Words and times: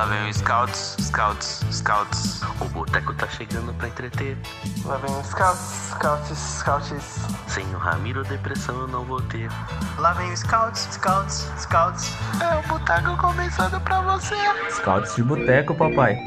Lá 0.00 0.06
vem 0.06 0.30
o 0.30 0.32
Scouts, 0.32 0.96
Scouts, 0.98 1.62
Scouts. 1.70 2.40
O 2.58 2.64
boteco 2.70 3.12
tá 3.12 3.28
chegando 3.28 3.74
pra 3.74 3.86
entreter. 3.86 4.34
Lá 4.82 4.96
vem 4.96 5.14
o 5.14 5.22
Scouts, 5.22 5.90
Scouts, 5.90 6.38
Scouts. 6.38 7.26
Sem 7.46 7.66
o 7.74 7.76
Ramiro, 7.76 8.24
depressão 8.24 8.80
eu 8.80 8.88
não 8.88 9.04
vou 9.04 9.20
ter. 9.20 9.50
Lá 9.98 10.14
vem 10.14 10.32
o 10.32 10.36
Scouts, 10.38 10.88
Scouts, 10.92 11.52
Scouts. 11.58 12.14
É 12.40 12.58
o 12.60 12.62
boteco 12.66 13.14
começando 13.18 13.78
pra 13.82 14.00
você. 14.00 14.36
Scouts 14.70 15.16
de 15.16 15.22
boteco, 15.22 15.74
papai. 15.74 16.18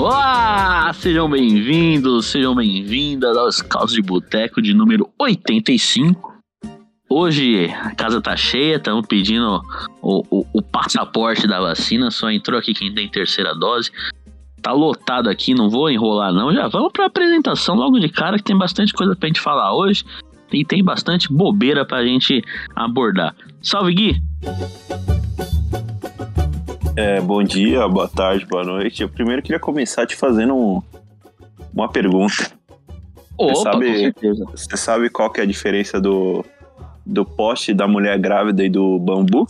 Olá! 0.00 0.90
Sejam 0.94 1.28
bem-vindos, 1.28 2.24
sejam 2.24 2.54
bem-vindas 2.54 3.36
aos 3.36 3.60
Caos 3.60 3.92
de 3.92 4.00
Boteco 4.00 4.62
de 4.62 4.72
número 4.72 5.10
85. 5.18 6.36
Hoje 7.06 7.66
a 7.66 7.94
casa 7.94 8.18
tá 8.18 8.34
cheia, 8.34 8.76
estamos 8.76 9.06
pedindo 9.06 9.60
o, 10.00 10.24
o, 10.30 10.46
o 10.54 10.62
passaporte 10.62 11.46
da 11.46 11.60
vacina, 11.60 12.10
só 12.10 12.30
entrou 12.30 12.58
aqui 12.58 12.72
quem 12.72 12.94
tem 12.94 13.10
terceira 13.10 13.54
dose. 13.54 13.92
Tá 14.62 14.72
lotado 14.72 15.28
aqui, 15.28 15.52
não 15.52 15.68
vou 15.68 15.90
enrolar 15.90 16.32
não, 16.32 16.50
já 16.50 16.66
vamos 16.66 16.92
pra 16.92 17.04
apresentação 17.04 17.74
logo 17.74 18.00
de 18.00 18.08
cara 18.08 18.38
que 18.38 18.44
tem 18.44 18.56
bastante 18.56 18.94
coisa 18.94 19.14
pra 19.14 19.26
gente 19.26 19.38
falar 19.38 19.74
hoje 19.74 20.02
e 20.50 20.64
tem 20.64 20.82
bastante 20.82 21.30
bobeira 21.30 21.84
pra 21.84 22.02
gente 22.02 22.42
abordar. 22.74 23.36
Salve 23.60 23.92
Gui! 23.92 24.22
É, 26.96 27.20
bom 27.20 27.42
dia, 27.42 27.86
boa 27.88 28.08
tarde, 28.08 28.44
boa 28.46 28.64
noite. 28.64 29.02
Eu 29.02 29.08
primeiro 29.08 29.42
queria 29.42 29.58
começar 29.60 30.06
te 30.06 30.16
fazendo 30.16 30.54
um- 30.54 30.82
uma 31.72 31.88
pergunta. 31.88 32.50
Opa, 33.38 33.54
sabe- 33.54 33.86
com 33.92 33.98
certeza. 33.98 34.44
Você 34.50 34.76
sabe 34.76 35.08
qual 35.08 35.30
que 35.30 35.40
é 35.40 35.44
a 35.44 35.46
diferença 35.46 36.00
do, 36.00 36.44
do 37.06 37.24
poste 37.24 37.72
da 37.72 37.86
mulher 37.88 38.18
grávida 38.18 38.62
e 38.64 38.68
do 38.68 38.98
bambu? 38.98 39.46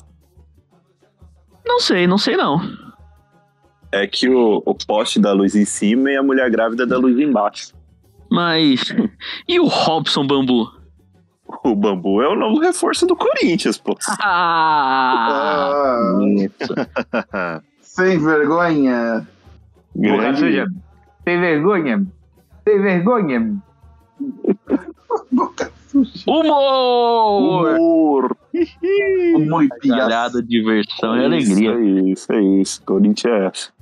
Não 1.66 1.80
sei, 1.80 2.06
não 2.06 2.18
sei 2.18 2.36
não. 2.36 2.60
É 3.92 4.06
que 4.06 4.28
o, 4.28 4.62
o 4.64 4.74
poste 4.74 5.18
dá 5.18 5.32
luz 5.32 5.56
em 5.56 5.64
cima 5.64 6.10
e 6.10 6.16
a 6.16 6.22
mulher 6.22 6.48
grávida 6.50 6.86
dá 6.86 6.96
luz 6.96 7.18
embaixo. 7.18 7.72
Mas. 8.30 8.94
E 9.48 9.58
o 9.58 9.66
Robson 9.66 10.24
Bambu? 10.24 10.70
O 11.64 11.74
bambu 11.74 12.22
é 12.22 12.28
o 12.28 12.36
novo 12.36 12.60
reforço 12.60 13.06
do 13.06 13.16
Corinthians, 13.16 13.78
pô. 13.78 13.96
Ah! 14.22 16.12
Sem 17.82 18.18
vergonha. 18.18 19.26
Grande-. 19.94 20.64
Sem 21.24 21.40
vergonha. 21.40 22.06
Sem 22.64 22.80
vergonha. 22.80 23.56
Humor! 26.26 27.74
Humor. 27.74 28.36
Humor 29.34 29.64
e 29.64 29.68
piada. 29.80 30.42
Diversão 30.42 31.16
e 31.16 31.18
Isso, 31.18 31.52
alegria. 31.52 31.72
É 31.72 32.10
isso, 32.10 32.32
é 32.32 32.40
isso. 32.40 32.82
Corinthians, 32.84 33.72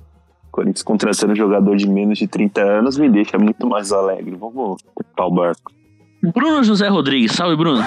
Corinthians 0.51 0.83
contratando 0.83 1.35
jogador 1.35 1.75
de 1.77 1.87
menos 1.87 2.17
de 2.17 2.27
30 2.27 2.61
anos 2.61 2.97
me 2.97 3.09
deixa 3.09 3.37
muito 3.37 3.67
mais 3.67 3.91
alegre. 3.91 4.35
Vamos 4.35 4.81
tocar 4.95 5.27
o 5.27 5.31
barco. 5.31 5.71
Bruno 6.21 6.61
José 6.63 6.89
Rodrigues, 6.89 7.31
salve 7.31 7.55
Bruno. 7.55 7.81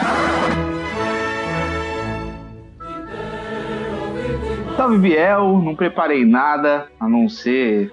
Salve 4.74 4.98
Biel, 4.98 5.60
não 5.62 5.76
preparei 5.76 6.24
nada 6.24 6.86
a 6.98 7.06
não 7.06 7.28
ser 7.28 7.92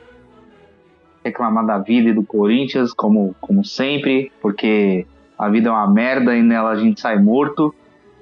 reclamar 1.26 1.66
da 1.66 1.78
vida 1.78 2.10
e 2.10 2.14
do 2.14 2.24
Corinthians, 2.24 2.94
como, 2.94 3.36
como 3.42 3.66
sempre, 3.66 4.32
porque 4.42 5.06
a 5.38 5.50
vida 5.50 5.68
é 5.68 5.72
uma 5.74 5.92
merda 5.92 6.34
e 6.34 6.42
nela 6.42 6.70
a 6.70 6.76
gente 6.78 7.02
sai 7.02 7.20
morto. 7.20 7.76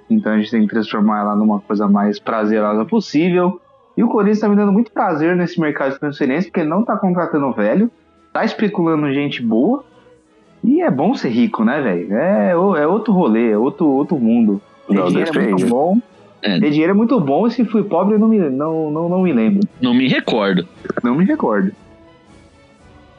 Então 0.10 0.34
a 0.34 0.38
gente 0.38 0.50
tem 0.50 0.62
que 0.62 0.70
transformar 0.70 1.20
ela 1.20 1.36
numa 1.36 1.60
coisa 1.60 1.88
mais 1.88 2.18
prazerosa 2.18 2.84
possível. 2.84 3.62
E 3.96 4.04
o 4.04 4.10
Corinthians 4.10 4.40
tá 4.40 4.50
me 4.50 4.56
dando 4.56 4.72
muito 4.72 4.92
prazer 4.92 5.36
nesse 5.36 5.62
mercado 5.62 5.94
de 5.94 6.00
transferência, 6.00 6.50
porque 6.52 6.68
não 6.68 6.84
tá 6.84 6.98
contratando 6.98 7.54
velho, 7.54 7.92
tá 8.34 8.44
especulando 8.44 9.14
gente 9.14 9.40
boa. 9.40 9.86
E 10.64 10.82
é 10.82 10.90
bom 10.92 11.14
ser 11.16 11.30
rico, 11.30 11.64
né, 11.64 11.82
velho? 11.82 12.14
É, 12.18 12.52
é 12.52 12.88
outro 12.88 13.14
rolê, 13.14 13.52
é 13.52 13.58
outro, 13.58 13.88
outro 13.88 14.18
mundo. 14.18 14.62
Ter 14.88 14.96
Não 14.96 15.08
dinheiro 15.08 15.40
é 15.40 15.48
muito 15.50 15.66
bom. 15.68 16.00
É. 16.42 16.60
Ter 16.60 16.70
dinheiro 16.72 16.92
é 16.92 16.96
muito 16.96 17.20
bom 17.20 17.48
e 17.48 17.52
se 17.52 17.66
fui 17.66 17.84
pobre 17.84 18.16
eu 18.16 18.20
não 18.20 18.28
me, 18.28 18.38
não, 18.38 18.92
não, 18.92 19.10
não 19.10 19.22
me 19.22 19.34
lembro. 19.34 19.68
Não 19.82 19.94
me 19.94 20.08
recordo. 20.08 20.68
Não 21.04 21.16
me 21.16 21.26
recordo. 21.26 21.72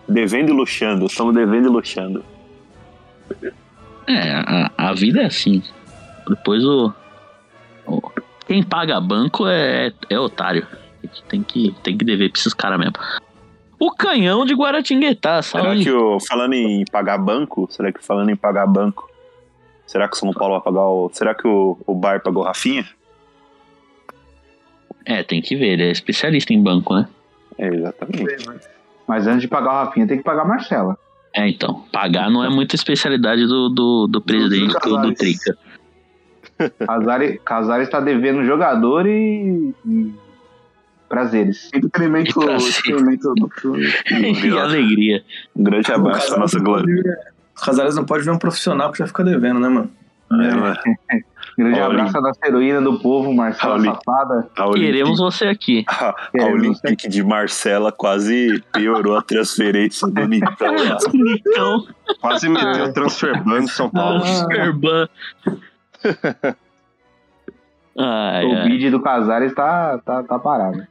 Devendo 0.09 0.51
e 0.51 0.53
luxando, 0.53 1.07
estamos 1.07 1.35
devendo 1.35 1.67
e 1.67 1.71
luxando. 1.71 2.25
É, 4.07 4.33
a, 4.33 4.71
a 4.77 4.93
vida 4.95 5.23
é 5.23 5.27
assim. 5.27 5.63
Depois 6.29 6.65
o. 6.65 6.93
o- 7.87 8.01
quem 8.47 8.63
paga 8.63 8.99
banco 9.01 9.47
é, 9.47 9.93
é 10.09 10.19
otário. 10.19 10.67
Tem 11.29 11.43
que, 11.43 11.75
tem 11.83 11.97
que 11.99 12.05
dever 12.05 12.31
pra 12.31 12.41
esses 12.41 12.55
caras 12.55 12.79
mesmo. 12.79 12.95
O 13.79 13.93
canhão 13.93 14.45
de 14.45 14.55
Guaratinguetá, 14.55 15.41
Será 15.43 15.65
salve. 15.65 15.85
que 15.85 15.91
o, 15.91 16.19
falando 16.21 16.55
em 16.55 16.85
pagar 16.91 17.19
banco, 17.19 17.69
será 17.71 17.93
que 17.93 18.05
falando 18.05 18.31
em 18.31 18.37
pagar 18.37 18.67
banco, 18.67 19.09
será 19.87 20.09
que 20.09 20.17
o 20.17 20.19
São 20.19 20.33
Paulo 20.33 20.55
vai 20.55 20.63
pagar 20.65 20.87
o. 20.87 21.11
Será 21.13 21.35
que 21.35 21.47
o, 21.47 21.79
o 21.87 21.95
Bar 21.95 22.21
pagou 22.23 22.43
Rafinha? 22.43 22.87
É, 25.05 25.23
tem 25.23 25.41
que 25.41 25.57
ver, 25.57 25.75
ele 25.75 25.85
é 25.85 25.91
especialista 25.91 26.53
em 26.53 26.63
banco, 26.63 26.95
né? 26.95 27.09
É, 27.57 27.69
exatamente. 27.69 28.45
Mas 29.07 29.27
antes 29.27 29.43
de 29.43 29.49
pagar 29.49 29.71
o 29.71 29.85
Rafinha, 29.85 30.07
tem 30.07 30.19
que 30.19 30.25
pagar 30.25 30.43
a 30.43 30.45
Marcela. 30.45 30.99
É, 31.35 31.49
então. 31.49 31.85
Pagar 31.93 32.31
não 32.31 32.45
é 32.45 32.49
muita 32.49 32.75
especialidade 32.75 33.47
do, 33.47 33.69
do, 33.69 34.07
do 34.07 34.21
presidente 34.21 34.75
do, 34.83 34.97
do. 34.99 35.15
Trica. 35.15 35.57
Casares, 36.85 37.41
Casares 37.45 37.87
está 37.87 38.01
devendo 38.01 38.45
jogador 38.45 39.07
e, 39.07 39.73
e 39.87 40.13
prazeres. 41.09 41.71
Entretenimento, 41.75 42.41
E 42.41 42.55
entretenimento 42.55 43.35
do 43.35 43.51
e 43.77 44.59
alegria. 44.59 45.25
Um 45.57 45.63
grande 45.63 45.93
abraço 45.93 46.29
pra 46.29 46.39
nossa 46.39 46.59
glória. 46.59 47.19
Os 47.55 47.63
Casares 47.63 47.97
não 47.97 48.05
pode 48.05 48.25
ver 48.25 48.31
um 48.31 48.39
profissional 48.39 48.93
que 48.93 48.99
já 48.99 49.07
fica 49.07 49.25
devendo, 49.25 49.59
né, 49.59 49.69
mano? 49.69 49.91
É, 50.31 50.55
mano. 50.55 50.77
Grande 51.59 51.81
Olha. 51.81 52.05
abraço 52.05 52.13
da 52.13 52.31
heroína 52.47 52.81
do 52.81 53.01
povo, 53.01 53.35
Marcela 53.35 53.75
Olha. 53.75 53.95
Safada. 53.95 54.49
Queremos 54.75 55.19
você 55.19 55.47
aqui. 55.47 55.85
A, 55.91 56.15
Olympique 56.45 57.09
de 57.09 57.25
Marcela 57.25 57.91
quase 57.91 58.63
piorou 58.73 59.17
a 59.17 59.23
transferência 59.23 60.07
do 60.07 60.29
Nitão. 60.29 60.77
Então, 61.13 61.87
Quase 62.21 62.49
meteu 62.49 62.85
o 62.85 62.93
transfer 62.93 63.43
ban 63.43 63.61
em 63.61 63.67
São 63.67 63.91
Paulo. 63.91 64.23
Urban. 64.51 65.09
Ai, 67.99 68.45
o 68.47 68.57
ai. 68.57 68.69
vídeo 68.69 68.91
do 68.93 69.01
Casares 69.01 69.53
tá, 69.53 69.99
tá, 69.99 70.23
tá 70.23 70.39
parado. 70.39 70.87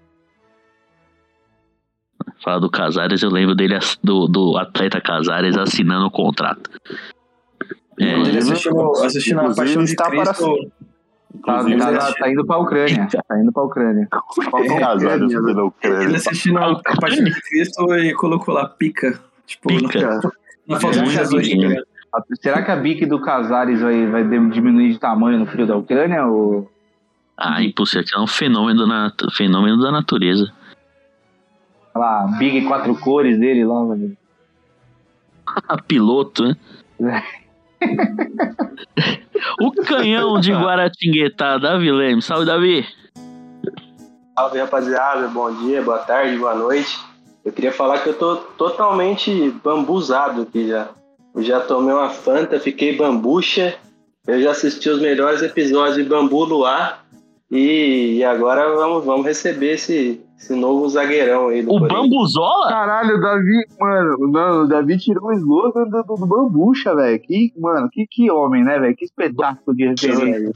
Fala 2.43 2.59
do 2.59 2.69
Casares, 2.69 3.21
eu 3.23 3.29
lembro 3.29 3.55
dele, 3.55 3.77
do, 4.03 4.27
do 4.27 4.57
atleta 4.57 5.01
Casares 5.01 5.57
assinando 5.57 6.05
o 6.05 6.11
contrato. 6.11 6.69
É, 7.99 8.13
Ele 8.19 8.37
assistindo, 8.37 8.91
assistindo 9.03 9.39
a 9.41 9.55
Paixão 9.55 9.83
de 9.83 9.89
está 9.89 10.09
para- 10.09 10.23
Cristo. 10.33 10.71
Tá, 11.45 11.59
Inclusive, 11.59 11.79
tá, 11.79 12.13
tá 12.13 12.31
indo 12.31 12.45
pra 12.45 12.57
Ucrânia. 12.57 13.07
Tá 13.27 13.39
indo 13.39 13.51
pra 13.51 13.63
Ucrânia. 13.63 14.07
Casares 14.79 15.33
fazendo 15.33 15.49
Ele 15.51 15.61
Ucrânia. 15.61 16.15
assistindo 16.15 16.57
a 16.59 16.81
Paixão 17.01 17.23
de 17.25 17.41
Cristo 17.41 17.95
e 17.95 18.13
colocou 18.13 18.53
lá 18.53 18.67
pica. 18.67 19.19
Tipo, 19.45 19.69
Pica. 19.69 20.19
na 20.67 20.79
foto 20.79 20.93
de 20.93 20.99
Muito 20.99 21.11
Jesus. 21.11 21.47
pequeno. 21.47 21.69
né? 21.69 21.81
Será 22.41 22.61
que 22.63 22.71
a 22.71 22.75
bique 22.75 23.05
do 23.05 23.19
Casares 23.21 23.81
vai, 23.81 24.07
vai 24.07 24.23
diminuir 24.23 24.93
de 24.93 24.99
tamanho 24.99 25.37
no 25.39 25.45
frio 25.45 25.65
da 25.67 25.75
Ucrânia? 25.75 26.25
Ou... 26.25 26.69
Ah, 27.37 27.61
impossível. 27.63 28.03
É 28.15 28.19
um 28.19 28.27
fenômeno, 28.27 28.87
da 28.87 29.11
fenômeno 29.35 29.79
da 29.81 29.91
natureza. 29.91 30.51
Olha 31.97 32.05
lá, 32.05 32.23
a 32.25 32.27
Big 32.37 32.61
quatro 32.67 32.95
cores 32.99 33.39
dele 33.39 33.65
lá, 33.65 33.83
velho. 33.85 34.15
Piloto, 35.87 36.55
né? 36.99 37.23
o 39.59 39.71
canhão 39.71 40.39
de 40.39 40.53
Guaratinguetá, 40.53 41.57
Davi 41.57 41.91
Leme. 41.91 42.21
Salve, 42.21 42.45
Davi. 42.45 42.85
Salve 44.37 44.59
rapaziada, 44.59 45.27
bom 45.27 45.51
dia, 45.51 45.81
boa 45.81 45.97
tarde, 45.97 46.37
boa 46.37 46.53
noite. 46.53 46.99
Eu 47.43 47.51
queria 47.51 47.71
falar 47.71 47.99
que 47.99 48.09
eu 48.09 48.17
tô 48.17 48.35
totalmente 48.35 49.49
bambuzado 49.63 50.43
aqui 50.43 50.67
já. 50.67 50.89
Eu 51.33 51.41
já 51.41 51.59
tomei 51.59 51.95
uma 51.95 52.09
Fanta, 52.09 52.59
fiquei 52.59 52.95
bambucha. 52.95 53.75
Eu 54.27 54.39
já 54.39 54.51
assisti 54.51 54.87
os 54.89 55.01
melhores 55.01 55.41
episódios 55.41 55.95
de 55.95 56.03
Bambu 56.03 56.43
Luar. 56.43 57.05
E, 57.49 58.17
e 58.17 58.23
agora 58.23 58.75
vamos, 58.75 59.05
vamos 59.05 59.25
receber 59.25 59.75
esse, 59.75 60.21
esse 60.37 60.53
novo 60.55 60.87
zagueirão 60.87 61.47
aí 61.47 61.63
do 61.63 61.73
O. 61.73 61.79
Bambuzola? 61.79 62.69
Caralho, 62.69 63.17
o 63.17 63.21
Davi, 63.21 63.65
mano, 63.79 64.17
não, 64.31 64.63
o 64.63 64.67
Davi 64.67 64.97
tirou 64.97 65.29
o 65.29 65.33
slogan 65.33 65.85
do, 65.85 66.03
do, 66.03 66.15
do 66.15 66.25
Bambucha, 66.27 66.95
velho. 66.95 67.19
Que, 67.19 67.51
mano, 67.57 67.89
que, 67.91 68.05
que 68.07 68.29
homem, 68.29 68.63
né, 68.63 68.79
velho? 68.79 68.95
Que 68.95 69.05
espetáculo 69.05 69.75
de 69.75 69.87
referência. 69.87 70.51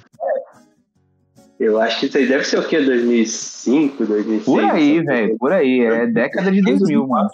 Eu 1.59 1.79
acho 1.79 1.99
que 1.99 2.05
isso 2.07 2.17
aí 2.17 2.27
deve 2.27 2.43
ser 2.43 2.59
o 2.59 2.67
quê? 2.67 2.81
2005, 2.81 4.05
2006? 4.05 4.45
Por 4.45 4.63
aí, 4.63 5.01
velho, 5.01 5.37
por 5.37 5.51
aí. 5.51 5.81
É 5.81 6.07
década 6.07 6.51
de 6.51 6.61
2000, 6.61 7.07
mano. 7.07 7.29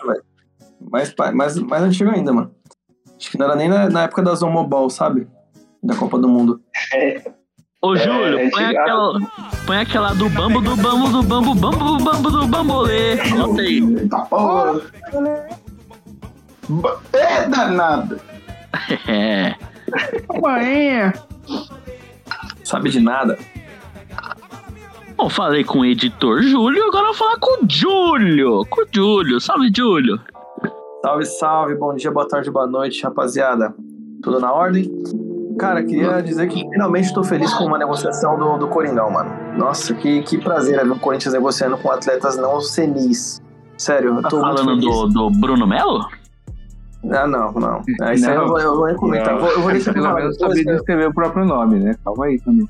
Mais, 0.90 1.14
mais, 1.34 1.58
mais 1.58 1.84
antigo 1.84 2.10
ainda, 2.10 2.32
mano. 2.32 2.52
Acho 3.18 3.32
que 3.32 3.38
não 3.38 3.46
era 3.46 3.56
nem 3.56 3.68
na, 3.68 3.90
na 3.90 4.04
época 4.04 4.22
da 4.22 4.36
Zomobol, 4.36 4.90
sabe? 4.90 5.28
Da 5.84 5.96
Copa 5.96 6.18
do 6.18 6.30
Mundo. 6.30 6.62
Ô, 7.88 7.96
É, 7.96 8.00
Júlio, 8.00 8.40
é 8.40 8.50
põe, 8.50 8.64
aquela, 8.66 9.20
põe 9.66 9.78
aquela 9.78 10.14
do 10.14 10.30
bambo, 10.30 10.60
do 10.60 10.76
bambo, 10.76 11.08
do 11.10 11.24
bambo, 11.24 11.56
bambo, 11.56 11.86
do 11.86 12.04
bambo, 12.04 12.30
do 12.32 12.48
bambolê. 12.48 13.16
Bota 13.30 13.62
aí. 13.62 14.08
Tá 14.10 14.20
porra! 14.26 14.82
É 17.14 17.48
danado! 17.48 18.20
É. 19.08 19.56
Maninha. 20.42 21.14
Sabe 22.64 22.90
de 22.90 23.00
nada. 23.00 23.40
Bom, 25.16 25.30
falei 25.30 25.64
com 25.64 25.80
o 25.80 25.86
editor 25.86 26.44
Júlio, 26.44 26.84
agora 26.90 27.08
eu 27.08 27.14
vou 27.14 27.14
falar 27.14 27.40
com 27.40 27.64
o 27.64 27.70
Júlio. 27.70 28.66
Com 28.70 28.82
o 28.82 28.86
Júlio. 28.94 29.40
Salve, 29.40 29.72
Júlio. 29.76 30.20
Salve, 31.02 31.26
salve, 31.26 31.76
bom 31.76 31.96
dia, 31.96 32.12
boa 32.12 32.28
tarde, 32.28 32.52
boa 32.52 32.68
noite, 32.68 33.02
rapaziada. 33.02 33.74
Tudo 34.22 34.40
na 34.40 34.52
ordem? 34.54 34.92
Cara, 35.58 35.84
queria 35.84 36.22
dizer 36.22 36.48
que 36.48 36.60
finalmente 36.70 37.06
estou 37.06 37.24
feliz 37.24 37.54
com 37.54 37.66
uma 37.66 37.78
negociação 37.78 38.38
do, 38.38 38.58
do 38.58 38.68
Coringão, 38.68 39.10
mano. 39.10 39.32
Nossa, 39.58 39.94
que, 39.94 40.22
que 40.24 40.38
prazer 40.38 40.80
é 40.80 40.84
ver 40.84 40.92
o 40.92 41.00
Corinthians 41.00 41.34
negociando 41.34 41.78
com 41.78 41.92
atletas 41.92 42.38
não 42.38 42.62
senis. 42.62 43.42
Sério, 43.78 44.16
eu 44.16 44.22
Tá 44.22 44.30
tô 44.30 44.40
muito 44.40 44.58
falando 44.58 44.80
feliz. 44.82 44.96
do, 44.96 45.08
do 45.08 45.40
Bruno 45.40 45.68
Melo? 45.68 46.08
Ah, 47.12 47.28
não, 47.28 47.52
não. 47.54 47.82
É, 48.02 48.14
isso 48.16 48.30
aí 48.30 48.36
Não. 48.36 48.44
eu 48.44 48.48
vou, 48.48 48.60
eu 48.60 48.76
vou 48.76 48.96
comentar. 48.96 49.34
Eu 49.34 49.40
vou, 49.40 49.50
eu 49.50 49.62
vou 49.62 49.94
Pelo 49.94 50.14
menos 50.16 50.38
saber 50.38 50.66
né? 50.66 50.74
descrever 50.74 51.08
o 51.08 51.14
próprio 51.14 51.46
nome, 51.46 51.80
né? 51.80 51.96
Calma 52.04 52.26
aí 52.26 52.40
também. 52.40 52.68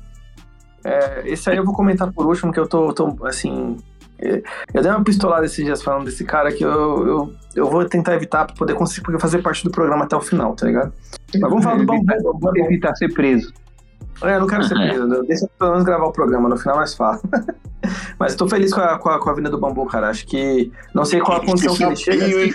É, 0.84 1.22
esse 1.24 1.50
aí 1.50 1.56
eu 1.56 1.64
vou 1.64 1.74
comentar 1.74 2.12
por 2.12 2.26
último, 2.26 2.52
que 2.52 2.60
eu 2.60 2.68
tô, 2.68 2.92
tô, 2.92 3.16
assim. 3.26 3.76
É, 4.20 4.42
Eu 4.74 4.82
dei 4.82 4.90
uma 4.90 5.02
pistolada 5.04 5.46
esses 5.46 5.64
dias 5.64 5.82
falando 5.82 6.04
desse 6.04 6.24
cara 6.24 6.52
que 6.52 6.64
eu, 6.64 7.06
eu, 7.06 7.34
eu 7.56 7.70
vou 7.70 7.84
tentar 7.84 8.14
evitar 8.14 8.46
pra 8.46 8.54
poder 8.56 8.74
conseguir 8.74 9.18
fazer 9.20 9.42
parte 9.42 9.64
do 9.64 9.70
programa 9.70 10.04
até 10.04 10.16
o 10.16 10.20
final, 10.20 10.54
tá 10.54 10.66
ligado? 10.66 10.92
Mas 11.32 11.40
vamos 11.42 11.62
falar 11.64 11.76
do 11.78 11.84
bambu. 11.86 12.04
bambu, 12.04 12.38
bambu. 12.38 12.58
Evitar 12.58 12.94
ser 12.96 13.12
preso. 13.12 13.52
É, 14.22 14.34
eu 14.34 14.40
não 14.40 14.46
quero 14.48 14.64
ser 14.64 14.74
preso. 14.74 15.06
né? 15.06 15.20
Deixa 15.28 15.44
eu 15.44 15.50
pelo 15.58 15.70
menos 15.72 15.84
gravar 15.84 16.06
o 16.06 16.12
programa, 16.12 16.48
no 16.48 16.56
final 16.56 16.76
nós 16.76 16.94
fala. 16.94 17.20
Mas 18.18 18.34
tô 18.34 18.48
feliz 18.48 18.74
com 18.74 18.80
a, 18.80 18.98
com, 18.98 19.08
a, 19.08 19.20
com 19.20 19.30
a 19.30 19.34
vinda 19.34 19.48
do 19.48 19.58
bambu, 19.58 19.86
cara. 19.86 20.08
Acho 20.10 20.26
que. 20.26 20.72
Não 20.92 21.04
sei 21.04 21.20
qual 21.20 21.38
a 21.38 21.46
condição 21.46 21.76
que 21.76 21.84
ele 21.84 21.94
chega. 21.94 22.26
hein? 22.26 22.52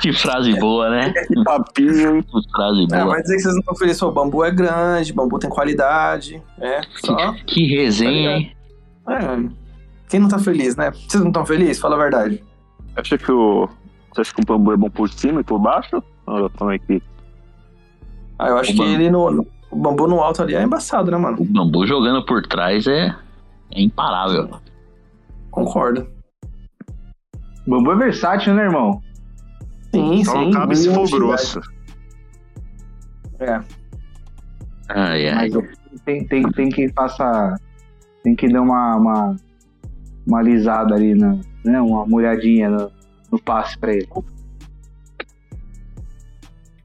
Que 0.00 0.12
frase 0.12 0.52
boa, 0.58 0.90
né? 0.90 1.12
Que 1.28 1.44
papinho, 1.44 2.16
hein? 2.16 2.22
Que 2.24 2.50
frase 2.50 2.82
É, 2.82 2.86
boa. 2.98 3.12
vai 3.12 3.22
dizer 3.22 3.36
que 3.36 3.42
vocês 3.42 3.54
não 3.54 3.60
estão 3.60 3.76
felizes, 3.76 4.02
o 4.02 4.10
bambu 4.10 4.44
é 4.44 4.50
grande, 4.50 5.12
bambu 5.12 5.38
tem 5.38 5.48
qualidade. 5.48 6.42
É, 6.60 6.80
só. 6.96 7.32
Que 7.46 7.64
resenha, 7.76 8.30
hein? 8.38 8.56
É, 9.08 9.63
quem 10.08 10.20
não 10.20 10.28
tá 10.28 10.38
feliz, 10.38 10.76
né? 10.76 10.90
Vocês 10.90 11.20
não 11.22 11.28
estão 11.28 11.44
felizes? 11.46 11.80
Fala 11.80 11.96
a 11.96 11.98
verdade. 11.98 12.42
Acha 12.96 13.18
que 13.18 13.30
o. 13.32 13.68
Você 14.12 14.20
acha 14.20 14.34
que 14.34 14.42
o 14.42 14.44
bambu 14.46 14.72
é 14.72 14.76
bom 14.76 14.90
por 14.90 15.08
cima 15.08 15.40
e 15.40 15.44
por 15.44 15.58
baixo? 15.58 16.02
Ou 16.26 16.48
como 16.50 16.70
é 16.70 16.78
que. 16.78 17.02
Ah, 18.38 18.48
eu 18.48 18.58
acho 18.58 18.70
O 18.70 18.74
que 18.74 18.78
bambu. 18.80 18.92
ele 18.92 19.10
no, 19.10 19.46
O 19.70 19.76
bambu 19.76 20.06
no 20.06 20.20
alto 20.20 20.42
ali 20.42 20.54
é 20.54 20.62
embaçado, 20.62 21.10
né, 21.10 21.16
mano? 21.16 21.38
O 21.40 21.44
bambu 21.44 21.86
jogando 21.86 22.24
por 22.24 22.42
trás 22.46 22.86
é, 22.86 23.14
é 23.72 23.82
imparável. 23.82 24.48
Concordo. 25.50 26.06
Bambu 27.66 27.92
é 27.92 27.96
versátil, 27.96 28.54
né, 28.54 28.64
irmão? 28.64 29.00
Sim, 29.92 30.24
Só 30.24 30.32
sim. 30.32 30.44
não 30.46 30.50
cabe 30.50 30.76
se 30.76 30.92
for 30.92 31.08
grosso. 31.08 31.60
É. 33.40 33.60
Ai, 34.90 35.28
ai. 35.28 35.50
Mas 35.50 36.00
tem, 36.02 36.26
tem, 36.26 36.42
tem 36.52 36.68
que 36.68 36.92
passar. 36.92 37.56
Tem 38.22 38.34
que 38.34 38.48
dar 38.48 38.62
uma, 38.62 38.96
uma, 38.96 39.36
uma 40.26 40.38
alisada 40.40 40.94
ali, 40.94 41.14
na, 41.14 41.38
né? 41.64 41.80
Uma 41.80 42.06
molhadinha 42.06 42.68
no, 42.70 42.90
no 43.32 43.38
passe 43.38 43.78
pra 43.78 43.92
ele. 43.92 44.08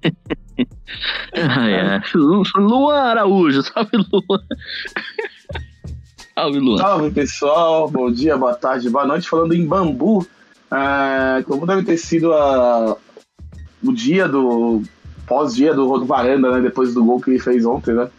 ai. 1.36 2.02
Lu- 2.16 2.44
Luan 2.58 3.00
Araújo, 3.00 3.62
salve 3.64 3.98
Luan. 4.12 4.40
salve 6.36 6.60
Luan. 6.60 6.78
Salve 6.78 7.12
pessoal, 7.12 7.90
bom 7.90 8.12
dia, 8.12 8.38
boa 8.38 8.56
tarde, 8.56 8.90
boa 8.90 9.06
noite. 9.06 9.30
Falando 9.30 9.54
em 9.54 9.66
bambu, 9.66 10.26
é, 10.72 11.44
como 11.44 11.66
deve 11.66 11.84
ter 11.84 11.98
sido 11.98 12.34
a- 12.34 12.98
o 13.84 13.94
dia 13.94 14.28
do. 14.28 14.82
pós-dia 15.26 15.74
do, 15.74 15.98
do 15.98 16.06
Varanda, 16.06 16.52
né? 16.52 16.62
Depois 16.62 16.94
do 16.94 17.04
gol 17.06 17.22
que 17.22 17.30
ele 17.32 17.40
fez 17.40 17.66
ontem, 17.66 17.94
né? 17.94 18.10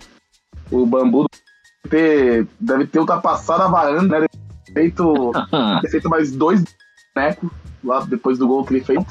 O 0.70 0.86
bambu 0.86 1.26
deve 1.84 1.90
ter, 1.90 2.46
deve 2.60 2.86
ter 2.86 3.00
ultrapassado 3.00 3.62
a 3.64 3.68
varanda, 3.68 4.20
né? 4.20 4.26
Feito, 4.72 5.32
feito 5.90 6.08
mais 6.08 6.32
dois 6.32 6.64
bonecos 7.14 7.50
lá 7.82 8.00
depois 8.00 8.38
do 8.38 8.46
gol 8.46 8.64
que 8.64 8.74
ele 8.74 8.84
fez. 8.84 9.04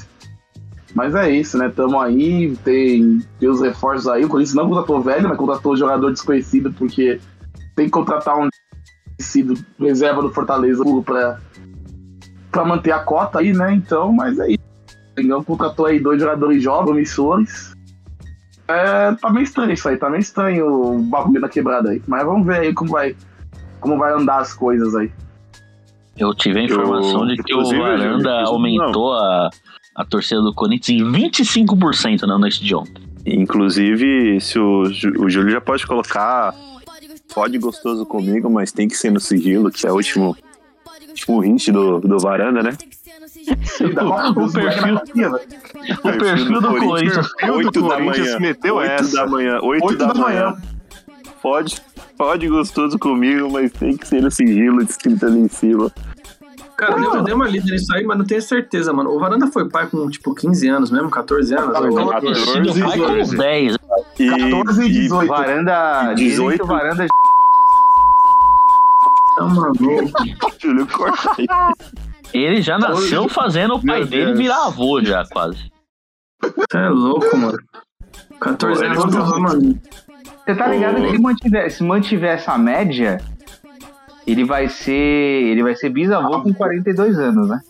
Mas 0.95 1.13
é 1.13 1.29
isso, 1.29 1.57
né? 1.57 1.69
Tamo 1.69 1.99
aí, 1.99 2.55
tem, 2.63 3.19
tem 3.39 3.49
os 3.49 3.61
reforços 3.61 4.07
aí. 4.07 4.25
O 4.25 4.29
Corinthians 4.29 4.55
não 4.55 4.69
contratou 4.69 5.01
velho, 5.01 5.29
mas 5.29 5.37
contratou 5.37 5.77
jogador 5.77 6.11
desconhecido, 6.11 6.73
porque 6.73 7.19
tem 7.75 7.85
que 7.85 7.91
contratar 7.91 8.37
um 8.37 8.49
sido 9.19 9.53
reserva 9.79 10.21
do 10.21 10.31
Fortaleza 10.31 10.83
para 11.05 11.39
para 12.51 12.65
manter 12.65 12.91
a 12.91 12.99
cota 12.99 13.39
aí, 13.39 13.53
né? 13.53 13.73
Então, 13.73 14.11
mas 14.11 14.39
é 14.39 14.51
isso. 14.51 14.59
Então 15.17 15.43
contratou 15.43 15.85
aí 15.85 15.99
dois 15.99 16.19
jogadores 16.19 16.63
jovens, 16.63 16.85
promissores. 16.85 17.73
É, 18.67 19.11
tá 19.13 19.29
meio 19.29 19.43
estranho 19.43 19.71
isso 19.71 19.87
aí, 19.87 19.97
tá 19.97 20.09
meio 20.09 20.21
estranho 20.21 20.67
o 20.67 20.99
bagulho 20.99 21.41
da 21.41 21.49
quebrada 21.49 21.91
aí. 21.91 22.01
Mas 22.07 22.25
vamos 22.25 22.45
ver 22.47 22.59
aí 22.59 22.73
como 22.73 22.91
vai, 22.91 23.15
como 23.79 23.97
vai 23.97 24.13
andar 24.13 24.39
as 24.39 24.53
coisas 24.53 24.95
aí. 24.95 25.11
Eu 26.19 26.33
tive 26.33 26.59
a 26.59 26.63
informação 26.63 27.25
de 27.25 27.37
que 27.37 27.55
o 27.55 27.63
Júlio, 27.63 28.29
aumentou 28.45 29.13
a, 29.13 29.49
a 29.95 30.05
torcida 30.05 30.41
do 30.41 30.53
Corinthians 30.53 31.01
em 31.01 31.05
25% 31.05 32.23
na 32.23 32.37
noite 32.37 32.63
de 32.63 32.75
ontem. 32.75 33.01
Inclusive, 33.25 34.39
se 34.41 34.59
o, 34.59 34.81
o 34.81 35.29
Júlio 35.29 35.51
já 35.51 35.61
pode 35.61 35.87
colocar. 35.87 36.53
Pode 37.33 37.57
gostoso 37.59 38.05
comigo, 38.05 38.49
mas 38.49 38.71
tem 38.71 38.87
que 38.87 38.95
ser 38.95 39.11
no 39.11 39.19
sigilo, 39.19 39.69
que 39.69 39.85
é 39.85 39.91
o 39.91 39.95
último, 39.95 40.35
último 41.09 41.43
hint 41.43 41.69
do, 41.69 41.99
do 41.99 42.19
Varanda, 42.19 42.63
né? 42.63 42.71
O 44.35 44.51
perfil, 44.51 44.95
o 46.03 46.11
perfil 46.19 46.61
do 46.61 46.67
Corinthians. 46.67 47.33
perfil 47.33 47.47
do 47.47 47.67
8 47.67 47.81
da 47.81 47.87
Corinthians 47.95 48.27
manhã. 48.27 48.39
meteu 48.39 48.75
8 48.75 48.91
essa. 48.91 49.15
da 49.15 49.27
manhã. 49.27 49.59
8, 49.61 49.85
Oito 49.85 49.97
da, 49.97 50.07
da 50.07 50.19
manhã. 50.19 50.57
Pode, 51.41 51.81
pode 52.19 52.47
gostoso 52.49 52.99
comigo, 52.99 53.49
mas 53.49 53.71
tem 53.71 53.95
que 53.95 54.05
ser 54.05 54.21
no 54.21 54.29
sigilo, 54.29 54.81
escrito 54.83 55.25
ali 55.25 55.39
em 55.39 55.47
cima. 55.47 55.89
Cara, 56.77 56.97
eu, 57.01 57.15
eu 57.15 57.23
dei 57.23 57.33
uma 57.33 57.47
lida 57.47 57.65
nisso 57.71 57.93
aí, 57.95 58.05
mas 58.05 58.17
não 58.17 58.25
tenho 58.25 58.41
certeza, 58.41 58.93
mano. 58.93 59.09
O 59.09 59.19
Varanda 59.19 59.47
foi 59.47 59.67
pai 59.69 59.87
com, 59.87 60.09
tipo, 60.09 60.35
15 60.35 60.67
anos 60.67 60.91
mesmo, 60.91 61.09
14 61.09 61.55
anos. 61.55 61.75
Ah, 61.75 61.87
então- 61.87 62.09
Deve 62.09 62.21
ter 62.21 62.35
sido 62.35 62.55
14, 62.67 62.81
pai 62.81 62.97
com 62.97 63.11
uns 63.21 63.29
10. 63.31 63.77
E, 64.19 64.29
14 64.29 64.83
e 64.83 64.89
18. 64.91 65.27
Varanda. 65.29 66.13
Dizem 66.13 66.15
que 66.15 66.23
18. 66.57 66.63
o 66.63 66.67
varanda 66.67 67.07
Tá 69.37 69.45
maluco. 69.45 70.11
Júlio 70.59 70.87
corta 70.87 71.31
aí. 71.37 71.47
Ele 72.33 72.61
já 72.61 72.77
nasceu 72.77 73.27
fazendo 73.29 73.75
o 73.75 73.85
pai 73.85 73.99
Meu 73.99 74.07
dele 74.07 74.25
Deus. 74.27 74.37
virar 74.37 74.65
avô 74.65 75.01
já, 75.01 75.25
quase. 75.31 75.71
Você 76.41 76.77
é 76.77 76.89
louco, 76.89 77.37
mano. 77.37 77.57
14 78.39 78.81
Pô, 78.81 79.01
anos, 79.03 79.39
mano. 79.39 79.81
Você 80.49 80.55
tá 80.55 80.67
ligado 80.67 80.99
que 80.99 81.11
se 81.11 81.19
mantiver, 81.19 81.71
se 81.71 81.83
mantiver 81.83 82.31
essa 82.31 82.57
média, 82.57 83.21
ele 84.25 84.43
vai 84.43 84.67
ser. 84.67 84.91
Ele 84.91 85.61
vai 85.61 85.75
ser 85.75 85.89
bisavô 85.89 86.41
com 86.41 86.51
42 86.51 87.19
anos, 87.19 87.47
né? 87.47 87.61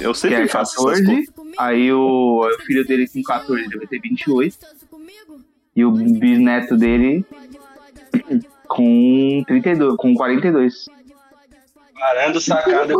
Eu 0.00 0.12
Que 0.12 0.18
sempre 0.18 0.44
é 0.44 0.46
faço 0.46 0.88
essas 0.88 1.04
14. 1.04 1.28
Aí 1.58 1.92
o, 1.92 2.46
o 2.46 2.62
filho 2.64 2.86
dele 2.86 3.08
com 3.08 3.20
14 3.20 3.64
ele 3.64 3.78
vai 3.78 3.86
ter 3.88 4.00
28. 4.00 4.56
E 5.74 5.84
o 5.84 5.90
bisneto 5.90 6.76
dele 6.76 7.26
com 8.68 9.42
32, 9.44 9.96
com 9.96 10.14
42. 10.14 10.88
Parando 11.98 12.40
sacada 12.40 12.94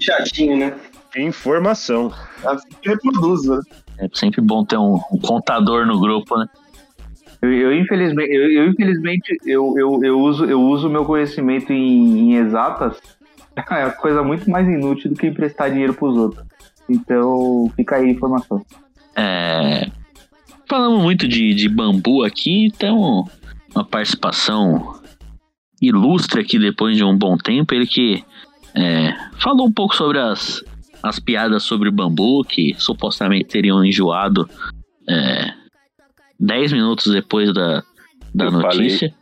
chatinho, 0.00 0.56
né? 0.56 0.74
Informação. 1.14 2.10
Assim 2.42 2.68
que 2.80 2.88
reproduz, 2.88 3.44
né? 3.44 3.60
É 3.98 4.08
sempre 4.12 4.40
bom 4.40 4.64
ter 4.64 4.76
um, 4.76 5.00
um 5.12 5.18
contador 5.18 5.86
no 5.86 6.00
grupo, 6.00 6.36
né? 6.36 6.46
Eu, 7.40 7.52
eu, 7.52 7.74
infelizmente, 7.74 8.32
eu, 8.32 8.50
eu, 8.50 8.70
infelizmente 8.70 9.38
eu, 9.44 9.74
eu, 9.78 10.04
eu 10.04 10.20
uso 10.20 10.44
eu 10.46 10.60
uso 10.62 10.88
meu 10.88 11.04
conhecimento 11.04 11.72
em, 11.72 12.32
em 12.32 12.34
exatas 12.36 12.96
é 13.70 13.90
coisa 13.90 14.22
muito 14.22 14.50
mais 14.50 14.66
inútil 14.66 15.10
do 15.10 15.16
que 15.16 15.26
emprestar 15.26 15.70
dinheiro 15.70 15.94
pros 15.94 16.16
outros. 16.16 16.44
Então 16.88 17.70
fica 17.76 17.96
aí 17.96 18.06
a 18.06 18.10
informação. 18.10 18.64
É, 19.16 19.88
falamos 20.68 21.02
muito 21.02 21.28
de, 21.28 21.54
de 21.54 21.68
bambu 21.68 22.24
aqui, 22.24 22.66
então 22.66 23.24
uma 23.74 23.84
participação 23.84 25.00
ilustre 25.80 26.40
aqui 26.40 26.58
depois 26.58 26.96
de 26.96 27.04
um 27.04 27.16
bom 27.16 27.36
tempo. 27.36 27.74
Ele 27.74 27.86
que 27.86 28.24
é, 28.74 29.14
falou 29.38 29.66
um 29.66 29.72
pouco 29.72 29.94
sobre 29.94 30.18
as, 30.18 30.64
as 31.04 31.18
piadas 31.18 31.62
sobre 31.62 31.90
bambu, 31.90 32.42
que 32.44 32.74
supostamente 32.78 33.44
teriam 33.44 33.84
enjoado 33.84 34.48
é, 35.06 35.52
10 36.40 36.72
minutos 36.72 37.12
depois 37.12 37.52
da, 37.52 37.82
da 38.34 38.46
Eu 38.46 38.50
notícia. 38.52 39.14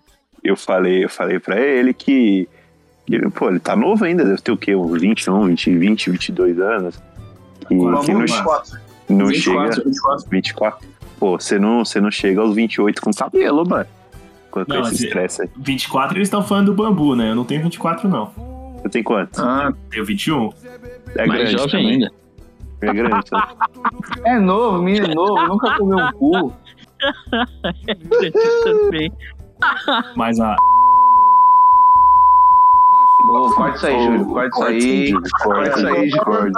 eu 0.45 0.57
falei, 0.57 1.05
eu 1.05 1.09
falei 1.09 1.41
pra 1.41 1.61
ele 1.61 1.93
que, 1.93 2.49
que, 3.05 3.19
pô, 3.31 3.49
ele 3.49 3.59
tá 3.59 3.75
novo 3.75 4.05
ainda, 4.05 4.25
deve 4.25 4.41
ter 4.41 4.53
o 4.53 4.57
quê? 4.57 4.77
Uns 4.77 5.01
21, 5.01 5.47
20, 5.47 5.77
20 5.77 6.11
22 6.12 6.61
anos. 6.61 7.03
E 7.62 7.67
que 7.67 7.75
não, 7.75 8.01
24. 8.01 8.79
não 9.09 9.27
24, 9.27 9.75
chega. 9.75 9.89
24. 9.89 10.31
24. 10.31 10.89
Pô, 11.19 11.39
você 11.41 11.59
não, 11.59 11.85
você 11.85 12.01
não 12.01 12.12
chega 12.12 12.41
aos 12.41 12.55
28 12.55 13.03
com 13.03 13.11
cabelo, 13.12 13.69
mano. 13.69 13.87
Com, 14.53 14.65
com 14.65 14.73
Não, 14.73 14.83
esse 14.83 14.91
mas 14.93 15.01
estresse 15.01 15.43
aí. 15.43 15.51
24 15.57 16.17
eles 16.17 16.27
estão 16.27 16.43
falando 16.43 16.67
do 16.67 16.75
bambu, 16.75 17.17
né? 17.17 17.31
Eu 17.31 17.35
não 17.35 17.45
tenho 17.45 17.62
24, 17.62 18.09
não. 18.09 18.51
Você 18.83 18.89
tem 18.89 19.03
quanto? 19.03 19.41
Ah, 19.41 19.73
Tenho 19.91 20.05
21. 20.05 20.51
É 21.17 21.27
Mais 21.27 21.41
grande 21.41 21.53
jovem 21.53 21.71
também. 21.71 21.91
ainda. 21.93 22.11
É 22.83 22.93
grande. 22.93 23.29
sabe? 23.29 23.53
É 24.25 24.39
novo, 24.39 24.83
menino 24.83 25.09
novo, 25.15 25.47
nunca 25.49 25.77
comeu 25.79 25.99
um 25.99 26.12
cu. 26.12 26.53
Também. 28.65 29.12
Mas 30.17 30.39
a. 30.41 30.57
Ô, 33.31 33.51
corta 33.55 33.77
isso 33.77 33.87
aí, 33.87 34.05
Júlio. 34.05 34.27
Corta 34.27 34.49
isso 34.49 34.65
aí. 34.65 35.07
Júlio, 35.09 35.31
Corta 35.45 35.79
isso 35.79 35.87
aí, 35.87 36.11
Júlio. 36.11 36.53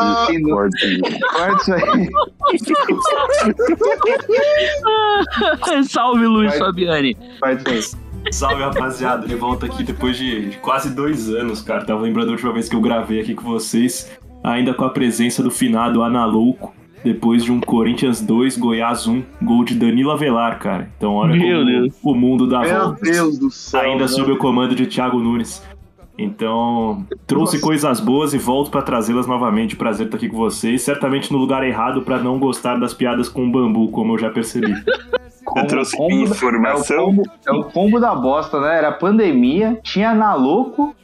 Corta 1.32 1.56
isso 1.56 1.74
aí. 1.74 2.08
Salve, 5.88 6.26
Luiz. 6.26 6.56
Fabiani. 6.58 7.14
Corta 7.40 7.74
isso 7.74 7.96
aí. 7.96 8.03
Salve, 8.30 8.62
rapaziada. 8.62 9.24
Ele 9.26 9.36
volta 9.36 9.66
aqui 9.66 9.82
depois 9.82 10.16
de 10.16 10.50
de 10.50 10.56
quase 10.58 10.90
dois 10.94 11.28
anos, 11.30 11.62
cara. 11.62 11.84
Tava 11.84 12.00
lembrando 12.02 12.28
a 12.28 12.32
última 12.32 12.52
vez 12.52 12.68
que 12.68 12.76
eu 12.76 12.80
gravei 12.80 13.20
aqui 13.20 13.34
com 13.34 13.44
vocês. 13.44 14.10
Ainda 14.42 14.74
com 14.74 14.84
a 14.84 14.90
presença 14.90 15.42
do 15.42 15.50
finado 15.50 16.02
Analouco. 16.02 16.74
Depois 17.02 17.44
de 17.44 17.52
um 17.52 17.60
Corinthians 17.60 18.22
2, 18.22 18.56
Goiás 18.56 19.06
1, 19.06 19.22
gol 19.42 19.62
de 19.62 19.74
Danilo 19.74 20.10
Avelar, 20.10 20.58
cara. 20.58 20.90
Então, 20.96 21.12
olha 21.14 21.36
Meu 21.36 21.58
como 21.58 21.66
Deus. 21.66 21.94
o 22.02 22.14
mundo 22.14 22.46
dá 22.46 22.60
meu 22.60 22.80
voltas. 22.80 23.00
Deus 23.10 23.38
do 23.38 23.50
céu. 23.50 23.80
Ainda 23.80 24.04
né? 24.04 24.08
sob 24.08 24.32
o 24.32 24.38
comando 24.38 24.74
de 24.74 24.86
Thiago 24.86 25.18
Nunes. 25.20 25.62
Então, 26.16 27.04
trouxe 27.26 27.56
Nossa. 27.56 27.66
coisas 27.66 28.00
boas 28.00 28.32
e 28.32 28.38
volto 28.38 28.70
pra 28.70 28.80
trazê-las 28.80 29.26
novamente. 29.26 29.76
Prazer 29.76 30.06
estar 30.06 30.16
aqui 30.16 30.28
com 30.30 30.36
vocês. 30.38 30.80
Certamente 30.80 31.30
no 31.30 31.38
lugar 31.38 31.62
errado 31.62 32.00
pra 32.02 32.18
não 32.18 32.38
gostar 32.38 32.76
das 32.76 32.94
piadas 32.94 33.28
com 33.28 33.50
bambu, 33.50 33.88
como 33.88 34.14
eu 34.14 34.18
já 34.18 34.30
percebi. 34.30 34.72
Eu 35.56 35.66
trouxe 35.66 35.96
combo 35.96 36.08
da- 36.10 36.16
É 36.16 36.20
o, 36.20 36.24
informação. 36.32 37.04
combo, 37.06 37.22
é 37.46 37.52
o 37.52 37.64
combo 37.64 38.00
da 38.00 38.14
bosta, 38.14 38.60
né? 38.60 38.78
Era 38.78 38.92
pandemia, 38.92 39.78
tinha 39.82 40.14
na 40.14 40.34
louco, 40.34 40.94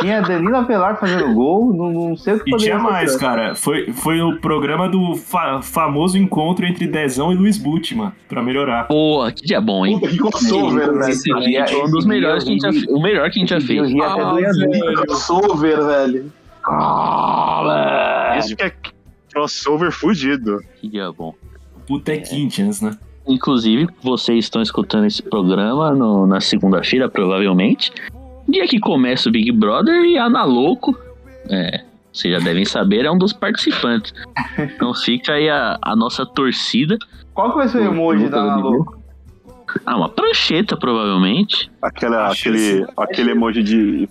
tinha 0.00 0.20
Danilo 0.20 0.54
Avelar 0.56 0.98
fazendo 1.00 1.32
gol, 1.34 1.72
não, 1.72 1.90
não 1.90 2.16
sei 2.16 2.34
o 2.34 2.44
que 2.44 2.54
E 2.54 2.56
tinha 2.58 2.78
mais, 2.78 3.16
cara. 3.16 3.54
Foi, 3.54 3.90
foi 3.92 4.20
o 4.20 4.38
programa 4.40 4.88
do 4.88 5.14
fa- 5.16 5.60
famoso 5.62 6.18
encontro 6.18 6.66
entre 6.66 6.86
Dezão 6.86 7.32
e 7.32 7.34
Luiz 7.34 7.56
Butman, 7.58 8.12
pra 8.28 8.42
melhorar. 8.42 8.84
Porra, 8.86 9.32
que 9.32 9.46
dia 9.46 9.60
bom, 9.60 9.84
hein? 9.86 9.98
Puta, 9.98 10.10
que 10.12 10.18
crossover, 10.18 10.92
velho. 10.92 11.08
Esse 11.08 11.30
dia- 11.40 11.64
um 11.84 11.90
dos 11.90 12.04
melhores 12.06 12.44
que 12.44 12.50
a 12.50 12.52
gente 12.52 12.62
já 12.62 12.72
fez. 12.72 12.84
O 12.88 13.00
melhor 13.00 13.30
que 13.30 13.38
a 13.38 13.40
gente 13.40 13.48
já 13.50 13.58
dia 13.58 13.78
eu 13.78 13.84
fez. 13.84 13.94
ri 13.94 14.02
até 14.02 14.24
doer 14.30 14.48
a 14.48 14.52
vida. 14.52 15.02
Crossover, 15.06 15.84
velho. 15.86 16.32
Isso 18.38 18.56
que 18.56 18.62
é 18.62 18.72
crossover 19.32 19.90
fudido. 19.90 20.58
Que 20.80 20.88
dia 20.88 21.10
bom. 21.12 21.34
Puta 21.86 22.12
é 22.12 22.18
Corinthians, 22.18 22.80
né? 22.80 22.96
Inclusive, 23.26 23.88
vocês 24.02 24.44
estão 24.44 24.62
escutando 24.62 25.06
esse 25.06 25.22
programa 25.22 25.90
no- 25.92 26.26
na 26.26 26.40
segunda-feira, 26.40 27.08
provavelmente. 27.08 27.90
Dia 28.48 28.66
que 28.68 28.78
começa 28.78 29.28
o 29.28 29.32
Big 29.32 29.50
Brother 29.50 30.04
e 30.04 30.16
a 30.16 30.26
Ana 30.26 30.44
Louco, 30.44 30.96
é, 31.50 31.82
vocês 32.12 32.32
já 32.32 32.38
devem 32.44 32.64
saber, 32.64 33.04
é 33.04 33.10
um 33.10 33.18
dos 33.18 33.32
participantes. 33.32 34.14
Então 34.58 34.94
fica 34.94 35.32
aí 35.32 35.48
a, 35.48 35.76
a 35.82 35.96
nossa 35.96 36.24
torcida. 36.24 36.96
Qual 37.34 37.50
que 37.50 37.56
vai 37.56 37.68
ser 37.68 37.78
o 37.78 37.84
emoji 37.84 38.28
da 38.28 38.38
Ana 38.38 38.56
Louco? 38.56 38.96
Ah, 39.84 39.96
uma 39.96 40.08
prancheta, 40.08 40.76
provavelmente. 40.76 41.68
Aquela, 41.82 42.30
aquele, 42.30 42.82
assim. 42.84 42.92
aquele 42.96 43.30
emoji 43.32 43.62
de, 43.62 44.08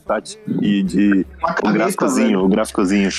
e 0.62 0.84
de 0.84 1.26
o 1.64 1.72
gráficozinho, 1.72 2.44
o 2.44 2.48
gráficozinho. 2.50 3.10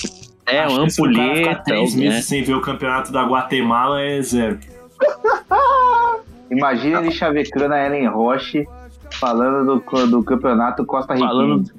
É, 0.46 0.66
uma 0.68 0.88
se 0.88 1.00
o 1.00 1.04
cara 1.04 1.14
ficar 1.14 1.22
ampulheta. 1.24 1.62
três 1.64 1.94
né? 1.96 2.04
meses 2.04 2.24
sem 2.26 2.44
ver 2.44 2.54
o 2.54 2.60
campeonato 2.60 3.10
da 3.10 3.24
Guatemala 3.24 4.00
é 4.02 4.20
zero. 4.22 4.58
Imagina 6.50 7.00
ele 7.00 7.10
chavecando 7.10 7.74
a 7.74 7.86
Ellen 7.86 8.08
Roche 8.08 8.66
falando 9.12 9.64
do, 9.64 10.06
do 10.06 10.22
campeonato 10.22 10.84
Costa 10.84 11.14
Rica. 11.14 11.26
Falando, 11.26 11.70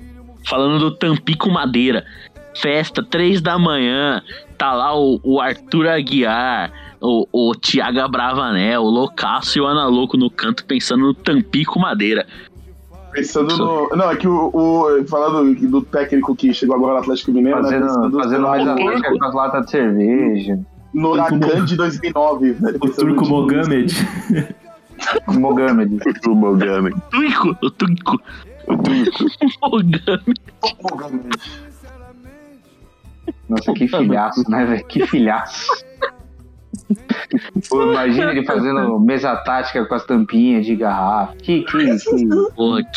falando 0.46 0.80
do 0.80 0.92
Tampico 0.92 1.50
Madeira. 1.50 2.06
Festa, 2.56 3.04
três 3.04 3.40
da 3.42 3.58
manhã. 3.58 4.22
Tá 4.58 4.74
lá 4.74 4.98
o, 4.98 5.20
o 5.24 5.40
Arthur 5.40 5.88
Aguiar, 5.88 6.72
o, 7.00 7.28
o 7.32 7.54
Tiago 7.54 8.08
Bravanel, 8.10 8.82
o 8.82 8.90
Loucaço 8.90 9.58
e 9.58 9.62
o 9.62 9.66
Ana 9.66 9.88
Louco 9.88 10.18
no 10.18 10.32
canto 10.32 10.66
pensando 10.66 11.04
no 11.04 11.14
Tampico 11.14 11.80
Madeira. 11.80 12.26
Pensando 13.12 13.56
no. 13.56 13.90
Não, 13.96 14.12
é 14.12 14.16
que 14.16 14.28
o. 14.28 14.52
o 14.54 15.08
falando 15.08 15.54
do 15.56 15.82
técnico 15.82 16.36
que 16.36 16.54
chegou 16.54 16.76
agora 16.76 16.94
no 16.94 17.00
Atlético 17.00 17.32
Mineiro, 17.32 17.62
né? 17.62 17.64
Fazendo, 17.64 17.86
Pensando 17.86 18.18
fazendo 18.18 18.42
mais 18.42 18.68
atlética 18.68 19.18
com 19.18 19.24
as 19.24 19.34
latas 19.34 19.66
de 19.66 19.72
cerveja. 19.72 20.60
No 20.98 21.12
Huracan 21.12 21.66
de 21.66 21.76
2009, 21.76 22.54
velho. 22.54 22.78
O 22.82 22.90
Turco 22.90 23.24
no- 23.24 23.30
Mohamed. 23.30 23.94
Mohamed. 25.28 26.00
O 26.28 26.34
Mogami. 26.36 26.92
Tuico, 27.12 27.56
o 27.62 27.70
Tuico. 27.70 28.20
O 28.68 28.76
Mogami. 29.70 31.30
Nossa, 33.48 33.74
que 33.74 33.88
filhaço, 33.88 34.44
né, 34.50 34.66
velho? 34.66 34.86
Que 34.86 35.06
filhaço. 35.06 35.68
Pô, 37.70 37.84
imagina 37.92 38.32
ele 38.32 38.44
fazendo 38.46 39.00
mesa 39.00 39.36
tática 39.38 39.86
com 39.86 39.94
as 39.96 40.06
tampinhas 40.06 40.66
de 40.66 40.76
garrafa. 40.76 41.36
Que, 41.38 41.64
que, 41.64 41.98
que. 41.98 42.28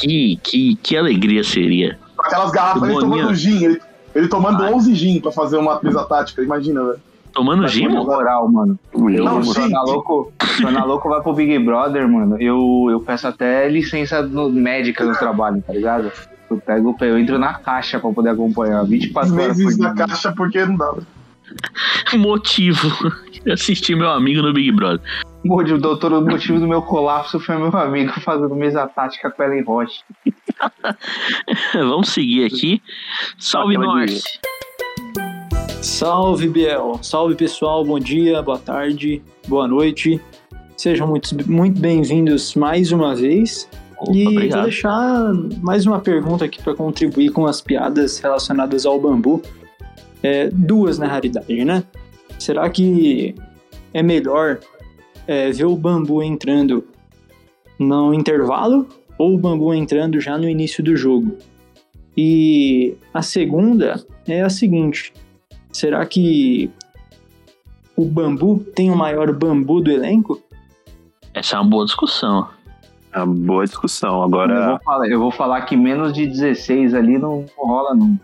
Que, 0.01 0.37
que, 0.43 0.75
que 0.77 0.97
alegria 0.97 1.45
seria. 1.45 1.99
Com 2.17 2.27
aquelas 2.27 2.51
garrafas, 2.51 2.83
ele 2.85 2.99
tomando 3.01 3.35
gin. 3.35 3.65
Ele, 3.65 3.81
ele 4.15 4.29
tomando 4.29 4.63
11 4.65 4.95
gin 4.95 5.21
pra 5.21 5.33
fazer 5.33 5.57
uma 5.59 5.79
mesa 5.83 6.05
tática, 6.05 6.43
imagina, 6.43 6.83
velho. 6.85 7.01
Tomando 7.33 7.67
gimo? 7.69 8.05
moral, 8.05 8.51
mano. 8.51 8.79
Eu, 8.93 9.25
Não, 9.25 9.43
gente. 9.43 9.59
Ana 9.61 9.83
Louco, 9.83 10.33
se 10.45 10.65
o 10.65 10.69
Ana 10.69 10.85
Louco 10.85 11.09
vai 11.09 11.21
pro 11.23 11.33
Big 11.33 11.59
Brother, 11.61 12.09
mano, 12.09 12.37
eu, 12.41 12.89
eu 12.91 13.01
peço 13.01 13.27
até 13.29 13.69
licença 13.69 14.23
no- 14.23 14.51
médica 14.51 15.05
no 15.05 15.13
trabalho, 15.17 15.63
tá 15.67 15.73
ligado? 15.73 16.11
Eu 16.51 16.59
pego, 16.59 16.97
eu 17.01 17.19
entro 17.19 17.39
na 17.39 17.55
caixa 17.55 18.01
pra 18.01 18.11
poder 18.11 18.31
acompanhar 18.31 18.85
24 18.85 19.35
horas 19.41 19.79
na 19.79 19.95
caixa 19.95 20.33
porque 20.33 20.65
não 20.65 20.77
dava. 20.77 21.03
Motivo. 22.19 22.89
Assistir 23.51 23.95
meu 23.97 24.11
amigo 24.11 24.43
no 24.43 24.53
Big 24.53 24.71
Brother. 24.73 25.01
O 25.43 25.79
doutor, 25.79 26.13
o 26.13 26.21
motivo 26.21 26.61
do 26.61 26.69
meu 26.69 26.83
colapso 26.83 27.41
foi 27.41 27.57
meu 27.57 27.75
amigo 27.75 28.13
fazendo 28.21 28.55
mesa 28.55 28.87
tática 28.87 29.31
com 29.31 29.43
Ellen 29.43 29.63
Roche. 29.65 30.03
Vamos 31.73 32.11
seguir 32.11 32.45
aqui. 32.45 32.83
Salve, 33.39 33.79
Norte. 33.79 34.21
Salve, 35.83 36.47
Biel. 36.49 36.99
Salve, 37.03 37.35
pessoal. 37.35 37.83
Bom 37.85 37.99
dia, 37.99 38.43
boa 38.43 38.59
tarde, 38.59 39.23
boa 39.49 39.67
noite. 39.67 40.21
Sejam 40.77 41.07
muito, 41.07 41.35
muito 41.51 41.81
bem-vindos 41.81 42.55
mais 42.55 42.93
uma 42.93 43.15
vez. 43.15 43.67
Opa, 43.99 44.13
e 44.13 44.25
vou 44.25 44.33
obrigado. 44.35 44.63
deixar 44.65 45.33
mais 45.63 45.87
uma 45.87 45.99
pergunta 45.99 46.45
aqui 46.45 46.63
para 46.63 46.75
contribuir 46.75 47.31
com 47.31 47.47
as 47.47 47.63
piadas 47.63 48.19
relacionadas 48.19 48.85
ao 48.85 49.01
bambu. 49.01 49.41
É, 50.23 50.51
duas, 50.51 50.99
na 50.99 51.07
realidade, 51.07 51.65
né? 51.65 51.83
Será 52.39 52.69
que 52.69 53.35
é 53.95 54.03
melhor 54.03 54.61
é, 55.27 55.51
ver 55.51 55.65
o 55.65 55.77
bambu 55.77 56.23
entrando 56.23 56.85
no 57.79 58.13
intervalo 58.13 58.87
ou 59.17 59.35
o 59.35 59.39
bambu 59.39 59.73
entrando 59.73 60.21
já 60.21 60.37
no 60.37 60.47
início 60.47 60.85
do 60.85 60.95
jogo? 60.95 61.39
E 62.15 62.95
a 63.15 63.23
segunda 63.23 64.05
é 64.29 64.43
a 64.43 64.51
seguinte: 64.51 65.13
será 65.73 66.05
que 66.07 66.71
o 67.97 68.05
bambu 68.05 68.59
tem 68.75 68.91
o 68.91 68.97
maior 68.97 69.33
bambu 69.33 69.81
do 69.81 69.91
elenco? 69.91 70.41
Essa 71.35 71.57
é 71.57 71.61
uma 71.61 71.69
boa 71.69 71.85
discussão. 71.85 72.49
É 73.13 73.23
uma 73.23 73.35
boa 73.35 73.65
discussão. 73.65 74.17
Eu, 74.17 74.23
Agora, 74.23 74.71
vou 74.71 74.81
falar, 74.81 75.09
eu 75.09 75.19
vou 75.19 75.31
falar 75.31 75.63
que 75.63 75.77
menos 75.77 76.13
de 76.13 76.27
16 76.27 76.95
ali 76.95 77.19
não 77.19 77.45
rola, 77.57 77.95
não. 77.95 78.19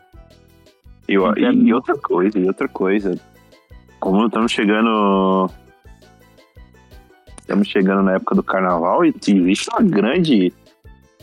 eu, 1.09 1.37
e, 1.37 1.43
e 1.43 1.75
outra 1.75 1.97
coisa, 1.97 2.39
e 2.39 2.47
outra 2.47 2.69
coisa. 2.69 3.19
Como 3.99 4.27
estamos 4.27 4.53
chegando. 4.53 5.51
Estamos 7.41 7.69
chegando 7.69 8.03
na 8.03 8.15
época 8.15 8.35
do 8.35 8.43
carnaval 8.43 9.05
e 9.05 9.09
existe 9.09 9.69
uma 9.71 9.83
grande. 9.83 10.53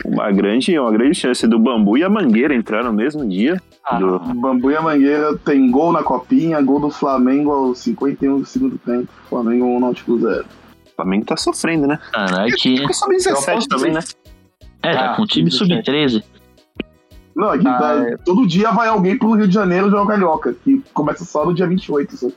Uma 0.04 0.32
grande, 0.32 0.78
uma 0.78 0.92
grande 0.92 1.16
chance 1.16 1.46
do 1.48 1.60
bambu 1.60 1.98
e 1.98 2.04
a 2.04 2.10
mangueira 2.10 2.56
entrar 2.56 2.84
no 2.84 2.92
mesmo 2.92 3.28
dia. 3.28 3.62
Do- 4.00 4.16
O 4.16 4.34
Bambu 4.36 4.72
e 4.72 4.76
a 4.78 4.82
Mangueira 4.82 5.38
tem 5.38 5.70
gol 5.70 5.92
na 5.92 6.04
copinha, 6.04 6.62
gol 6.62 6.80
do 6.80 6.90
Flamengo 6.90 7.52
aos 7.52 7.80
51 7.80 8.40
do 8.40 8.46
segundo 8.46 8.78
tempo. 8.78 9.08
Flamengo 9.30 9.66
1 9.66 9.80
Náutico 9.80 10.18
0. 10.20 10.46
O 10.46 10.96
Flamengo 10.96 11.26
tá 11.26 11.36
sofrendo, 11.36 11.88
né? 11.88 12.00
Caralho, 12.12 12.54
que. 12.56 12.78
Porque 12.78 12.94
só 12.94 13.08
17 13.08 13.68
também, 13.68 13.92
né? 13.92 14.00
É, 14.82 14.94
tá 14.94 15.12
Ah, 15.12 15.16
com 15.16 15.24
o 15.24 15.28
time 15.28 15.50
17. 15.50 15.74
sub-13. 15.84 16.24
Não, 17.36 17.54
é 17.54 17.58
que 17.58 17.68
Ah, 17.68 17.78
tá- 17.80 17.96
é. 18.10 18.18
todo 18.18 18.46
dia 18.46 18.72
vai 18.72 18.88
alguém 18.88 19.18
pro 19.18 19.32
Rio 19.34 19.48
de 19.48 19.54
Janeiro 19.54 19.90
jogar 19.90 20.14
Carioca, 20.14 20.54
que 20.64 20.84
começa 20.94 21.26
só 21.26 21.46
no 21.46 21.54
dia 21.54 21.66
28. 21.68 22.16
Só. 22.16 22.28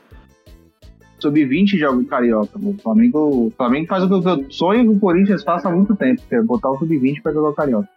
sub-20 1.19 1.77
joga 1.79 1.97
o 1.99 2.05
Carioca. 2.05 2.59
O 2.59 2.75
Flamengo, 2.81 3.19
o 3.47 3.53
Flamengo 3.57 3.87
faz 3.87 4.03
o 4.03 4.07
que 4.07 4.13
eu 4.27 4.45
sonho 4.51 4.83
que 4.83 4.89
o 4.97 4.99
Corinthians 4.99 5.43
faça 5.43 5.67
há 5.67 5.71
muito 5.71 5.95
tempo, 5.95 6.21
que 6.27 6.35
é 6.35 6.41
botar 6.41 6.69
o 6.71 6.77
sub-20 6.77 7.21
pra 7.21 7.31
jogar 7.33 7.49
o 7.49 7.53
Carioca. 7.53 7.89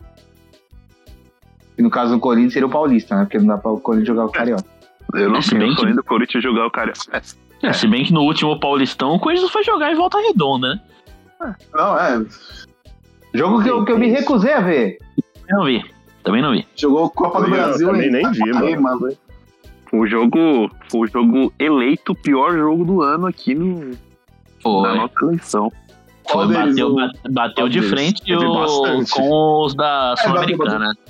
E 1.80 1.82
no 1.82 1.88
caso 1.88 2.12
do 2.14 2.20
Corinthians 2.20 2.52
seria 2.52 2.66
o 2.66 2.70
Paulista, 2.70 3.16
né? 3.16 3.24
Porque 3.24 3.38
não 3.38 3.46
dá 3.46 3.56
pra 3.56 3.70
o 3.70 3.80
Corinthians 3.80 4.08
jogar 4.08 4.26
o 4.26 4.30
Carioca. 4.30 4.64
Eu 5.14 5.30
não 5.30 5.40
Se 5.40 5.48
tenho 5.50 5.62
bem 5.62 5.72
o 5.72 5.76
que- 5.76 5.92
do 5.94 6.04
Corinthians 6.04 6.44
jogar 6.44 6.66
o 6.66 6.70
cara. 6.70 6.92
É, 7.62 7.72
se 7.72 7.86
bem 7.88 8.04
que 8.04 8.12
no 8.12 8.20
último 8.20 8.60
Paulistão 8.60 9.14
o 9.14 9.18
Corinthians 9.18 9.50
foi 9.50 9.64
jogar 9.64 9.90
em 9.90 9.96
volta 9.96 10.18
redonda, 10.20 10.74
né? 11.40 11.54
Não, 11.72 11.98
é. 11.98 12.22
Jogo 13.32 13.62
que 13.62 13.70
eu, 13.70 13.82
que 13.84 13.92
eu 13.92 13.98
me 13.98 14.08
recusei 14.08 14.52
a 14.52 14.60
ver. 14.60 14.98
Eu 15.48 15.56
não 15.58 15.64
vi. 15.64 15.82
Também 16.22 16.42
não 16.42 16.52
vi. 16.52 16.66
Jogou 16.76 17.08
Copa 17.08 17.38
do 17.40 17.46
Eu 17.46 17.50
Brasil, 17.50 17.86
também 17.88 18.04
hein? 18.04 18.10
nem 18.12 18.30
vi, 18.30 18.56
Aí, 18.58 18.76
mano. 18.76 19.08
o 19.90 20.06
jogo, 20.06 20.70
foi 20.90 21.00
o 21.00 21.06
jogo 21.06 21.52
eleito 21.58 22.12
o 22.12 22.14
pior 22.14 22.52
jogo 22.52 22.84
do 22.84 23.00
ano 23.00 23.26
aqui 23.26 23.54
no, 23.54 23.78
na 23.80 23.96
Foi. 24.62 24.96
nossa 24.98 25.14
eleição. 25.22 25.72
Foi, 26.30 26.46
bateu, 26.46 26.94
bateu 27.30 27.54
qual 27.64 27.68
de 27.70 27.80
frente 27.82 28.34
o- 28.36 29.04
com 29.10 29.64
os 29.64 29.74
da 29.74 30.14
É, 30.18 30.22
Sul-Americana. 30.22 30.88
Bateu 30.88 31.09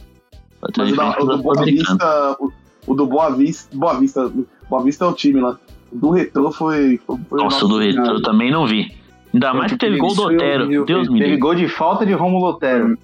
Mas 0.62 1.16
o, 1.18 1.24
do 1.24 1.38
Boa. 1.38 1.64
Vista, 1.64 2.36
o, 2.38 2.52
o 2.86 2.94
do 2.94 3.06
Boa 3.06 3.30
Vista, 3.30 3.76
Boa 3.76 3.94
Vista, 3.98 4.32
Boa 4.68 4.82
Vista 4.82 5.04
é 5.04 5.08
o 5.08 5.12
time 5.12 5.40
lá. 5.40 5.58
O 5.92 5.96
do 5.98 6.10
Retrô 6.10 6.50
foi. 6.52 6.98
foi, 7.06 7.18
foi 7.28 7.42
Nossa, 7.42 7.64
o 7.64 7.68
do 7.68 7.78
Senhora. 7.78 8.00
Retro 8.02 8.16
eu 8.18 8.22
também 8.22 8.50
não 8.50 8.66
vi. 8.66 8.94
Ainda 9.32 9.54
mais 9.54 9.72
que 9.72 9.78
teve 9.78 9.96
gol 9.96 10.14
do 10.14 10.22
Otero. 10.24 10.66
Deus 10.84 11.08
me 11.08 11.18
Teve 11.18 11.24
livre. 11.30 11.36
gol 11.40 11.54
de 11.54 11.68
falta 11.68 12.04
de 12.04 12.12
Romulo 12.12 12.46
Otero. 12.50 12.98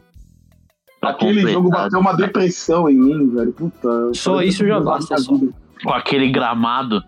Pra 1.00 1.10
Aquele 1.10 1.40
jogo 1.52 1.70
bateu 1.70 2.00
uma 2.00 2.14
depressão 2.14 2.88
em 2.88 2.94
mim, 2.96 3.28
velho. 3.30 3.52
Puta. 3.52 4.12
Só 4.12 4.42
isso 4.42 4.66
já 4.66 4.80
basta. 4.80 5.14
Com 5.84 5.92
aquele 5.92 6.28
gramado. 6.30 7.02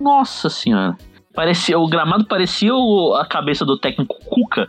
Nossa 0.00 0.48
senhora. 0.50 0.96
Parecia, 1.34 1.78
o 1.78 1.88
gramado 1.88 2.26
parecia 2.26 2.74
o- 2.74 3.14
a 3.14 3.24
cabeça 3.24 3.64
do 3.64 3.78
técnico 3.78 4.16
Cuca. 4.26 4.68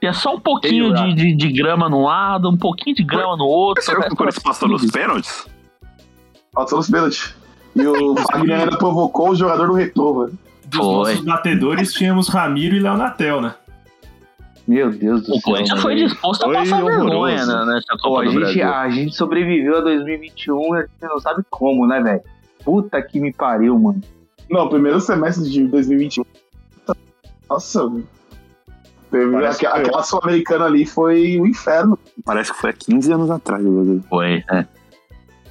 Tinha 0.00 0.12
só 0.12 0.34
um 0.34 0.40
pouquinho 0.40 0.94
de, 0.94 1.14
de, 1.14 1.34
de 1.34 1.52
grama 1.52 1.88
num 1.88 2.02
lado, 2.04 2.48
um 2.48 2.56
pouquinho 2.56 2.94
de 2.94 3.02
grama 3.02 3.36
no 3.36 3.44
outro. 3.44 3.82
Será 3.82 4.02
que 4.02 4.12
o 4.12 4.16
Corinthians 4.16 4.42
passou 4.42 4.68
nos 4.68 4.88
pênaltis? 4.90 5.46
Passou 6.52 6.78
nos 6.78 6.88
pênaltis. 6.88 7.34
E 7.74 7.86
o 7.86 8.14
Wagner 8.32 8.60
ainda 8.60 8.78
provocou 8.78 9.30
o 9.30 9.34
jogador 9.34 9.66
do 9.66 9.72
Retrô, 9.74 10.24
velho. 10.24 10.38
Dos 10.66 10.80
Foi. 10.80 10.94
nossos 10.94 11.24
batedores 11.24 11.92
tínhamos 11.92 12.28
Ramiro 12.28 12.76
e 12.76 12.80
Léo 12.80 12.96
Natel, 12.96 13.40
né? 13.40 13.54
Meu 14.68 14.90
Deus 14.90 15.22
do 15.22 15.32
O 15.32 15.40
céu. 15.40 15.42
Corinthians 15.42 15.80
foi 15.80 15.94
disposto 15.96 16.44
a 16.44 16.52
passar 16.52 16.82
horroroso. 16.84 17.06
vergonha 17.08 17.46
né, 17.46 17.64
nessa 17.72 17.96
Pô, 18.02 18.10
Copa 18.10 18.20
a, 18.20 18.26
gente, 18.26 18.62
a 18.62 18.90
gente 18.90 19.14
sobreviveu 19.14 19.78
a 19.78 19.80
2021 19.80 20.74
e 20.74 20.78
a 20.78 20.80
gente 20.82 20.90
não 21.02 21.18
sabe 21.18 21.42
como, 21.48 21.86
né, 21.86 22.00
velho? 22.02 22.20
Puta 22.62 23.00
que 23.00 23.18
me 23.18 23.32
pariu, 23.32 23.78
mano. 23.78 24.02
Não, 24.50 24.68
primeiro 24.68 25.00
semestre 25.00 25.48
de 25.50 25.66
2021. 25.66 26.24
Nossa, 27.48 27.88
velho. 27.88 28.06
Parece 29.10 29.66
aquela, 29.66 29.82
aquela 29.82 30.02
sul-americana 30.02 30.64
ali 30.66 30.84
foi 30.86 31.38
o 31.40 31.46
inferno. 31.46 31.98
Parece 32.24 32.52
que 32.52 32.58
foi 32.60 32.70
há 32.70 32.72
15 32.74 33.12
anos 33.12 33.30
atrás. 33.30 33.62
Foi, 34.08 34.44
é. 34.50 34.66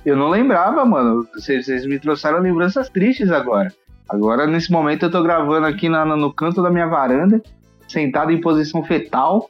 Eu 0.05 0.15
não 0.15 0.29
lembrava, 0.29 0.85
mano. 0.85 1.27
Vocês, 1.33 1.65
vocês 1.65 1.85
me 1.85 1.99
trouxeram 1.99 2.39
lembranças 2.39 2.89
tristes 2.89 3.31
agora. 3.31 3.73
Agora, 4.07 4.47
nesse 4.47 4.71
momento, 4.71 5.03
eu 5.03 5.11
tô 5.11 5.21
gravando 5.21 5.65
aqui 5.65 5.89
na- 5.89 6.05
no 6.05 6.31
canto 6.31 6.61
da 6.61 6.69
minha 6.69 6.87
varanda, 6.87 7.41
sentado 7.87 8.31
em 8.31 8.39
posição 8.39 8.83
fetal, 8.83 9.49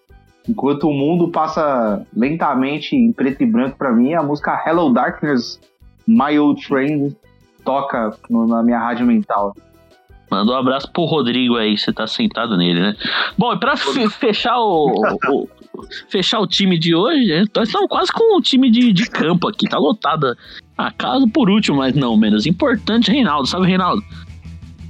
enquanto 0.50 0.88
o 0.90 0.94
mundo 0.94 1.28
passa 1.30 2.04
lentamente 2.16 2.96
em 2.96 3.12
preto 3.12 3.44
e 3.44 3.46
branco 3.46 3.78
pra 3.78 3.92
mim. 3.92 4.14
A 4.16 4.24
música 4.24 4.64
Hello 4.66 4.92
Darkness, 4.92 5.60
My 6.08 6.40
Old 6.40 6.66
Friend, 6.66 7.16
toca 7.64 8.16
no- 8.29 8.48
na 8.48 8.64
minha 8.64 8.79
rádio 8.79 9.05
mental. 9.05 9.55
Manda 10.29 10.51
um 10.51 10.55
abraço 10.55 10.92
pro 10.92 11.05
Rodrigo 11.05 11.55
aí, 11.55 11.77
você 11.77 11.92
tá 11.94 12.05
sentado 12.07 12.57
nele, 12.57 12.79
né? 12.81 12.96
Bom, 13.37 13.53
e 13.53 13.57
pra 13.59 13.77
fe- 13.77 14.09
fechar 14.09 14.57
o, 14.59 14.92
o- 15.29 15.48
fechar 16.09 16.40
o 16.40 16.48
time 16.48 16.77
de 16.77 16.94
hoje, 16.96 17.27
né, 17.27 17.46
nós 17.55 17.70
estamos 17.70 17.87
quase 17.87 18.11
com 18.11 18.37
um 18.37 18.42
time 18.42 18.70
de, 18.70 18.92
de 18.92 19.09
campo 19.09 19.48
aqui, 19.48 19.70
tá 19.70 19.77
lotada 19.77 20.35
a 20.77 20.92
casa 20.92 21.25
por 21.33 21.50
último, 21.50 21.77
mas 21.77 21.96
não 21.96 22.18
menos 22.18 22.46
importante, 22.46 23.09
Reinaldo, 23.11 23.48
sabe, 23.48 23.68
Reinaldo? 23.68 24.03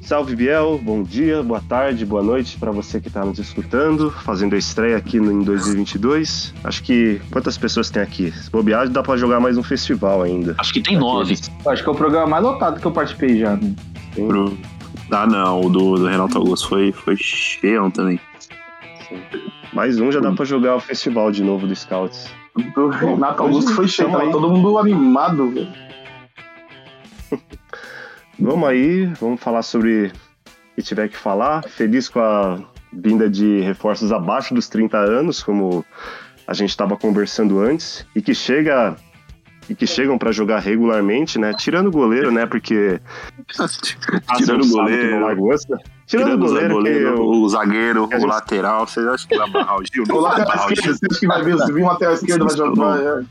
Salve 0.02 0.38
Biel, 0.38 0.80
bom 0.82 1.04
dia, 1.04 1.44
boa 1.44 1.60
tarde, 1.60 2.06
boa 2.06 2.24
noite 2.24 2.56
para 2.58 2.72
você 2.72 3.02
que 3.02 3.10
está 3.10 3.26
nos 3.26 3.38
escutando, 3.40 4.10
fazendo 4.10 4.56
a 4.56 4.58
estreia 4.58 4.96
aqui 4.96 5.20
no, 5.20 5.34
em 5.34 5.44
2022. 5.44 6.54
Acho 6.64 6.82
que 6.82 7.20
quantas 7.30 7.58
pessoas 7.58 7.90
tem 7.90 8.02
aqui? 8.02 8.32
Se 8.32 8.50
bobear, 8.50 8.88
dá 8.90 9.04
para 9.04 9.18
jogar 9.18 9.42
mais 9.42 9.58
um 9.58 9.64
festival 9.64 10.22
ainda. 10.24 10.56
Acho 10.58 10.72
que 10.72 10.82
tem 10.82 10.96
nove. 10.98 11.36
Acho 11.68 11.84
que 11.84 11.90
é 11.90 11.92
o 11.92 11.96
programa 11.96 12.26
mais 12.26 12.42
lotado 12.44 12.80
que 12.80 12.88
eu 12.88 12.92
participei 12.92 13.38
já. 13.40 13.58
Né? 13.58 13.76
Pro- 14.16 14.58
Ah, 15.10 15.26
não, 15.26 15.62
o 15.62 15.70
do, 15.70 15.96
do 15.96 16.08
Renato 16.08 16.38
Augusto 16.38 16.68
foi, 16.68 16.92
foi 16.92 17.16
cheião 17.16 17.90
também. 17.90 18.20
Mais 19.74 20.00
um 20.00 20.12
já 20.12 20.20
dá 20.20 20.32
para 20.32 20.44
jogar 20.44 20.76
o 20.76 20.80
festival 20.80 21.32
de 21.32 21.44
novo 21.44 21.66
do 21.66 21.76
Scouts. 21.76 22.30
O 22.76 22.88
Renato 22.90 23.44
Augusto 23.44 23.74
foi 23.74 23.88
cheio, 23.88 24.12
tava 24.12 24.24
aí. 24.24 24.32
todo 24.32 24.50
mundo 24.50 24.78
animado, 24.78 25.50
velho. 25.52 25.72
Vamos 28.40 28.70
aí, 28.70 29.06
vamos 29.20 29.42
falar 29.42 29.64
sobre 29.64 30.08
o 30.08 30.76
que 30.76 30.84
tiver 30.84 31.08
que 31.08 31.18
falar. 31.18 31.64
Feliz 31.64 32.08
com 32.08 32.20
a 32.20 32.60
vinda 32.94 33.28
de 33.28 33.62
reforços 33.62 34.12
abaixo 34.12 34.54
dos 34.54 34.70
30 34.70 34.96
anos, 34.96 35.42
como 35.42 35.84
a 36.46 36.54
gente 36.54 36.70
estava 36.70 36.96
conversando 36.96 37.60
antes, 37.60 38.06
e 38.16 38.22
que 38.22 38.36
chega 38.36 38.96
e 39.70 39.76
que 39.76 39.86
chegam 39.88 40.18
para 40.18 40.32
jogar 40.32 40.60
regularmente, 40.60 41.38
né? 41.38 41.54
Tirando 41.54 41.88
o 41.88 41.92
goleiro, 41.92 42.32
né? 42.32 42.46
Porque 42.46 43.00
Tirando 44.38 44.64
o 44.64 44.70
goleiro. 44.70 45.20
não 45.20 45.36
gosta. 45.36 45.78
Tirando, 46.06 46.26
Tirando 46.26 46.44
o 46.44 46.48
goleiro, 46.48 46.74
goleiro, 46.74 47.08
eu- 47.18 47.26
o 47.26 47.50
zagueiro, 47.50 48.04
a 48.04 48.08
o 48.08 48.12
gente- 48.12 48.26
lateral, 48.26 48.88
vocês 48.88 49.06
acham 49.06 49.28
que 49.28 49.38
vai 49.38 49.50
barrar 49.52 49.76
o 49.80 49.84
Gil? 49.84 50.04
O 50.10 50.20
lateral 50.20 50.56
esquerdo, 50.72 50.82
Gil. 50.84 50.94
você 50.94 51.06
acha 51.12 51.20
que 51.20 51.28
vai 51.28 51.44
vir, 51.44 51.58
se 51.60 51.74
vir 51.74 51.84
um 51.84 51.88
lateral 51.88 52.14
esquerdo 52.14 52.46
vai 52.48 52.58
jogar. 52.58 53.00
é. 53.00 53.24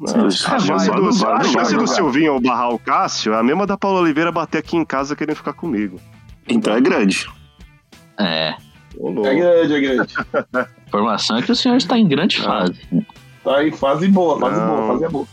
Não, 0.00 0.26
a 0.26 0.30
chance, 0.30 0.90
do, 0.90 1.08
a 1.28 1.44
chance. 1.44 1.94
Silvinho 1.94 2.32
ou 2.34 2.40
barrar 2.40 2.70
o 2.70 2.78
Cássio 2.78 3.34
é 3.34 3.38
a 3.38 3.42
mesma 3.42 3.66
da 3.66 3.76
Paulo 3.76 3.98
Oliveira 4.00 4.32
bater 4.32 4.58
aqui 4.58 4.74
em 4.76 4.84
casa 4.84 5.14
querendo 5.14 5.36
ficar 5.36 5.52
comigo. 5.52 6.00
Então 6.48 6.74
é 6.74 6.80
grande. 6.80 7.28
É. 8.18 8.54
É 8.98 9.34
grande, 9.34 9.74
é 9.74 9.80
grande. 9.80 10.14
a 10.54 10.66
informação 10.88 11.36
é 11.36 11.42
que 11.42 11.52
o 11.52 11.54
senhor 11.54 11.76
está 11.76 11.98
em 11.98 12.08
grande 12.08 12.40
fase. 12.40 12.80
Tá 13.44 13.62
em 13.62 13.70
fase 13.72 14.08
boa, 14.08 14.38
fase 14.40 14.58
Não. 14.58 14.66
boa, 14.68 14.86
fase 14.88 15.04
é 15.04 15.08
boa. 15.10 15.26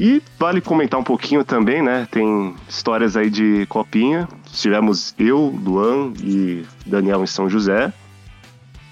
E 0.00 0.22
vale 0.38 0.60
comentar 0.60 0.98
um 1.00 1.02
pouquinho 1.04 1.44
também, 1.44 1.82
né? 1.82 2.06
Tem 2.10 2.54
histórias 2.68 3.16
aí 3.16 3.28
de 3.28 3.66
copinha. 3.66 4.28
Tivemos 4.52 5.12
eu, 5.18 5.38
Luan 5.46 6.12
e 6.22 6.64
Daniel 6.86 7.22
em 7.24 7.26
São 7.26 7.48
José. 7.50 7.92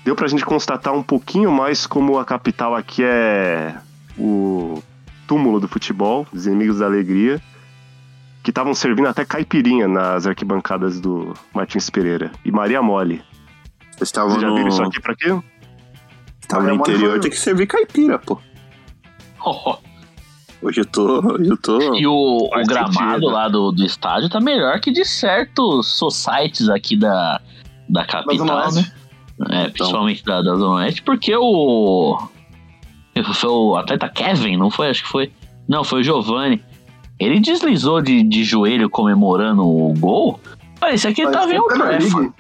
Deu 0.05 0.17
pra 0.17 0.27
gente 0.29 0.45
constatar 0.45 0.93
um 0.95 1.03
pouquinho 1.03 1.51
mais 1.53 1.87
como 1.87 2.19
a 2.19 2.25
capital 2.25 2.75
aqui 2.75 3.03
é 3.05 3.77
o 4.19 4.83
túmulo 5.29 5.61
do 5.61 5.69
futebol, 5.69 6.27
os 6.33 6.47
inimigos 6.47 6.79
da 6.79 6.87
alegria, 6.87 7.41
que 8.43 8.51
estavam 8.51 8.75
servindo 8.75 9.09
até 9.09 9.25
caipirinha 9.25 9.87
nas 9.89 10.27
arquibancadas 10.27 11.01
do 11.01 11.35
Martins 11.55 11.89
Pereira. 11.91 12.31
E 12.45 12.51
Maria 12.51 12.81
Mole. 12.83 13.23
Vocês 13.93 14.09
estavam 14.09 14.31
Vocês 14.31 14.43
já 14.43 14.53
viram 14.55 14.69
isso 14.69 14.81
no, 14.83 14.89
aqui 14.89 15.01
pra 15.01 15.15
quê? 15.17 15.37
estavam 16.41 16.67
no 16.69 16.75
interior, 16.75 17.11
foi- 17.13 17.21
tem 17.21 17.31
que 17.31 17.39
servir 17.39 17.67
caipira, 17.67 18.19
pô. 18.19 18.41
Hoje 20.67 20.81
eu 20.81 20.85
tô. 20.85 21.21
Hoje 21.25 21.49
eu 21.49 21.57
tô. 21.57 21.95
E 21.95 22.05
o, 22.09 22.51
o 22.53 22.67
gramado 22.67 23.27
lá 23.27 23.49
do, 23.49 23.71
do 23.71 23.85
estádio 23.85 24.29
tá 24.29 24.41
melhor 24.41 24.81
que 24.81 24.91
de 24.91 25.05
certos 25.05 25.87
societies 25.87 26.69
aqui 26.69 26.97
da, 26.97 27.41
da 27.89 28.05
capital, 28.05 28.73
né? 28.73 28.85
É, 29.49 29.69
principalmente 29.69 30.25
da, 30.25 30.43
da 30.43 30.57
Zona 30.57 30.83
Oeste, 30.83 31.03
porque 31.03 31.37
o. 31.37 32.19
Foi 33.35 33.51
o 33.51 33.77
atleta 33.77 34.09
Kevin, 34.09 34.57
não 34.57 34.69
foi? 34.69 34.91
Acho 34.91 35.05
que 35.05 35.09
foi. 35.09 35.33
Não, 35.69 35.85
foi 35.85 36.01
o 36.01 36.03
Giovanni. 36.03 36.61
Ele 37.21 37.39
deslizou 37.39 38.03
de, 38.03 38.25
de 38.25 38.43
joelho 38.43 38.91
comemorando 38.91 39.65
o 39.65 39.95
gol. 39.97 40.41
Parecia 40.81 41.15
que 41.15 41.23
ele 41.23 41.31
tava 41.31 41.55
em 41.55 41.61
um 41.61 41.69
que 41.69 41.81
é. 41.81 41.99
League. 41.99 42.33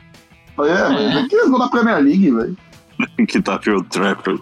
É, 0.59 0.89
mas 0.89 1.17
aqui 1.17 1.37
eles 1.37 1.49
vão 1.49 1.61
na 1.61 1.69
Premier 1.69 2.03
League, 2.03 2.29
velho. 2.29 2.57
que 3.29 3.41
tá 3.41 3.57
pelo 3.57 3.85
Trapper. 3.85 4.37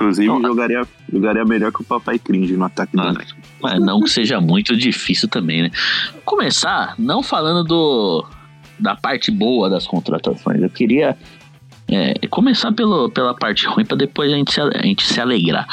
Inclusive, 0.00 0.26
jogaria, 0.42 0.88
jogaria 1.12 1.44
melhor 1.44 1.70
que 1.72 1.82
o 1.82 1.84
Papai 1.84 2.18
Cringe 2.18 2.56
no 2.56 2.64
ataque 2.64 2.98
Ah, 2.98 3.08
do 3.12 3.18
Nike. 3.18 3.34
Mas 3.62 3.78
não 3.80 4.00
que 4.00 4.08
seja 4.10 4.40
muito 4.40 4.74
difícil 4.74 5.28
também, 5.28 5.62
né? 5.64 5.70
Começar 6.24 6.94
não 6.98 7.22
falando 7.22 7.62
do 7.64 8.26
da 8.78 8.96
parte 8.96 9.30
boa 9.30 9.68
das 9.68 9.86
contratações. 9.86 10.62
Eu 10.62 10.70
queria 10.70 11.18
é, 11.86 12.14
começar 12.28 12.72
pelo, 12.72 13.10
pela 13.10 13.34
parte 13.34 13.66
ruim 13.66 13.84
para 13.84 13.96
depois 13.98 14.32
a 14.32 14.36
gente, 14.36 14.52
se, 14.52 14.60
a 14.60 14.82
gente 14.82 15.04
se 15.04 15.20
alegrar. 15.20 15.66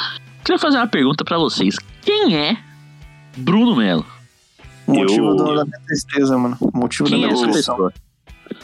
Queria 0.43 0.59
fazer 0.59 0.77
uma 0.77 0.87
pergunta 0.87 1.23
para 1.23 1.37
vocês. 1.37 1.77
Quem 2.01 2.35
é 2.35 2.57
Bruno 3.37 3.75
Melo? 3.77 4.05
O 4.85 4.93
motivo 4.93 5.27
Eu- 5.27 5.35
do- 5.37 5.55
da 5.55 5.63
minha 5.65 5.79
tristeza, 5.85 6.37
mano. 6.37 6.57
O 6.59 6.77
motivo 6.77 7.07
Quem 7.07 7.21
da 7.21 7.27
é 7.27 7.29
minha 7.29 7.33
essa 7.37 7.45
depressão. 7.47 7.75
pessoa? 7.75 7.93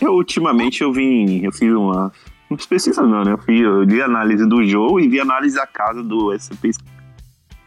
Eu, 0.02 0.13
ultimamente, 0.13 0.82
eu 0.82 0.91
vim. 0.91 1.41
Eu 1.43 1.52
fiz 1.54 1.71
uma. 1.71 2.12
Não 2.54 2.68
precisa 2.68 3.02
não, 3.02 3.24
né? 3.24 3.32
Eu, 3.34 3.38
fui, 3.39 3.66
eu 3.66 3.82
li 3.82 4.00
a 4.00 4.06
análise 4.06 4.46
do 4.46 4.63
jogo 4.63 5.00
e 5.00 5.08
vi 5.08 5.20
a 5.20 5.24
análise 5.24 5.56
da 5.56 5.66
casa 5.66 6.04
do 6.04 6.32
SP. 6.38 6.70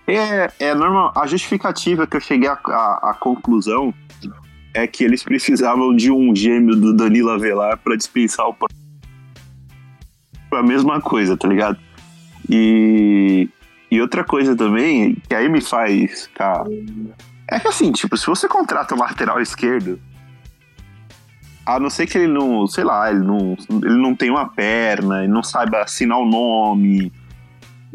É, 0.07 0.49
é 0.61 0.75
normal. 0.75 1.12
A 1.16 1.27
justificativa 1.27 2.07
que 2.07 2.16
eu 2.16 2.20
cheguei 2.20 2.49
à, 2.49 3.16
conclusão 3.18 3.92
é 4.72 4.87
que 4.87 5.03
eles 5.03 5.25
precisavam 5.25 5.94
de 5.94 6.12
um 6.12 6.35
gêmeo 6.35 6.77
do 6.77 6.94
Danilo 6.94 7.31
Avelar 7.31 7.79
pra 7.79 7.96
dispensar 7.96 8.46
o 8.49 8.57
a 10.53 10.62
mesma 10.62 11.01
coisa, 11.01 11.37
tá 11.37 11.49
ligado? 11.49 11.77
E, 12.49 13.49
e 13.90 14.01
outra 14.01 14.22
coisa 14.22 14.55
também, 14.55 15.16
que 15.29 15.35
aí 15.35 15.49
me 15.49 15.61
faz 15.61 16.27
ficar. 16.27 16.64
É 17.51 17.59
que 17.59 17.66
assim, 17.66 17.90
tipo, 17.90 18.16
se 18.16 18.27
você 18.27 18.46
contrata 18.46 18.94
um 18.94 18.99
lateral 18.99 19.40
esquerdo, 19.40 20.01
a 21.66 21.81
não 21.81 21.90
ser 21.90 22.07
que 22.07 22.16
ele 22.16 22.29
não, 22.29 22.66
sei 22.68 22.85
lá, 22.85 23.11
ele 23.11 23.18
não, 23.18 23.57
ele 23.68 24.00
não 24.00 24.14
tem 24.14 24.31
uma 24.31 24.48
perna, 24.48 25.24
ele 25.24 25.33
não 25.33 25.42
saiba 25.42 25.83
assinar 25.83 26.16
o 26.18 26.24
nome, 26.24 27.12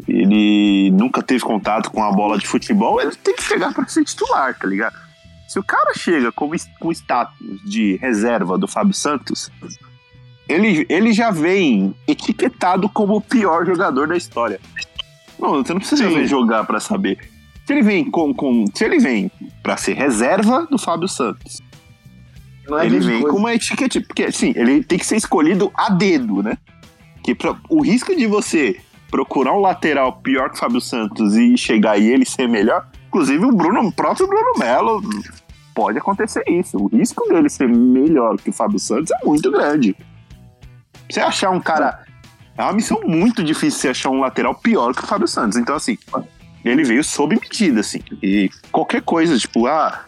ele 0.06 0.90
nunca 0.90 1.22
teve 1.22 1.42
contato 1.42 1.90
com 1.90 2.04
a 2.04 2.12
bola 2.12 2.36
de 2.36 2.46
futebol, 2.46 3.00
ele 3.00 3.16
tem 3.16 3.34
que 3.34 3.42
chegar 3.42 3.72
pra 3.72 3.88
ser 3.88 4.04
titular, 4.04 4.56
tá 4.58 4.68
ligado? 4.68 4.94
Se 5.48 5.58
o 5.58 5.64
cara 5.64 5.94
chega 5.94 6.30
com, 6.30 6.50
com 6.78 6.92
status 6.92 7.34
de 7.64 7.96
reserva 7.96 8.58
do 8.58 8.68
Fábio 8.68 8.94
Santos, 8.94 9.50
ele, 10.46 10.86
ele 10.88 11.12
já 11.12 11.30
vem 11.30 11.94
etiquetado 12.06 12.88
como 12.90 13.16
o 13.16 13.20
pior 13.20 13.64
jogador 13.64 14.06
da 14.06 14.16
história. 14.16 14.60
Não, 15.38 15.64
você 15.64 15.72
não 15.72 15.80
precisa 15.80 16.08
ver 16.08 16.26
jogar 16.26 16.64
pra 16.64 16.78
saber. 16.78 17.18
Se 17.66 17.72
ele 17.72 17.82
vem 17.82 18.10
com, 18.10 18.34
com 18.34 18.66
se 18.74 18.84
ele 18.84 18.98
vem 18.98 19.30
para 19.62 19.76
ser 19.76 19.94
reserva 19.94 20.66
do 20.70 20.78
Fábio 20.78 21.08
Santos, 21.08 21.60
é 22.70 22.86
ele 22.86 23.00
vem 23.00 23.20
coisa. 23.20 23.28
com 23.28 23.40
uma 23.40 23.54
etiqueta, 23.54 24.00
porque 24.00 24.24
assim, 24.24 24.52
ele 24.56 24.82
tem 24.82 24.98
que 24.98 25.06
ser 25.06 25.16
escolhido 25.16 25.70
a 25.74 25.90
dedo, 25.90 26.42
né? 26.42 26.56
Que 27.22 27.34
pra, 27.34 27.56
o 27.68 27.82
risco 27.82 28.14
de 28.14 28.26
você 28.26 28.80
procurar 29.10 29.52
um 29.52 29.60
lateral 29.60 30.14
pior 30.14 30.48
que 30.48 30.56
o 30.56 30.58
Fábio 30.58 30.80
Santos 30.80 31.36
e 31.36 31.56
chegar 31.56 31.98
e 31.98 32.10
ele 32.10 32.24
ser 32.24 32.48
melhor, 32.48 32.88
inclusive 33.08 33.44
o 33.44 33.52
Bruno, 33.52 33.86
o 33.86 33.92
próprio 33.92 34.26
Bruno 34.26 34.58
Melo, 34.58 35.02
pode 35.74 35.98
acontecer 35.98 36.42
isso. 36.48 36.78
O 36.78 36.86
risco 36.86 37.28
dele 37.28 37.48
ser 37.48 37.68
melhor 37.68 38.36
que 38.36 38.50
o 38.50 38.52
Fábio 38.52 38.78
Santos 38.78 39.10
é 39.10 39.26
muito 39.26 39.50
grande. 39.50 39.96
Você 41.10 41.20
achar 41.20 41.50
um 41.50 41.60
cara. 41.60 42.04
É 42.56 42.62
uma 42.62 42.72
missão 42.72 43.00
muito 43.04 43.42
difícil 43.42 43.80
você 43.80 43.88
achar 43.88 44.10
um 44.10 44.20
lateral 44.20 44.54
pior 44.54 44.94
que 44.94 45.04
o 45.04 45.06
Fábio 45.06 45.28
Santos. 45.28 45.56
Então, 45.56 45.74
assim, 45.74 45.98
ele 46.64 46.84
veio 46.84 47.02
sob 47.02 47.38
medida, 47.38 47.80
assim. 47.80 48.00
E 48.22 48.50
qualquer 48.70 49.02
coisa, 49.02 49.38
tipo, 49.38 49.66
ah. 49.66 50.04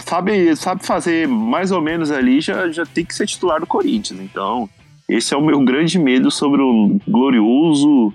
Sabe, 0.00 0.54
sabe 0.56 0.86
fazer 0.86 1.26
mais 1.28 1.70
ou 1.70 1.80
menos 1.80 2.10
ali, 2.10 2.40
já, 2.40 2.70
já 2.70 2.86
tem 2.86 3.04
que 3.04 3.14
ser 3.14 3.26
titular 3.26 3.60
do 3.60 3.66
Corinthians. 3.66 4.20
Então, 4.20 4.68
esse 5.08 5.34
é 5.34 5.36
o 5.36 5.44
meu 5.44 5.62
grande 5.64 5.98
medo 5.98 6.30
sobre 6.30 6.62
o 6.62 6.98
glorioso 7.06 8.12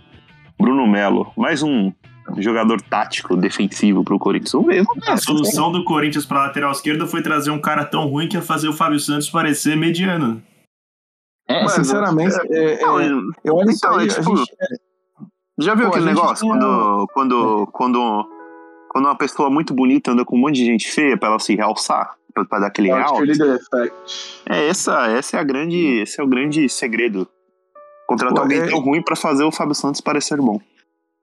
Bruno 0.57 0.87
Melo. 0.87 1.31
Mais 1.37 1.61
um 1.61 1.91
jogador 2.37 2.81
tático, 2.81 3.35
defensivo 3.35 4.03
pro 4.03 4.17
Corinthians. 4.17 4.53
Vamos 4.53 4.67
ver, 4.67 4.83
vamos 4.83 5.05
ver. 5.05 5.11
A 5.11 5.17
solução 5.17 5.71
do 5.71 5.83
Corinthians 5.83 6.25
pra 6.25 6.43
lateral 6.45 6.71
esquerda 6.71 7.05
foi 7.05 7.21
trazer 7.21 7.51
um 7.51 7.59
cara 7.59 7.83
tão 7.85 8.07
ruim 8.07 8.27
que 8.27 8.37
ia 8.37 8.41
fazer 8.41 8.67
o 8.69 8.73
Fábio 8.73 8.99
Santos 8.99 9.29
parecer 9.29 9.75
mediano. 9.75 10.41
É, 11.47 11.61
Mas, 11.63 11.73
sinceramente, 11.73 12.33
é, 12.51 12.73
é, 12.75 12.81
Não, 12.81 13.01
eu 13.43 13.55
olho 13.55 13.69
isso 13.69 13.85
então, 13.85 13.97
aí, 13.97 14.07
é 14.07 14.09
tipo, 14.09 14.37
gente- 14.37 14.53
Já 15.59 15.75
viu 15.75 15.85
Pô, 15.87 15.91
aquele 15.91 16.05
negócio? 16.05 16.35
tinha- 16.47 16.53
Quando, 16.57 17.07
quando, 17.13 17.67
quando, 17.73 18.29
quando 18.93 19.05
uma 19.05 19.17
pessoa 19.17 19.49
muito 19.49 19.73
bonita 19.73 20.11
anda 20.11 20.23
com 20.23 20.37
um 20.37 20.39
monte 20.39 20.55
de 20.55 20.65
gente 20.65 20.89
feia 20.89 21.17
pra 21.17 21.29
ela 21.29 21.39
se 21.39 21.55
realçar, 21.55 22.13
pra, 22.33 22.45
pra 22.45 22.59
dar 22.59 22.67
aquele 22.67 22.89
É 22.91 22.95
real. 22.95 23.25
effect. 23.25 24.41
É, 24.47 24.67
essa, 24.69 25.07
essa 25.07 25.35
é 25.37 25.39
a 25.39 25.43
grande, 25.43 25.77
esse 26.01 26.21
é 26.21 26.23
o 26.23 26.27
grande 26.27 26.69
segredo. 26.69 27.27
Contratar 28.07 28.35
Pô, 28.35 28.41
alguém 28.43 28.59
é- 28.59 28.67
tão 28.69 28.79
ruim 28.79 29.01
pra 29.01 29.15
fazer 29.15 29.43
o 29.43 29.51
Fábio 29.51 29.73
Santos 29.75 29.99
parecer 29.99 30.37
bom. 30.37 30.61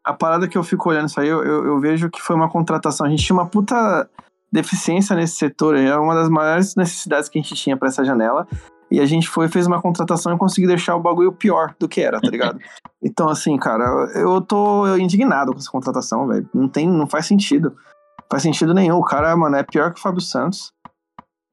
a 0.05 0.13
parada 0.13 0.49
que 0.49 0.59
eu 0.59 0.65
fico 0.65 0.89
olhando 0.89 1.09
isso 1.09 1.21
aí, 1.21 1.29
eu, 1.29 1.45
eu, 1.45 1.65
eu 1.67 1.79
vejo 1.81 2.11
que 2.11 2.21
foi 2.21 2.35
uma 2.35 2.51
contratação. 2.51 3.07
A 3.07 3.11
gente 3.11 3.25
tinha 3.25 3.37
uma 3.37 3.47
puta 3.47 4.09
deficiência 4.53 5.15
nesse 5.15 5.37
setor, 5.37 5.77
é 5.77 5.97
uma 5.97 6.15
das 6.15 6.29
maiores 6.29 6.75
necessidades 6.75 7.29
que 7.29 7.39
a 7.39 7.43
gente 7.43 7.55
tinha 7.55 7.77
pra 7.77 7.89
essa 7.89 8.05
janela. 8.05 8.49
E 8.91 8.99
a 8.99 9.07
gente 9.07 9.29
foi, 9.29 9.49
fez 9.49 9.67
uma 9.67 9.81
contratação 9.81 10.35
e 10.35 10.39
conseguiu 10.39 10.69
deixar 10.69 10.97
o 10.97 11.01
bagulho 11.01 11.33
pior 11.33 11.75
do 11.79 11.89
que 11.89 12.01
era, 12.01 12.21
tá 12.21 12.29
ligado? 12.31 12.59
então, 13.03 13.29
assim, 13.29 13.57
cara, 13.57 13.85
eu 14.15 14.41
tô 14.41 14.97
indignado 14.97 15.53
com 15.53 15.59
essa 15.59 15.71
contratação, 15.71 16.27
velho. 16.27 16.49
Não 16.53 16.69
tem, 16.69 16.89
não 16.89 17.07
faz 17.07 17.27
sentido. 17.27 17.71
Não 17.71 18.27
faz 18.31 18.43
sentido 18.43 18.75
nenhum. 18.75 18.97
O 18.97 19.05
cara, 19.05 19.37
mano, 19.37 19.57
é 19.57 19.63
pior 19.63 19.93
que 19.93 20.01
o 20.01 20.03
Fábio 20.03 20.21
Santos. 20.21 20.73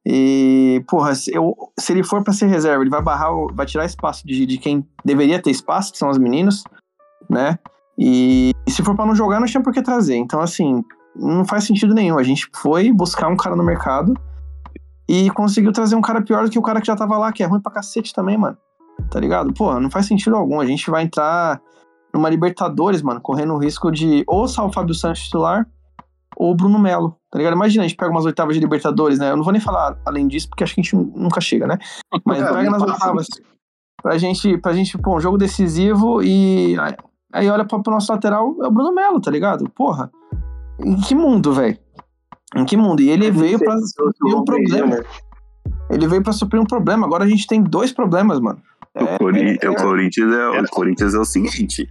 E, 0.05 0.83
porra, 0.87 1.13
se, 1.13 1.33
eu, 1.35 1.53
se 1.77 1.91
ele 1.91 2.01
for 2.01 2.23
pra 2.23 2.33
ser 2.33 2.47
reserva, 2.47 2.81
ele 2.81 2.89
vai 2.89 3.01
barrar, 3.01 3.29
vai 3.53 3.65
tirar 3.65 3.85
espaço 3.85 4.25
de, 4.25 4.45
de 4.45 4.57
quem 4.57 4.87
deveria 5.03 5.41
ter 5.41 5.51
espaço, 5.51 5.91
que 5.91 5.97
são 5.97 6.09
os 6.09 6.17
meninos, 6.17 6.63
né? 7.29 7.59
E, 7.97 8.51
e 8.65 8.71
se 8.71 8.81
for 8.83 8.95
pra 8.95 9.05
não 9.05 9.13
jogar, 9.13 9.39
não 9.39 9.47
tinha 9.47 9.61
por 9.61 9.73
que 9.73 9.81
trazer. 9.81 10.15
Então, 10.15 10.39
assim, 10.39 10.83
não 11.15 11.43
faz 11.45 11.65
sentido 11.65 11.93
nenhum. 11.93 12.17
A 12.17 12.23
gente 12.23 12.49
foi 12.55 12.91
buscar 12.91 13.27
um 13.27 13.35
cara 13.35 13.55
no 13.55 13.63
mercado 13.63 14.13
e 15.07 15.29
conseguiu 15.31 15.71
trazer 15.71 15.95
um 15.95 16.01
cara 16.01 16.21
pior 16.21 16.43
do 16.45 16.49
que 16.51 16.59
o 16.59 16.61
cara 16.61 16.81
que 16.81 16.87
já 16.87 16.95
tava 16.95 17.17
lá, 17.17 17.31
que 17.31 17.41
é 17.43 17.45
ruim 17.45 17.61
pra 17.61 17.71
cacete 17.71 18.13
também, 18.13 18.37
mano. 18.37 18.57
Tá 19.09 19.19
ligado? 19.19 19.53
Pô, 19.53 19.79
não 19.79 19.89
faz 19.89 20.05
sentido 20.07 20.35
algum. 20.35 20.59
A 20.59 20.65
gente 20.65 20.89
vai 20.89 21.03
entrar 21.03 21.61
numa 22.13 22.29
Libertadores, 22.29 23.01
mano, 23.01 23.21
correndo 23.21 23.53
o 23.53 23.57
risco 23.57 23.91
de 23.91 24.23
ou 24.27 24.47
só 24.47 24.65
o 24.65 24.71
Fábio 24.73 24.93
Santos 24.95 25.23
titular 25.23 25.67
ou 26.35 26.51
o 26.51 26.55
Bruno 26.55 26.77
Melo, 26.79 27.15
tá 27.31 27.37
ligado? 27.37 27.53
Imagina, 27.53 27.83
a 27.83 27.87
gente 27.87 27.97
pega 27.97 28.11
umas 28.11 28.25
oitavas 28.25 28.53
de 28.55 28.59
Libertadores, 28.59 29.17
né? 29.19 29.31
Eu 29.31 29.37
não 29.37 29.43
vou 29.43 29.51
nem 29.53 29.61
falar 29.61 29.97
além 30.05 30.27
disso, 30.27 30.49
porque 30.49 30.63
acho 30.63 30.73
que 30.75 30.81
a 30.81 30.83
gente 30.83 30.95
nunca 30.95 31.39
chega, 31.41 31.65
né? 31.67 31.77
Mas 32.25 32.41
É, 32.41 32.53
pega 32.53 32.69
nas 32.69 32.81
oitavas 32.81 33.27
pra 34.01 34.17
gente, 34.17 34.57
pra 34.59 34.73
gente, 34.73 34.97
pô, 34.97 35.15
um 35.17 35.19
jogo 35.19 35.37
decisivo 35.37 36.21
e 36.21 36.75
aí- 37.33 37.49
olha 37.49 37.65
pra, 37.65 37.79
pro 37.79 37.91
nosso 37.93 38.11
lateral, 38.11 38.55
é 38.61 38.67
o 38.67 38.71
Bruno 38.71 38.93
Melo, 38.93 39.19
tá 39.19 39.29
ligado? 39.31 39.69
Porra, 39.71 40.11
em 40.79 40.95
que 41.01 41.13
mundo, 41.15 41.53
velho? 41.53 41.77
Em 42.55 42.65
que 42.65 42.77
mundo? 42.77 43.01
E 43.01 43.09
ele 43.09 43.29
veio 43.31 43.59
pra 43.59 43.77
suprir 43.77 44.35
um 44.35 44.43
problema. 44.45 45.03
Ele 45.89 46.07
veio 46.07 46.23
pra 46.23 46.33
suprir 46.33 46.61
um 46.61 46.65
problema. 46.65 47.05
Agora 47.05 47.23
a 47.25 47.27
gente 47.27 47.45
tem 47.47 47.61
dois 47.61 47.91
problemas, 47.91 48.39
mano. 48.39 48.61
o, 48.95 49.17
Cori- 49.17 49.59
o 49.67 49.75
Corinthians 49.75 50.33
é, 50.33 50.49
o 50.61 50.67
Corinthians 50.69 51.13
é 51.13 51.19
o 51.19 51.25
seguinte. 51.25 51.89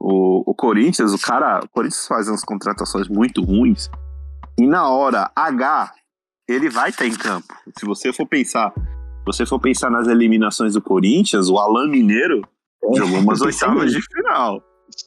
O, 0.00 0.50
o 0.50 0.54
Corinthians, 0.54 1.12
o 1.12 1.18
cara. 1.18 1.60
O 1.64 1.68
Corinthians 1.68 2.06
faz 2.06 2.28
umas 2.28 2.44
contratações 2.44 3.08
muito 3.08 3.42
ruins. 3.42 3.90
E 4.58 4.66
na 4.66 4.88
hora 4.88 5.30
H, 5.34 5.92
ele 6.48 6.68
vai 6.70 6.90
estar 6.90 7.06
em 7.06 7.14
campo. 7.14 7.52
Se 7.78 7.84
você 7.84 8.12
for 8.12 8.26
pensar. 8.26 8.72
Se 8.74 9.24
você 9.26 9.44
for 9.46 9.58
pensar 9.60 9.90
nas 9.90 10.06
eliminações 10.08 10.74
do 10.74 10.80
Corinthians, 10.82 11.48
o 11.50 11.58
Alan 11.58 11.88
Mineiro 11.88 12.40
jogou 12.96 13.18
umas 13.18 13.40
oitavas 13.42 13.92
de 13.92 14.00
final. 14.02 14.62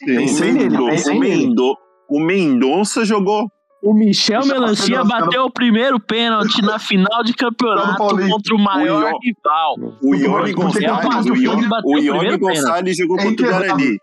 Mendo- 0.05 0.83
o. 0.83 1.19
Mendo- 1.19 1.77
o 2.09 2.19
Mendonça 2.19 3.03
jogou. 3.05 3.49
O 3.81 3.93
Michel 3.95 4.45
Melancia 4.45 4.99
não, 4.99 5.07
bateu 5.07 5.43
o 5.45 5.51
primeiro 5.51 5.99
pênalti 5.99 6.61
na 6.61 6.77
final 6.77 7.23
de 7.23 7.33
campeonato 7.33 7.97
contra 7.97 8.55
o 8.55 8.59
maior 8.59 9.13
O 9.13 9.19
rival. 9.19 9.75
O 10.03 10.15
Ione 10.15 10.53
Gonçalves, 10.53 11.25
o 11.25 11.35
Ione, 11.35 11.65
o 11.65 12.35
o 12.35 12.39
Gonçalves 12.39 12.97
jogou 12.97 13.19
É 13.19 13.23
contra 13.23 13.45
o. 13.47 13.49
Guarani. 13.49 13.97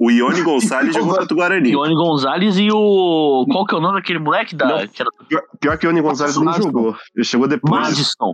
O 0.00 0.10
Ione 0.10 0.42
Gonçalves 0.42 0.94
jogou 0.94 1.16
contra 1.16 1.32
o 1.32 1.36
Guarani. 1.36 1.70
Ione 1.70 1.94
Gonzalez 1.94 2.58
e 2.58 2.68
o. 2.72 3.46
Qual 3.52 3.64
que 3.64 3.74
é 3.76 3.78
o 3.78 3.80
nome 3.80 3.94
daquele 3.94 4.18
moleque 4.18 4.56
da. 4.56 4.80
Era... 4.80 4.88
Pior, 5.28 5.42
pior 5.60 5.78
que 5.78 5.86
o 5.86 5.90
Ione 5.90 6.00
Gonzalez 6.00 6.36
Madison. 6.36 6.62
jogou. 6.64 6.96
Ele 7.14 7.24
chegou 7.24 7.46
depois. 7.46 7.72
Madison. 7.72 8.32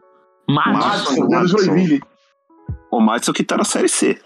Madison. 0.49 1.29
Madison, 1.29 1.59
Joinville. 1.59 2.01
O 2.91 3.01
Madison 3.01 3.33
que 3.35 3.45
tá 3.45 3.59
na 3.59 3.65
Série 3.65 3.89
C. 3.89 4.19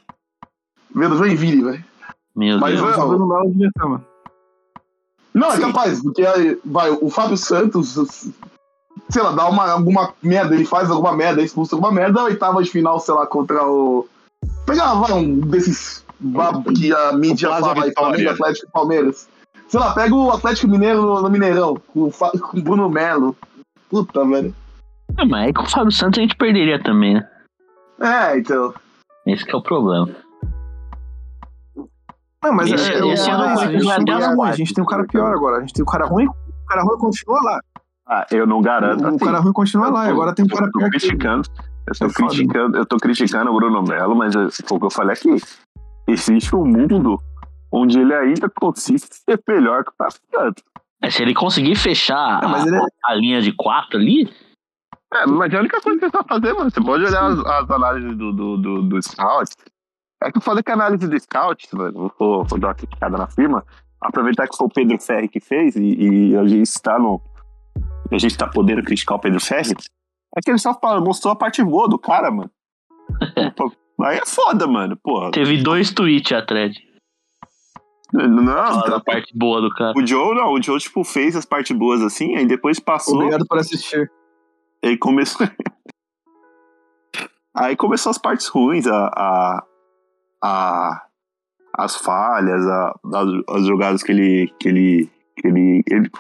Veio 0.95 1.11
do 1.11 1.17
Joinville, 1.17 1.65
velho. 1.65 1.85
Meu 2.37 2.61
Mas, 2.61 2.77
Deus. 2.77 2.91
velho, 2.91 3.03
O 3.03 3.09
Bruno 3.09 3.27
Melo 3.29 3.51
devia 3.51 3.67
estar, 3.67 3.89
mano. 3.89 4.05
Não, 5.35 5.49
é 5.49 5.57
Sim. 5.57 5.63
capaz, 5.63 6.01
porque 6.01 6.25
aí, 6.25 6.59
vai, 6.65 6.91
o 6.91 7.11
Fábio 7.11 7.37
Santos, 7.37 7.97
sei 9.11 9.23
lá, 9.23 9.33
dá 9.33 9.49
uma, 9.49 9.71
alguma 9.73 10.15
merda, 10.23 10.55
ele 10.55 10.65
faz 10.65 10.91
alguma 10.91 11.13
merda, 11.13 11.43
expulsa 11.43 11.75
alguma 11.75 11.93
merda, 11.93 12.23
oitava 12.23 12.63
de 12.63 12.71
final, 12.71 13.01
sei 13.01 13.15
lá, 13.15 13.27
contra 13.27 13.67
o. 13.67 14.07
Pegar, 14.65 14.95
vai, 14.95 15.13
um 15.13 15.41
desses 15.41 16.05
babos 16.21 16.79
que 16.79 16.95
a 16.95 17.13
mídia 17.13 17.49
fala 17.49 17.85
aí. 17.85 17.93
Flamengo, 17.93 18.31
Atlético 18.31 18.67
e 18.67 18.71
Palmeiras. 18.71 19.29
Sei 19.69 19.81
lá, 19.81 19.93
pega 19.93 20.15
o 20.15 20.31
Atlético 20.31 20.69
Mineiro 20.69 21.21
no, 21.21 21.29
Mineirão, 21.31 21.77
com 21.89 22.05
o, 22.05 22.11
Fa- 22.11 22.31
com 22.31 22.59
o 22.59 22.63
Bruno 22.63 22.89
Melo. 22.89 23.37
Puta, 23.91 24.25
velho. 24.25 24.55
É, 25.19 25.25
mas 25.25 25.47
aí 25.47 25.53
com 25.53 25.63
o 25.63 25.69
Fábio 25.71 25.91
Santos 25.91 26.19
a 26.19 26.23
gente 26.23 26.37
perderia 26.37 26.81
também, 26.83 27.15
né? 27.15 27.29
É, 28.01 28.39
então. 28.39 28.73
Esse 29.27 29.45
que 29.45 29.53
é 29.53 29.57
o 29.57 29.63
problema. 29.63 30.09
Não, 32.45 32.53
mas 32.53 32.71
Esse- 32.71 32.93
é, 32.93 32.95
é, 32.95 32.99
é, 32.99 33.03
a 33.03 33.07
gente 33.73 33.85
vai 33.85 34.05
tem 34.05 34.15
um 34.15 34.37
ruim, 34.37 34.49
a 34.49 34.53
gente 34.57 34.75
tem 34.75 34.85
um 34.85 34.87
cara 34.87 35.05
pior 35.07 35.33
agora. 35.35 35.57
A 35.57 35.61
gente 35.61 35.73
tem 35.73 35.83
um 35.83 35.87
cara 35.87 36.07
ruim, 36.07 36.27
o 36.27 36.67
cara 36.69 36.83
ruim 36.83 36.99
continua 36.99 37.41
lá. 37.43 37.61
Ah, 38.07 38.27
eu 38.31 38.47
não 38.47 38.61
garanto. 38.61 39.03
O 39.03 39.09
assim. 39.09 39.19
cara 39.19 39.39
ruim 39.39 39.53
continua 39.53 39.89
lá, 39.89 40.05
agora 40.07 40.35
tem 40.35 40.45
um 40.45 40.49
cara 40.49 40.71
pior 40.71 40.91
criticando. 40.91 41.49
Eu 41.87 41.95
tô 41.99 42.05
É 42.07 42.09
foda. 42.11 42.29
criticando, 42.29 42.77
eu 42.79 42.87
tô 42.87 42.97
criticando 42.99 43.51
o 43.51 43.55
Bruno 43.57 43.83
Melo, 43.83 44.15
mas 44.15 44.35
é, 44.37 44.49
foi 44.67 44.77
o 44.77 44.81
que 44.81 44.87
eu 44.87 44.91
falei 44.91 45.15
aqui. 45.15 45.37
Existe 46.07 46.55
um 46.55 46.65
mundo 46.67 47.19
onde 47.73 47.99
ele 47.99 48.15
ainda 48.15 48.49
consiste 48.51 49.09
ser 49.15 49.41
melhor 49.49 49.85
que 49.85 49.91
o 49.91 50.11
Santos. 50.11 50.63
É, 51.03 51.11
se 51.11 51.23
ele 51.23 51.35
conseguir 51.35 51.75
fechar 51.77 52.43
Não, 52.43 52.49
mas 52.51 52.65
a, 52.65 52.69
ele- 52.69 52.87
a 53.07 53.15
linha 53.15 53.41
de 53.43 53.53
quatro 53.53 53.99
ali, 53.99 54.31
É, 55.13 55.27
mas 55.27 55.53
é 55.53 55.57
a 55.57 55.61
única 55.61 55.81
coisa 55.81 55.99
que 55.99 56.05
ele 56.05 56.13
tá 56.13 56.25
fazendo, 56.29 56.57
mano. 56.59 56.71
Você 56.71 56.81
pode 56.83 57.05
olhar 57.05 57.25
as, 57.25 57.39
as 57.39 57.71
análises 57.71 58.17
do, 58.17 58.33
do, 58.33 58.57
do, 58.59 58.83
do 58.83 59.03
Scout. 59.03 59.51
É 60.25 60.33
que 60.33 60.39
eu 60.39 60.43
falei 60.43 60.63
que 60.63 60.71
a 60.71 60.75
análise 60.75 61.07
do 61.07 61.21
Scout, 61.21 61.69
mano, 61.77 62.11
vou, 62.19 62.45
vou 62.45 62.59
dar 62.59 62.69
uma 62.69 62.75
criticada 62.75 63.19
na 63.19 63.27
firma. 63.27 63.65
aproveitar 64.01 64.49
que 64.49 64.57
foi 64.57 64.67
o 64.67 64.71
Pedro 64.71 64.99
Ferri 64.99 65.29
que 65.29 65.41
fez, 65.41 65.77
e, 65.77 65.83
e 65.83 66.37
a 66.37 66.47
gente 66.47 66.67
está 66.67 66.99
no. 66.99 67.21
A 68.11 68.19
gente 68.19 68.37
tá 68.37 68.47
podendo 68.47 68.83
criticar 68.83 69.17
o 69.17 69.21
Pedro 69.21 69.41
Ferri. 69.41 69.75
É 70.37 70.41
que 70.41 70.51
ele 70.51 70.59
só 70.59 70.75
fala, 70.75 71.01
mostrou 71.01 71.33
a 71.33 71.37
parte 71.37 71.63
boa 71.63 71.89
do 71.89 71.99
cara, 71.99 72.31
mano. 72.31 72.51
Aí 74.03 74.19
é 74.19 74.27
foda, 74.27 74.67
mano. 74.67 74.97
Porra. 74.97 75.31
Teve 75.31 75.63
dois 75.63 75.93
tweets 75.93 76.33
a 76.33 76.45
thread. 76.45 76.75
Não, 78.13 78.83
tá- 78.83 78.89
da 78.89 79.01
parte 79.01 79.37
boa 79.37 79.61
do 79.61 79.71
cara. 79.71 79.93
o 79.97 80.07
Joe 80.07 80.35
não, 80.35 80.53
o 80.53 80.63
Joe, 80.63 80.79
tipo, 80.79 81.03
fez 81.03 81.35
as 81.35 81.45
partes 81.45 81.77
boas 81.77 82.01
assim, 82.01 82.37
aí 82.37 82.47
depois 82.47 82.79
passou. 82.79 83.17
Obrigado 83.17 83.45
por 83.47 83.59
assistir. 83.59 84.11
Aí 84.85 84.97
começou. 84.97 85.49
aí 87.55 87.75
começou 87.75 88.11
as 88.11 88.19
partes 88.19 88.47
ruins, 88.47 88.87
a. 88.87 89.07
a, 89.09 89.65
a- 90.45 91.03
as 91.77 91.97
falhas, 91.97 92.65
a, 92.67 92.95
as, 93.15 93.29
as 93.61 93.67
jogadas 93.67 94.03
que 94.03 94.13
ele. 94.13 94.53
que 94.61 94.69
ele. 94.69 95.11
que 95.37 95.49
ele, 95.49 95.83
ele- 95.91 96.11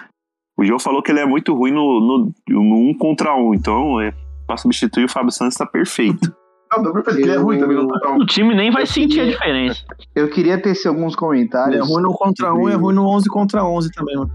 o 0.58 0.64
Joe 0.64 0.80
falou 0.80 1.02
que 1.02 1.10
ele 1.10 1.18
é 1.20 1.26
muito 1.26 1.52
ruim 1.54 1.72
no, 1.72 2.00
no, 2.00 2.32
no 2.48 2.76
um 2.90 2.96
contra 2.96 3.34
um, 3.34 3.52
então 3.54 4.00
é, 4.00 4.12
pra 4.46 4.56
substituir 4.56 5.04
o 5.04 5.08
Fábio 5.08 5.32
Santos 5.32 5.56
tá 5.56 5.66
perfeito. 5.66 6.32
Não, 6.72 6.82
tá 6.82 6.92
perfeito, 6.92 7.20
ele 7.20 7.30
é 7.32 7.36
ruim 7.36 7.58
também 7.58 7.76
no 7.76 7.86
contra 7.88 8.12
um. 8.12 8.16
O 8.18 8.26
time 8.26 8.54
nem 8.54 8.70
vai 8.70 8.84
sentir 8.86 9.20
a 9.20 9.26
diferença. 9.26 9.84
Eu 10.14 10.28
queria 10.30 10.60
tecer 10.60 10.88
alguns 10.88 11.14
comentários. 11.14 11.74
Ele 11.74 11.84
é 11.84 11.86
ruim 11.86 12.02
no 12.02 12.12
contra 12.12 12.52
um 12.54 12.68
e 12.68 12.72
é 12.72 12.74
ruim 12.76 12.94
no 12.94 13.06
11 13.06 13.28
contra 13.28 13.64
11 13.64 13.92
também, 13.92 14.16
mano. 14.16 14.30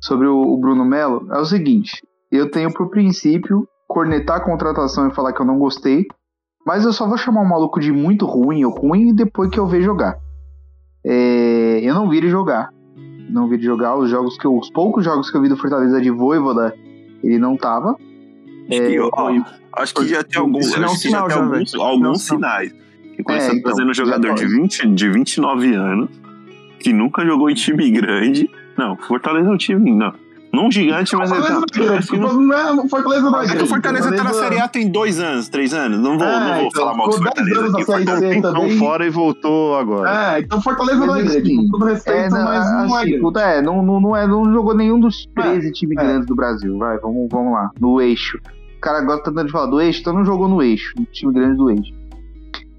sobre 0.00 0.26
o, 0.26 0.38
o 0.40 0.56
Bruno 0.58 0.84
Melo 0.84 1.26
é 1.32 1.38
o 1.38 1.44
seguinte: 1.44 2.02
eu 2.30 2.50
tenho 2.50 2.72
por 2.72 2.88
princípio 2.90 3.66
cornetar 3.86 4.36
a 4.36 4.44
contratação 4.44 5.08
e 5.08 5.14
falar 5.14 5.32
que 5.32 5.40
eu 5.40 5.46
não 5.46 5.58
gostei, 5.58 6.06
mas 6.68 6.84
eu 6.84 6.92
só 6.92 7.08
vou 7.08 7.16
chamar 7.16 7.40
um 7.40 7.48
maluco 7.48 7.80
de 7.80 7.90
muito 7.90 8.26
ruim 8.26 8.62
ou 8.62 8.70
ruim 8.70 9.14
depois 9.14 9.48
que 9.48 9.58
eu 9.58 9.66
ver 9.66 9.80
jogar. 9.80 10.18
É, 11.02 11.80
eu 11.82 11.94
não 11.94 12.10
vi 12.10 12.18
ele 12.18 12.28
jogar. 12.28 12.68
Não 13.30 13.48
vi 13.48 13.54
ele 13.54 13.62
jogar 13.62 13.96
os 13.96 14.10
jogos 14.10 14.36
que 14.36 14.44
eu, 14.44 14.54
os 14.54 14.68
poucos 14.68 15.02
jogos 15.02 15.30
que 15.30 15.36
eu 15.38 15.40
vi 15.40 15.48
do 15.48 15.56
Fortaleza 15.56 15.98
de 15.98 16.10
Voivoda, 16.10 16.74
ele 17.24 17.38
não 17.38 17.56
tava. 17.56 17.96
É, 18.70 18.90
E, 18.90 19.00
ó, 19.00 19.10
acho 19.78 19.94
que 19.94 20.08
já 20.08 20.22
tem 20.22 20.38
alguns, 20.38 20.76
não 20.76 20.90
acho 20.90 21.00
que 21.00 21.08
já 21.08 21.22
tem 21.22 21.30
já, 21.30 21.42
alguns, 21.42 21.74
alguns 21.74 22.02
Não, 22.02 22.14
sinais. 22.16 22.70
Que 23.16 23.22
quando 23.22 23.38
É, 23.38 23.46
então, 23.46 23.62
trazendo 23.62 23.90
um 23.90 23.94
jogador 23.94 24.34
de, 24.34 24.42
pode. 24.42 24.60
20, 24.60 24.88
de 24.88 25.08
29 25.08 25.74
anos, 25.74 26.10
que 26.80 26.92
nunca 26.92 27.24
jogou 27.24 27.48
em 27.48 27.54
time 27.54 27.90
grande. 27.90 28.50
Não, 28.76 28.94
Fortaleza 28.94 29.48
é 29.48 29.52
um 29.52 29.56
time. 29.56 29.90
Não, 29.90 30.12
não 30.62 30.70
gigante, 30.70 31.14
mas 31.16 31.30
ele 31.30 31.40
Fortaleza 31.40 31.66
tá. 31.66 31.78
não 31.78 31.84
é 31.84 31.88
grande, 31.98 32.18
não- 32.18 32.84
é- 32.84 32.88
Fortaleza 32.88 33.30
não 33.30 33.40
é 33.40 33.44
É 33.44 33.46
que 33.46 33.50
o 33.50 33.54
grande. 33.54 33.68
Fortaleza 33.70 34.12
tá 34.16 34.24
na 34.24 34.32
Série 34.32 34.58
A 34.60 34.68
tem 34.68 34.88
dois 34.90 35.20
anos, 35.20 35.48
três 35.48 35.72
anos. 35.74 35.98
Não 36.00 36.18
vou, 36.18 36.26
É, 36.26 36.40
não 36.40 36.46
vou 36.54 36.64
então, 36.66 36.82
falar 36.82 36.96
mal 36.96 37.06
do 37.08 37.12
ficou 37.16 37.32
10 37.34 37.48
Fortaleza 37.48 38.10
anos 38.10 38.22
aqui. 38.22 38.34
tempão 38.34 38.52
também. 38.54 38.78
fora 38.78 39.06
e 39.06 39.10
voltou 39.10 39.76
agora. 39.78 40.36
É, 40.36 40.40
então 40.40 40.60
Fortaleza 40.60 41.06
não 41.06 41.16
é 41.16 41.22
grande. 41.22 41.56
Com 41.56 41.68
todo 41.68 41.84
respeito, 41.86 42.18
É, 42.18 42.28
não, 42.30 42.44
mas 42.44 42.72
não 42.88 42.98
é 42.98 43.04
grande. 43.06 43.38
é, 43.40 43.62
não, 43.62 43.82
não, 43.82 44.00
não, 44.00 44.16
é, 44.16 44.26
não 44.26 44.52
jogou 44.52 44.74
nenhum 44.74 44.98
dos 45.00 45.26
13 45.34 45.72
times 45.72 45.96
é. 45.98 46.02
grandes 46.02 46.26
do 46.26 46.34
Brasil. 46.34 46.76
Vai, 46.78 46.98
vamos, 46.98 47.28
vamos 47.30 47.52
lá. 47.52 47.70
No 47.80 48.00
eixo. 48.00 48.38
O 48.76 48.80
cara 48.80 49.00
gosta 49.02 49.24
tanto 49.32 49.46
de 49.46 49.52
falar 49.52 49.66
do 49.66 49.80
eixo, 49.80 50.00
então 50.00 50.12
não 50.12 50.24
jogou 50.24 50.48
no 50.48 50.62
eixo. 50.62 50.92
No 50.98 51.04
time 51.06 51.32
grande 51.32 51.56
do 51.56 51.70
eixo. 51.70 51.92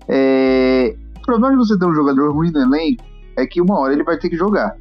É, 0.07 0.95
o 1.17 1.21
problema 1.25 1.51
de 1.57 1.57
você 1.67 1.77
ter 1.77 1.85
um 1.85 1.93
jogador 1.93 2.31
ruim 2.33 2.51
no 2.51 2.61
elenco 2.61 3.03
é 3.37 3.45
que 3.45 3.61
uma 3.61 3.79
hora 3.79 3.93
ele 3.93 4.03
vai 4.03 4.17
ter 4.17 4.29
que 4.29 4.35
jogar. 4.37 4.75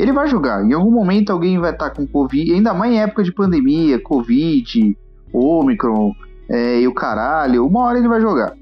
Ele 0.00 0.12
vai 0.12 0.26
jogar. 0.28 0.64
Em 0.64 0.72
algum 0.72 0.90
momento 0.90 1.30
alguém 1.30 1.58
vai 1.58 1.72
estar 1.72 1.90
com 1.90 2.06
Covid, 2.06 2.54
ainda 2.54 2.72
mais 2.72 2.92
em 2.92 3.00
época 3.00 3.22
de 3.22 3.32
pandemia, 3.32 4.00
Covid, 4.00 4.96
Omicron 5.32 6.12
é, 6.48 6.80
e 6.80 6.88
o 6.88 6.94
caralho. 6.94 7.66
Uma 7.66 7.80
hora 7.84 7.98
ele 7.98 8.08
vai 8.08 8.20
jogar. 8.20 8.54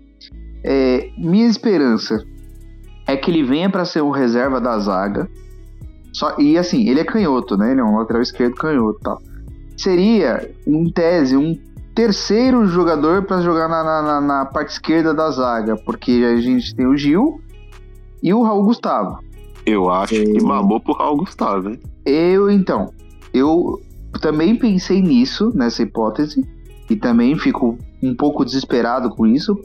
É, 0.64 1.10
minha 1.16 1.46
esperança 1.46 2.24
é 3.06 3.16
que 3.16 3.30
ele 3.30 3.44
venha 3.44 3.70
para 3.70 3.84
ser 3.84 4.02
um 4.02 4.10
reserva 4.10 4.60
da 4.60 4.78
zaga. 4.78 5.28
Só, 6.12 6.34
e 6.38 6.58
assim, 6.58 6.88
ele 6.88 7.00
é 7.00 7.04
canhoto, 7.04 7.56
né? 7.56 7.70
Ele 7.70 7.80
é 7.80 7.84
um 7.84 7.96
lateral 7.96 8.20
esquerdo 8.22 8.54
canhoto 8.56 8.98
tal. 9.00 9.18
Seria, 9.76 10.50
em 10.66 10.90
tese, 10.90 11.36
um 11.36 11.56
terceiro 11.94 12.66
jogador 12.66 13.22
para 13.22 13.40
jogar 13.40 13.68
na- 13.68 14.02
na- 14.02 14.20
na 14.20 14.44
parte 14.44 14.70
esquerda 14.72 15.14
da 15.14 15.30
zaga, 15.30 15.76
porque 15.84 16.24
a 16.26 16.40
gente 16.40 16.74
tem 16.74 16.86
o 16.86 16.96
Gil 16.96 17.40
e 18.22 18.34
o 18.34 18.42
Raul 18.42 18.64
Gustavo. 18.64 19.18
Eu 19.68 19.90
acho 19.90 20.14
que 20.14 20.42
mamou 20.42 20.80
pro 20.80 20.94
Raul 20.94 21.18
Gustavo, 21.18 21.70
hein? 21.70 21.80
Eu, 22.06 22.50
então, 22.50 22.92
eu 23.34 23.78
também 24.20 24.56
pensei 24.56 25.00
nisso, 25.02 25.52
nessa 25.54 25.82
hipótese, 25.82 26.42
e 26.88 26.96
também 26.96 27.36
fico 27.36 27.76
um 28.02 28.14
pouco 28.14 28.44
desesperado 28.44 29.10
com 29.10 29.26
isso, 29.26 29.60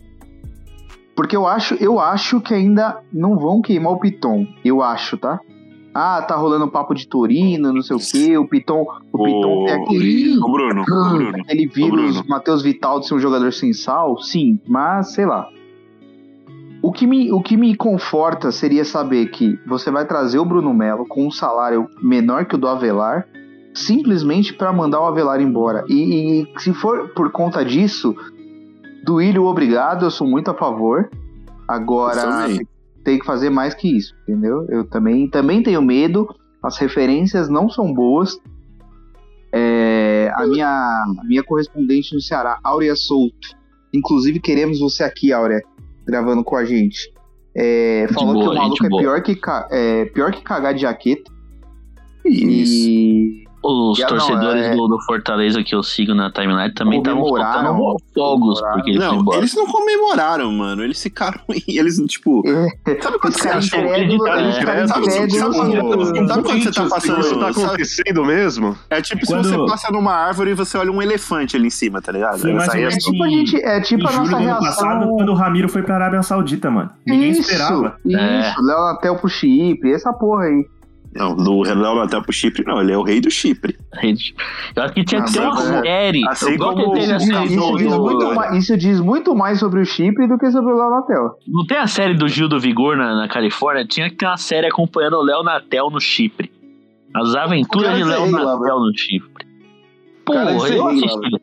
porque 1.16 1.36
eu 1.36 1.48
acho, 1.48 1.76
eu 1.76 2.00
acho 2.00 2.42
que 2.42 2.54
ainda 2.54 3.00
não 3.12 3.38
vão 3.38 3.62
queimar 3.62 3.94
o 3.94 4.00
Piton. 4.00 4.48
Eu 4.66 4.82
acho, 4.82 5.18
tá? 5.18 5.40
Ah, 5.94 6.24
tá 6.24 6.36
rolando 6.36 6.68
papo 6.68 6.96
de 6.96 7.08
Torino, 7.08 7.72
não 7.72 7.84
sei 7.84 7.96
o 7.96 8.00
quê. 8.00 8.36
O 8.36 8.48
Piton, 8.48 8.84
o 9.12 9.24
Piton 9.24 9.66
tem 9.66 9.76
aquele, 9.76 10.38
Ô, 10.40 10.52
Bruno, 10.52 10.82
ô, 10.82 11.10
Bruno. 11.10 11.38
aquele 11.40 11.68
vírus. 11.68 12.24
Matheus 12.24 12.64
Vital 12.64 13.00
de 13.00 13.08
ser 13.08 13.14
um 13.14 13.20
jogador 13.20 13.54
sem 13.54 13.72
sal, 13.74 14.18
sim, 14.20 14.60
mas 14.68 15.14
sei 15.14 15.26
lá. 15.26 15.48
O 16.84 16.92
que, 16.92 17.08
me, 17.08 17.32
o 17.32 17.42
que 17.42 17.56
me 17.56 17.74
conforta 17.78 18.52
seria 18.52 18.84
saber 18.84 19.28
que 19.28 19.58
você 19.66 19.90
vai 19.90 20.06
trazer 20.06 20.38
o 20.38 20.44
Bruno 20.44 20.74
Melo 20.74 21.06
com 21.08 21.26
um 21.26 21.32
salário 21.32 21.88
menor 22.02 22.46
que 22.46 22.56
o 22.56 22.58
do 22.58 22.68
Avelar, 22.68 23.26
simplesmente 23.74 24.54
para 24.54 24.74
mandar 24.74 25.00
o 25.00 25.06
Avelar 25.06 25.40
embora. 25.40 25.86
E, 25.88 26.42
e 26.42 26.60
se 26.60 26.74
for 26.74 27.14
por 27.14 27.32
conta 27.32 27.64
disso, 27.64 28.14
do 29.06 29.22
Ilho 29.22 29.46
obrigado, 29.46 30.04
eu 30.04 30.12
sou 30.12 30.28
muito 30.28 30.52
a 30.52 30.54
favor. 30.54 31.10
Agora 31.66 32.48
tem- 33.02 33.18
que 33.18 33.26
fazer 33.26 33.50
mais 33.50 33.74
que 33.74 33.88
isso, 33.88 34.14
entendeu? 34.24 34.66
Eu 34.68 34.84
também, 34.84 35.30
também 35.30 35.64
tenho 35.64 35.82
medo, 35.82 36.28
as 36.62 36.78
referências 36.78 37.48
não 37.48 37.70
são 37.70 37.94
boas. 37.94 38.38
É, 39.54 40.30
a, 40.36 40.46
minha, 40.46 40.68
a 40.68 41.24
minha 41.24 41.44
correspondente 41.44 42.14
no 42.14 42.20
Ceará, 42.20 42.60
Áurea 42.62 42.94
Souto, 42.94 43.56
inclusive 43.94 44.42
queremos 44.42 44.82
você 44.82 45.02
aqui, 45.02 45.32
Áurea, 45.32 45.62
gravando 46.06 46.44
com 46.44 46.56
a 46.56 46.66
gente. 46.66 47.12
É, 47.56 48.08
falou 48.14 48.34
boa, 48.34 48.46
que 48.46 48.52
o 48.52 48.62
maluco 48.62 48.86
é 48.86 48.90
boa. 48.90 49.02
pior 49.02 49.22
que, 49.22 49.40
é 49.72 50.06
pior 50.06 50.32
que 50.32 50.42
cagar 50.42 50.74
de 50.74 50.82
jaqueta. 50.82 51.32
Isso. 52.26 52.90
E 52.90 53.43
Os 53.64 53.98
não, 54.00 54.08
torcedores 54.08 54.64
é- 54.66 54.76
do, 54.76 54.88
do 54.90 55.00
Fortaleza 55.06 55.64
que 55.64 55.74
eu 55.74 55.82
sigo 55.82 56.14
na 56.14 56.30
timeline 56.32 56.74
também 56.74 57.00
estavam 57.00 57.24
soltando 57.26 57.98
fogos 58.14 58.62
porque 58.62 58.90
ele 58.92 59.00
foi 59.00 59.08
Não, 59.08 59.22
embora. 59.22 59.38
eles 59.38 59.56
não 59.56 59.66
comemoraram, 59.66 60.52
mano. 60.52 60.84
Eles 60.84 61.02
ficaram. 61.02 61.40
Eles, 61.68 61.98
tipo. 62.08 62.44
Sabe 63.02 63.20
quando 63.20 63.34
você 63.34 63.48
caras 63.48 63.66
achou? 63.66 63.80
incrédulos, 63.80 64.28
É, 64.28 64.50
os 64.50 64.58
caras 64.66 64.90
sabe- 64.90 65.06
quando- 65.06 65.12
você 66.62 66.72
tá 66.72 66.86
passando- 66.90 67.20
Isso 67.22 67.40
tá 67.40 67.48
acontecendo 67.50 68.26
mesmo? 68.26 68.78
É 68.90 69.02
tipo 69.02 69.26
Quando- 69.26 69.46
se 69.48 69.56
você 69.56 69.66
passa 69.72 69.92
numa 69.92 70.14
árvore 70.14 70.52
e 70.52 70.54
você 70.54 70.78
olha 70.78 70.92
um 70.92 71.02
elefante 71.02 71.56
ali 71.56 71.68
em 71.68 71.70
cima, 71.70 72.02
tá 72.02 72.12
ligado? 72.12 72.46
É 72.48 72.52
É 72.84 72.90
tipo 72.90 73.24
a 73.24 73.30
gente, 73.30 73.56
é 73.58 73.80
tipo 73.82 74.08
a 74.08 74.12
nossa 74.12 74.30
do 74.30 74.36
ano 74.36 74.60
passado, 74.60 75.00
reação. 75.00 75.16
quando 75.16 75.30
o 75.30 75.34
Ramiro 75.36 75.70
foi 75.70 75.84
pra 75.84 75.96
Arábia 75.96 76.22
Saudita, 76.22 76.70
mano. 76.70 76.90
Ninguém 77.08 77.32
isso, 77.32 77.42
esperava. 77.42 77.96
Isso, 78.06 78.18
É. 78.20 78.54
Léo 78.62 78.80
Natel 78.86 79.16
pro 79.18 79.30
Chipre, 79.30 79.94
essa 79.94 80.12
porra 80.12 80.44
aí. 80.46 80.66
Não, 81.16 81.36
do 81.36 81.62
Renan 81.62 82.02
até 82.04 82.20
pro 82.20 82.34
Chipre, 82.34 82.64
não. 82.66 82.82
Ele 82.82 82.92
é 82.92 82.98
o 82.98 83.04
rei 83.04 83.22
do 83.22 83.30
Chipre. 83.30 83.78
Eu 84.76 84.84
acho 84.84 84.94
que 84.94 85.04
tinha 85.06 85.22
que 85.22 85.30
Assim 85.30 85.40
ter 85.40 85.46
uma 85.46 85.82
série. 85.84 86.28
assim 86.28 86.58
como- 86.58 86.98
Isso, 86.98 87.78
diz 87.78 87.98
muito 87.98 88.34
mais, 88.36 88.56
isso 88.58 88.78
diz 88.78 89.00
muito 89.00 89.36
mais 89.36 89.60
sobre 89.60 89.82
o 89.82 89.86
Chipre 89.86 90.28
do 90.28 90.38
que 90.38 90.50
sobre 90.52 90.74
o 90.74 90.76
Léo 90.78 90.90
Natel. 90.90 91.38
Não 91.48 91.66
tem 91.68 91.78
a 91.78 91.88
série 91.88 92.16
do 92.16 92.28
Gil 92.28 92.48
do 92.48 92.60
Vigor 92.60 92.98
na, 92.98 93.16
na 93.16 93.28
Califórnia? 93.28 93.86
Tinha 93.86 94.10
que 94.10 94.16
ter 94.16 94.26
uma 94.26 94.38
série 94.38 94.66
acompanhando 94.68 95.18
o 95.18 95.22
Léo 95.24 95.44
Natel 95.44 95.90
no 95.92 96.00
Chipre. 96.02 96.52
As 97.16 97.36
aventuras 97.36 97.96
de 97.96 98.02
é 98.02 98.06
Léo 98.06 98.32
lá, 98.32 98.56
Natel 98.58 98.80
no 98.80 98.98
Chipre. 98.98 99.46
é 99.46 100.24
Porra, 100.26 100.46
rei 100.46 100.80
eu 100.80 100.88
assisti. 100.88 101.42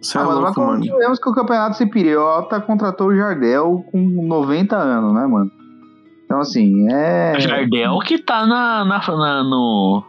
Você 0.00 0.18
Ah, 0.18 0.22
é 0.22 0.24
mas 0.24 0.34
louco, 0.34 0.60
nós 0.60 0.80
mano. 0.80 1.16
que 1.22 1.28
o 1.30 1.32
campeonato 1.32 1.76
cipriota 1.76 2.60
contratou 2.60 3.06
o 3.08 3.16
Jardel 3.16 3.84
com 3.92 4.00
90 4.00 4.76
anos, 4.76 5.14
né, 5.14 5.26
mano? 5.28 5.48
Então, 6.32 6.40
assim, 6.40 6.90
é. 6.90 7.38
Jardel 7.38 7.98
que 7.98 8.16
tá 8.16 8.46
na, 8.46 8.82
na, 8.86 8.98
na- 9.06 9.44
no. 9.44 10.02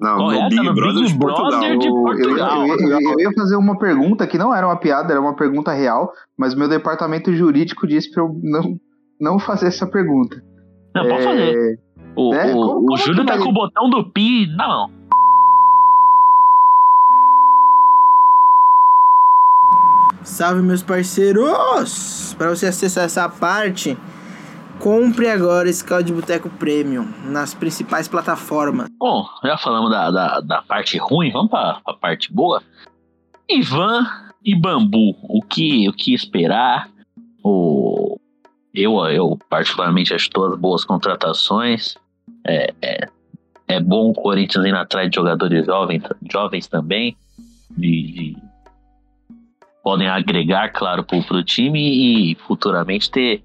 Não, 0.00 0.16
Qual 0.18 0.30
é? 0.30 0.34
no 0.36 0.40
Tá 0.42 0.48
Big 0.50 0.62
no 0.64 0.72
Brother 0.72 0.94
Big 1.02 1.12
de 1.12 1.18
Portugal. 1.18 1.50
Brother 1.50 1.78
de 1.78 1.86
Eu, 1.88 1.96
eu- 1.96 2.02
Portugal. 2.04 2.66
eu- 2.68 2.78
eu- 2.78 3.00
eu 3.00 3.18
ia 3.20 3.32
fazer 3.32 3.56
uma 3.56 3.76
pergunta 3.76 4.24
que 4.28 4.38
não 4.38 4.54
era 4.54 4.64
uma 4.68 4.76
piada, 4.76 5.10
era 5.12 5.20
uma 5.20 5.34
pergunta 5.34 5.72
real, 5.72 6.12
mas 6.38 6.54
meu 6.54 6.68
departamento 6.68 7.34
jurídico 7.34 7.88
disse 7.88 8.08
pra 8.12 8.22
eu 8.22 8.38
não, 8.40 8.76
não 9.20 9.38
fazer 9.40 9.66
essa 9.66 9.84
pergunta. 9.84 10.40
Não, 10.94 11.02
pode 11.08 11.14
É, 11.14 11.24
fazer. 11.24 11.78
O, 12.14 12.30
né? 12.30 12.52
o, 12.52 12.54
Como- 12.54 12.64
o 12.64 12.74
como 12.86 12.96
Júlio 12.96 13.26
tá 13.26 13.34
vai- 13.34 13.42
com 13.42 13.50
o 13.50 13.52
botão 13.52 13.90
do 13.90 14.04
Pi 14.12 14.46
na 14.56 14.68
mão. 14.68 14.90
Salve, 20.22 20.62
meus 20.62 20.82
parceiros! 20.82 22.34
Para 22.36 22.50
você 22.50 22.66
acessar 22.66 23.04
essa 23.04 23.28
parte, 23.28 23.96
compre 24.78 25.28
agora 25.28 25.68
esse 25.68 25.84
caldo 25.84 26.04
de 26.04 26.12
boteco 26.12 26.48
premium 26.50 27.06
nas 27.24 27.54
principais 27.54 28.08
plataformas. 28.08 28.88
Bom, 28.98 29.26
já 29.44 29.56
falamos 29.58 29.90
da, 29.90 30.10
da, 30.10 30.40
da 30.40 30.62
parte 30.62 30.96
ruim, 30.98 31.30
vamos 31.30 31.50
pra, 31.50 31.80
pra 31.84 31.94
parte 31.94 32.32
boa. 32.32 32.62
Ivan 33.48 34.06
e 34.44 34.54
Bambu, 34.54 35.16
o 35.22 35.42
que, 35.42 35.88
o 35.88 35.92
que 35.92 36.14
esperar? 36.14 36.88
O... 37.42 38.18
eu, 38.74 38.96
eu 39.06 39.38
particularmente 39.48 40.14
acho 40.14 40.30
todas 40.30 40.58
boas 40.58 40.84
contratações. 40.84 41.96
É, 42.46 42.74
é, 42.82 43.08
é 43.66 43.80
bom 43.80 44.10
o 44.10 44.14
Corinthians 44.14 44.64
ir 44.64 44.74
atrás 44.74 45.10
de 45.10 45.16
jogadores 45.16 45.66
jovens, 45.66 46.02
jovens 46.30 46.66
também. 46.66 47.16
De, 47.70 48.12
de- 48.12 48.36
podem 49.82 50.08
agregar, 50.08 50.70
claro, 50.70 51.02
pro, 51.02 51.22
pro 51.22 51.42
time 51.42 52.32
e 52.32 52.34
futuramente 52.46 53.10
ter, 53.10 53.42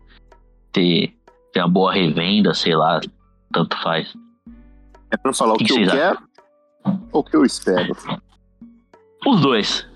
ter, 0.74 1.14
ter 1.54 1.62
uma 1.62 1.70
boa 1.70 1.94
revenda, 1.94 2.54
sei 2.54 2.76
lá, 2.76 3.00
tanto 3.54 3.82
faz. 3.82 4.14
É 5.12 5.16
pra 5.16 5.32
falar 5.32 5.54
o 5.54 5.58
Que 5.58 5.66
que, 5.66 5.82
eu 5.82 5.92
quero 5.92 6.20
ou 7.12 7.22
o 7.22 7.24
que 7.24 7.36
eu 7.38 7.46
espero? 7.46 7.96
Os 9.26 9.40
dois. 9.40 9.88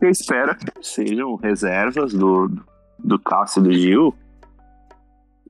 Eu 0.00 0.08
espero 0.08 0.52
é 0.52 0.54
que 0.54 0.72
sejam 0.80 1.36
reservas 1.36 2.14
do, 2.14 2.50
do 2.98 3.18
Cássio 3.18 3.60
e 3.60 3.62
do 3.64 3.72
Gil. 3.72 4.14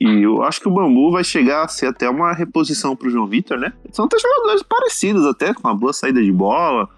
E 0.00 0.22
eu 0.22 0.42
acho 0.42 0.60
que 0.60 0.68
o 0.68 0.72
Bambu 0.72 1.12
vai 1.12 1.22
chegar 1.22 1.64
a 1.64 1.68
ser 1.68 1.86
até 1.86 2.08
uma 2.08 2.32
reposição 2.32 2.96
pro 2.96 3.10
João 3.10 3.26
Vitor, 3.26 3.58
né? 3.58 3.72
São 3.92 4.06
até 4.06 4.18
jogadores 4.18 4.62
parecidos, 4.62 5.26
até, 5.26 5.52
com 5.52 5.68
uma 5.68 5.76
boa 5.76 5.92
saída 5.92 6.22
de 6.22 6.32
bola, 6.32 6.88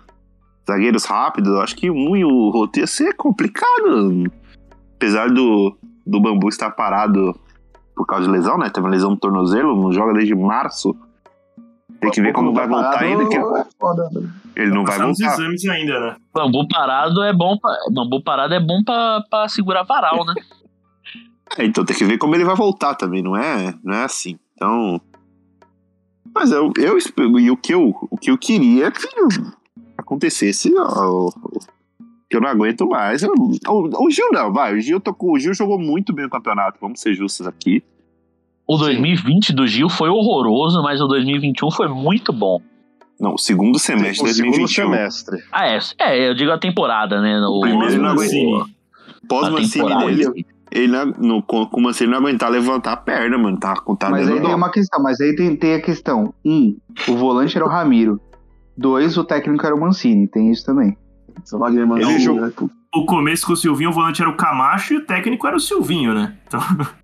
zagueiros 0.67 1.05
rápidos. 1.05 1.53
Eu 1.53 1.61
acho 1.61 1.75
que 1.75 1.91
um 1.91 2.17
e 2.17 2.25
o 2.25 2.51
Roto 2.51 2.79
ia 2.79 2.87
ser 2.87 3.15
complicado. 3.15 4.31
Apesar 4.95 5.29
do, 5.29 5.77
do 6.07 6.21
Bambu 6.21 6.49
estar 6.49 6.71
parado 6.71 7.35
por 7.95 8.07
causa 8.07 8.27
de 8.27 8.31
lesão, 8.33 8.59
né? 8.59 8.71
Teve 8.71 8.87
uma 8.87 8.91
lesão 8.93 9.11
no 9.11 9.17
tornozelo, 9.17 9.81
não 9.81 9.93
joga 9.93 10.15
desde 10.15 10.35
março. 10.35 10.95
Tem 12.01 12.11
que 12.11 12.21
ver 12.21 12.33
como 12.33 12.53
vai 12.53 12.67
voltar 12.67 13.01
ainda, 13.01 13.29
que 13.29 13.37
É 13.37 13.41
né? 13.41 13.65
ele 14.57 14.71
não 14.75 14.85
vai 14.85 14.99
voltar. 14.99 15.35
exames 15.35 15.65
ainda, 15.69 16.01
né? 16.01 16.17
Bambu 16.35 16.67
parado 16.69 17.23
é 17.23 17.33
bom 17.33 17.57
pra, 17.57 17.71
bambu 17.93 18.23
parado 18.23 18.53
é 18.55 18.61
bom 18.61 18.83
pra, 18.85 19.23
pra 19.31 19.49
segurar 19.49 19.83
varal, 19.85 20.25
né? 20.25 20.35
É, 21.59 21.67
então 21.67 21.85
tem 21.85 21.95
que 21.95 22.05
ver 22.07 22.17
como 22.17 22.35
ele 22.35 22.47
vai 22.47 22.57
voltar 22.57 22.95
também, 22.95 23.23
não 23.23 23.37
é, 23.37 23.75
não 23.85 23.95
é 23.95 24.05
assim. 24.05 24.39
Então. 24.55 24.99
Mas 26.35 26.51
eu, 26.51 26.73
eu 26.79 26.97
e 27.39 27.51
o 27.51 27.57
que 27.59 27.75
eu, 27.75 27.95
o 28.11 28.17
que 28.17 28.31
eu 28.31 28.39
queria 28.39 28.87
é 28.87 28.91
que 28.91 29.07
acontecesse 29.99 30.73
ó, 30.75 31.31
que 32.33 32.37
eu 32.37 32.41
não 32.41 32.49
aguento 32.49 32.89
mais. 32.89 33.23
Eu- 33.23 33.33
o, 33.69 34.07
o 34.07 34.11
Gil 34.11 34.29
não, 34.33 34.53
vai. 34.53 34.75
O 34.75 34.81
Gil, 34.81 34.99
tô 34.99 35.13
com- 35.15 35.33
o 35.33 35.39
Gil 35.39 35.53
jogou 35.55 35.79
muito 35.79 36.13
bem 36.13 36.25
o 36.27 36.31
campeonato, 36.31 36.79
vamos 36.81 37.01
ser 37.01 37.15
justos 37.15 37.47
aqui. 37.47 37.83
O 38.67 38.77
2020 38.79 39.53
do 39.53 39.67
Gil 39.67 39.89
foi 39.89 40.09
horroroso, 40.09 40.83
mas 40.83 41.01
o 41.01 41.07
2021 41.07 41.71
foi 41.71 41.89
muito 41.89 42.33
bom. 42.33 42.61
Não, 43.21 43.35
o 43.35 43.39
segundo 43.39 43.79
semestre 43.79 44.25
O 44.25 44.29
de 44.29 44.35
segundo 44.35 44.57
2021. 44.57 44.91
semestre. 44.91 45.43
Ah, 45.53 45.69
é, 45.69 45.79
é, 46.01 46.29
eu 46.31 46.35
digo 46.35 46.51
a 46.51 46.59
temporada, 46.59 47.21
né? 47.21 47.39
O, 47.47 47.61
primeiro 47.61 47.93
ele 47.93 47.99
não 48.03 48.15
Mancini. 48.15 48.47
aguentou. 48.55 48.67
Pós-Mancini 49.29 49.97
dele, 49.97 50.47
ele 50.71 50.89
não- 50.89 51.07
no, 51.19 51.43
com 51.43 51.69
o 51.73 51.81
Mancini 51.81 52.11
não 52.11 52.19
aguentar 52.19 52.51
levantar 52.51 52.93
a 52.93 52.97
perna, 52.97 53.39
mano. 53.39 53.59
Tá, 53.59 53.75
tá 53.99 54.11
Mas 54.11 54.27
aí 54.29 54.35
tem 54.41 54.43
dó. 54.51 54.57
uma 54.57 54.71
questão, 54.71 55.03
mas 55.03 55.21
aí 55.21 55.35
tem, 55.37 55.55
tem 55.57 55.75
a 55.75 55.81
questão. 55.81 56.33
Um, 56.45 56.77
o 57.09 57.15
volante 57.17 57.57
era 57.57 57.65
o 57.65 57.69
Ramiro. 57.69 58.21
Dois, 58.77 59.17
o 59.19 59.25
técnico 59.25 59.65
era 59.67 59.75
o 59.75 59.81
Mancini. 59.81 60.27
Tem 60.27 60.51
isso 60.51 60.65
também. 60.65 60.97
Ele 62.11 62.19
jogou- 62.19 62.43
né? 62.43 62.53
O 62.95 63.07
começo 63.07 63.47
com 63.47 63.53
o 63.55 63.57
Silvinho, 63.57 63.91
o 63.91 63.93
volante 63.93 64.21
era 64.21 64.31
o 64.31 64.37
Camacho 64.37 64.95
e 64.95 64.97
o 64.99 65.07
técnico 65.07 65.47
era 65.47 65.57
o 65.57 65.61
Silvinho, 65.61 66.13
né? 66.15 66.37
Então, 66.47 66.61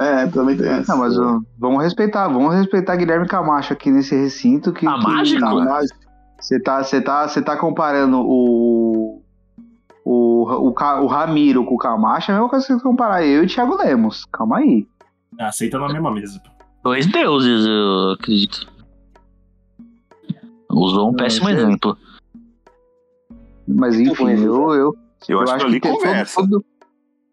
É, 0.00 0.28
também 0.28 0.56
tem 0.56 0.68
essa. 0.68 0.92
Não, 0.92 1.00
mas 1.00 1.18
ó, 1.18 1.40
vamos 1.58 1.82
respeitar, 1.82 2.28
vamos 2.28 2.54
respeitar 2.54 2.94
Guilherme 2.94 3.26
Camacho 3.26 3.72
aqui 3.72 3.90
nesse 3.90 4.14
recinto 4.14 4.72
que. 4.72 4.86
Ah, 4.86 4.94
que- 4.96 5.02
mágico? 5.04 5.40
Tá, 5.40 5.80
Você 6.40 6.60
tá, 6.60 6.82
você 6.84 7.00
tá, 7.00 7.26
você 7.26 7.42
tá 7.42 7.56
comparando 7.56 8.18
o, 8.20 9.20
o, 10.04 10.68
o, 10.68 10.68
o 11.02 11.06
Ramiro 11.08 11.64
com 11.64 11.74
o 11.74 11.78
Camacho, 11.78 12.30
é 12.30 12.34
a 12.34 12.36
mesma 12.36 12.48
coisa 12.48 12.64
que 12.64 12.72
você 12.74 12.80
comparar 12.80 13.24
eu 13.26 13.42
e 13.42 13.46
o 13.46 13.48
Thiago 13.48 13.76
Lemos. 13.76 14.24
Calma 14.32 14.58
aí. 14.58 14.86
aceita 15.40 15.80
na 15.80 15.88
mesma 15.88 16.12
mesa. 16.12 16.40
Dois 16.84 17.04
deuses, 17.06 17.66
eu 17.66 18.12
acredito. 18.12 18.68
Usou 20.70 21.10
um 21.10 21.14
péssimo 21.14 21.46
sei. 21.46 21.56
exemplo. 21.56 21.98
Mas 23.68 23.98
enfim, 24.00 24.30
eu, 24.30 24.74
eu, 24.74 24.96
Eu, 25.28 25.40
acho 25.42 25.58
que 25.58 25.64
ali 25.64 25.80
tem 25.80 25.92
conversa. 25.92 26.40
Todo, 26.40 26.64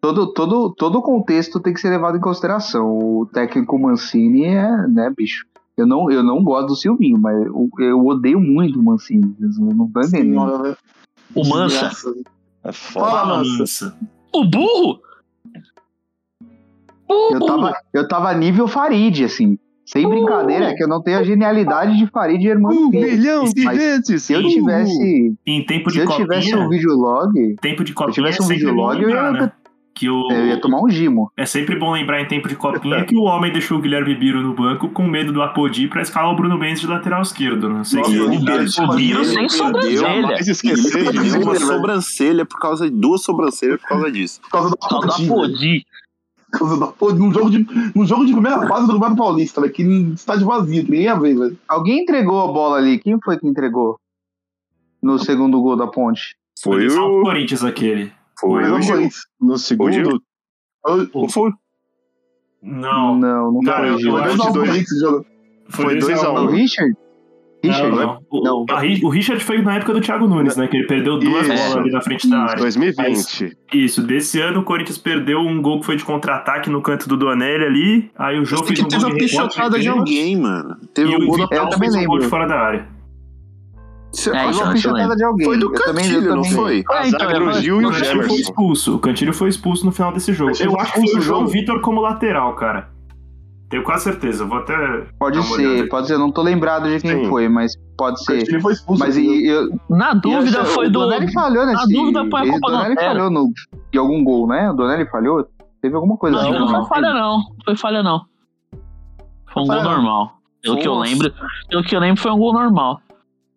todo, 0.00 0.32
todo, 0.32 0.74
todo 0.74 0.98
o 0.98 1.02
contexto 1.02 1.58
tem 1.60 1.72
que 1.72 1.80
ser 1.80 1.90
levado 1.90 2.16
em 2.16 2.20
consideração. 2.20 2.86
O 2.86 3.26
técnico 3.26 3.78
Mancini 3.78 4.44
é, 4.44 4.86
né, 4.88 5.12
bicho? 5.16 5.46
Eu 5.76 5.86
não, 5.86 6.10
eu 6.10 6.22
não 6.22 6.42
gosto 6.42 6.68
do 6.68 6.76
Silvinho, 6.76 7.18
mas 7.18 7.36
eu, 7.44 7.70
eu 7.78 8.06
odeio 8.06 8.40
muito 8.40 8.78
o 8.78 8.82
Mancini. 8.82 9.34
Não 9.38 9.86
estão 9.86 10.02
entendendo. 10.02 10.62
Velho. 10.62 10.76
O 11.34 11.48
Mansa. 11.48 11.90
É 12.64 12.72
foda. 12.72 13.06
Fala, 13.06 13.38
Mansa. 13.38 13.96
O 14.32 14.44
burro? 14.44 15.00
O 17.08 17.32
Eu 17.32 17.38
burro. 17.38 17.46
tava, 17.46 17.80
eu 17.92 18.08
tava 18.08 18.34
nível 18.34 18.66
Farid, 18.66 19.24
assim. 19.24 19.58
Sem 19.86 20.08
brincadeira, 20.08 20.66
é 20.66 20.74
que 20.74 20.82
eu 20.82 20.88
não 20.88 21.00
tenho 21.00 21.18
a 21.18 21.22
genialidade 21.22 21.96
de 21.96 22.06
Farid 22.08 22.44
e 22.44 22.48
Hermano 22.48 22.90
Filho. 22.90 23.06
milhão 23.06 23.44
de 23.44 23.64
Mas 23.64 23.78
vezes! 23.78 24.22
Se 24.24 24.32
eu 24.32 24.42
tivesse, 24.46 25.32
Em 25.46 25.64
tempo 25.64 25.90
se 25.90 25.96
de 25.98 26.02
eu 26.04 26.10
tivesse 26.10 26.50
copinha, 26.50 26.66
um 26.66 26.68
videolog, 26.68 27.56
tempo 27.62 27.84
de 27.84 27.92
se 27.92 27.92
eu 27.92 27.96
copinha 27.96 28.14
tivesse 28.14 28.40
é 28.40 28.44
um 28.44 28.46
sempre 28.48 28.64
bom 28.64 28.70
videolog, 28.90 29.00
eu 29.00 29.08
lembrar, 29.08 29.32
ia, 29.34 29.40
né? 29.42 29.52
Que 29.94 30.10
o, 30.10 30.28
eu 30.30 30.46
ia 30.48 30.60
tomar 30.60 30.82
um 30.82 30.90
gimo. 30.90 31.32
É 31.38 31.46
sempre 31.46 31.78
bom 31.78 31.92
lembrar 31.92 32.20
em 32.20 32.26
tempo 32.26 32.48
de 32.48 32.56
copinha 32.56 33.02
que 33.04 33.16
o 33.16 33.22
homem 33.22 33.50
deixou 33.50 33.78
o 33.78 33.80
Guilherme 33.80 34.14
Biro 34.14 34.42
no 34.42 34.52
banco 34.54 34.90
com 34.90 35.04
medo 35.06 35.32
do 35.32 35.40
Apodi 35.40 35.88
pra 35.88 36.02
escalar 36.02 36.32
o 36.32 36.36
Bruno 36.36 36.58
Mendes 36.58 36.80
de 36.80 36.86
lateral 36.86 37.22
esquerdo. 37.22 37.68
Não 37.70 37.82
sei 37.82 38.02
E 38.02 38.04
se 38.04 38.10
ele 38.10 38.26
o 38.26 38.94
Biro 38.94 39.24
sem 39.24 39.48
sobrancelha. 39.48 40.34
Esquecer 40.40 41.04
perdeu 41.04 41.22
disso. 41.22 41.40
uma 41.40 41.54
sobrancelha 41.54 42.44
por 42.44 42.58
causa 42.58 42.90
de 42.90 42.94
duas 42.94 43.22
sobrancelhas 43.22 43.80
por 43.80 43.88
causa 43.88 44.12
disso. 44.12 44.40
Por 44.42 44.50
causa 44.50 44.70
do 44.70 44.76
Apodi, 44.84 45.86
Apodi, 46.84 47.18
num 47.18 47.32
jogo 47.32 47.50
de, 47.50 47.66
num 47.94 48.06
jogo 48.06 48.24
de 48.26 48.32
primeira 48.32 48.66
fase 48.66 48.86
do 48.86 48.92
Campeonato 48.94 49.16
Paulista, 49.16 49.60
velho, 49.60 49.72
que 49.72 49.82
estádio 49.82 50.46
vazio, 50.46 50.84
que 50.84 50.90
nem 50.90 51.02
ia 51.02 51.14
ver, 51.18 51.36
velho. 51.36 51.58
Alguém 51.68 52.00
entregou 52.02 52.40
a 52.40 52.52
bola 52.52 52.76
ali. 52.78 52.98
Quem 52.98 53.18
foi 53.24 53.38
que 53.38 53.46
entregou? 53.46 53.98
No 55.02 55.18
segundo 55.18 55.60
gol 55.60 55.76
da 55.76 55.86
ponte. 55.86 56.36
Foi 56.62 56.88
Só 56.90 57.06
o 57.08 57.20
o. 57.20 57.22
Corinthians 57.22 57.62
aquele. 57.64 58.12
Foi 58.40 58.62
Mas 58.62 58.70
o 58.70 58.74
não 58.74 58.82
foi 58.82 59.04
isso. 59.06 59.20
No 59.40 59.58
segundo, 59.58 60.22
Ou 61.12 61.28
foi? 61.28 61.50
Não, 62.62 63.16
Não, 63.18 63.52
não 63.52 63.60
Cara, 63.62 63.82
foi 63.82 63.90
eu- 63.90 63.94
o 63.94 63.98
Gil. 64.00 64.16
eu 64.16 64.22
Foi 64.22 64.22
acho 64.24 64.36
dois 64.36 64.46
a 64.46 64.50
um 64.50 64.52
dois- 64.52 64.52
pro 64.52 64.60
Corinthians 64.66 64.90
esse 64.90 65.00
jogo. 65.00 65.26
foi 65.68 65.84
dois 65.98 66.04
2 66.20 66.24
a 66.24 66.30
O 66.32 66.44
1 66.44 66.46
Richard? 66.50 66.96
Richard? 67.64 67.90
Não, 67.90 67.96
não. 68.06 68.18
O, 68.30 68.42
Não. 68.44 68.66
a 68.70 68.82
o 69.04 69.08
Richard 69.08 69.42
foi 69.42 69.60
na 69.62 69.76
época 69.76 69.92
do 69.94 70.00
Thiago 70.00 70.28
Nunes, 70.28 70.56
né? 70.56 70.66
Que 70.68 70.76
ele 70.76 70.86
perdeu 70.86 71.18
duas 71.18 71.46
Isso. 71.48 71.56
bolas 71.56 71.76
ali 71.76 71.90
na 71.90 72.00
frente 72.00 72.28
da 72.28 72.38
área. 72.42 72.56
2020. 72.62 73.56
Isso, 73.74 74.02
desse 74.02 74.40
ano 74.40 74.60
o 74.60 74.62
Corinthians 74.62 74.98
perdeu 74.98 75.40
um 75.40 75.60
gol 75.60 75.80
que 75.80 75.86
foi 75.86 75.96
de 75.96 76.04
contra-ataque 76.04 76.70
no 76.70 76.80
canto 76.82 77.08
do 77.08 77.16
Donelli 77.16 77.64
ali. 77.64 78.10
Aí 78.16 78.38
o 78.38 78.46
fez 78.46 78.60
que 78.60 78.82
um 78.82 78.88
teve 78.88 79.02
gol 79.02 79.10
uma 79.10 79.18
pichotada 79.18 79.78
de 79.78 79.88
alguém, 79.88 80.36
mano. 80.40 80.76
Teve 80.94 81.10
E 81.12 81.16
um 81.16 81.22
o 81.24 81.26
gol 81.26 81.48
da 81.48 81.56
Eu 81.56 81.68
também 81.68 81.90
fez 81.90 82.04
um 82.04 82.06
gol 82.06 82.18
de 82.18 82.24
lembro. 82.24 82.28
fora 82.30 82.46
da 82.46 82.56
área. 82.60 82.96
Cê- 84.12 84.30
É, 84.30 84.40
Foi 84.42 84.50
isso, 84.50 84.60
uma 84.60 84.68
eu 84.68 84.72
pichotada 84.74 84.98
lembro. 85.02 85.16
de 85.16 85.24
alguém. 85.24 85.46
Foi 85.46 85.58
do 85.58 85.66
Eu 85.66 85.72
também- 85.72 86.04
eu 86.06 86.12
Cantilho, 86.14 86.36
não 86.36 86.44
foi? 86.44 86.84
É, 86.90 87.08
então, 87.08 87.44
do 87.46 87.52
Gil 87.60 87.82
e 87.82 87.84
O 87.84 87.88
o 87.88 87.92
Cantilho 87.92 88.22
foi 88.28 88.36
expulso. 88.36 88.94
O 88.94 88.98
Cantilho 88.98 89.32
foi 89.34 89.48
expulso 89.48 89.84
no 89.84 89.92
final 89.92 90.12
desse 90.12 90.32
jogo. 90.32 90.50
Cantilho 90.52 90.68
Eu 90.68 90.72
foi 90.72 90.80
acho 90.80 90.92
que 90.92 91.00
foi 91.10 91.18
o 91.18 91.22
João 91.22 91.38
jogo? 91.40 91.50
Vitor 91.50 91.80
como 91.80 92.00
lateral, 92.00 92.54
cara. 92.54 92.88
Tenho 93.68 93.82
quase 93.82 94.04
certeza. 94.04 94.44
Vou 94.44 94.58
até. 94.58 94.76
Pode 95.18 95.42
ser, 95.42 95.88
pode 95.88 96.06
ser. 96.06 96.14
Eu 96.14 96.18
não 96.20 96.30
tô 96.30 96.40
lembrado 96.42 96.88
de 96.88 97.00
quem 97.00 97.24
Sim. 97.24 97.28
foi, 97.28 97.48
mas 97.48 97.72
pode 97.98 98.22
ser. 98.24 98.46
Ele 98.48 98.60
foi 98.60 98.72
expulso. 98.74 99.00
Mas 99.00 99.16
e, 99.16 99.46
eu, 99.48 99.68
Na 99.90 100.14
dúvida 100.14 100.58
eu- 100.58 100.64
foi 100.66 100.86
o 100.86 100.90
do. 100.90 101.00
Donelli 101.00 101.32
falhou 101.32 101.66
nesse. 101.66 101.92
dúvida, 101.92 102.24
põe 102.28 102.48
a 102.48 102.52
culpa 102.52 102.70
no 102.70 102.76
Donelli 102.76 102.94
falhou 102.94 103.30
no, 103.30 103.50
de 103.92 103.98
algum 103.98 104.22
gol, 104.22 104.46
né? 104.46 104.70
O 104.70 104.74
Donelli 104.74 105.04
falhou? 105.10 105.48
Teve 105.82 105.94
alguma 105.96 106.16
coisa 106.16 106.36
Não, 106.36 106.42
assim. 106.50 106.58
não 106.58 106.68
foi 106.68 106.84
falha, 106.88 107.12
não. 107.14 107.40
Foi 107.64 107.76
falha, 107.76 108.02
não. 108.02 108.22
Foi 109.52 109.62
um 109.62 109.66
gol 109.66 109.76
não. 109.76 109.82
normal. 109.84 110.32
Pelo 110.62 110.78
que 110.78 110.88
eu 110.88 110.94
Nossa. 110.94 111.10
lembro, 111.10 111.32
pelo 111.68 111.82
que 111.84 111.96
eu 111.96 112.00
lembro, 112.00 112.22
foi 112.22 112.30
um 112.32 112.38
gol 112.38 112.52
normal. 112.52 113.00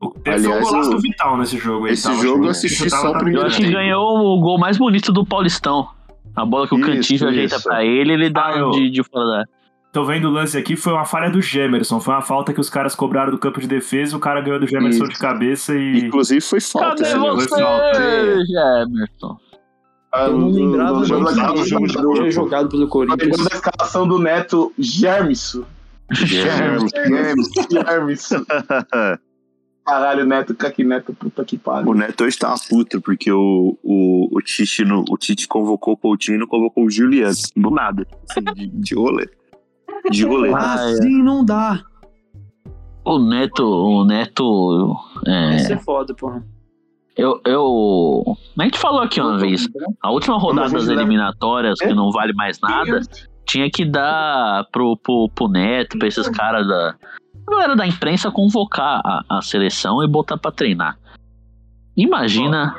O- 0.02 0.12
Teve 0.12 0.38
Aliás, 0.48 0.66
um 0.66 0.70
golaço 0.70 0.90
o- 0.90 0.96
do 0.96 1.02
Vital 1.02 1.38
nesse 1.38 1.58
jogo 1.58 1.86
aí. 1.86 1.94
esse 1.94 2.04
tava, 2.08 2.16
jogo 2.22 2.46
eu 2.46 2.50
assisti 2.50 2.84
eu 2.84 2.90
só 2.90 3.12
o 3.12 3.14
primeiro 3.14 3.42
Eu 3.42 3.46
acho 3.48 3.58
que 3.58 3.70
ganhou 3.72 4.18
o 4.38 4.40
gol 4.42 4.58
mais 4.60 4.78
bonito 4.78 5.12
do 5.12 5.26
Paulistão. 5.26 5.88
A 6.36 6.46
bola 6.46 6.68
que 6.68 6.76
o 6.76 6.78
Isso, 6.78 6.88
Cantillo 6.88 7.30
ajeita 7.30 7.56
isso. 7.56 7.64
pra 7.68 7.84
ele, 7.84 8.14
ele 8.14 8.30
dá 8.30 8.46
Ah, 8.48 8.58
eu- 8.58 8.70
de, 8.72 8.90
de 8.92 9.04
fora 9.04 9.26
da 9.26 9.34
área. 9.40 9.50
Tô 9.92 10.06
vendo 10.06 10.28
o 10.28 10.32
lance 10.32 10.56
aqui, 10.56 10.76
foi 10.76 10.94
uma 10.94 11.04
falha 11.06 11.32
do 11.32 11.42
Gemerson. 11.42 12.00
Foi 12.00 12.14
uma 12.14 12.22
falta 12.22 12.54
que 12.54 12.62
os 12.62 12.70
caras 12.70 12.94
cobraram 12.94 13.32
do 13.32 13.40
campo 13.40 13.60
de 13.60 13.68
defesa, 13.68 14.16
o 14.16 14.20
cara 14.20 14.40
ganhou 14.40 14.60
do 14.60 14.68
Gemerson 14.68 15.06
Isso. 15.06 15.14
de 15.14 15.20
cabeça 15.20 15.76
e. 15.76 16.06
Inclusive 16.06 16.42
foi 16.42 16.62
falta. 16.62 17.04
Cadê 17.04 17.18
você, 17.18 17.50
falta. 17.50 18.00
Gemerson? 18.46 19.38
Ah, 20.14 20.26
Eu 20.26 20.38
não 20.38 20.52
do- 20.52 20.56
lembrava 20.58 20.94
do 20.94 21.00
do 21.02 21.06
jogo 21.66 21.88
de. 21.88 21.94
Foi 21.94 22.32
jogado 22.32 22.70
pelo 22.70 22.84
Eu 22.84 22.88
Corinthians. 22.88 23.38
da 23.50 23.56
escalação 23.56 24.08
do 24.08 24.20
Neto 24.20 24.72
Germisso. 24.78 25.66
Germisso. 26.12 28.46
Caralho, 29.86 30.24
Neto, 30.26 30.54
que 30.54 30.84
Neto, 30.84 31.14
puta 31.16 31.44
que 31.44 31.56
O 31.56 31.60
pariu. 31.60 31.94
Neto 31.96 32.24
hoje 32.24 32.38
tá 32.38 32.54
puto, 32.70 33.02
porque 33.02 33.32
o, 33.32 33.76
o, 33.84 34.38
o, 34.38 34.42
Tite 34.42 34.86
no, 34.86 35.04
o 35.10 35.18
Tite 35.18 35.48
convocou 35.48 35.96
o 35.96 35.98
Coutinho 35.98 36.36
e 36.36 36.40
não 36.40 36.46
convocou 36.48 36.86
o 36.86 36.92
Juliano. 36.92 37.34
Do 37.56 37.72
nada. 37.72 38.06
Assim, 38.30 38.42
de, 38.54 38.68
de 38.68 38.94
rolê. 38.96 39.28
De. 40.12 40.26
Ah, 40.56 40.76
é. 40.80 40.94
Assim 40.94 41.24
não 41.24 41.44
dá. 41.46 41.82
O 43.06 43.18
Neto, 43.20 43.64
o 43.66 44.04
Neto. 44.06 44.96
É, 45.26 45.56
Isso 45.56 45.74
é 45.74 45.78
foda, 45.78 46.14
porra. 46.14 46.44
eu, 47.18 47.40
eu. 47.46 48.24
A 48.60 48.64
gente 48.64 48.78
falou 48.78 49.02
aqui 49.02 49.20
uma 49.20 49.38
vez. 49.38 49.68
A 50.02 50.12
última 50.12 50.38
rodada 50.38 50.70
das 50.70 50.88
leva- 50.88 51.02
eliminatórias, 51.02 51.80
que 51.80 51.94
não 51.94 52.12
vale 52.12 52.34
mais 52.34 52.60
nada, 52.62 53.00
tinha 53.48 53.70
que 53.72 53.84
dar 53.86 54.66
pro, 54.72 54.96
pro, 54.98 55.30
pro 55.34 55.48
Neto, 55.48 55.98
pra 55.98 56.08
esses 56.08 56.28
caras 56.30 56.68
da. 56.68 56.96
A 57.48 57.52
galera 57.52 57.76
da 57.76 57.88
imprensa 57.88 58.30
convocar 58.30 59.02
a, 59.04 59.24
a 59.38 59.42
seleção 59.42 60.04
e 60.04 60.08
botar 60.08 60.38
pra 60.38 60.52
treinar. 60.52 60.98
Imagina 61.98 62.76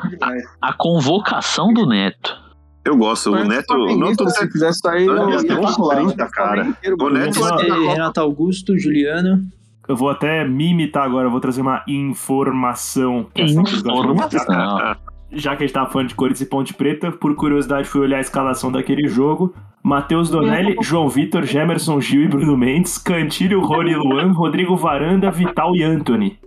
a, 0.63 0.69
a 0.69 0.73
convocação 0.73 1.73
do 1.75 1.87
Neto. 1.87 2.39
Eu 2.85 2.97
gosto, 2.97 3.31
o 3.33 3.45
Neto. 3.45 3.75
O 3.75 3.99
Neto 3.99 4.29
se 4.31 4.49
quiser 4.49 4.73
sair, 4.73 5.07
eu 5.07 5.17
eu 5.17 5.31
ia 5.31 5.39
ter 5.39 5.53
ia 5.53 5.61
uns 5.61 5.77
falar. 5.77 5.97
30, 5.97 6.29
cara. 6.29 6.77
O 7.01 7.11
Neto 7.11 7.57
ter 7.59 7.67
ter 7.67 7.73
Renato 7.73 8.21
Augusto, 8.21 8.79
Juliano. 8.79 9.45
Eu 9.87 9.97
vou 9.97 10.09
até 10.09 10.47
me 10.47 10.71
imitar 10.71 11.05
agora, 11.05 11.29
vou 11.29 11.41
trazer 11.41 11.61
uma 11.61 11.83
informação. 11.89 13.27
Informação. 13.37 14.97
Já 15.33 15.57
que 15.57 15.63
a 15.63 15.67
gente 15.67 15.75
tava 15.75 15.91
falando 15.91 16.09
de 16.09 16.15
Corinthians 16.15 16.47
e 16.47 16.51
Ponte 16.51 16.75
Preta, 16.75 17.13
por 17.13 17.35
curiosidade 17.35 17.89
fui 17.89 18.01
olhar 18.01 18.19
a 18.19 18.21
escalação 18.21 18.73
daquele 18.73 19.09
jogo. 19.09 19.55
Matheus 19.83 20.29
Donelli, 20.29 20.77
João 20.83 21.09
Vitor, 21.09 21.45
Gemerson 21.45 22.01
Gil 22.01 22.23
e 22.23 22.29
Bruno 22.29 22.57
Mendes, 22.57 22.99
Cantilho, 22.99 23.61
Rony 23.61 23.95
Luan, 23.95 24.33
Rodrigo 24.33 24.77
Varanda, 24.77 25.31
Vital 25.31 25.75
e 25.75 25.83
Anthony. 25.83 26.39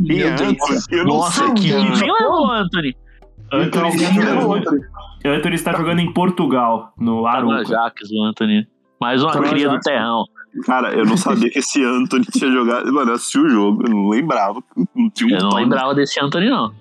E 0.00 0.22
não 1.04 1.04
Nossa, 1.04 1.44
sei. 1.44 1.54
que 1.54 1.68
quem 1.68 2.12
levou 2.12 2.46
o 2.46 2.50
Anthony? 2.50 2.96
Anthony 3.52 3.96
jogando, 5.24 5.38
Anthony 5.38 5.54
está 5.54 5.72
jogando 5.72 6.00
em 6.00 6.12
Portugal, 6.12 6.92
no 6.98 7.22
Tá 7.24 7.40
no 7.42 7.50
Aruca. 7.52 7.60
Ajax, 7.78 8.10
o 8.10 8.24
Anthony. 8.24 8.66
Mais 9.00 9.22
uma 9.22 9.32
Tá 9.32 9.40
cria 9.42 9.68
do 9.68 9.78
terrão. 9.80 10.24
Cara, 10.66 10.92
eu 10.92 11.04
não 11.04 11.16
sabia 11.16 11.50
que 11.50 11.58
esse 11.58 11.82
Anthony 11.84 12.24
tinha 12.26 12.50
jogado. 12.50 12.92
Mano, 12.92 13.10
eu 13.10 13.14
assisti 13.14 13.38
o 13.38 13.48
jogo, 13.48 13.82
eu 13.86 13.90
não 13.90 14.08
lembrava. 14.08 14.62
Não 14.94 15.08
tinha 15.10 15.34
um 15.34 15.38
Eu 15.38 15.42
não 15.42 15.50
tal- 15.50 15.58
lembrava 15.60 15.94
desse 15.94 16.20
Anthony, 16.20 16.50
não. 16.50 16.72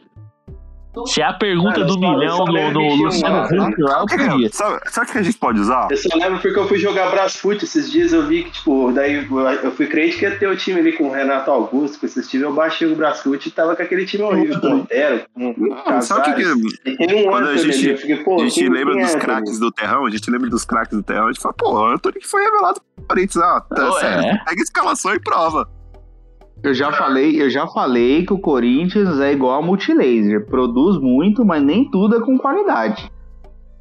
Se 1.05 1.21
é 1.21 1.25
a 1.25 1.33
pergunta 1.33 1.75
Cara, 1.75 1.85
do 1.85 1.97
milhão 1.97 2.43
do, 2.43 2.71
do 2.71 2.79
Luciano 3.03 3.43
Huck 3.43 3.81
lá, 3.81 3.99
eu 3.99 4.05
queria. 4.05 4.49
Sabe, 4.51 4.79
sabe 4.89 5.09
o 5.09 5.11
que 5.11 5.17
a 5.17 5.23
gente 5.23 5.37
pode 5.37 5.59
usar? 5.59 5.87
Eu 5.89 5.97
só 5.97 6.17
lembro 6.17 6.39
porque 6.39 6.59
eu 6.59 6.67
fui 6.67 6.77
jogar 6.77 7.09
Brasfoot 7.09 7.63
esses 7.63 7.89
dias, 7.89 8.11
eu 8.11 8.25
vi 8.27 8.43
que, 8.43 8.51
tipo, 8.51 8.91
daí 8.91 9.27
eu 9.63 9.71
fui 9.71 9.87
crente 9.87 10.17
que 10.17 10.25
ia 10.25 10.37
ter 10.37 10.47
o 10.47 10.55
time 10.55 10.79
ali 10.79 10.93
com 10.93 11.05
o 11.05 11.11
Renato 11.11 11.49
Augusto, 11.49 11.99
com 11.99 12.05
esses 12.05 12.27
times, 12.29 12.45
eu 12.45 12.53
baixei 12.53 12.91
o 12.91 12.95
Brasfoot 12.95 13.47
e 13.47 13.51
tava 13.51 13.75
com 13.75 13.81
aquele 13.81 14.05
time 14.05 14.23
horrível, 14.23 14.59
com 14.59 14.67
o 14.67 14.77
Montero, 14.77 15.21
com 15.33 15.51
o 15.51 15.55
Não, 15.57 16.01
sabe 16.01 16.31
o 16.31 16.35
que, 16.35 16.43
que 16.97 17.15
um 17.15 17.23
quando 17.23 17.47
a 17.47 17.51
ali, 17.51 17.71
gente, 17.71 17.89
eu 17.89 17.97
fiquei, 17.97 18.17
pô, 18.17 18.41
a 18.41 18.43
gente 18.43 18.69
lembra 18.69 18.93
é 18.93 19.01
dos 19.01 19.09
Anthony? 19.09 19.23
craques 19.23 19.59
do 19.59 19.71
terrão, 19.71 20.05
a 20.05 20.09
gente 20.09 20.29
lembra 20.29 20.49
dos 20.49 20.65
craques 20.65 20.97
do 20.97 21.03
terrão, 21.03 21.25
a 21.25 21.31
gente 21.31 21.41
fala, 21.41 21.53
pô, 21.53 21.71
o 21.71 21.85
Anthony 21.85 22.19
que 22.19 22.27
foi 22.27 22.43
revelado 22.43 22.81
pro 22.95 23.05
Corinthians. 23.05 23.43
Ah, 23.43 23.61
tá 23.61 23.91
Ué. 23.93 23.99
certo. 24.01 24.45
Pega 24.45 24.61
a 24.61 24.63
escalação 24.63 25.13
e 25.13 25.19
prova. 25.19 25.69
Eu 26.63 26.73
já 26.73 26.91
falei, 26.91 27.41
eu 27.41 27.49
já 27.49 27.67
falei 27.67 28.23
que 28.25 28.33
o 28.33 28.39
Corinthians 28.39 29.19
é 29.19 29.31
igual 29.31 29.59
a 29.59 29.65
Multilaser, 29.65 30.45
produz 30.45 30.99
muito, 30.99 31.43
mas 31.43 31.63
nem 31.63 31.89
tudo 31.89 32.17
é 32.17 32.21
com 32.21 32.37
qualidade. 32.37 33.11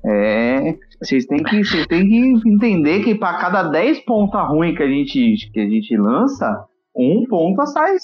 É, 0.03 0.79
vocês 1.01 1.27
têm 1.27 1.43
que, 1.43 1.63
vocês 1.63 1.87
têm 1.87 2.09
que 2.09 2.49
entender 2.49 3.05
que 3.05 3.15
para 3.15 3.37
cada 3.37 3.65
10 3.65 4.01
ponta 4.01 4.43
ruim 4.43 4.75
que 4.75 4.83
a 4.83 4.89
gente 4.89 5.51
que 5.53 5.61
a 5.61 5.69
gente 5.69 5.95
lança, 5.95 6.65
um 6.97 7.25
ponta 7.29 7.67
sai 7.67 7.97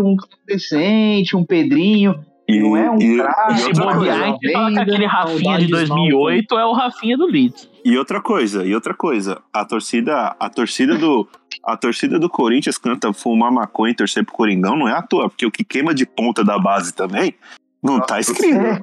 um 0.00 0.16
decente, 0.46 1.36
um 1.36 1.44
Pedrinho, 1.44 2.14
E, 2.48 2.60
não 2.60 2.74
é 2.76 2.90
um 2.90 2.96
e- 2.98 3.16
craque, 3.18 3.58
se 3.58 3.72
bobear, 3.74 4.22
a 4.22 4.26
gente 4.28 4.52
fala 4.52 4.72
que 4.72 4.78
aquele 4.80 5.06
Rafinha 5.06 5.58
de 5.58 5.68
saudades 5.68 5.68
2008 5.70 6.58
é 6.58 6.64
o 6.64 6.72
Rafinha 6.72 7.16
do 7.18 7.26
Leeds. 7.26 7.68
e 7.84 7.98
outra 7.98 8.22
coisa, 8.22 8.64
e 8.64 8.74
outra 8.74 8.94
coisa, 8.94 9.42
a 9.52 9.64
torcida, 9.66 10.34
a 10.40 10.48
torcida 10.48 10.96
do 10.96 11.28
a 11.64 11.76
torcida 11.76 12.18
do 12.18 12.30
Corinthians 12.30 12.78
canta 12.78 13.12
fumar 13.12 13.52
maconha 13.52 13.92
e 13.92 13.94
torcer 13.94 14.24
pro 14.24 14.32
Coringão 14.34 14.76
não 14.76 14.88
é 14.88 14.92
à 14.92 15.02
toa, 15.02 15.28
porque 15.28 15.44
o 15.44 15.50
que 15.50 15.62
queima 15.62 15.92
de 15.92 16.06
ponta 16.06 16.42
da 16.42 16.58
base 16.58 16.94
também 16.94 17.34
não 17.82 18.00
tá 18.00 18.18
escrito. 18.18 18.56
É, 18.56 18.80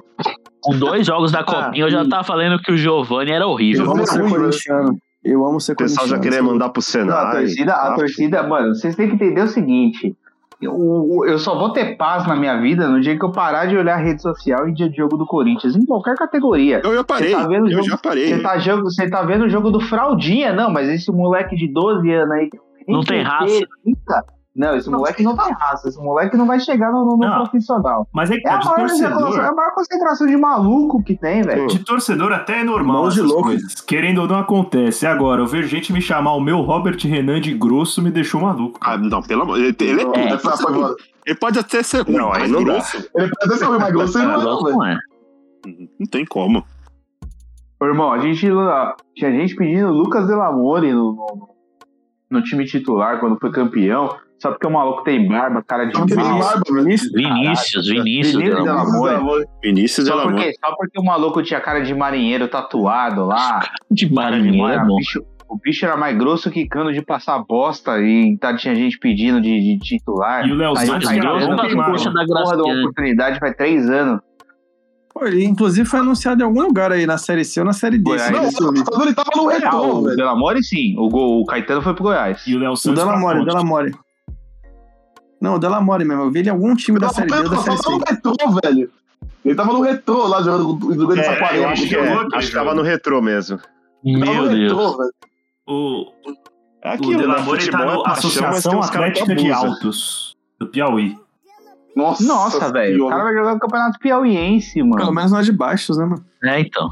Com 0.62 0.78
dois 0.78 1.04
jogos 1.04 1.32
da 1.32 1.42
Copinha, 1.42 1.84
eu 1.84 1.90
já 1.90 2.06
tava 2.08 2.22
falando 2.22 2.60
que 2.62 2.70
o 2.70 2.76
Giovanni 2.76 3.32
era 3.32 3.44
Eu 3.44 3.48
horrível. 3.50 3.90
amo 3.90 4.06
ser 4.06 4.28
corintiano. 4.28 4.96
Eu 5.24 5.44
amo 5.44 5.60
ser 5.60 5.72
O 5.72 5.76
pessoal 5.76 6.06
já 6.06 6.18
queria 6.20 6.40
mandar 6.40 6.68
pro 6.68 6.80
Não, 6.80 7.02
a 7.16 7.30
Senai. 7.30 7.32
torcida, 7.40 7.72
a 7.72 7.76
tá? 7.88 7.94
torcida, 7.96 8.42
mano, 8.44 8.74
vocês 8.74 8.94
têm 8.94 9.08
que 9.08 9.14
entender 9.16 9.40
o 9.42 9.48
seguinte. 9.48 10.14
Eu, 10.60 11.22
eu 11.26 11.38
só 11.38 11.58
vou 11.58 11.70
ter 11.70 11.96
paz 11.96 12.26
na 12.26 12.34
minha 12.34 12.58
vida 12.60 12.88
no 12.88 12.98
dia 13.00 13.18
que 13.18 13.24
eu 13.24 13.30
parar 13.30 13.66
de 13.66 13.76
olhar 13.76 13.94
a 13.94 14.02
rede 14.02 14.22
social 14.22 14.66
em 14.66 14.72
dia 14.72 14.88
de 14.88 14.96
jogo 14.96 15.16
do 15.18 15.26
Corinthians, 15.26 15.76
em 15.76 15.84
qualquer 15.84 16.14
categoria. 16.16 16.80
Eu 16.82 16.94
já 16.94 17.04
parei, 17.04 17.28
Você 17.30 17.36
tá 17.36 17.46
vendo 17.46 17.64
o 17.64 17.66
eu 17.68 17.72
jogo- 17.72 17.88
já 17.88 17.98
parei. 17.98 18.26
Você 18.28 18.42
tá, 18.42 18.58
jogo, 18.58 18.82
você 18.84 19.10
tá 19.10 19.22
vendo 19.22 19.44
o 19.44 19.48
jogo 19.50 19.70
do 19.70 19.80
Fraldinha, 19.80 20.54
não, 20.54 20.70
mas 20.70 20.88
esse 20.88 21.10
moleque 21.12 21.54
de 21.56 21.70
12 21.70 22.10
anos 22.10 22.30
aí. 22.32 22.50
Não 22.88 23.02
tem 23.02 23.20
raça. 23.22 23.66
Não, 24.56 24.74
esse 24.74 24.88
moleque 24.88 25.22
não 25.22 25.36
tem 25.36 25.52
raça. 25.52 25.86
Esse 25.88 25.98
moleque 25.98 26.34
não 26.36 26.46
vai 26.46 26.58
chegar 26.58 26.90
no, 26.90 27.04
no- 27.04 27.16
Não. 27.18 27.42
profissional. 27.42 28.08
Mas 28.12 28.30
é 28.30 28.36
que 28.38 28.48
É 28.48 28.50
tá, 28.50 28.56
a, 28.58 28.64
maior, 28.64 28.78
é 28.78 28.82
a 28.84 28.86
torcedor. 28.88 29.54
maior 29.54 29.74
concentração 29.74 30.26
de 30.26 30.36
maluco 30.36 31.02
que 31.02 31.14
tem, 31.14 31.42
velho. 31.42 31.66
De 31.66 31.78
torcedor 31.80 32.32
até 32.32 32.60
é 32.60 32.64
normal 32.64 33.02
Mãos 33.02 33.14
de 33.14 33.20
louco. 33.20 33.42
coisas. 33.44 33.80
Querendo 33.82 34.22
ou 34.22 34.26
não 34.26 34.38
acontece. 34.38 35.06
Agora, 35.06 35.42
eu 35.42 35.46
vejo 35.46 35.68
gente 35.68 35.92
me 35.92 36.00
chamar 36.00 36.32
o 36.32 36.40
meu 36.40 36.62
Robert 36.62 36.96
Renan 37.02 37.38
de 37.40 37.52
grosso 37.52 38.00
me 38.00 38.10
deixou 38.10 38.40
maluco. 38.40 38.78
Ah, 38.82 38.96
não, 38.96 39.20
pelo 39.22 39.42
amor. 39.42 39.58
Ele, 39.58 39.76
ele 39.78 40.00
é 40.00 40.04
tudo. 40.04 40.16
É, 40.16 40.24
ele, 40.28 40.38
pode 40.38 40.56
ser 40.58 40.66
tudo. 40.66 40.96
Ele 41.26 41.38
pode 41.38 41.58
até 41.58 41.82
ser 41.82 42.08
Não, 42.08 42.32
aí 42.32 42.48
não 42.48 42.64
dá. 42.64 42.72
grosso. 42.72 42.96
Ele 43.14 43.30
pode 43.30 43.44
até 43.44 43.56
ser 43.56 43.64
ruim, 43.66 43.78
mas 43.78 43.92
grosso 43.92 44.18
ele 44.18 44.26
não 44.26 44.40
é, 44.40 44.44
não. 44.44 44.60
Não 44.62 44.84
é. 44.86 44.98
Não 46.00 46.06
tem 46.10 46.24
como. 46.24 46.64
Ô, 47.78 47.84
irmão, 47.84 48.10
a 48.10 48.18
gente 48.20 48.40
tinha 49.14 49.30
gente 49.32 49.54
pedindo 49.54 49.90
Lucas 49.92 50.26
Delamore 50.26 50.92
no, 50.94 51.12
no, 51.12 51.48
no 52.30 52.42
time 52.42 52.64
titular 52.64 53.20
quando 53.20 53.38
foi 53.38 53.50
campeão, 53.50 54.16
só 54.38 54.50
porque 54.50 54.66
o 54.66 54.70
maluco 54.70 55.02
tem 55.02 55.26
barba, 55.28 55.62
cara 55.66 55.86
de 55.86 55.94
Não 55.94 56.06
tem 56.06 56.16
mal. 56.16 56.38
barba, 56.38 56.62
velho. 56.68 56.82
Vinícius, 56.84 57.12
Vinícius. 57.12 57.88
Vinícius 57.88 58.42
Delamore. 58.42 59.10
Delamore. 59.14 59.44
Vinícius 59.62 60.06
Só 60.06 60.14
Delamore. 60.14 60.36
porque, 60.44 60.56
só 60.64 60.76
porque 60.76 61.00
o 61.00 61.04
maluco 61.04 61.42
tinha 61.42 61.60
cara 61.60 61.80
de 61.80 61.94
marinheiro 61.94 62.46
tatuado 62.48 63.24
lá. 63.26 63.60
De 63.90 64.06
de 64.06 64.12
marinheiro, 64.14 64.68
é 64.68 64.82
o, 64.84 64.96
bicho, 64.96 65.22
o 65.48 65.58
bicho 65.58 65.84
era 65.86 65.96
mais 65.96 66.16
grosso 66.18 66.50
que 66.50 66.66
cano 66.68 66.92
de 66.92 67.00
passar 67.02 67.38
bosta 67.48 67.98
e 68.00 68.36
tá, 68.38 68.54
tinha 68.56 68.74
gente 68.74 68.98
pedindo 68.98 69.40
de, 69.40 69.58
de 69.58 69.78
titular. 69.78 70.46
E 70.46 70.52
o 70.52 70.54
Léo 70.54 70.74
Tá 70.74 70.80
Santos 70.86 71.08
aí, 71.08 71.18
que 71.20 71.26
tá. 71.26 71.32
Poxa 71.86 72.10
da 72.10 72.24
porra 72.26 72.28
de 72.28 72.34
uma 72.34 72.44
Graciane. 72.44 72.80
oportunidade 72.80 73.38
faz 73.38 73.56
três 73.56 73.88
anos. 73.88 74.20
Pô, 75.14 75.24
ele 75.26 75.44
inclusive 75.46 75.88
foi 75.88 76.00
anunciado 76.00 76.42
em 76.42 76.44
algum 76.44 76.60
lugar 76.60 76.92
aí, 76.92 77.06
na 77.06 77.16
série 77.16 77.42
C 77.42 77.58
ou 77.60 77.64
na 77.64 77.72
série 77.72 77.96
D. 77.96 78.04
Goiás. 78.04 78.30
Não, 78.30 78.74
quando 78.84 79.04
ele 79.06 79.14
tava 79.14 79.30
no 79.34 79.48
Ah, 79.48 79.52
retrô, 79.54 79.98
o. 80.00 80.14
Delamore 80.14 80.62
sim, 80.62 80.94
o, 80.98 81.08
gol, 81.08 81.40
o 81.40 81.46
Caetano 81.46 81.80
foi 81.80 81.94
pro 81.94 82.02
Goiás. 82.04 82.46
E 82.46 82.54
o 82.54 82.58
Léo 82.58 82.76
Santos. 82.76 83.02
Delamore, 83.02 83.36
o 83.36 83.40
Ponte. 83.40 83.48
Delamore. 83.50 83.92
Não, 85.40 85.54
o 85.54 85.58
Delamore 85.58 86.04
mesmo. 86.04 86.22
Eu 86.24 86.30
vi 86.30 86.40
ele 86.40 86.48
em 86.48 86.52
algum 86.52 86.74
time 86.74 86.98
da 86.98 87.06
Não, 87.08 87.14
série 87.14 87.28
D 87.28 87.36
ou 87.36 87.48
da 87.50 87.56
série 87.58 87.76
tava 87.76 87.82
C. 87.82 87.90
no 87.90 87.98
retrô, 87.98 88.60
velho. 88.62 88.90
Ele 89.44 89.54
tava 89.54 89.72
no 89.72 89.80
retrô 89.80 90.26
lá 90.26 90.42
jogando 90.42 90.64
com 90.78 90.86
o 90.86 91.06
grande 91.06 91.20
É, 91.20 91.24
Saquarema. 91.24 91.64
eu 91.64 91.68
acho 91.68 91.88
que 91.88 91.96
é. 91.96 92.26
Acho 92.34 92.48
que 92.48 92.54
tava 92.54 92.74
no 92.74 92.82
retrô 92.82 93.22
mesmo. 93.22 93.58
Tava 93.58 93.70
Meu 94.04 94.42
no 94.42 94.48
Deus. 94.48 94.72
retrô. 94.72 95.10
O, 95.68 96.12
É 96.82 96.90
o 96.90 96.92
aquilo, 96.94 97.12
né? 97.12 97.18
Delamore 97.18 97.70
tá 97.70 97.78
no 97.84 98.06
é 98.06 98.10
Associação 98.10 98.82
Atlética 98.82 99.34
de. 99.34 99.50
Altos, 99.52 100.36
do 100.58 100.66
Piauí. 100.68 101.16
Nossa, 101.94 102.24
Nossa, 102.24 102.72
velho. 102.72 103.06
O 103.06 103.08
cara 103.08 103.24
vai 103.24 103.34
jogar 103.34 103.54
no 103.54 103.60
Campeonato 103.60 103.98
Piauiense, 103.98 104.82
mano. 104.82 104.96
Pelo 104.96 105.12
menos 105.12 105.32
nós 105.32 105.46
de 105.46 105.52
baixos, 105.52 105.96
né, 105.96 106.04
mano? 106.04 106.24
É, 106.44 106.60
então. 106.60 106.90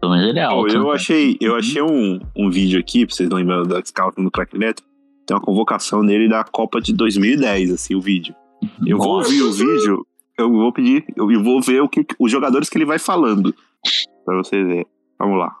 Pelo 0.00 0.12
menos 0.12 0.28
ele 0.28 0.38
é 0.38 0.44
alto. 0.44 0.74
eu 0.74 0.84
né? 0.88 0.92
achei, 0.94 1.36
eu 1.40 1.54
achei 1.56 1.80
um, 1.82 2.18
um 2.34 2.50
vídeo 2.50 2.80
aqui, 2.80 3.06
pra 3.06 3.14
vocês 3.14 3.28
não 3.28 3.36
lembrarem 3.36 3.68
da 3.68 3.80
scout 3.84 4.20
do 4.20 4.30
Crack 4.30 4.58
Neto. 4.58 4.82
Tem 5.30 5.36
uma 5.36 5.40
convocação 5.40 6.04
dele 6.04 6.28
da 6.28 6.42
Copa 6.42 6.80
de 6.80 6.92
2010, 6.92 7.70
assim, 7.70 7.94
o 7.94 8.00
vídeo. 8.00 8.34
Eu 8.84 8.98
vou 8.98 9.18
Nossa. 9.18 9.28
ouvir 9.28 9.42
o 9.42 9.52
vídeo, 9.52 10.04
eu 10.36 10.50
vou 10.50 10.72
pedir, 10.72 11.04
eu 11.14 11.24
vou 11.40 11.62
ver 11.62 11.80
o 11.82 11.88
que, 11.88 12.04
os 12.18 12.32
jogadores 12.32 12.68
que 12.68 12.76
ele 12.76 12.84
vai 12.84 12.98
falando. 12.98 13.54
Pra 14.24 14.34
vocês 14.38 14.66
verem. 14.66 14.86
Vamos 15.20 15.38
lá. 15.38 15.54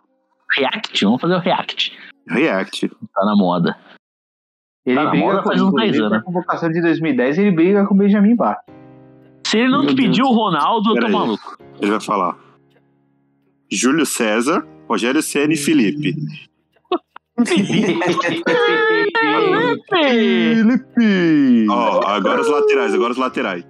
React, 0.56 1.04
vamos 1.04 1.20
fazer 1.20 1.34
o 1.34 1.38
React. 1.38 1.96
React. 2.28 2.88
Tá 3.14 3.24
na 3.24 3.36
moda. 3.36 3.78
Ele 4.84 4.96
Tá 4.96 5.04
na 5.04 5.10
briga 5.10 5.24
moda 5.24 5.38
com 5.42 5.48
faz 5.50 5.62
uns 5.62 5.68
inclusive, 5.68 5.92
10 5.92 6.02
anos. 6.02 6.18
Na 6.18 6.24
convocação 6.24 6.72
de 6.72 6.82
2010, 6.82 7.38
ele 7.38 7.50
briga 7.52 7.86
com 7.86 7.94
o 7.94 7.96
Benjamin 7.96 8.34
Bach. 8.34 8.58
Se 9.46 9.56
ele 9.56 9.68
não 9.68 9.84
Meu 9.84 9.94
pediu 9.94 10.24
o 10.24 10.32
Ronaldo, 10.34 10.88
eu 10.90 10.94
tô 10.94 11.00
Pera 11.00 11.06
aí. 11.06 11.12
maluco. 11.12 11.56
Ele 11.80 11.92
vai 11.92 12.00
falar. 12.00 12.36
Júlio 13.70 14.04
César, 14.04 14.66
Rogério 14.88 15.22
Ceni 15.22 15.54
e 15.54 15.56
Felipe. 15.56 16.16
Felipe! 19.88 21.66
Ó, 21.70 22.06
agora 22.06 22.40
os 22.40 22.48
laterais, 22.48 22.94
agora 22.94 23.12
os 23.12 23.18
laterais. 23.18 23.64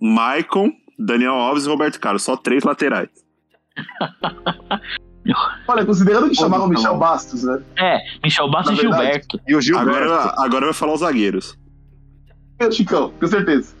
Maicon, 0.00 0.72
Daniel 0.98 1.34
Alves 1.34 1.66
e 1.66 1.68
Roberto 1.68 2.00
Carlos. 2.00 2.22
Só 2.22 2.36
três 2.36 2.64
laterais. 2.64 3.08
Olha, 5.68 5.84
considerando 5.84 6.28
que 6.28 6.34
chamavam 6.34 6.68
Michel 6.68 6.96
Bastos, 6.96 7.44
né? 7.44 7.62
É, 7.78 7.98
Michel 8.24 8.50
Bastos 8.50 8.78
e 8.78 8.80
Gilberto. 8.80 9.40
E 9.46 9.54
o 9.54 9.60
Gilberto. 9.60 9.90
Agora, 9.90 10.34
agora 10.38 10.64
vai 10.66 10.74
falar 10.74 10.94
os 10.94 11.00
zagueiros. 11.00 11.58
É, 12.58 12.70
Chicão, 12.70 13.12
com 13.18 13.26
certeza. 13.26 13.74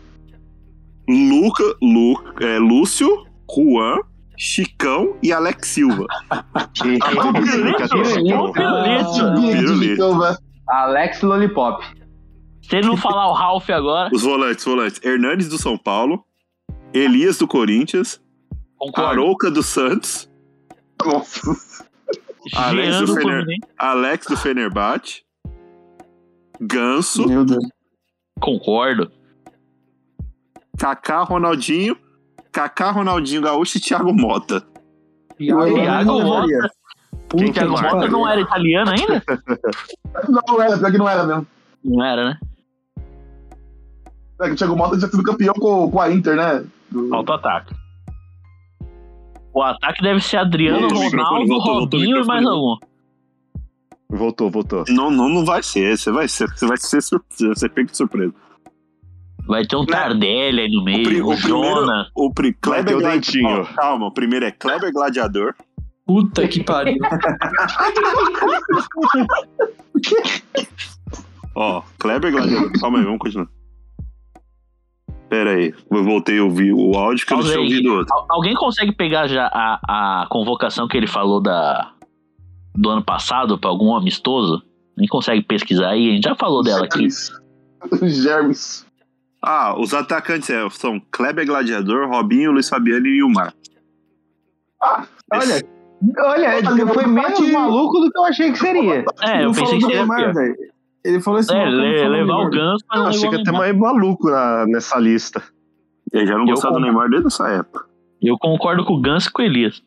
Luca, 1.08 1.64
Lu, 1.82 2.22
é, 2.40 2.58
Lúcio, 2.58 3.26
Juan, 3.52 3.98
Chicão 4.40 5.18
e 5.22 5.34
Alex 5.34 5.68
Silva. 5.68 6.06
Pirulito. 9.52 10.02
Alex 10.66 11.20
Lollipop. 11.20 11.84
Se 12.62 12.76
ele 12.76 12.86
não 12.86 12.96
falar 12.96 13.28
o 13.28 13.34
Ralph 13.34 13.68
agora, 13.68 14.08
Os 14.10 14.22
volantes, 14.22 14.64
volantes. 14.64 14.98
Hernandes 15.04 15.50
do 15.50 15.58
São 15.58 15.76
Paulo, 15.76 16.24
Elias 16.94 17.36
do 17.36 17.46
Corinthians, 17.46 18.18
concordo. 18.78 19.10
Arouca 19.10 19.50
do 19.50 19.62
Santos, 19.62 20.30
Nossa. 21.04 21.54
Alex 22.54 23.00
do, 23.00 23.14
Fener... 23.16 23.44
Alex 23.76 24.26
do 24.26 24.36
Fenerbahçe. 24.38 25.22
Ganso. 26.58 27.28
Meu 27.28 27.44
Deus. 27.44 27.68
Concordo. 28.40 29.12
Kaká, 30.78 31.24
Ronaldinho. 31.24 31.94
Kaká, 32.52 32.90
Ronaldinho 32.90 33.42
Gaúcho 33.42 33.78
e 33.78 33.80
Thiago 33.80 34.12
Mota. 34.12 34.62
Thiago 35.38 36.20
Mota. 36.22 36.70
Puta, 37.28 37.52
Thiago 37.52 37.74
que 37.74 37.82
Mota 37.82 37.90
pariu. 37.96 38.10
não 38.10 38.28
era 38.28 38.40
italiano 38.40 38.90
ainda? 38.90 39.22
Não, 40.28 40.42
não 40.48 40.62
era, 40.62 40.78
pior 40.78 40.90
que 40.92 40.98
não 40.98 41.08
era 41.08 41.24
mesmo. 41.24 41.46
Não 41.84 42.04
era, 42.04 42.24
né? 42.30 42.38
É 44.40 44.46
que 44.46 44.52
o 44.52 44.56
Thiago 44.56 44.76
Mota 44.76 44.96
tinha 44.98 45.08
sido 45.10 45.22
campeão 45.22 45.54
com, 45.54 45.90
com 45.90 46.00
a 46.00 46.10
Inter, 46.10 46.34
né? 46.36 46.64
Do- 46.90 47.08
Falta 47.08 47.32
o 47.32 47.34
ataque. 47.34 47.74
O 49.52 49.62
ataque 49.62 50.02
deve 50.02 50.20
ser 50.20 50.36
Adriano, 50.38 50.80
Voltou 50.88 50.98
microfone, 51.04 51.22
Ronaldo, 51.30 51.48
voltou, 51.48 51.74
voltou 51.80 52.00
Robinho 52.00 52.22
e 52.22 52.26
mais 52.26 52.40
microfone. 52.40 52.70
algum. 52.70 52.90
Voltou, 54.12 54.50
voltou. 54.50 54.84
Não, 54.88 55.10
não, 55.10 55.28
não 55.28 55.44
vai 55.44 55.62
ser. 55.62 55.96
Você 55.96 56.10
vai 56.10 56.26
ser, 56.28 56.48
você 56.50 56.66
vai 56.66 56.76
ser 56.78 57.00
surpresa. 57.02 57.54
Você 57.54 57.68
pega 57.68 57.90
de 57.90 57.96
surpresa. 57.96 58.32
Vai 59.50 59.66
ter 59.66 59.74
um 59.76 59.84
Tardelli 59.84 60.60
aí 60.60 60.70
no 60.70 60.84
meio, 60.84 61.02
pri- 61.02 61.20
o 61.20 61.30
o 61.32 61.36
primeiro- 61.36 61.74
Jona. 61.80 62.06
O 62.14 62.32
pri... 62.32 62.52
Kleber 62.54 62.96
o 62.96 63.00
Gladiador. 63.00 63.12
Dentinho. 63.20 63.66
Calma, 63.74 64.06
o 64.06 64.12
primeiro 64.12 64.44
é 64.46 64.50
Kleber 64.52 64.92
Gladiador. 64.92 65.54
Puta 66.06 66.46
que 66.48 66.62
pariu. 66.62 66.96
Ó, 71.54 71.82
Kleber 71.98 72.32
Gladiador. 72.32 72.72
Calma 72.80 72.98
aí, 72.98 73.04
vamos 73.04 73.18
continuar. 73.18 73.48
Pera 75.28 75.50
aí, 75.52 75.72
eu 75.90 76.04
voltei 76.04 76.38
a 76.38 76.44
ouvir 76.44 76.72
o 76.72 76.94
áudio 76.96 77.24
que 77.26 77.32
eu 77.32 77.36
não 77.36 77.44
tinha 77.44 77.56
Alguém, 77.56 77.72
ouvido 77.76 77.94
outro. 77.94 78.14
al- 78.14 78.26
alguém 78.30 78.54
consegue 78.54 78.92
pegar 78.92 79.28
já 79.28 79.46
a, 79.52 80.22
a 80.22 80.26
convocação 80.28 80.88
que 80.88 80.96
ele 80.96 81.06
falou 81.06 81.40
da, 81.40 81.92
do 82.74 82.90
ano 82.90 83.04
passado 83.04 83.56
pra 83.58 83.70
algum 83.70 83.94
amistoso? 83.94 84.60
Nem 84.96 85.06
consegue 85.06 85.42
pesquisar 85.42 85.90
aí, 85.90 86.10
a 86.10 86.14
gente 86.14 86.24
já 86.24 86.34
falou 86.34 86.62
dela 86.64 86.84
aqui. 86.84 87.06
Germes. 88.02 88.84
Ah, 89.42 89.74
os 89.78 89.94
atacantes 89.94 90.50
é, 90.50 90.68
são 90.70 91.00
Kleber 91.10 91.46
Gladiador, 91.46 92.08
Robinho, 92.08 92.52
Luiz 92.52 92.68
Fabiano 92.68 93.06
e 93.06 93.18
Ilmar. 93.20 93.54
Olha, 95.32 95.62
olha, 96.18 96.86
foi 96.92 97.06
menos 97.06 97.40
maluco 97.50 98.00
do 98.00 98.10
que 98.10 98.18
eu 98.18 98.24
achei 98.24 98.52
que 98.52 98.58
seria. 98.58 99.04
É, 99.22 99.44
eu 99.44 99.52
pensei 99.52 99.78
que 99.78 99.84
seria. 99.86 100.54
Ele 101.04 101.20
falou 101.20 101.40
esse 101.40 101.54
É, 101.54 101.64
le- 101.64 102.08
levar 102.08 102.38
o. 102.46 102.50
Ganso, 102.50 102.84
mas 102.88 102.98
Eu 102.98 103.02
não 103.02 103.10
achei 103.10 103.30
que 103.30 103.36
Neymar. 103.36 103.54
mais 103.54 103.76
maluco 103.76 104.30
na, 104.30 104.66
nessa 104.66 104.98
lista. 104.98 105.42
Eu 106.12 106.26
já 106.26 106.36
não 106.36 106.44
gostava 106.44 106.74
do 106.74 106.80
Neymar 106.80 107.08
desde 107.08 107.28
essa 107.28 107.48
época. 107.48 107.86
Eu 108.20 108.36
concordo 108.38 108.84
com 108.84 108.94
o 108.94 109.00
Ganso 109.00 109.28
e 109.28 109.32
com 109.32 109.40
o 109.40 109.44
Elias. 109.44 109.82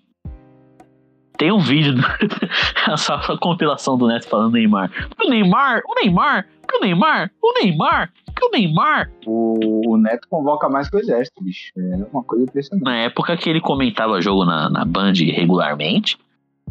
Tem 1.38 1.52
um 1.52 1.60
vídeo, 1.60 1.94
do... 1.96 2.02
essa 2.92 3.18
compilação 3.40 3.98
do 3.98 4.08
Neto 4.08 4.28
falando 4.28 4.54
Neymar. 4.54 4.90
O 5.24 5.30
Neymar, 5.30 5.82
o 5.86 5.96
Neymar, 6.02 6.48
o 6.74 6.80
Neymar, 6.80 7.32
o 7.42 7.54
Neymar, 7.60 8.14
o 8.42 8.50
Neymar. 8.52 9.12
O, 9.26 9.92
o 9.94 9.98
Neto 9.98 10.28
convoca 10.30 10.70
mais 10.70 10.90
que 10.90 10.96
o 10.96 11.00
exército, 11.00 11.44
bicho. 11.44 11.72
É 11.78 12.06
uma 12.14 12.24
coisa 12.24 12.46
impressionante. 12.46 12.84
Na 12.86 12.96
época 12.98 13.36
que 13.38 13.50
ele 13.50 13.60
comentava 13.60 14.22
jogo 14.22 14.46
na, 14.46 14.70
na 14.70 14.86
Band 14.86 15.14
regularmente, 15.34 16.18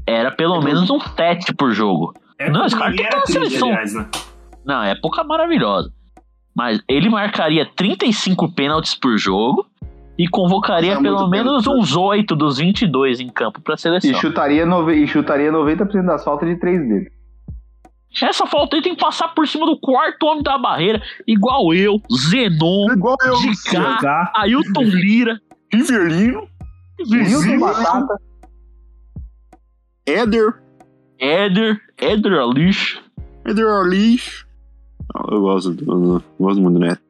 era 0.07 0.31
pelo 0.31 0.61
menos 0.63 0.89
um 0.91 0.99
set 1.01 1.55
por 1.55 1.73
jogo. 1.73 2.15
É 2.39 2.51
Não, 2.51 2.65
esse 2.65 2.77
porque 2.77 2.97
cara 2.97 2.97
tem 2.97 3.07
era 3.07 3.17
uma 3.19 3.27
seleção. 3.27 3.69
aliás, 3.69 3.95
né? 3.95 4.09
Não, 4.65 4.83
época 4.83 5.23
maravilhosa. 5.25 5.93
Mas 6.55 6.81
ele 6.89 7.09
marcaria 7.09 7.65
35 7.77 8.53
pênaltis 8.53 8.95
por 8.95 9.17
jogo 9.17 9.67
e 10.19 10.29
convocaria 10.29 10.93
É 10.93 11.01
pelo 11.01 11.27
menos 11.29 11.65
pênalti. 11.65 11.81
uns 11.83 11.97
8 11.97 12.37
dos 12.37 12.59
22 12.59 13.21
em 13.21 13.29
campo 13.29 13.61
pra 13.61 13.75
E 13.75 13.79
seleção. 13.79 14.15
chutaria, 14.15 14.67
nove, 14.67 14.95
e 14.95 15.07
chutaria 15.07 15.51
90% 15.51 16.05
das 16.05 16.23
faltas 16.25 16.49
de 16.49 16.57
três 16.57 16.87
dedos. 16.87 17.13
Essa 18.21 18.47
falta 18.47 18.77
aí 18.77 18.83
tem 18.83 18.95
que 18.95 19.01
passar 19.01 19.29
por 19.29 19.47
cima 19.49 19.65
do 19.67 19.79
quarto 19.79 20.23
homem 20.27 20.43
da 20.43 20.59
barreira, 20.59 21.01
igual 21.27 21.73
eu, 21.73 22.01
Zenon, 22.15 22.93
Igual 22.93 23.17
eu, 23.25 23.37
Dicá, 23.41 23.99
Cá, 23.99 24.33
Ailton 24.37 24.83
Lira, 24.83 25.41
Riverlino, 25.73 26.47
Milton 27.09 27.59
Batata. 27.61 28.21
Éder, 30.07 30.55
Éder, 31.19 31.81
Éder 31.97 32.33
Alish. 32.41 33.01
Éder 33.45 33.67
Alish. 33.69 34.45
Eu 35.31 35.41
gosto, 35.41 35.71
do- 35.73 35.93
eu 36.17 36.23
gosto 36.39 36.61
muito 36.61 36.79
do 36.79 36.81
Neto. 36.81 37.03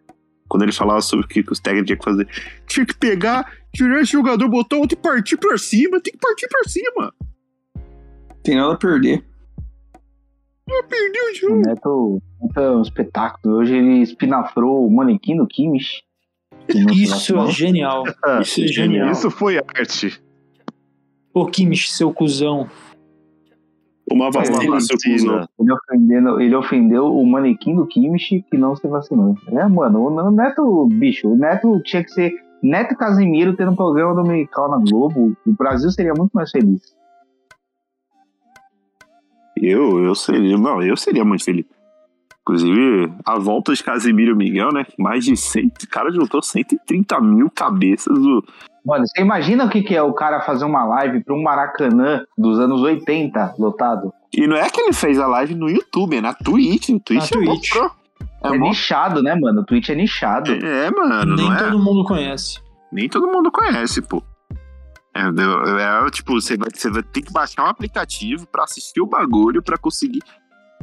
Quando 0.49 0.63
ele 0.65 0.73
falava 0.73 1.01
sobre 1.01 1.25
o 1.25 1.29
que 1.29 1.43
que 1.43 1.53
os 1.53 1.59
técnicos 1.61 1.87
tinham 1.87 1.99
que 1.99 2.05
fazer. 2.05 2.29
Tinha 2.67 2.85
que 2.85 2.95
pegar, 2.95 3.51
tirar 3.75 4.01
esse 4.03 4.13
jogador, 4.13 4.47
botar 4.49 4.77
outro 4.77 4.99
e 4.99 5.01
partir 5.01 5.37
pra 5.39 5.57
cima. 5.57 6.01
Tem 6.01 6.13
que 6.13 6.19
partir 6.19 6.47
pra 6.49 6.65
cima. 6.65 7.15
Tem 8.43 8.57
nada 8.57 8.75
a 8.75 8.77
perder. 8.77 9.25
Perdeu 10.67 11.25
o 11.25 11.31
O 11.31 11.35
jogo. 11.35 11.63
Neto, 11.67 12.23
Neto 12.41 12.61
é 12.61 12.71
um 12.77 12.83
espetáculo. 12.83 13.57
Hoje 13.57 13.77
ele 13.77 14.03
espinafrou 14.03 14.87
o 14.87 14.91
manequim 14.91 15.37
do 15.37 15.47
Kimmich. 15.47 16.03
não 16.75 16.95
se 16.95 17.03
Isso 17.03 17.37
é 17.37 17.51
genial. 17.51 18.05
Isso 18.41 18.63
é 18.63 18.67
genial. 18.67 19.11
Isso 19.11 19.31
foi 19.31 19.59
arte. 19.59 20.23
Ô, 21.35 21.47
Kimmich, 21.47 21.91
seu 21.93 22.13
cuzão. 22.13 22.69
Uma 24.11 24.31
vacina, 24.31 24.81
seu 24.81 24.97
cuzão. 24.99 25.49
Ele, 25.59 25.73
ofendendo, 25.73 26.41
ele 26.41 26.55
ofendeu 26.55 27.17
o 27.17 27.27
manequim 27.27 27.75
do 27.75 27.87
Kimmich 27.87 28.45
que 28.51 28.59
não 28.59 28.77
se 28.77 28.87
vacinou. 28.87 29.35
É, 29.49 29.67
mano, 29.67 30.07
o 30.07 30.31
Neto, 30.31 30.87
bicho, 30.93 31.29
o 31.29 31.37
Neto 31.37 31.81
tinha 31.83 32.05
que 32.05 32.11
ser 32.11 32.33
Neto 32.63 32.95
Casimiro 32.97 33.57
tendo 33.57 33.73
um 33.73 33.77
programa 33.77 34.15
dominical 34.15 34.71
na 34.71 34.79
Globo. 34.79 35.37
O 35.47 35.53
Brasil 35.53 35.91
seria 35.91 36.13
muito 36.17 36.33
mais 36.33 36.51
feliz. 36.51 36.95
Eu, 39.63 40.05
eu 40.05 40.15
seria, 40.15 40.59
não, 40.59 40.83
eu 40.83 40.97
seria 40.97 41.25
muito 41.25 41.45
feliz. 41.45 41.65
Inclusive, 42.41 43.13
a 43.25 43.39
volta 43.39 43.73
de 43.73 43.83
Casimiro 43.85 44.37
Miguel, 44.37 44.73
né? 44.73 44.85
Mais 44.99 45.25
de 45.25 45.37
100, 45.37 45.67
o 45.85 45.89
cara 45.89 46.11
juntou 46.11 46.43
130 46.43 47.21
mil 47.21 47.49
cabeças 47.49 48.19
do. 48.19 48.45
Mano, 48.85 49.07
você 49.07 49.23
imagina 49.23 49.65
o 49.65 49.71
que, 49.71 49.81
que 49.81 49.95
é 49.95 50.03
o 50.03 50.13
cara 50.13 50.41
fazer 50.41 50.65
uma 50.65 50.85
live 50.85 51.23
pra 51.23 51.35
um 51.35 51.43
Maracanã 51.43 52.25
dos 52.37 52.59
anos 52.59 52.83
80 52.83 53.55
lotado? 53.57 54.13
E 54.35 54.45
não 54.49 54.57
é 54.57 54.69
que 54.69 54.81
ele 54.81 54.93
fez 54.93 55.21
a 55.21 55.29
live 55.29 55.55
no 55.55 55.71
YouTube, 55.71 56.17
é 56.17 56.21
na 56.21 56.35
Twitch. 56.35 56.89
O 56.89 56.99
Twitch 56.99 57.31
Na 57.31 57.43
é 57.43 57.45
Twitch. 57.45 57.77
É, 58.43 58.49
É, 58.49 58.59
nichado, 58.59 59.23
né, 59.23 59.37
mano? 59.37 59.61
O 59.61 59.65
Twitch 59.65 59.91
é 59.91 59.95
nichado. 59.95 60.51
é, 60.51 60.91
mano, 60.91 61.37
Nem 61.37 61.47
não 61.49 61.55
é? 61.55 61.59
todo 61.59 61.79
mundo 61.79 62.05
conhece. 62.05 62.61
Nem 62.91 63.09
todo 63.09 63.29
mundo 63.29 63.53
conhece, 63.53 64.03
pô. 64.03 64.21
É, 65.15 65.31
deu- 65.31 65.79
é, 65.79 66.11
tipo, 66.11 66.33
você 66.41 66.57
vai, 66.57 66.69
você 66.73 66.91
vai 66.91 67.03
ter 67.03 67.23
que 67.23 67.33
baixar 67.33 67.65
um 67.65 67.69
aplicativo 67.69 68.47
pra 68.47 68.65
assistir 68.65 69.01
o 69.01 69.07
bagulho 69.07 69.63
pra 69.63 69.77
conseguir. 69.77 70.21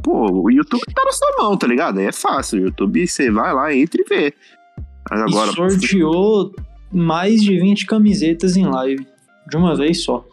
Pô, 0.03 0.43
o 0.43 0.49
YouTube 0.51 0.81
tá 0.93 1.03
na 1.03 1.11
sua 1.11 1.35
mão, 1.43 1.57
tá 1.57 1.65
ligado? 1.67 1.97
Aí 1.99 2.05
é 2.05 2.11
fácil. 2.11 2.59
O 2.59 2.65
YouTube 2.65 3.05
você 3.07 3.29
vai 3.31 3.53
lá, 3.53 3.73
entra 3.73 4.01
e 4.01 4.05
vê. 4.07 4.33
Mas 5.09 5.21
agora. 5.21 5.51
e 5.51 5.55
sorteou 5.55 6.53
mais 6.91 7.41
de 7.41 7.59
20 7.59 7.85
camisetas 7.85 8.55
em 8.55 8.65
live. 8.65 9.05
De 9.49 9.57
uma 9.57 9.75
vez 9.75 10.03
só. 10.03 10.23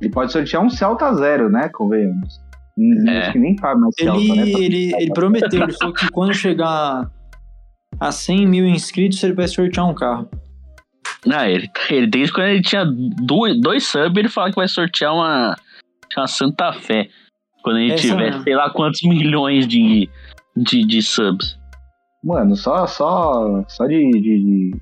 Ele 0.00 0.10
pode 0.10 0.32
sortear 0.32 0.62
um 0.62 0.70
Celta 0.70 1.12
Zero, 1.14 1.48
né? 1.48 1.68
Convenhamos. 1.68 2.40
Hum, 2.78 3.08
É. 3.08 3.18
Acho 3.22 3.32
que 3.32 3.38
nem 3.38 3.56
faz 3.58 3.78
mais 3.78 3.94
Celta, 3.98 4.20
Ele, 4.20 4.34
né? 4.36 4.48
ele, 4.64 4.94
ele 4.96 5.12
prometeu, 5.12 5.62
ele 5.62 5.72
falou 5.72 5.94
que 5.94 6.10
quando 6.10 6.32
chegar 6.34 7.10
a 8.00 8.12
100 8.12 8.46
mil 8.46 8.66
inscritos, 8.66 9.22
ele 9.22 9.32
vai 9.34 9.46
sortear 9.48 9.88
um 9.88 9.94
carro. 9.94 10.28
Ah, 11.32 11.48
ele, 11.48 11.70
ele 11.90 12.06
desde 12.06 12.32
quando 12.32 12.48
ele 12.48 12.62
tinha 12.62 12.84
dois, 12.86 13.58
dois 13.60 13.86
subs, 13.86 14.16
ele 14.16 14.28
fala 14.28 14.50
que 14.50 14.56
vai 14.56 14.68
sortear 14.68 15.14
uma, 15.14 15.56
uma 16.16 16.26
Santa 16.26 16.72
Fé. 16.72 17.08
Quando 17.62 17.78
ele 17.78 17.92
Essa 17.92 18.02
tiver, 18.02 18.16
mesmo. 18.30 18.42
sei 18.42 18.54
lá 18.54 18.68
quantos 18.70 19.00
milhões 19.02 19.66
de, 19.66 20.08
de, 20.56 20.84
de 20.84 21.02
subs. 21.02 21.58
Mano, 22.22 22.54
só, 22.56 22.86
só, 22.86 23.64
só 23.68 23.86
de, 23.86 24.10
de, 24.10 24.20
de- 24.20 24.76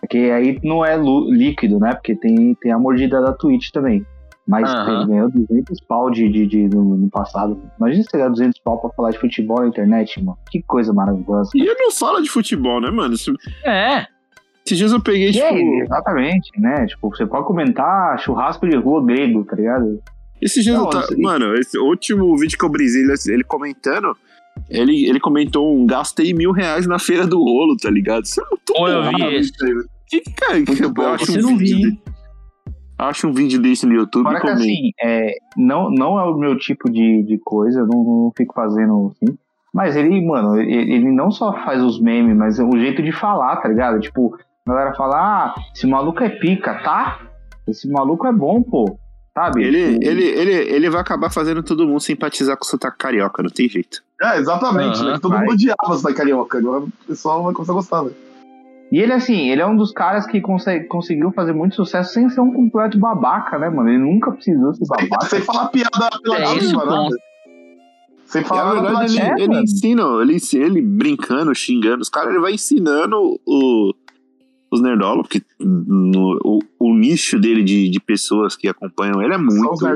Porque 0.00 0.18
aí 0.18 0.58
não 0.62 0.84
é 0.84 0.96
líquido, 0.96 1.78
né? 1.80 1.94
Porque 1.94 2.14
tem, 2.14 2.54
tem 2.54 2.70
a 2.72 2.78
mordida 2.78 3.20
da 3.20 3.32
Twitch 3.32 3.70
também. 3.70 4.04
Mas 4.46 4.68
Aham. 4.72 4.96
ele 5.02 5.06
ganhou 5.08 5.30
200 5.30 5.80
pau 5.88 6.10
de, 6.10 6.28
de, 6.28 6.46
de- 6.46 6.68
no, 6.68 6.96
no 6.96 7.10
passado. 7.10 7.60
Imagina 7.78 8.02
você 8.04 8.16
ganhar 8.16 8.28
200 8.30 8.60
pau 8.60 8.80
pra 8.80 8.90
falar 8.90 9.10
de 9.10 9.18
futebol 9.18 9.60
na 9.60 9.66
internet, 9.68 10.22
mano. 10.22 10.38
Que 10.50 10.62
coisa 10.62 10.92
maravilhosa. 10.92 11.50
E 11.54 11.60
ele 11.62 11.74
não 11.74 11.90
fala 11.92 12.22
de 12.22 12.30
futebol, 12.30 12.80
né, 12.80 12.90
mano? 12.90 13.14
Esse- 13.14 13.32
É, 13.64 14.06
Esses 14.68 14.78
dias 14.78 14.92
eu 14.92 15.00
peguei, 15.00 15.32
tipo. 15.32 15.44
aí, 15.46 15.80
exatamente, 15.82 16.50
né? 16.60 16.86
Tipo, 16.86 17.08
você 17.08 17.24
pode 17.26 17.46
comentar 17.46 18.18
churrasco 18.18 18.68
de 18.68 18.76
rua 18.76 19.02
grego, 19.04 19.42
tá 19.44 19.56
ligado? 19.56 20.00
Esses 20.42 20.62
dias 20.62 20.76
Não, 20.76 20.84
eu 20.84 20.90
tava. 20.90 21.04
isso 21.04 21.14
aí- 21.14 21.20
Mano, 21.22 21.54
esse 21.54 21.78
último 21.78 22.36
vídeo 22.36 22.58
que 22.58 22.64
eu 22.64 22.68
brisei, 22.68 23.02
ele, 23.02 23.12
ele 23.28 23.44
comentando. 23.44 24.14
Ele, 24.68 25.06
ele 25.06 25.20
comentou 25.20 25.74
um 25.74 25.86
gastei 25.86 26.34
mil 26.34 26.52
reais 26.52 26.86
na 26.86 26.98
feira 26.98 27.26
do 27.26 27.38
rolo, 27.38 27.76
tá 27.76 27.88
ligado? 27.90 28.24
Isso 28.24 28.40
é 28.40 28.44
muito 28.50 28.72
Ou 28.76 28.88
eu 28.88 29.02
bom, 29.04 29.16
vi 29.30 29.34
esse. 29.36 29.52
Que, 30.06 30.20
cara, 30.32 30.62
que 30.62 30.84
eu, 30.84 30.90
bom. 30.92 31.06
acho 31.14 31.26
Você 31.26 31.38
um 31.38 31.42
não 31.42 31.56
vídeo 31.56 31.76
vi, 31.76 31.90
de- 31.92 31.98
Acho 32.98 33.28
um 33.28 33.32
vídeo 33.32 33.60
desse 33.62 33.86
no 33.86 33.94
YouTube 33.94 34.24
Fora 34.24 34.40
e 34.44 34.50
assim, 34.50 34.90
é, 35.00 35.32
não, 35.56 35.88
não 35.88 36.18
é 36.18 36.24
o 36.24 36.36
meu 36.36 36.58
tipo 36.58 36.90
de, 36.90 37.22
de 37.22 37.38
coisa, 37.38 37.80
eu 37.80 37.86
não, 37.86 38.02
não 38.02 38.32
fico 38.36 38.52
fazendo 38.52 39.12
assim. 39.14 39.38
Mas 39.72 39.94
ele, 39.94 40.20
mano, 40.26 40.60
ele, 40.60 40.94
ele 40.94 41.12
não 41.12 41.30
só 41.30 41.52
faz 41.64 41.80
os 41.80 42.00
memes, 42.00 42.36
mas 42.36 42.58
é 42.58 42.64
o 42.64 42.72
jeito 42.76 43.00
de 43.00 43.12
falar, 43.12 43.56
tá 43.58 43.68
ligado? 43.68 44.00
Tipo, 44.00 44.36
a 44.72 44.76
galera 44.76 44.94
fala, 44.96 45.16
ah, 45.16 45.54
esse 45.74 45.86
maluco 45.86 46.22
é 46.22 46.28
pica, 46.28 46.74
tá? 46.82 47.20
Esse 47.66 47.88
maluco 47.90 48.26
é 48.26 48.32
bom, 48.32 48.62
pô. 48.62 48.98
sabe? 49.34 49.62
Ele, 49.62 49.94
Tipo, 49.94 50.04
ele, 50.10 50.24
ele, 50.24 50.52
ele 50.52 50.90
vai 50.90 51.00
acabar 51.00 51.30
fazendo 51.30 51.62
todo 51.62 51.86
mundo 51.86 52.00
simpatizar 52.00 52.56
com 52.56 52.64
o 52.64 52.66
sotaque 52.68 52.98
carioca, 52.98 53.42
não 53.42 53.50
tem 53.50 53.68
jeito. 53.68 54.02
É, 54.20 54.38
exatamente. 54.38 54.98
Aham, 55.00 55.12
né? 55.12 55.18
Todo 55.20 55.32
vai. 55.32 55.40
mundo 55.42 55.52
odiava 55.52 55.76
o 55.94 56.02
da 56.02 56.12
carioca. 56.14 56.58
Agora 56.58 56.80
o 56.84 56.90
pessoal 57.06 57.42
vai 57.44 57.52
começar 57.52 57.72
a 57.72 57.76
gostar, 57.76 58.02
velho. 58.02 58.16
E 58.90 58.98
ele, 58.98 59.12
assim, 59.12 59.50
ele 59.50 59.60
é 59.60 59.66
um 59.66 59.76
dos 59.76 59.92
caras 59.92 60.26
que 60.26 60.40
consegue, 60.40 60.86
conseguiu 60.86 61.30
fazer 61.32 61.52
muito 61.52 61.76
sucesso 61.76 62.14
sem 62.14 62.28
ser 62.30 62.40
um 62.40 62.52
completo 62.52 62.98
babaca, 62.98 63.58
né, 63.58 63.68
mano? 63.68 63.88
Ele 63.90 63.98
nunca 63.98 64.32
precisou 64.32 64.72
ser 64.74 64.86
babaca. 64.88 65.26
Sem 65.26 65.40
falar 65.42 65.68
piada 65.68 66.08
pela 66.22 66.36
É 66.38 66.40
nada. 66.72 66.86
ponto. 66.86 67.16
Sem 68.24 68.42
E, 68.42 68.44
falar 68.44 68.74
nada 68.74 68.80
verdade, 68.80 69.14
pela 69.14 69.26
ele, 69.28 69.40
É, 69.40 69.44
ele 69.44 69.48
mano. 69.48 69.62
ensina, 69.62 70.02
ele, 70.22 70.34
ensina- 70.34 70.64
ele 70.66 70.82
brincando, 70.82 71.54
xingando 71.54 72.00
os 72.02 72.08
caras, 72.08 72.30
ele 72.30 72.40
vai 72.40 72.52
ensinando 72.52 73.38
o, 73.46 73.92
os 74.70 74.82
nerdola, 74.82 75.22
porque 75.22 75.40
no- 75.60 76.38
o, 76.44 76.58
o 76.78 76.94
nicho 76.94 77.38
dele 77.38 77.62
de, 77.62 77.88
de 77.88 78.00
pessoas 78.00 78.56
que 78.56 78.68
acompanham 78.68 79.22
ele 79.22 79.34
é 79.34 79.38
muito, 79.38 79.86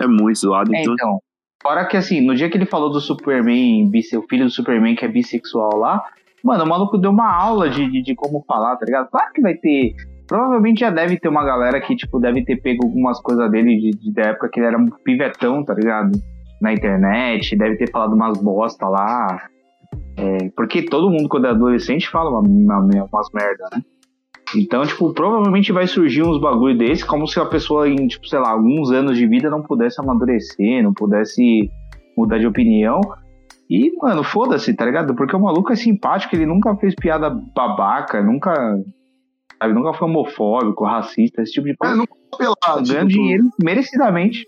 é 0.00 0.06
muito 0.06 0.38
zoado. 0.38 0.74
É, 0.74 0.80
Então, 0.80 0.94
então. 0.94 1.18
Fora 1.62 1.84
que, 1.86 1.96
assim, 1.96 2.20
no 2.20 2.34
dia 2.36 2.48
que 2.48 2.56
ele 2.56 2.66
falou 2.66 2.90
do 2.90 3.00
Superman, 3.00 3.90
o 3.90 4.22
filho 4.28 4.44
do 4.44 4.50
Superman 4.50 4.94
que 4.94 5.04
é 5.04 5.08
bissexual 5.08 5.76
lá, 5.76 6.02
mano, 6.42 6.64
o 6.64 6.68
maluco 6.68 6.96
deu 6.96 7.10
uma 7.10 7.30
aula 7.34 7.68
de, 7.68 7.90
de, 7.90 8.00
de 8.00 8.14
como 8.14 8.44
falar, 8.46 8.76
tá 8.76 8.86
ligado? 8.86 9.10
Claro 9.10 9.32
que 9.32 9.40
vai 9.42 9.54
ter. 9.54 9.94
Provavelmente 10.26 10.80
já 10.80 10.90
deve 10.90 11.18
ter 11.18 11.28
uma 11.28 11.44
galera 11.44 11.80
que, 11.80 11.96
tipo, 11.96 12.20
deve 12.20 12.44
ter 12.44 12.60
pego 12.60 12.84
algumas 12.86 13.20
coisas 13.20 13.50
dele 13.50 13.76
de, 13.76 13.90
de- 13.90 14.12
da 14.12 14.22
época 14.26 14.48
que 14.52 14.60
ele 14.60 14.66
era 14.68 14.78
um 14.78 14.88
pivetão, 15.04 15.64
tá 15.64 15.74
ligado? 15.74 16.12
Na 16.62 16.72
internet, 16.72 17.56
deve 17.56 17.76
ter 17.76 17.90
falado 17.90 18.14
umas 18.14 18.38
bosta 18.40 18.86
lá. 18.88 19.48
É, 20.18 20.50
porque 20.56 20.82
todo 20.82 21.10
mundo, 21.10 21.28
quando 21.28 21.46
é 21.46 21.50
adolescente, 21.50 22.08
fala 22.08 22.30
uma, 22.30 22.40
uma, 22.40 23.04
umas 23.10 23.28
merda, 23.32 23.68
né? 23.72 23.82
Então, 24.56 24.84
tipo, 24.84 25.12
provavelmente 25.12 25.72
vai 25.72 25.86
surgir 25.86 26.22
uns 26.22 26.40
bagulho 26.40 26.76
desse, 26.76 27.04
como 27.04 27.26
se 27.26 27.38
a 27.38 27.44
pessoa 27.44 27.88
em, 27.88 28.06
tipo, 28.06 28.26
sei 28.26 28.38
lá, 28.38 28.50
alguns 28.50 28.90
anos 28.90 29.16
de 29.16 29.26
vida 29.26 29.50
não 29.50 29.62
pudesse 29.62 30.00
amadurecer, 30.00 30.82
não 30.82 30.92
pudesse 30.92 31.70
mudar 32.16 32.38
de 32.38 32.46
opinião. 32.46 33.00
E, 33.70 33.92
mano, 34.00 34.24
foda-se, 34.24 34.74
tá 34.74 34.86
ligado? 34.86 35.14
Porque 35.14 35.36
o 35.36 35.40
maluco 35.40 35.72
é 35.72 35.76
simpático, 35.76 36.34
ele 36.34 36.46
nunca 36.46 36.74
fez 36.76 36.94
piada 36.94 37.30
babaca, 37.54 38.22
nunca. 38.22 38.52
Sabe, 39.60 39.74
nunca 39.74 39.92
foi 39.92 40.08
homofóbico, 40.08 40.84
racista, 40.84 41.42
esse 41.42 41.52
tipo 41.52 41.66
de 41.66 41.74
Mas 41.78 41.90
coisa. 41.90 41.96
não 41.96 42.38
pelado. 42.38 42.88
Ganhando 42.88 43.08
tipo, 43.08 43.22
dinheiro 43.22 43.44
merecidamente. 43.62 44.46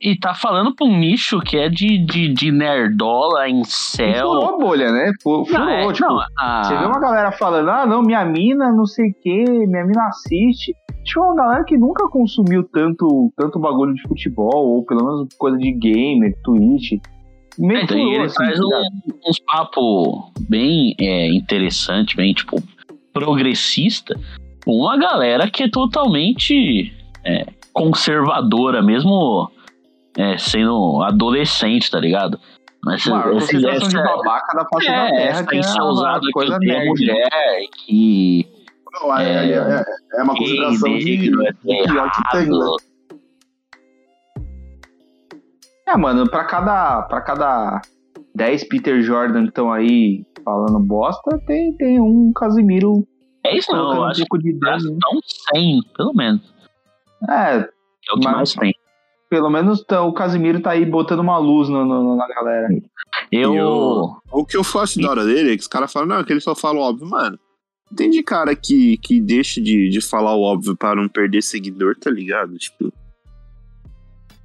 E 0.00 0.16
tá 0.16 0.32
falando 0.32 0.74
pra 0.74 0.86
um 0.86 0.96
nicho 0.96 1.40
que 1.40 1.56
é 1.56 1.68
de, 1.68 1.98
de, 1.98 2.32
de 2.32 2.52
nerdola 2.52 3.48
em 3.48 3.62
E 3.62 3.64
céu. 3.66 4.28
furou 4.28 4.54
a 4.54 4.58
bolha, 4.58 4.92
né? 4.92 5.12
Fu- 5.22 5.44
Furou, 5.44 5.64
Não, 5.66 5.68
é, 5.70 5.92
tipo. 5.92 6.06
não, 6.08 6.20
a- 6.38 6.62
Você 6.64 6.76
vê 6.76 6.84
uma 6.86 7.00
galera 7.00 7.32
falando, 7.32 7.68
ah, 7.70 7.84
não, 7.84 8.00
minha 8.02 8.24
mina, 8.24 8.70
não 8.70 8.86
sei 8.86 9.10
o 9.10 9.14
que, 9.20 9.44
minha 9.66 9.84
mina 9.84 10.06
assiste. 10.06 10.72
Tinha 11.04 11.24
uma 11.24 11.34
galera 11.34 11.64
que 11.64 11.76
nunca 11.76 12.06
consumiu 12.08 12.62
tanto, 12.72 13.32
tanto 13.36 13.58
bagulho 13.58 13.92
de 13.94 14.02
futebol, 14.02 14.68
ou 14.68 14.84
pelo 14.84 15.04
menos 15.04 15.28
coisa 15.36 15.58
de 15.58 15.72
gamer, 15.72 16.32
Twitch. 16.44 16.92
Meio 17.58 17.80
É, 17.80 17.82
então, 17.82 17.96
e 17.96 18.00
furou, 18.00 18.14
ele 18.14 18.24
assim, 18.24 18.34
traz 18.36 18.60
um- 18.60 19.28
uns 19.28 19.40
papos 19.40 20.32
bem 20.48 20.94
é, 21.00 21.26
interessante, 21.32 22.14
bem, 22.16 22.32
tipo, 22.32 22.62
progressista, 23.12 24.14
com 24.64 24.72
uma 24.76 24.96
galera 24.96 25.50
que 25.50 25.64
é 25.64 25.68
totalmente 25.68 26.92
é, 27.24 27.44
conservadora, 27.72 28.80
mesmo 28.80 29.50
é, 30.18 30.36
sendo 30.36 31.02
adolescente, 31.02 31.90
tá 31.90 31.98
ligado? 32.00 32.38
Mas 32.84 33.04
Mano, 33.06 33.36
esse- 33.38 33.52
concentração 33.52 33.88
de 33.88 33.96
essa- 33.98 34.16
babaca 34.16 34.56
da 34.56 34.64
face 34.72 34.86
da 34.86 34.92
é, 34.92 35.10
terra, 35.10 35.30
essa 35.30 35.46
que 35.46 35.56
é 35.56 35.60
que 36.20 36.30
coisa 36.32 36.58
nerd. 36.58 36.88
mulher, 36.88 37.28
que 37.86 38.46
Não, 39.00 39.16
é, 39.16 39.50
é, 39.50 39.52
é, 39.52 39.84
é 40.14 40.22
uma 40.22 40.34
consideração 40.36 40.98
de, 40.98 41.30
é 41.46 41.52
de 41.52 41.82
pior 41.92 42.10
que 42.12 42.30
tem, 42.32 42.46
né? 42.48 42.66
É, 45.86 45.96
mano, 45.96 46.28
pra 46.30 46.44
cada, 46.44 47.02
pra 47.02 47.20
cada 47.22 47.80
10 48.34 48.64
Peter 48.68 49.00
Jordan 49.02 49.44
que 49.44 49.48
estão 49.48 49.72
aí 49.72 50.24
falando 50.44 50.78
bosta, 50.80 51.38
tem, 51.46 51.74
tem 51.76 52.00
um 52.00 52.30
Casimiro 52.34 53.06
É 53.44 53.56
isso 53.56 53.72
não, 53.72 53.94
eu 53.94 54.00
um 54.00 54.04
acho 54.04 54.20
pouco 54.20 54.38
de 54.38 54.52
que 54.52 54.58
né? 54.58 54.76
estão 54.76 55.18
100, 55.54 55.80
pelo 55.96 56.12
menos. 56.14 56.42
É, 57.28 57.56
É 57.56 58.14
o 58.14 58.18
que 58.20 58.24
Mas- 58.24 58.34
mais 58.36 58.52
tem. 58.54 58.72
Pelo 59.28 59.50
menos 59.50 59.82
tá- 59.84 60.02
o 60.02 60.12
Casimiro 60.12 60.60
tá 60.60 60.70
aí 60.70 60.84
botando 60.86 61.20
uma 61.20 61.38
luz 61.38 61.68
no, 61.68 61.84
no- 61.84 62.16
na 62.16 62.26
galera. 62.28 62.68
Eu. 63.32 63.54
E 63.54 63.60
o- 63.60 64.44
que 64.44 64.56
eu 64.56 64.64
faço 64.64 65.00
da 65.00 65.10
hora 65.10 65.24
dele 65.24 65.52
é 65.52 65.56
que 65.56 65.62
os 65.62 65.68
caras 65.68 65.92
falam, 65.92 66.08
não, 66.08 66.24
que 66.24 66.32
ele 66.32 66.40
só 66.40 66.54
fala 66.54 66.78
o 66.78 66.82
óbvio, 66.82 67.06
mano. 67.08 67.38
Tem 67.96 68.10
de 68.10 68.22
cara 68.22 68.54
que, 68.54 68.98
que 68.98 69.18
deixa 69.20 69.60
de, 69.62 69.88
de 69.88 70.00
falar 70.00 70.34
o 70.34 70.42
óbvio 70.42 70.76
pra 70.76 70.94
não 70.94 71.08
perder 71.08 71.42
seguidor, 71.42 71.96
tá 71.96 72.10
ligado? 72.10 72.56
Tipo. 72.58 72.92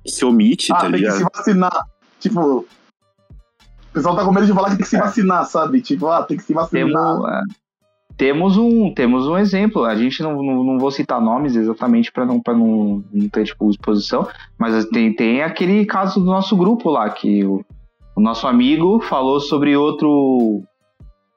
Se 0.06 0.26
omite, 0.26 0.72
Ah, 0.72 0.76
tá 0.76 0.82
tem 0.84 0.92
que 0.92 0.98
ligado? 0.98 1.18
se 1.18 1.24
vacinar. 1.24 1.86
Tipo, 2.20 2.60
o 2.60 2.66
pessoal 3.94 4.16
tá 4.16 4.26
com 4.26 4.32
medo 4.34 4.46
de 4.48 4.54
falar 4.54 4.70
que 4.72 4.76
tem 4.78 4.84
que 4.84 4.90
se 4.90 4.98
vacinar, 4.98 5.46
sabe? 5.46 5.82
Tipo, 5.82 6.08
ah, 6.08 6.24
tem 6.24 6.38
que 6.38 6.44
se 6.44 6.54
vacinar. 6.54 6.88
Temos, 6.88 7.30
é, 7.30 7.42
temos, 8.18 8.58
um, 8.58 8.94
temos 8.94 9.28
um 9.28 9.38
exemplo. 9.38 9.84
A 9.86 9.96
gente 9.96 10.22
não, 10.22 10.42
não, 10.42 10.64
não 10.64 10.78
vou 10.78 10.92
citar 10.92 11.22
nomes 11.22 11.56
exatamente 11.56 12.12
para 12.12 12.26
não, 12.26 12.40
pra 12.40 12.54
não, 12.54 13.04
não 13.12 13.30
ter 13.30 13.46
tipo, 13.46 13.70
exposição, 13.70 14.28
mas 14.58 14.86
tem, 14.86 15.14
tem 15.14 15.42
aquele 15.42 15.86
caso 15.86 16.20
do 16.20 16.26
nosso 16.26 16.56
grupo 16.56 16.90
lá, 16.90 17.10
que 17.10 17.44
o, 17.44 17.66
o 18.16 18.22
nosso 18.22 18.48
amigo 18.48 19.02
falou 19.02 19.40
sobre 19.40 19.76
outro 19.76 20.64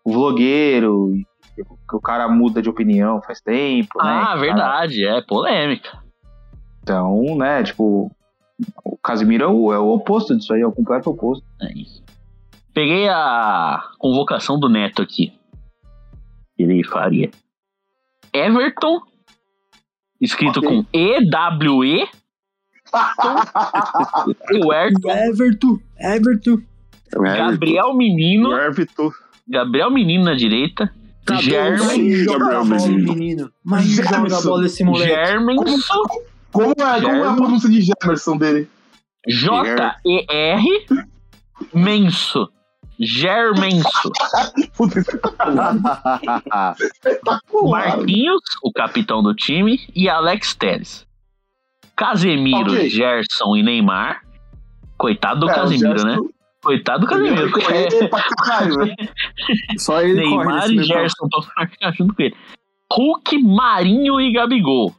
vlogueiro, 0.05 1.13
que 1.55 1.97
o 1.97 2.01
cara 2.01 2.29
muda 2.29 2.61
de 2.61 2.69
opinião 2.69 3.21
faz 3.23 3.41
tempo, 3.41 4.03
né? 4.03 4.25
Ah, 4.27 4.35
o 4.37 4.41
verdade, 4.41 5.07
é 5.07 5.21
polêmica. 5.23 5.99
Então, 6.83 7.37
né, 7.37 7.63
tipo, 7.65 8.13
o 8.85 8.97
Casimiro 8.99 9.45
é 9.45 9.49
o, 9.49 9.73
é 9.73 9.79
o 9.79 9.89
oposto 9.89 10.37
disso 10.37 10.53
aí, 10.53 10.61
é 10.61 10.67
o 10.67 10.73
completo 10.73 11.11
oposto. 11.11 11.45
É 11.61 11.73
isso. 11.73 12.05
Peguei 12.73 13.09
a 13.09 13.83
convocação 13.99 14.59
do 14.59 14.69
Neto 14.69 15.03
aqui. 15.03 15.33
Ele 16.59 16.83
faria. 16.85 17.31
Everton, 18.33 19.01
escrito 20.21 20.59
Ok. 20.61 20.69
com 20.69 20.85
E-W-E. 20.93 22.07
o 24.65 24.73
Everton, 24.73 25.11
Everton, 25.11 25.79
Everton. 25.99 26.63
Gabriel 27.13 27.95
Menino, 27.95 28.53
Everton. 28.57 29.11
Gabriel 29.49 29.91
Menino 29.91 30.25
na 30.25 30.35
direita, 30.35 30.93
Mas 31.29 31.43
German, 31.43 32.11
joga 32.13 32.59
a 32.61 32.65
bola, 32.65 32.89
menino. 32.89 33.53
Mas 33.65 33.85
joga 33.87 34.09
a 34.09 34.13
Germerson. 34.13 34.49
bola 34.49 34.67
esse 34.67 34.85
moleque. 34.85 35.09
Germanson, 35.15 36.03
Como 36.53 36.71
é, 36.73 37.01
como 37.01 37.15
é 37.17 37.29
a 37.29 37.35
pronúncia 37.35 37.69
de 37.69 37.81
Gemerson 37.83 38.37
dele? 38.37 38.69
J-E-R, 39.29 40.65
Menso. 41.75 42.49
Germenso. 42.99 44.11
Marquinhos, 47.69 48.41
o 48.63 48.73
capitão 48.73 49.23
do 49.23 49.35
time, 49.35 49.81
e 49.95 50.09
Alex 50.09 50.55
Telles. 50.55 51.07
Casemiro, 51.97 52.73
Ok. 52.73 52.89
Gerson 52.91 53.57
e 53.57 53.63
Neymar. 53.63 54.23
Coitado 54.99 55.41
do 55.41 55.51
É, 55.51 55.55
Casemiro, 55.55 55.99
Gerson- 55.99 56.07
né? 56.23 56.29
Coitado 56.63 57.01
do 57.01 57.07
Casemiro. 57.07 57.43
Ele 57.43 57.53
corre 57.53 58.09
pra 58.09 58.23
caralho, 58.23 58.77
né? 58.87 58.95
Só 59.79 60.01
ele 60.03 60.15
Neymar 60.21 60.71
e. 60.71 60.83
Gerson 60.83 61.27
estão 61.27 61.93
junto 61.93 62.15
com 62.15 62.23
ele. 62.23 62.35
Hulk, 62.93 63.39
Marinho 63.43 64.21
e 64.21 64.33
Gabigol. 64.33 64.95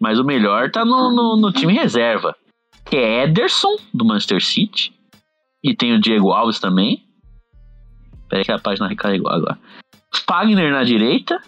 Mas 0.00 0.18
o 0.18 0.24
melhor 0.24 0.70
tá 0.70 0.84
no, 0.84 1.12
no, 1.12 1.36
no 1.36 1.52
time 1.52 1.72
reserva. 1.72 2.34
Que 2.84 2.96
é 2.96 3.24
Ederson, 3.24 3.76
do 3.92 4.04
Manchester 4.04 4.42
City. 4.42 4.94
E 5.62 5.74
tem 5.74 5.94
o 5.94 6.00
Diego 6.00 6.32
Alves 6.32 6.60
também. 6.60 7.04
Peraí 8.28 8.44
que 8.44 8.52
a 8.52 8.58
página 8.58 8.88
recarregou 8.88 9.30
agora. 9.30 9.58
Fagner 10.26 10.72
na 10.72 10.84
direita. 10.84 11.40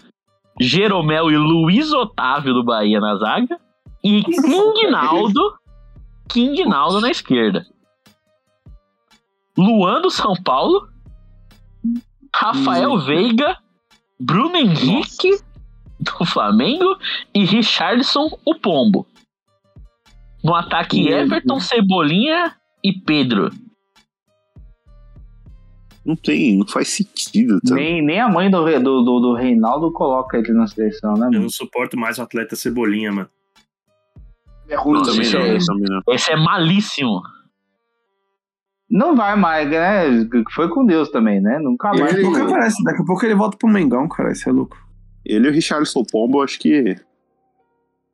Jeromel 0.59 1.31
e 1.31 1.37
Luiz 1.37 1.91
Otávio 1.93 2.53
do 2.53 2.63
Bahia 2.63 2.99
na 2.99 3.15
zaga. 3.15 3.59
E 4.03 4.23
King 4.23 4.87
Naldo. 4.89 5.55
King 6.27 6.65
Naldo 6.65 7.01
na 7.01 7.09
esquerda. 7.09 7.65
Luan 9.57 10.01
do 10.01 10.09
São 10.09 10.33
Paulo. 10.35 10.87
Rafael 12.35 12.97
Veiga. 12.99 13.57
Bruno 14.19 14.57
Henrique 14.57 15.31
do 15.99 16.25
Flamengo. 16.25 16.97
E 17.33 17.45
Richardson, 17.45 18.29
o 18.45 18.55
Pombo. 18.55 19.07
No 20.43 20.55
ataque, 20.55 21.09
Everton, 21.09 21.59
Cebolinha 21.59 22.55
e 22.83 22.93
Pedro. 22.93 23.49
Não 26.09 26.15
tem, 26.15 26.57
não 26.57 26.65
faz 26.67 26.87
sentido. 26.89 27.61
Tá? 27.61 27.75
Nem, 27.75 28.01
nem 28.03 28.19
a 28.19 28.27
mãe 28.27 28.49
do, 28.49 28.65
do, 28.65 29.03
do, 29.03 29.19
do 29.19 29.33
Reinaldo 29.35 29.91
coloca 29.91 30.39
ele 30.39 30.51
na 30.53 30.65
seleção, 30.65 31.13
né, 31.13 31.27
Eu 31.27 31.31
mano? 31.31 31.41
não 31.41 31.49
suporto 31.49 31.95
mais 31.95 32.17
o 32.17 32.23
atleta 32.23 32.55
Cebolinha, 32.55 33.11
mano. 33.11 33.29
É 34.67 34.75
ruim 34.75 35.03
também, 35.03 35.21
esse 35.21 35.37
né? 35.37 35.55
é- 35.55 35.89
não. 35.89 36.01
Esse 36.09 36.31
é 36.31 36.35
malíssimo. 36.35 37.21
Não 38.89 39.15
vai 39.15 39.35
mais, 39.35 39.69
né? 39.69 40.27
Foi 40.55 40.67
com 40.69 40.83
Deus 40.83 41.11
também, 41.11 41.39
né? 41.39 41.59
Nunca 41.59 41.89
mais. 41.89 42.11
Daqui 42.11 42.21
a 42.21 42.23
pouco 42.23 42.37
aparece, 42.41 42.83
daqui 42.83 43.01
a 43.03 43.05
pouco 43.05 43.23
ele 43.23 43.35
volta 43.35 43.55
pro 43.55 43.69
Mengão, 43.69 44.07
cara, 44.09 44.31
isso 44.31 44.49
é 44.49 44.51
louco. 44.51 44.75
Ele 45.23 45.45
e 45.45 45.49
o 45.51 45.53
Richardson 45.53 46.03
Pombo, 46.11 46.41
acho 46.41 46.57
que 46.59 46.95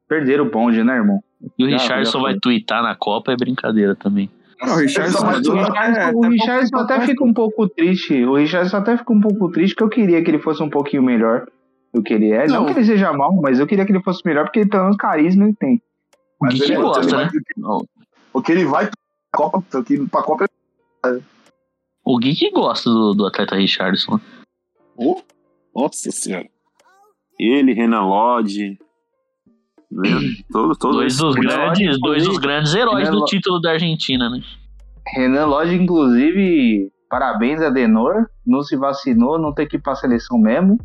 Perderam 0.06 0.46
o 0.46 0.52
bonde, 0.52 0.84
né, 0.84 0.98
irmão? 0.98 1.24
E 1.58 1.64
o 1.64 1.70
Já- 1.70 1.78
Richardson 1.78 2.22
vai 2.22 2.38
twittar 2.38 2.84
na 2.84 2.94
Copa 2.94 3.32
é 3.32 3.38
brincadeira 3.38 3.96
também. 3.96 4.30
Não, 4.62 4.74
o 4.74 4.78
Richardson, 4.78 5.18
O 5.26 5.30
Richardson, 5.32 5.58
é, 6.02 6.12
o 6.14 6.22
tá 6.22 6.28
Richardson 6.30 6.78
até 6.78 7.06
fica 7.06 7.24
um 7.24 7.34
pouco 7.34 7.68
triste. 7.70 8.24
O 8.26 8.36
Richardson 8.36 8.78
até 8.78 8.98
fica 8.98 9.14
um 9.14 9.20
pouco 9.22 9.52
triste, 9.52 9.76
porque 9.76 9.84
eu 9.84 9.90
queria 9.90 10.24
que 10.24 10.32
ele 10.32 10.40
fosse 10.40 10.64
um 10.64 10.70
pouquinho 10.70 11.04
melhor 11.04 11.46
do 11.94 12.02
que 12.02 12.14
ele 12.14 12.32
é. 12.32 12.48
Não, 12.48 12.62
Não. 12.62 12.66
que 12.66 12.72
ele 12.80 12.86
seja 12.86 13.12
mal, 13.14 13.34
mas 13.42 13.60
eu 13.60 13.68
queria 13.68 13.86
que 13.86 13.92
ele 13.92 14.02
fosse 14.04 14.22
melhor, 14.26 14.46
porque 14.46 14.66
pelo 14.66 14.84
menos 14.84 14.98
carisma 14.98 15.46
ele 15.46 15.56
tem. 15.56 15.82
Que 16.50 16.64
ele- 16.64 16.76
gosta, 16.78 17.02
ele 17.04 17.12
né? 17.12 17.24
vai- 17.26 17.30
Não, 17.58 17.86
O 18.34 18.42
que 18.42 18.52
ele 18.52 18.66
vai 18.66 18.86
pra 18.86 18.94
Copa, 19.34 19.64
o 19.78 19.84
que 19.84 20.08
pra 20.08 20.24
Copa 20.24 20.46
O 22.04 22.18
Gui 22.20 22.36
que 22.36 22.52
gosta 22.52 22.90
do, 22.90 23.14
do 23.14 23.26
atleta 23.26 23.56
Richardson. 23.56 24.20
Oh, 24.98 25.22
nossa 25.76 26.12
senhora. 26.12 26.48
Ele, 27.40 27.74
Renan 27.74 28.06
Lodge. 28.06 28.78
Todo, 30.52 30.76
todo 30.76 30.94
Dois 30.98 31.18
dos 31.18 31.36
grandes, 31.36 32.00
dois 32.00 32.26
dos 32.26 32.38
grandes 32.38 32.74
heróis 32.74 33.06
Renan 33.06 33.12
do 33.12 33.20
Lo- 33.20 33.26
título 33.26 33.62
da 33.62 33.72
Argentina, 33.72 34.30
né? 34.30 34.42
Renan 35.16 35.46
Lodge, 35.46 35.76
inclusive, 35.76 36.90
parabéns 37.10 37.62
a 37.62 37.70
Denor. 37.70 38.28
Não 38.46 38.62
se 38.62 38.76
vacinou, 38.76 39.40
não 39.40 39.54
tem 39.54 39.68
que 39.68 39.78
ir 39.78 39.82
pra 39.82 39.96
seleção 39.96 40.38
mesmo. 40.40 40.78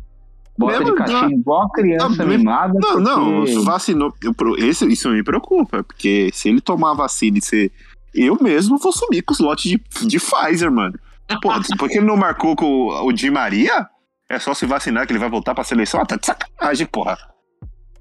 Bota 0.57 0.79
Mesmo 0.79 0.91
de 0.91 0.97
caixinha 0.97 1.35
igual 1.35 1.63
a 1.63 1.69
criança 1.71 2.23
Não, 2.23 2.27
mimada. 2.37 2.73
Não, 2.79 2.99
não, 2.99 3.39
porque- 3.45 3.59
vacinou. 3.63 4.13
eu 4.23 4.33
pro- 4.33 4.57
esse, 4.57 4.85
isso 4.87 5.09
me 5.09 5.23
preocupa, 5.23 5.83
porque 5.83 6.29
se 6.33 6.49
ele 6.49 6.61
tomar 6.61 6.91
a 6.91 6.95
vacina 6.95 7.37
e 7.37 7.41
ser. 7.41 7.71
Eu 8.13 8.37
mesmo 8.41 8.77
vou 8.77 8.91
sumir 8.91 9.21
com 9.23 9.33
os 9.33 9.39
lotes 9.39 9.71
de, 9.71 9.81
de 10.07 10.17
Pfizer, 10.19 10.71
mano. 10.71 10.99
Pô, 11.41 11.49
porque 11.79 11.97
ele 11.97 12.05
não 12.05 12.17
marcou 12.17 12.55
com 12.55 12.65
o, 12.65 13.05
o 13.07 13.11
Di 13.13 13.31
Maria? 13.31 13.87
É 14.29 14.37
só 14.39 14.53
se 14.53 14.65
vacinar 14.65 15.05
que 15.07 15.13
ele 15.13 15.19
vai 15.19 15.29
voltar 15.29 15.55
pra 15.55 15.63
seleção? 15.63 15.99
Ah, 16.01 16.05
tá 16.05 16.17
de 16.17 16.25
sacanagem, 16.25 16.85
porra. 16.87 17.17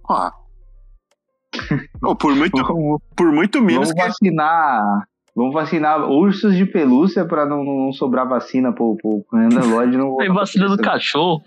Ó. 0.09 0.31
Ô, 2.03 2.15
por 2.15 2.35
muito, 2.35 2.57
Vamos, 2.63 3.01
por 3.17 3.33
muito 3.33 3.61
menos 3.63 3.89
vamos 3.89 3.93
que. 3.93 4.09
vacinar. 4.09 5.07
Vamos 5.35 5.55
vacinar 5.55 6.09
ursos 6.11 6.55
de 6.57 6.67
pelúcia 6.67 7.25
pra 7.25 7.47
não, 7.47 7.63
não 7.65 7.93
sobrar 7.93 8.29
vacina 8.29 8.73
pro, 8.73 8.97
pro 8.97 9.25
Lodge. 9.33 9.97
Não 9.97 10.17
Tem 10.17 10.33
vacina 10.33 10.69
do 10.69 10.77
cachorro. 10.79 11.43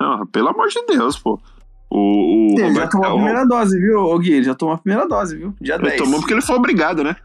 Não, 0.00 0.26
pelo 0.26 0.48
amor 0.48 0.68
de 0.68 0.80
Deus, 0.86 1.18
pô. 1.18 1.40
O, 1.90 1.98
o 1.98 2.50
Ele 2.52 2.58
já 2.60 2.66
Roberto 2.68 2.90
tomou 2.92 3.06
a 3.06 3.14
primeira 3.14 3.44
dose, 3.46 3.78
viu, 3.78 3.98
ô 4.00 4.18
Gui? 4.18 4.32
Ele 4.32 4.44
já 4.44 4.54
tomou 4.54 4.74
a 4.74 4.78
primeira 4.78 5.08
dose, 5.08 5.36
viu? 5.36 5.54
Dia 5.60 5.74
Ele 5.76 5.84
10. 5.90 6.02
tomou 6.02 6.18
porque 6.20 6.34
ele 6.34 6.42
foi 6.42 6.56
obrigado, 6.56 7.02
né? 7.04 7.16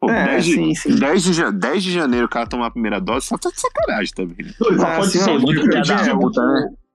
Pô, 0.00 0.08
É, 0.10 0.24
10, 0.26 0.44
de, 0.44 0.54
sim, 0.54 0.74
sim. 0.74 0.96
10, 0.98 1.22
de, 1.22 1.32
ja- 1.32 1.50
10 1.50 1.82
de 1.82 1.92
janeiro 1.92 2.26
o 2.26 2.28
cara 2.28 2.46
tomar 2.46 2.66
a 2.66 2.70
primeira 2.70 3.00
dose, 3.00 3.26
só 3.26 3.36
tá 3.36 3.50
de 3.50 3.60
sacanagem 3.60 4.12
também. 4.14 4.36
Né? 4.46 4.52
Ah, 4.80 4.96
pode 4.98 5.10
sim, 5.10 5.18
ser 5.18 5.30
o 5.30 5.40
filha 5.40 5.64
da 5.70 5.80
dia- 5.80 6.16
puta, 6.16 6.40
né? 6.46 6.68
O 6.70 6.87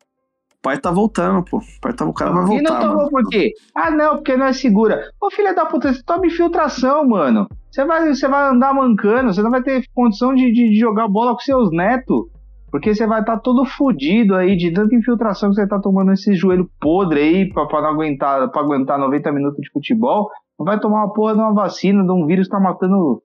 pai 0.63 0.79
tá 0.79 0.89
voltando, 0.89 1.43
pô. 1.43 1.57
O, 1.57 1.61
pai 1.81 1.93
tá, 1.93 2.05
o 2.05 2.13
cara 2.13 2.31
vai 2.31 2.43
E 2.43 2.47
voltar, 2.47 2.73
não 2.73 2.79
tomou 2.81 2.97
mano. 2.97 3.09
por 3.11 3.29
quê? 3.29 3.51
Ah, 3.75 3.91
não, 3.91 4.15
porque 4.15 4.35
não 4.35 4.45
é 4.47 4.53
segura. 4.53 5.01
Ô, 5.21 5.29
filha 5.29 5.53
da 5.53 5.65
puta, 5.65 5.93
você 5.93 6.01
toma 6.03 6.25
infiltração, 6.25 7.07
mano. 7.07 7.47
Você 7.69 7.85
vai, 7.85 8.07
você 8.13 8.27
vai 8.27 8.49
andar 8.49 8.73
mancando, 8.73 9.33
você 9.33 9.41
não 9.43 9.51
vai 9.51 9.61
ter 9.61 9.83
condição 9.93 10.33
de, 10.33 10.51
de, 10.51 10.69
de 10.69 10.79
jogar 10.79 11.07
bola 11.07 11.33
com 11.33 11.39
seus 11.39 11.69
netos. 11.71 12.25
Porque 12.71 12.95
você 12.95 13.05
vai 13.05 13.19
estar 13.19 13.37
todo 13.37 13.65
fudido 13.65 14.33
aí 14.35 14.55
de 14.55 14.71
tanta 14.71 14.95
infiltração 14.95 15.49
que 15.49 15.55
você 15.55 15.67
tá 15.67 15.79
tomando 15.79 16.11
esse 16.11 16.33
joelho 16.33 16.67
podre 16.81 17.19
aí 17.19 17.49
pra, 17.53 17.67
pra 17.67 17.81
não 17.81 17.89
aguentar, 17.89 18.49
pra 18.49 18.61
aguentar 18.61 18.97
90 18.97 19.31
minutos 19.31 19.61
de 19.61 19.69
futebol. 19.71 20.29
Não 20.57 20.65
vai 20.65 20.79
tomar 20.79 21.03
uma 21.03 21.13
porra 21.13 21.33
de 21.35 21.39
uma 21.39 21.53
vacina, 21.53 22.03
de 22.03 22.11
um 22.11 22.25
vírus 22.25 22.47
que 22.47 22.51
tá 22.51 22.59
matando 22.59 23.21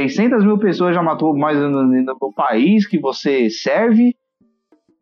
600 0.00 0.44
mil 0.44 0.58
pessoas, 0.58 0.94
já 0.94 1.02
matou 1.02 1.36
mais 1.36 1.58
no, 1.58 1.82
no 1.82 2.32
país 2.34 2.86
que 2.86 2.98
você 2.98 3.50
serve. 3.50 4.14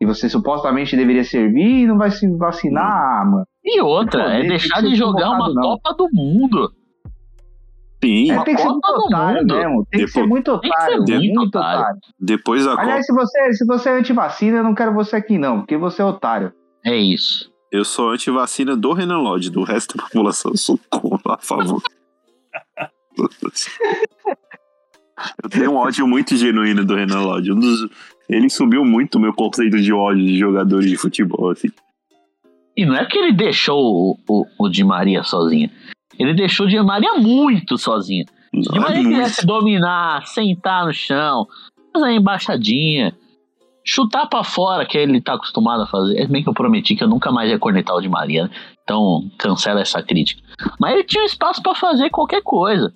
E 0.04 0.06
você 0.06 0.28
supostamente 0.28 0.94
deveria 0.96 1.24
servir 1.24 1.82
e 1.82 1.86
não 1.86 1.96
vai 1.96 2.10
se 2.10 2.28
vacinar, 2.36 3.24
mano. 3.28 3.46
E 3.64 3.80
outra, 3.80 4.34
é 4.34 4.46
deixar 4.46 4.82
que 4.82 4.90
de 4.90 4.94
jogar 4.96 5.30
uma 5.30 5.48
não. 5.48 5.62
Copa 5.62 5.94
do 5.94 6.08
Mundo. 6.12 6.70
Sim, 8.04 8.30
É, 8.30 8.44
tem 8.44 8.54
que 8.54 8.60
ser 8.60 8.68
Copa 8.68 8.88
muito 8.92 9.06
otário 9.06 9.40
Mundo. 9.40 9.54
mesmo. 9.56 9.86
Tem 9.90 10.00
que 10.04 10.08
ser 10.08 10.12
Depois- 10.20 10.28
muito 10.28 10.58
Tem 10.60 10.70
que 10.70 10.80
ser 10.82 10.98
otário. 10.98 11.16
muito 11.18 11.34
muito 11.34 11.56
otário. 11.56 11.80
otário. 11.80 12.00
depois 12.20 12.64
da 12.66 12.70
Copa. 12.72 12.82
Aliás, 12.82 13.06
se 13.06 13.14
você, 13.14 13.52
se 13.54 13.66
você 13.66 13.88
é 13.88 13.98
antivacina, 13.98 14.58
eu 14.58 14.62
não 14.62 14.74
quero 14.74 14.92
você 14.92 15.16
aqui, 15.16 15.38
não, 15.38 15.60
porque 15.60 15.76
você 15.78 16.02
é 16.02 16.04
otário. 16.04 16.52
É 16.84 16.94
isso. 16.94 17.50
Eu 17.72 17.82
sou 17.84 18.10
anti-vacina 18.10 18.76
do 18.76 18.92
Renan 18.92 19.18
Lodge, 19.18 19.50
do 19.50 19.64
resto 19.64 19.96
da 19.96 20.04
população 20.04 20.50
eu 20.52 20.58
sou 20.58 20.78
contra, 20.90 21.34
a 21.34 21.38
favor. 21.38 21.82
eu 25.42 25.48
tenho 25.48 25.70
um 25.72 25.76
ódio 25.76 26.06
muito 26.06 26.36
genuíno 26.36 26.84
do 26.84 26.94
Renan 26.94 27.20
Lodge. 27.22 27.50
Um 27.52 27.58
dos... 27.58 27.88
Ele 28.28 28.48
subiu 28.48 28.84
muito 28.84 29.16
o 29.16 29.20
meu 29.20 29.32
conceito 29.32 29.80
de 29.80 29.92
ódio 29.92 30.24
de 30.24 30.38
jogadores 30.38 30.88
de 30.88 30.96
futebol, 30.96 31.50
assim. 31.50 31.68
E 32.76 32.84
não 32.84 32.96
é 32.96 33.04
que 33.04 33.18
ele 33.18 33.32
deixou 33.32 33.78
o, 33.78 34.18
o, 34.28 34.46
o 34.58 34.68
Di 34.68 34.82
Maria 34.82 35.22
sozinho. 35.22 35.70
Ele 36.18 36.34
deixou 36.34 36.66
o 36.66 36.68
Di 36.68 36.80
Maria 36.82 37.14
muito 37.14 37.76
sozinho. 37.76 38.24
Se 38.52 38.68
o 38.68 38.72
Di 38.72 38.78
É 38.78 38.80
Maria 38.80 39.02
muito. 39.02 39.16
quisesse 39.16 39.46
dominar, 39.46 40.26
sentar 40.26 40.86
no 40.86 40.92
chão, 40.92 41.46
fazer 41.92 42.04
uma 42.06 42.12
embaixadinha, 42.12 43.14
chutar 43.84 44.26
pra 44.26 44.42
fora, 44.42 44.86
que 44.86 44.96
ele 44.96 45.20
tá 45.20 45.34
acostumado 45.34 45.82
a 45.82 45.86
fazer. 45.86 46.18
É 46.18 46.26
bem 46.26 46.42
que 46.42 46.48
eu 46.48 46.54
prometi 46.54 46.96
que 46.96 47.04
eu 47.04 47.08
nunca 47.08 47.30
mais 47.30 47.50
ia 47.50 47.58
cornetar 47.58 47.94
o 47.94 48.00
Di 48.00 48.08
Maria, 48.08 48.44
né? 48.44 48.50
Então 48.82 49.30
cancela 49.38 49.80
essa 49.80 50.02
crítica. 50.02 50.42
Mas 50.80 50.94
ele 50.94 51.04
tinha 51.04 51.24
espaço 51.24 51.62
pra 51.62 51.74
fazer 51.74 52.10
qualquer 52.10 52.42
coisa. 52.42 52.92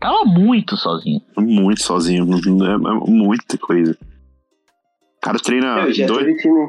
Tava 0.00 0.24
muito 0.24 0.76
sozinho. 0.76 1.20
Muito 1.36 1.82
sozinho, 1.82 2.24
é, 2.24 2.74
é 2.74 3.10
muita 3.10 3.58
coisa. 3.58 3.96
O 5.18 5.20
cara 5.20 5.38
treina 5.38 5.82
Meu, 5.82 5.92
já 5.92 6.06
dois. 6.06 6.24
teve 6.24 6.36
time, 6.38 6.66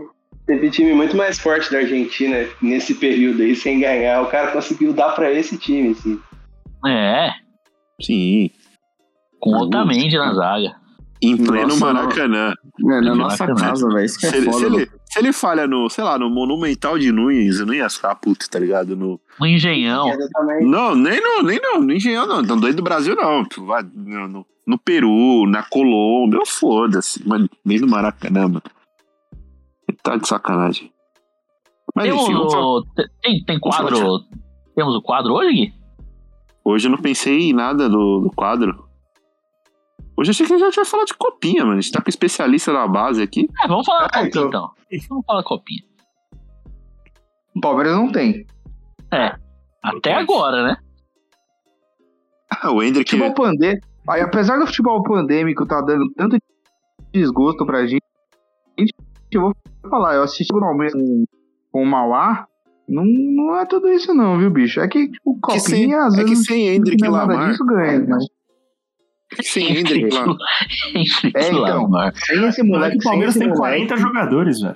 teve 0.47 0.69
time 0.71 0.93
muito 0.93 1.15
mais 1.15 1.39
forte 1.39 1.71
da 1.71 1.77
Argentina 1.79 2.45
nesse 2.61 2.95
período 2.95 3.41
aí, 3.43 3.55
sem 3.55 3.79
ganhar. 3.79 4.21
O 4.23 4.27
cara 4.27 4.51
conseguiu 4.51 4.91
dar 4.93 5.11
pra 5.11 5.31
esse 5.31 5.57
time, 5.57 5.89
assim. 5.91 6.19
É, 6.87 7.29
Sim, 8.01 8.49
com 9.39 9.51
Muito. 9.51 9.65
Otamendi 9.75 10.17
na 10.17 10.33
zaga. 10.33 10.75
em 11.21 11.35
pleno 11.35 11.67
Nossa, 11.67 11.93
Maracanã. 11.93 12.53
É, 12.79 13.01
na 13.01 13.13
nossa 13.13 13.45
Maracanã. 13.45 13.69
casa, 13.69 13.87
velho. 13.89 14.05
Isso 14.05 14.19
que 14.19 14.25
é 14.25 14.29
Se 14.29 14.37
ele, 14.37 14.45
foda, 14.45 14.57
se, 14.57 14.65
ele, 14.65 14.91
se 15.05 15.19
ele 15.19 15.33
falha 15.33 15.67
no, 15.67 15.89
sei 15.89 16.03
lá, 16.05 16.17
no 16.17 16.29
Monumental 16.29 16.97
de 16.97 17.11
Nunes, 17.11 17.59
eu 17.59 17.65
não 17.65 17.73
ia 17.73 17.89
ficar 17.89 18.15
puto, 18.15 18.49
tá 18.49 18.57
ligado? 18.57 18.95
No, 18.95 19.19
No 19.39 19.45
Engenhão. 19.45 20.09
Não, 20.61 20.95
nem 20.95 21.21
no, 21.21 21.43
nem 21.43 21.59
no, 21.61 21.81
no 21.81 21.93
Engenhão, 21.93 22.25
não. 22.25 22.41
Não 22.41 22.57
doido 22.57 22.77
do 22.77 22.83
Brasil, 22.83 23.15
não. 23.17 23.43
Tu 23.43 23.65
vai 23.65 23.83
no, 23.83 24.27
no, 24.29 24.45
no 24.69 24.77
Peru, 24.77 25.47
na 25.47 25.63
Colômbia, 25.63 26.41
foda-se. 26.45 27.27
Mas 27.27 27.47
nem 27.65 27.79
no 27.79 27.87
Maracanã, 27.87 28.41
mano. 28.47 28.61
Tá 30.03 30.15
de 30.15 30.27
sacanagem. 30.27 30.93
Mas 31.95 32.05
Tem, 32.07 32.13
enfim, 32.23 32.35
o, 32.35 32.83
tem, 33.23 33.43
tem 33.43 33.59
quadro. 33.59 34.19
Temos 34.75 34.95
o 34.95 35.01
quadro 35.01 35.33
hoje, 35.33 35.53
Gui? 35.53 35.73
hoje 36.63 36.87
eu 36.87 36.91
não 36.91 36.99
pensei 36.99 37.49
em 37.49 37.53
nada 37.53 37.89
do, 37.89 38.19
do 38.19 38.29
quadro. 38.29 38.87
Hoje 40.15 40.29
eu 40.29 40.31
achei 40.31 40.45
que 40.45 40.53
a 40.53 40.57
gente 40.59 40.75
vai 40.75 40.85
falar 40.85 41.05
de 41.05 41.15
copinha, 41.15 41.65
mano. 41.65 41.79
A 41.79 41.81
gente 41.81 41.91
tá 41.91 42.01
com 42.01 42.09
especialista 42.09 42.71
na 42.71 42.87
base 42.87 43.23
aqui. 43.23 43.47
É, 43.63 43.67
vamos 43.67 43.87
falar 43.87 44.01
da 44.07 44.19
É, 44.19 44.25
copinha 44.25 44.45
então. 44.45 44.71
então. 44.87 45.07
Vamos 45.09 45.25
falar 45.25 45.39
da 45.39 45.47
copinha. 45.47 45.83
O 47.55 47.59
Palmeiras 47.59 47.95
não 47.95 48.11
tem. 48.11 48.45
É. 49.11 49.35
Até 49.81 50.13
agora, 50.13 50.63
né? 50.63 50.77
Ah, 52.51 52.71
o 52.71 52.83
Hendrick. 52.83 53.09
Futebol 53.09 53.33
pandêmico. 53.33 53.88
Aí, 54.09 54.21
apesar 54.21 54.57
do 54.57 54.65
futebol 54.65 55.03
pandêmico 55.03 55.65
tá 55.65 55.81
dando 55.81 56.11
tanto 56.15 56.37
desgosto 57.13 57.65
pra 57.65 57.85
gente, 57.85 58.03
eu 59.31 59.41
vou 59.41 59.55
falar, 59.89 60.15
eu 60.15 60.23
assisti 60.23 60.53
o 60.53 60.59
Palmeiras 60.59 60.93
com, 60.93 61.25
com 61.71 61.83
o 61.83 61.85
Mauá, 61.85 62.47
não, 62.87 63.03
não 63.05 63.55
é 63.59 63.65
tudo 63.65 63.87
isso 63.89 64.13
não, 64.15 64.39
viu, 64.39 64.49
bicho? 64.49 64.79
É 64.79 64.87
que, 64.87 65.09
tipo, 65.11 65.39
que 65.47 65.59
sem, 65.59 65.81
copinha, 65.83 66.05
às 66.05 66.15
é 66.15 66.23
que 66.23 66.29
vezes, 66.29 66.45
sem 66.45 66.67
Hendrick 66.69 67.03
e 67.03 67.07
não 67.07 67.15
é 67.15 67.19
Lamar. 67.21 67.49
disso 67.51 67.65
ganha, 67.65 68.05
mas 68.07 68.25
Sem 69.43 69.77
Hendrick 69.77 70.09
lá. 70.15 70.25
É, 71.35 71.47
então. 71.49 71.83
Lamar. 71.83 72.13
sem 72.15 72.47
esse 72.47 72.63
Moleque, 72.63 72.63
moleque, 72.63 72.97
o 72.97 73.03
Palmeiras 73.03 73.35
tem 73.35 73.47
esse 73.47 73.57
40 73.57 73.77
moleque, 73.83 74.01
jogadores, 74.01 74.59
velho. 74.59 74.75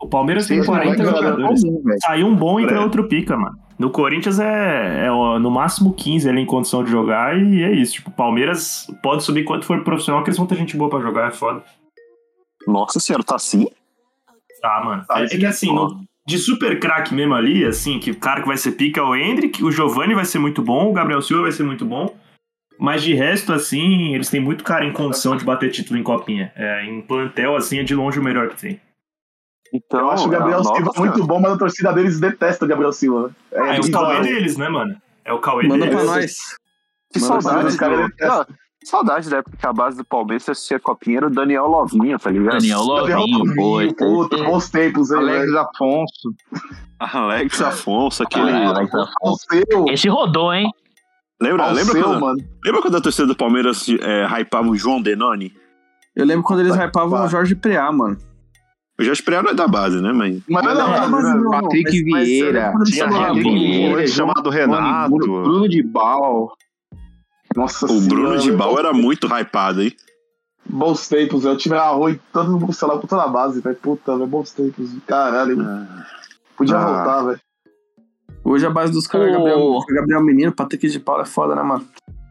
O 0.00 0.08
Palmeiras 0.08 0.46
tem 0.46 0.58
esse 0.58 0.68
moleque 0.68 0.96
40 0.96 1.02
é 1.02 1.06
jogador 1.06 1.32
jogadores. 1.32 1.62
comum. 1.62 1.82
Saiu 2.00 2.26
um 2.26 2.34
bom, 2.34 2.58
entra 2.58 2.80
outro 2.80 3.06
pica, 3.08 3.36
mano. 3.36 3.58
No 3.78 3.90
Corinthians 3.90 4.38
é, 4.38 5.06
é 5.06 5.08
no 5.38 5.50
máximo 5.50 5.92
15 5.94 6.28
ali 6.28 6.40
em 6.40 6.46
condição 6.46 6.84
de 6.84 6.90
jogar 6.90 7.36
e 7.36 7.62
é 7.62 7.72
isso. 7.72 7.94
Tipo, 7.94 8.10
o 8.10 8.12
Palmeiras 8.12 8.86
pode 9.02 9.24
subir 9.24 9.44
quanto 9.44 9.66
for 9.66 9.82
profissional, 9.82 10.22
que 10.22 10.28
eles 10.30 10.38
vão 10.38 10.46
ter 10.46 10.56
gente 10.56 10.76
boa 10.76 10.88
pra 10.88 11.00
jogar, 11.00 11.28
é 11.28 11.32
foda. 11.32 11.62
Nossa 12.66 13.00
senhora, 13.00 13.24
tá 13.24 13.34
assim? 13.36 13.66
Tá, 14.60 14.82
mano. 14.84 15.04
Tá, 15.06 15.20
é, 15.20 15.24
é 15.24 15.28
que 15.28 15.44
assim, 15.44 15.74
no- 15.74 16.04
de 16.26 16.38
super 16.38 16.78
craque 16.80 17.12
mesmo 17.14 17.34
ali, 17.34 17.64
assim, 17.64 17.98
que 17.98 18.10
o 18.12 18.16
cara 18.18 18.40
que 18.40 18.46
vai 18.46 18.56
ser 18.56 18.72
pica 18.72 19.00
é 19.00 19.02
o 19.02 19.14
Hendrick, 19.14 19.62
o 19.62 19.70
Giovanni 19.70 20.14
vai 20.14 20.24
ser 20.24 20.38
muito 20.38 20.62
bom, 20.62 20.88
o 20.90 20.92
Gabriel 20.92 21.20
Silva 21.20 21.42
vai 21.42 21.52
ser 21.52 21.64
muito 21.64 21.84
bom. 21.84 22.14
Mas 22.78 23.02
de 23.02 23.12
resto, 23.14 23.52
assim, 23.52 24.14
eles 24.14 24.30
têm 24.30 24.40
muito 24.40 24.64
cara 24.64 24.84
em 24.84 24.92
condição 24.92 25.36
de 25.36 25.44
bater 25.44 25.70
título 25.70 25.98
em 25.98 26.02
copinha. 26.02 26.50
É, 26.56 26.84
em 26.86 27.00
plantel, 27.02 27.54
assim, 27.54 27.78
é 27.78 27.82
de 27.84 27.94
longe 27.94 28.18
o 28.18 28.22
melhor 28.24 28.48
que 28.48 28.56
tem. 28.60 28.80
Então, 29.76 30.00
Eu 30.00 30.10
acho 30.10 30.26
o 30.26 30.30
Gabriel 30.30 30.58
nossa, 30.62 30.72
Silva 30.76 30.92
muito 30.96 31.26
bom, 31.26 31.40
mas 31.40 31.52
a 31.52 31.58
torcida 31.58 31.92
deles 31.92 32.20
detesta 32.20 32.64
o 32.64 32.68
Gabriel 32.68 32.92
Silva. 32.92 33.28
né? 33.50 33.74
É, 33.74 33.80
o 33.80 33.82
bizarro. 33.82 34.06
Cauê 34.06 34.20
deles, 34.22 34.56
né, 34.56 34.68
mano? 34.68 34.96
É 35.24 35.32
o 35.32 35.40
Cauê 35.40 35.66
Manda 35.66 35.86
deles. 35.86 36.00
pra 36.00 36.14
nós. 36.14 36.36
Que 37.12 37.20
Manda 37.20 37.32
pra 37.32 37.40
saudades, 37.42 37.64
nós, 37.64 37.76
cara, 37.76 37.94
do- 37.96 38.00
ele 38.02 38.08
detesta. 38.10 38.46
Não, 38.48 38.64
Saudade 38.84 39.30
da 39.30 39.38
época 39.38 39.56
que 39.56 39.66
a 39.66 39.72
base 39.72 39.96
do 39.96 40.04
Palmeiras 40.04 40.46
assistia 40.46 40.78
copinha 40.78 41.16
era 41.16 41.26
o 41.26 41.30
Daniel 41.30 41.66
Lovinha, 41.66 42.18
tá 42.18 42.30
ligado? 42.30 42.58
Daniel 42.58 42.82
Lovinho, 42.82 43.80
esse- 43.80 43.94
Puta, 43.96 44.36
bons 44.44 44.68
tempos, 44.68 45.10
hein, 45.10 45.16
Alex 45.20 45.40
velho. 45.46 45.58
Afonso. 45.58 46.34
Alex 47.00 47.62
Afonso, 47.62 48.22
aquele. 48.22 48.50
Alex 48.52 48.92
Afonso. 48.94 49.46
Esse 49.90 50.08
rodou, 50.08 50.52
hein? 50.52 50.70
Lembra, 51.40 51.70
lembra, 51.72 52.02
quando, 52.02 52.20
mano. 52.20 52.38
lembra 52.64 52.82
quando 52.82 52.96
a 52.96 53.00
torcida 53.00 53.26
do 53.26 53.34
Palmeiras 53.34 53.86
é, 54.00 54.26
hypava 54.26 54.68
o 54.68 54.76
João 54.76 55.00
Denoni? 55.02 55.52
Eu 56.14 56.24
lembro 56.26 56.44
quando 56.44 56.60
eles 56.60 56.76
Vai, 56.76 56.86
hypavam 56.86 57.24
o 57.24 57.28
Jorge 57.28 57.54
Preá, 57.54 57.90
mano. 57.90 58.16
O 58.98 59.24
Preá 59.24 59.42
não 59.42 59.50
é 59.50 59.54
da 59.54 59.66
base, 59.66 60.00
né? 60.00 60.12
Mas. 60.12 60.40
Mas 60.48 60.64
Não, 60.64 60.74
não, 60.74 60.80
não, 60.82 60.90
mas- 60.90 61.10
mas 61.10 61.42
não, 61.42 61.50
Patrick 61.50 61.84
mas- 62.04 62.10
mas 62.12 62.20
eu 62.20 62.24
Vieira. 62.26 62.72
eles 62.76 62.90
Tinha 62.90 63.06
Rodrigo, 63.08 63.50
Vieira, 63.50 64.02
um 64.02 64.06
chamado 64.06 64.50
Renato. 64.50 65.10
Bruno, 65.16 65.42
Bruno 65.42 65.68
de 65.68 65.82
Bal. 65.82 66.52
Nossa 67.56 67.86
O 67.86 68.00
Bruno 68.02 68.28
senhora, 68.28 68.38
de 68.38 68.52
Bal 68.52 68.78
era 68.78 68.92
muito 68.92 69.26
hypado, 69.26 69.82
hein? 69.82 69.92
Bons 70.68 71.08
tempos, 71.08 71.42
velho. 71.42 71.54
O 71.54 71.58
time 71.58 71.74
era 71.74 71.88
ruim, 71.90 72.18
todo 72.32 72.52
mundo, 72.58 72.72
sei 72.72 72.88
lá, 72.88 72.96
puta 72.98 73.16
na 73.16 73.28
base, 73.28 73.60
velho. 73.60 73.76
Puta, 73.76 74.16
velho, 74.16 74.26
bons 74.28 74.50
tempos. 74.52 74.90
Caralho, 75.06 75.56
podia 76.56 76.76
Ah. 76.76 76.84
voltar, 76.86 77.22
velho. 77.24 77.40
Hoje 78.44 78.66
a 78.66 78.70
base 78.70 78.92
dos 78.92 79.06
caras 79.06 79.28
é. 79.28 79.32
Gabriel, 79.32 79.78
Gabriel 79.88 80.22
Menino, 80.22 80.52
Patrick 80.52 80.86
de 80.88 81.00
Paula 81.00 81.22
é 81.22 81.26
foda, 81.26 81.54
né, 81.54 81.62
mano? 81.62 81.84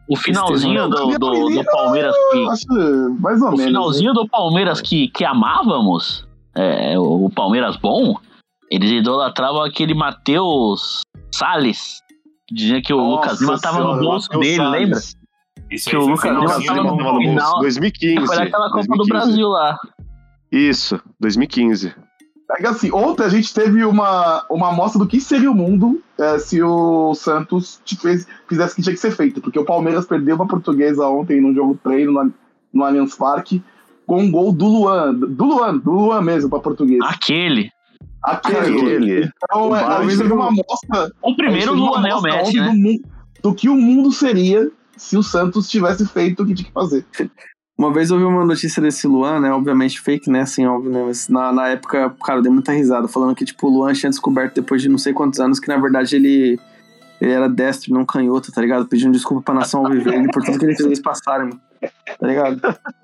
O 0.08 0.16
finalzinho 0.16 0.88
do, 0.88 1.06
do, 1.18 1.48
do 1.50 1.64
Palmeiras 1.64 2.14
que. 2.30 2.46
Acho 2.48 3.16
mais 3.20 3.40
ou 3.40 3.48
O 3.48 3.50
menos. 3.52 3.64
finalzinho 3.66 4.12
do 4.12 4.28
Palmeiras 4.28 4.80
que, 4.80 5.08
que 5.08 5.24
amávamos, 5.24 6.26
é, 6.56 6.98
o 6.98 7.28
Palmeiras 7.30 7.76
bom, 7.76 8.16
eles 8.70 8.90
idolatravam 8.90 9.62
aquele 9.62 9.94
Matheus 9.94 11.02
Salles. 11.32 12.00
que 12.46 12.54
Dizia 12.54 12.82
que 12.82 12.92
o 12.92 12.98
Nossa 12.98 13.10
Lucas 13.32 13.40
Lima 13.40 13.60
tava 13.60 13.84
no 13.84 14.00
bolso 14.00 14.28
dele, 14.30 14.56
Salles. 14.56 14.80
lembra? 14.80 15.00
Isso 15.70 15.90
Que 15.90 15.96
aí 15.96 16.02
o 16.02 16.06
Lucas 16.06 16.24
Lima 16.30 16.46
tava 16.72 16.82
do 16.82 16.96
no 16.96 17.20
final. 17.20 17.50
bolso. 17.50 17.60
2015. 17.60 18.26
Foi 18.26 18.36
naquela 18.36 18.70
Copa 18.70 18.82
do 18.82 18.86
2015. 18.96 19.08
Brasil 19.10 19.48
lá. 19.48 19.78
Isso, 20.52 21.00
2015. 21.20 21.94
É 22.50 22.56
que 22.58 22.66
assim, 22.66 22.92
ontem 22.92 23.24
a 23.24 23.28
gente 23.28 23.52
teve 23.52 23.84
uma, 23.84 24.44
uma 24.50 24.68
amostra 24.68 24.98
do 24.98 25.06
que 25.08 25.20
seria 25.20 25.50
o 25.50 25.54
mundo 25.54 26.00
é, 26.20 26.38
se 26.38 26.62
o 26.62 27.14
Santos 27.14 27.80
te 27.84 27.96
fez, 27.96 28.28
fizesse 28.46 28.74
o 28.74 28.76
que 28.76 28.82
tinha 28.82 28.94
que 28.94 29.00
ser 29.00 29.10
feito. 29.10 29.40
Porque 29.40 29.58
o 29.58 29.64
Palmeiras 29.64 30.06
perdeu 30.06 30.36
pra 30.36 30.46
Portuguesa 30.46 31.08
ontem 31.08 31.40
num 31.40 31.54
jogo 31.54 31.78
treino 31.82 32.12
no, 32.12 32.32
no 32.72 32.84
Allianz 32.84 33.16
Parque 33.16 33.62
com 34.06 34.20
um 34.20 34.30
gol 34.30 34.52
do 34.52 34.66
Luan. 34.66 35.14
Do 35.14 35.44
Luan, 35.44 35.78
do 35.78 35.90
Luan 35.90 36.22
mesmo 36.22 36.50
pra 36.50 36.60
Portuguesa. 36.60 37.04
Aquele. 37.04 37.70
Aquele. 38.22 38.58
Aquele. 38.58 39.30
Então, 39.44 39.70
O 39.70 39.76
é, 39.76 39.80
a 39.80 39.88
Barros 39.88 40.06
gente 40.06 40.16
teve 40.18 40.28
jogou. 40.30 40.44
uma 40.44 40.48
amostra. 40.52 41.12
O 41.22 41.36
primeiro 41.36 41.72
Anel 41.94 42.18
amostra 42.18 42.36
Messi, 42.36 42.60
né? 42.60 42.72
do, 43.42 43.50
do 43.50 43.54
que 43.54 43.68
o 43.68 43.76
mundo 43.76 44.10
seria 44.12 44.70
se 44.96 45.16
o 45.16 45.22
Santos 45.22 45.68
tivesse 45.68 46.06
feito 46.06 46.42
o 46.42 46.46
que 46.46 46.54
tinha 46.54 46.66
que 46.66 46.72
fazer. 46.72 47.04
Uma 47.76 47.92
vez 47.92 48.10
eu 48.10 48.18
vi 48.18 48.24
uma 48.24 48.44
notícia 48.44 48.80
desse 48.80 49.06
Luan, 49.06 49.40
né? 49.40 49.52
Obviamente 49.52 50.00
fake, 50.00 50.30
né? 50.30 50.42
Assim, 50.42 50.64
óbvio, 50.64 50.92
né? 50.92 51.02
Mas 51.04 51.28
na, 51.28 51.52
na 51.52 51.68
época, 51.68 52.14
cara, 52.24 52.38
eu 52.38 52.42
dei 52.42 52.52
muita 52.52 52.72
risada, 52.72 53.08
falando 53.08 53.34
que, 53.34 53.44
tipo, 53.44 53.66
o 53.66 53.70
Luan 53.70 53.92
tinha 53.92 54.10
descoberto 54.10 54.54
depois 54.54 54.80
de 54.80 54.88
não 54.88 54.96
sei 54.96 55.12
quantos 55.12 55.40
anos 55.40 55.58
que, 55.58 55.66
na 55.66 55.76
verdade, 55.76 56.14
ele, 56.14 56.58
ele 57.20 57.32
era 57.32 57.48
destro, 57.48 57.92
não 57.94 58.04
canhoto, 58.04 58.50
tá 58.52 58.60
ligado? 58.60 58.86
Pedindo 58.86 59.12
desculpa 59.12 59.42
pra 59.42 59.54
nação 59.54 59.84
alviverde 59.84 60.28
por 60.32 60.42
tudo 60.42 60.58
que 60.58 60.64
ele 60.64 60.74
fez 60.74 60.86
eles 60.86 61.00
passarem, 61.00 61.48
mano. 61.48 61.60
Tá 62.18 62.26
ligado? 62.26 62.60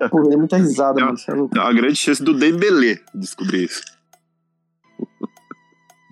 Pô, 0.09 0.19
eu 0.19 0.29
dei 0.29 0.37
muita 0.37 0.57
risada, 0.57 0.99
Não. 0.99 1.07
mano. 1.07 1.17
Você 1.17 1.31
é 1.31 1.33
louco. 1.35 1.57
É 1.57 1.61
uma 1.61 1.73
grande 1.73 1.95
chance 1.95 2.23
do 2.23 2.33
Dembélé 2.33 2.99
descobrir 3.13 3.65
isso. 3.65 3.81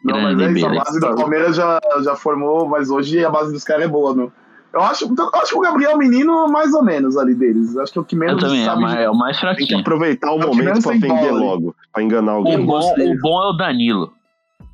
Não, 0.03 0.21
mas 0.21 0.39
é 0.39 0.51
isso, 0.51 0.65
a 0.65 0.73
base 0.75 0.99
do 0.99 1.15
Palmeiras 1.15 1.55
já, 1.55 1.79
já 2.03 2.15
formou, 2.15 2.67
mas 2.67 2.89
hoje 2.89 3.23
a 3.23 3.29
base 3.29 3.51
dos 3.51 3.63
caras 3.63 3.83
é 3.83 3.87
boa, 3.87 4.15
meu. 4.15 4.31
Eu 4.71 4.81
acho, 4.81 5.05
eu 5.05 5.29
acho 5.41 5.51
que 5.51 5.57
o 5.57 5.61
Gabriel 5.61 5.97
Menino, 5.97 6.47
mais 6.47 6.73
ou 6.73 6.83
menos, 6.83 7.17
ali 7.17 7.33
deles. 7.33 7.75
Acho 7.75 7.91
que 7.91 7.97
é 7.97 8.01
o 8.01 8.05
que 8.05 8.15
Eu 8.15 8.19
menos 8.19 8.41
também, 8.41 8.61
é, 8.61 8.65
sabe. 8.65 8.81
mais, 8.81 8.99
é 8.99 9.09
o 9.09 9.15
mais 9.15 9.37
Tem 9.39 9.49
que 9.49 9.55
fraquinho. 9.57 9.79
aproveitar 9.79 10.31
o 10.31 10.39
É 10.41 10.45
o 10.45 10.47
momento 10.47 10.81
pra 10.83 10.91
vender 10.91 11.31
logo. 11.31 11.75
Pra 11.91 12.03
enganar 12.03 12.33
O 12.33 12.37
alguém. 12.37 12.59
bom, 12.59 12.65
gostei. 12.67 13.11
o 13.11 13.19
bom 13.19 13.43
é 13.43 13.47
o 13.49 13.53
Danilo. 13.53 14.13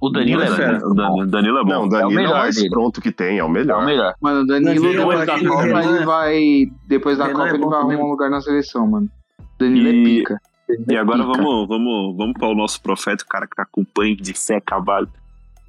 O 0.05 0.09
Danilo 0.11 0.41
é, 0.41 0.45
Danilo 0.49 1.01
é 1.01 1.23
O. 1.23 1.25
Danilo 1.25 1.57
é 1.57 1.63
bom. 1.63 1.69
Não, 1.69 1.83
o 1.85 1.89
Danilo 1.89 2.09
é 2.11 2.13
o 2.13 2.15
melhor 2.15 2.33
mais 2.39 2.55
dele. 2.55 2.69
pronto 2.69 3.01
que 3.01 3.11
tem, 3.11 3.39
é 3.39 3.43
o 3.43 3.45
É 3.45 3.49
o 3.49 3.51
melhor. 3.51 3.85
melhor. 3.85 4.13
Mano, 4.21 4.41
o 4.41 4.45
Danilo, 4.45 4.73
Danilo 4.75 4.93
depois 4.97 5.19
é 5.19 5.25
da 5.25 5.33
Copa, 5.33 5.63
Danilo 5.63 5.89
ele 5.95 5.97
é- 6.01 6.05
vai. 6.05 6.65
Depois 6.87 7.17
da 7.17 7.23
Danilo 7.27 7.39
Copa, 7.43 7.51
é 7.51 7.55
ele 7.55 7.65
vai 7.65 7.79
arrumar 7.79 8.03
um 8.05 8.09
lugar 8.11 8.29
na 8.29 8.41
seleção, 8.41 8.87
mano. 8.87 9.07
Danilo 9.59 9.87
E- 9.87 10.01
é 10.01 10.19
pica. 10.19 10.41
E 10.89 10.97
agora 10.97 11.23
Pica. 11.23 11.37
vamos, 11.37 11.67
vamos, 11.67 12.17
vamos 12.17 12.33
para 12.33 12.47
o 12.47 12.55
nosso 12.55 12.81
profeta, 12.81 13.23
o 13.23 13.27
cara 13.27 13.47
que 13.47 13.55
tá 13.55 13.65
com 13.71 13.83
punk 13.83 14.21
de 14.21 14.33
fé 14.33 14.59
cavalo. 14.59 15.07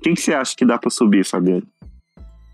Quem 0.03 0.14
que 0.14 0.20
você 0.20 0.34
acha 0.34 0.55
que 0.57 0.64
dá 0.64 0.78
pra 0.78 0.91
subir, 0.91 1.24
Fabiano? 1.24 1.62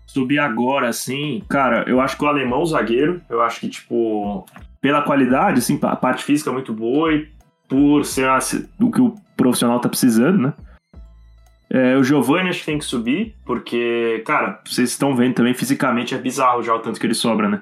Subir 0.07 0.39
agora, 0.39 0.89
assim, 0.89 1.41
cara, 1.49 1.83
eu 1.87 1.99
acho 1.99 2.17
que 2.17 2.23
o 2.23 2.27
alemão 2.27 2.61
o 2.61 2.65
zagueiro, 2.65 3.21
eu 3.29 3.41
acho 3.41 3.59
que, 3.61 3.69
tipo, 3.69 4.45
pela 4.79 5.01
qualidade, 5.01 5.59
assim, 5.59 5.79
a 5.81 5.95
parte 5.95 6.23
física 6.23 6.49
é 6.49 6.53
muito 6.53 6.71
boa 6.73 7.11
e 7.13 7.27
por 7.67 8.05
ser 8.05 8.29
o 8.79 8.91
que 8.91 9.01
o 9.01 9.15
profissional 9.35 9.79
tá 9.79 9.89
precisando, 9.89 10.37
né? 10.37 10.53
É, 11.73 11.97
o 11.97 12.03
Giovanni 12.03 12.49
acho 12.49 12.59
que 12.59 12.65
tem 12.67 12.77
que 12.77 12.85
subir, 12.85 13.35
porque, 13.45 14.21
cara, 14.27 14.61
vocês 14.63 14.91
estão 14.91 15.15
vendo 15.15 15.33
também, 15.33 15.55
fisicamente 15.55 16.13
é 16.13 16.17
bizarro 16.19 16.61
já 16.61 16.75
o 16.75 16.79
tanto 16.79 16.99
que 16.99 17.05
ele 17.07 17.15
sobra, 17.15 17.49
né? 17.49 17.61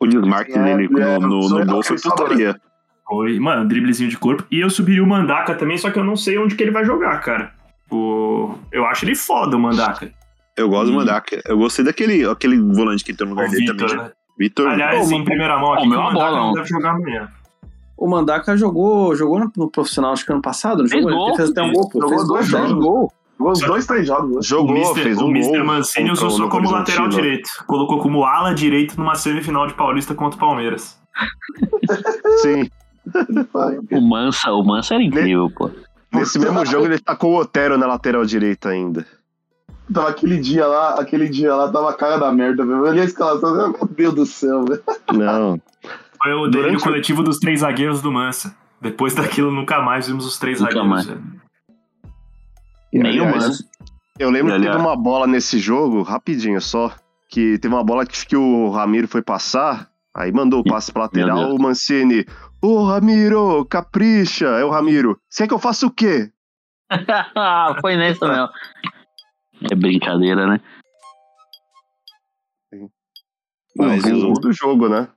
O 0.00 0.06
desmarque 0.08 0.50
É, 0.52 0.62
dele 0.62 0.88
é, 1.00 1.18
no, 1.20 1.28
no, 1.28 1.48
no 1.60 1.66
gol 1.66 1.82
foi 1.84 1.96
putaria. 2.00 2.60
Foi, 3.06 3.38
mano, 3.38 3.68
driblezinho 3.68 4.10
de 4.10 4.18
corpo. 4.18 4.44
E 4.50 4.58
eu 4.60 4.68
subiria 4.68 5.02
o 5.04 5.06
Mandaka 5.06 5.54
também, 5.54 5.78
só 5.78 5.88
que 5.90 5.98
eu 5.98 6.04
não 6.04 6.16
sei 6.16 6.36
onde 6.36 6.56
que 6.56 6.62
ele 6.64 6.72
vai 6.72 6.84
jogar, 6.84 7.20
cara. 7.20 7.52
O... 7.90 8.54
Eu 8.72 8.84
acho 8.86 9.04
ele 9.04 9.14
foda, 9.14 9.56
o 9.56 9.60
Mandaka. 9.60 10.10
Eu 10.56 10.68
gosto 10.68 10.86
do 10.86 10.92
E- 10.92 10.96
Mandaka. 10.96 11.40
Eu 11.46 11.56
gostei 11.56 11.84
daquele 11.84 12.28
aquele 12.28 12.58
volante 12.60 13.04
que 13.04 13.12
entrou 13.12 13.28
no 13.28 13.34
O 13.34 13.38
lugar 13.38 13.50
dele 13.50 13.66
Vitor, 13.72 13.88
também. 13.88 14.04
né? 14.04 14.10
Vitor. 14.36 14.68
Aliás, 14.68 15.08
Pô, 15.08 15.14
em 15.14 15.24
primeira 15.24 15.58
mão 15.58 15.74
aqui, 15.74 15.86
o 15.86 15.90
Mandaka 15.90 16.12
bola, 16.14 16.38
não 16.40 16.52
deve 16.54 16.68
jogar 16.68 16.90
amanhã. 16.90 17.28
O 17.96 18.08
Mandaka 18.08 18.56
jogou, 18.56 19.14
jogou 19.14 19.38
no, 19.56 19.70
profissional, 19.70 20.12
acho 20.12 20.26
que 20.26 20.32
ano 20.32 20.42
passado, 20.42 20.82
não 20.82 20.88
Fez 20.88 21.02
jogou? 21.04 21.28
Ele 21.28 21.36
fez 21.36 21.50
até 21.50 21.62
um 21.62 21.72
gol, 21.72 21.88
pô. 21.88 22.00
Jogou 22.00 22.16
Fez 22.16 22.26
dois 22.28 22.46
jogos. 22.46 22.84
gol. 22.84 23.12
Os 23.38 23.60
dois, 23.60 23.84
três 23.86 24.06
jogos. 24.06 24.36
né? 24.36 24.42
Jogou, 24.42 24.74
o 24.74 24.78
Mr. 24.78 25.02
fez 25.02 25.18
o 25.18 25.26
um 25.26 25.30
Mr. 25.30 25.56
gol. 25.58 25.66
Mancini 25.66 26.10
usou 26.10 26.28
o 26.28 26.30
só 26.30 26.48
como 26.48 26.70
lateral 26.70 27.04
Horizontino. 27.06 27.22
direito. 27.22 27.50
Colocou 27.66 27.98
como 27.98 28.24
ala 28.24 28.54
direito 28.54 28.96
numa 28.98 29.14
semifinal 29.16 29.66
de 29.66 29.74
Paulista 29.74 30.14
contra 30.14 30.36
o 30.36 30.40
Palmeiras. 30.40 30.98
Sim. 32.42 32.70
O 33.92 34.00
Mansa, 34.00 34.50
o 34.52 34.64
Mansa 34.64 34.94
era 34.94 35.02
incrível, 35.02 35.50
pô. 35.50 35.70
Nesse 36.12 36.38
mesmo 36.38 36.64
jogo 36.64 36.86
ele 36.86 36.98
tá 36.98 37.14
com 37.16 37.32
o 37.34 37.36
Otero 37.40 37.76
na 37.76 37.86
lateral 37.86 38.24
direita 38.24 38.68
ainda. 38.70 39.04
Então, 39.90 40.06
aquele 40.06 40.38
dia 40.38 40.66
lá, 40.66 40.94
aquele 40.98 41.28
dia 41.28 41.54
lá 41.54 41.70
tava 41.70 41.90
a 41.90 41.92
cara 41.92 42.16
da 42.16 42.32
merda, 42.32 42.64
velho. 42.64 42.82
Olhei 42.82 43.02
a 43.02 43.04
escalação, 43.04 43.54
eu, 43.60 43.68
meu 43.72 43.86
Deus 43.88 44.14
do 44.14 44.24
céu, 44.26 44.64
velho. 44.64 44.82
Não. 45.12 45.60
Foi 46.22 46.32
o 46.32 46.38
Durante 46.46 46.52
delírio 46.52 46.78
o- 46.78 46.82
coletivo 46.82 47.22
dos 47.22 47.38
três 47.38 47.60
zagueiros 47.60 48.00
do 48.00 48.10
Mansa. 48.10 48.54
Depois 48.80 49.14
daquilo, 49.14 49.50
nunca 49.52 49.82
mais 49.82 50.06
vimos 50.06 50.24
os 50.24 50.38
três 50.38 50.60
Nunca 50.60 50.72
zagueiros. 50.72 51.06
mais. 51.06 51.18
Velho. 53.02 53.10
Nem 53.12 53.20
o 53.20 53.34
Aliás. 53.34 53.62
Eu 54.18 54.30
lembro 54.30 54.48
que 54.52 54.56
Aliás- 54.56 54.76
teve 54.76 54.86
uma 54.88 54.96
bola 54.96 55.26
nesse 55.26 55.58
jogo, 55.58 56.02
rapidinho 56.02 56.60
só, 56.60 56.94
que 57.28 57.58
teve 57.58 57.74
uma 57.74 57.82
bola 57.84 58.06
que, 58.06 58.24
que 58.26 58.36
o 58.36 58.70
Ramiro 58.70 59.08
foi 59.08 59.22
passar, 59.22 59.90
aí 60.14 60.30
mandou 60.32 60.60
o 60.60 60.64
passe 60.64 60.92
pra 60.92 61.02
lateral, 61.02 61.52
o 61.54 61.60
Mancini, 61.60 62.24
ô 62.62 62.84
Ramiro, 62.84 63.64
capricha, 63.66 64.46
é 64.46 64.64
o 64.64 64.70
Ramiro, 64.70 65.18
você 65.28 65.42
quer 65.42 65.48
que 65.48 65.54
eu 65.54 65.58
faça 65.58 65.86
o 65.86 65.90
quê? 65.90 66.30
Foi 67.80 67.96
nessa 67.96 68.28
mesmo. 68.28 68.48
É 69.72 69.74
brincadeira, 69.74 70.46
né? 70.46 70.60
Mas 73.76 74.04
o 74.04 74.32
do 74.34 74.52
jogo, 74.52 74.88
né? 74.88 75.08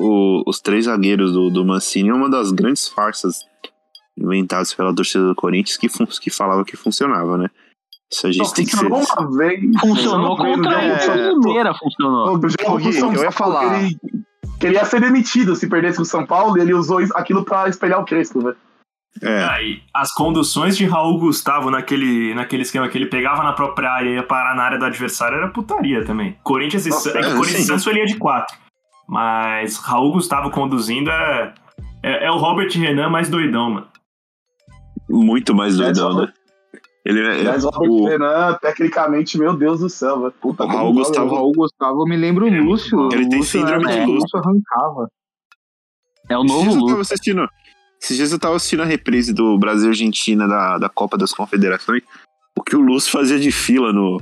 o- 0.00 0.42
os 0.48 0.60
três 0.60 0.84
zagueiros 0.86 1.32
do, 1.32 1.50
do 1.50 1.64
Mancini 1.64 2.08
é 2.10 2.14
uma 2.14 2.28
das 2.28 2.50
grandes 2.52 2.88
farsas 2.88 3.38
inventadas 4.18 4.72
pela 4.74 4.94
torcida 4.94 5.26
do 5.26 5.34
Corinthians 5.34 5.76
que, 5.76 5.88
fun- 5.88 6.06
que 6.06 6.30
falava 6.30 6.64
que 6.64 6.76
funcionava, 6.76 7.36
né? 7.38 7.48
Isso 8.12 8.26
a 8.26 8.32
gente 8.32 8.54
tem 8.54 8.64
que 8.64 8.70
ser. 8.76 8.88
Funcionou 8.88 9.02
uma 9.18 9.38
vez. 9.38 9.60
Funcionou 9.80 10.36
contra 10.36 10.70
né? 10.78 10.94
o 10.94 11.40
Palmeiras, 11.42 11.78
funcionou. 11.78 12.38
No 12.38 12.48
jogo 12.48 12.78
Gui, 12.78 12.98
eu 12.98 13.22
ia 13.22 13.32
falar. 13.32 13.70
Que 13.70 13.76
ele, 13.84 13.98
que 14.60 14.66
ele 14.66 14.74
ia 14.76 14.84
ser 14.84 15.00
demitido 15.00 15.56
se 15.56 15.68
perdesse 15.68 16.00
o 16.00 16.04
São 16.04 16.24
Paulo 16.24 16.56
e 16.56 16.60
ele 16.60 16.74
usou 16.74 17.00
isso- 17.00 17.16
aquilo 17.16 17.44
pra 17.44 17.68
espelhar 17.68 18.00
o 18.00 18.04
Crespo, 18.04 18.40
velho. 18.40 18.56
É, 19.22 19.44
Aí, 19.44 19.80
as 19.94 20.12
conduções 20.12 20.76
de 20.76 20.84
Raul 20.86 21.18
Gustavo 21.20 21.70
naquele, 21.70 22.34
naquele 22.34 22.62
esquema 22.62 22.88
que 22.88 22.98
ele 22.98 23.06
pegava 23.06 23.42
na 23.44 23.52
própria 23.52 23.88
área 23.90 24.08
e 24.10 24.14
ia 24.14 24.22
parar 24.24 24.56
na 24.56 24.64
área 24.64 24.78
do 24.78 24.84
adversário 24.84 25.36
era 25.38 25.48
putaria 25.48 26.04
também. 26.04 26.36
Corinthians 26.42 26.84
e 26.86 26.90
Nossa, 26.90 27.10
San- 27.12 27.18
é 27.18 27.22
que 27.22 27.28
é, 27.30 27.34
Corinthians. 27.36 27.66
Santos 27.66 27.86
ele 27.86 28.00
ia 28.00 28.06
de 28.06 28.16
quatro. 28.16 28.56
Mas 29.08 29.76
Raul 29.78 30.12
Gustavo 30.12 30.50
conduzindo 30.50 31.10
é, 31.10 31.54
é, 32.02 32.26
é 32.26 32.30
o 32.30 32.36
Robert 32.38 32.70
Renan 32.72 33.08
mais 33.08 33.28
doidão, 33.28 33.70
mano. 33.70 33.86
Muito 35.08 35.54
mais 35.54 35.76
doidão, 35.76 36.14
né? 36.22 36.32
Ele 37.04 37.20
é, 37.20 37.40
é, 37.40 37.44
Mas 37.44 37.64
o 37.64 37.68
Robert 37.68 37.90
o- 37.90 38.06
Renan, 38.06 38.54
tecnicamente, 38.62 39.36
meu 39.38 39.54
Deus 39.54 39.80
do 39.80 39.90
céu. 39.90 40.32
Puta, 40.40 40.64
O 40.64 40.92
Gustavo-. 40.92 41.32
O 41.32 41.34
Raul 41.36 41.52
Gustavo 41.54 42.04
me 42.06 42.16
lembra 42.16 42.44
o 42.44 42.48
Lúcio. 42.48 43.08
Ele 43.12 43.28
tem 43.28 43.38
Lúcio 43.40 43.60
síndrome 43.60 43.84
era- 43.84 43.92
de 43.92 44.10
o 44.10 44.14
Lúcio. 44.14 44.20
Lúcio 44.22 44.38
arrancava. 44.38 45.08
É 46.30 46.38
o 46.38 46.42
Esses 46.44 46.50
novo 46.56 46.70
dias 46.70 46.80
eu 46.80 46.86
tava 46.88 47.00
assistindo. 47.02 47.48
Esses 48.02 48.16
dias 48.16 48.32
eu 48.32 48.38
tava 48.38 48.56
assistindo 48.56 48.82
a 48.82 48.86
reprise 48.86 49.34
do 49.34 49.58
Brasil 49.58 49.88
e 49.88 49.90
Argentina 49.90 50.48
da, 50.48 50.78
da 50.78 50.88
Copa 50.88 51.18
das 51.18 51.32
Confederações. 51.34 52.02
O 52.58 52.62
que 52.62 52.74
o 52.74 52.80
Lúcio 52.80 53.12
fazia 53.12 53.38
de 53.38 53.52
fila 53.52 53.92
no. 53.92 54.18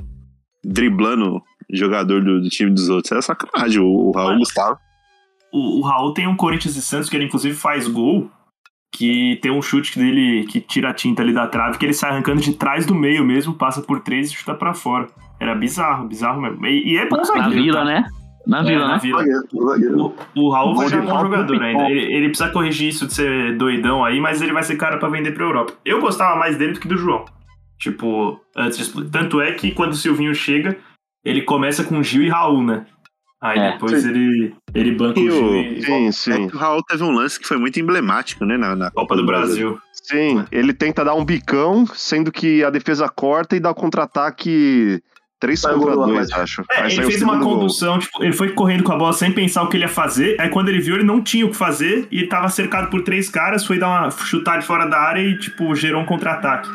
driblando 0.63 1.41
jogador 1.71 2.21
do, 2.23 2.41
do 2.41 2.49
time 2.49 2.69
dos 2.71 2.89
outros. 2.89 3.11
Era 3.13 3.21
sacanagem. 3.21 3.81
O, 3.81 4.09
o 4.09 4.11
Raul 4.11 4.31
Mas- 4.31 4.39
Gustavo. 4.39 4.77
o, 5.53 5.79
o 5.79 5.81
Raul 5.81 6.13
tem 6.13 6.27
um 6.27 6.35
Corinthians 6.35 6.75
e 6.75 6.81
Santos 6.81 7.09
que 7.09 7.15
ele 7.15 7.25
inclusive 7.25 7.55
faz 7.55 7.87
gol, 7.87 8.29
que 8.95 9.37
tem 9.41 9.51
um 9.51 9.61
chute 9.61 9.97
dele 9.97 10.45
que 10.45 10.61
tira 10.61 10.89
a 10.91 10.93
tinta 10.93 11.21
ali 11.23 11.33
da 11.33 11.47
trave, 11.47 11.77
que 11.79 11.85
ele 11.85 11.93
sai 11.93 12.11
arrancando 12.11 12.39
de 12.41 12.53
trás 12.53 12.85
do 12.85 12.93
meio 12.93 13.25
mesmo, 13.25 13.53
passa 13.55 13.81
por 13.81 13.99
três 14.01 14.29
e 14.31 14.35
chuta 14.35 14.53
pra 14.53 14.73
fora. 14.73 15.07
Era 15.39 15.55
bizarro, 15.55 16.07
bizarro 16.07 16.39
mesmo. 16.41 16.65
E, 16.67 16.93
e 16.93 16.97
é 16.97 17.09
bom 17.09 17.17
Na 17.17 17.23
zagueiro, 17.23 17.63
vila, 17.63 17.79
tá? 17.79 17.85
né? 17.85 18.05
Na 18.45 18.59
É, 18.59 18.63
vila, 18.63 18.87
na 18.87 18.93
né? 18.93 18.99
vila. 18.99 19.17
Zagueiro, 19.19 19.67
zagueiro. 19.67 20.15
O, 20.35 20.41
o 20.41 20.49
Raul 20.51 20.75
vai 20.75 20.87
ser 20.89 20.99
um 20.99 21.05
bom 21.05 21.11
papo, 21.11 21.23
jogador 21.23 21.63
ainda. 21.63 21.89
Ele, 21.89 22.13
ele 22.13 22.27
precisa 22.29 22.49
corrigir 22.51 22.89
isso 22.89 23.07
de 23.07 23.13
ser 23.13 23.57
doidão 23.57 24.05
aí, 24.05 24.19
mas 24.19 24.41
ele 24.41 24.53
vai 24.53 24.63
ser 24.63 24.75
cara 24.75 24.97
pra 24.97 25.09
vender 25.09 25.31
pra 25.33 25.43
Europa. 25.43 25.73
Eu 25.83 25.99
gostava 25.99 26.37
mais 26.37 26.55
dele 26.57 26.73
do 26.73 26.79
que 26.79 26.87
do 26.87 26.97
João. 26.97 27.25
Tipo, 27.79 28.39
antes 28.55 28.93
de 28.93 29.09
Tanto 29.09 29.41
é 29.41 29.53
que 29.53 29.71
quando 29.71 29.91
o 29.91 29.95
Silvinho 29.95 30.35
chega, 30.35 30.77
ele 31.25 31.41
começa 31.41 31.83
com 31.83 32.03
Gil 32.03 32.21
e 32.23 32.29
Raul, 32.29 32.63
né? 32.63 32.85
Aí 33.43 33.59
É. 33.59 33.71
depois 33.73 34.01
Sim. 34.01 34.09
ele, 34.09 34.55
ele 34.73 34.91
banca 34.93 35.19
o 35.19 35.23
Gil 35.29 35.55
e 35.57 35.81
Sim, 35.83 36.07
É 36.07 36.11
sim. 36.13 36.47
que 36.47 36.55
o 36.55 36.59
Raul 36.59 36.81
teve 36.83 37.03
um 37.03 37.11
lance 37.11 37.37
que 37.39 37.45
foi 37.47 37.57
muito 37.57 37.77
emblemático, 37.79 38.45
né? 38.45 38.55
Na, 38.57 38.73
na 38.75 38.89
Copa 38.89 39.15
do 39.17 39.25
Brasil. 39.25 39.77
Sim, 39.91 40.45
ele 40.51 40.73
tenta 40.73 41.03
dar 41.03 41.13
um 41.15 41.25
bicão, 41.25 41.85
sendo 41.93 42.31
que 42.31 42.63
a 42.63 42.69
defesa 42.69 43.09
corta 43.09 43.55
e 43.55 43.59
dá 43.59 43.71
o 43.71 43.75
contra-ataque 43.75 45.01
3 45.39 45.59
Sai 45.59 45.73
o 45.73 45.79
contra 45.79 45.95
gol 45.95 46.05
do 46.07 46.13
2, 46.13 46.31
Atlético. 46.31 46.61
acho. 46.61 46.63
É, 46.71 46.93
ele 46.93 47.03
fez 47.05 47.21
uma 47.21 47.37
condução, 47.41 47.99
tipo, 47.99 48.23
ele 48.23 48.31
foi 48.31 48.53
correndo 48.53 48.83
com 48.83 48.93
a 48.93 48.97
bola 48.97 49.11
sem 49.11 49.29
pensar 49.31 49.63
o 49.63 49.67
que 49.69 49.75
ele 49.75 49.83
ia 49.83 49.89
fazer. 49.89 50.39
Aí 50.39 50.47
quando 50.49 50.69
ele 50.69 50.79
viu, 50.79 50.95
ele 50.95 51.03
não 51.03 51.21
tinha 51.21 51.45
o 51.45 51.49
que 51.49 51.55
fazer 51.57 52.07
e 52.09 52.25
tava 52.27 52.47
cercado 52.47 52.89
por 52.89 53.03
três 53.03 53.27
caras, 53.29 53.65
foi 53.65 53.77
dar 53.77 53.89
uma 53.89 54.09
chutar 54.11 54.57
de 54.59 54.65
fora 54.65 54.85
da 54.85 54.97
área 54.99 55.19
e, 55.21 55.37
tipo, 55.37 55.75
gerou 55.75 56.01
um 56.01 56.05
contra-ataque. 56.05 56.69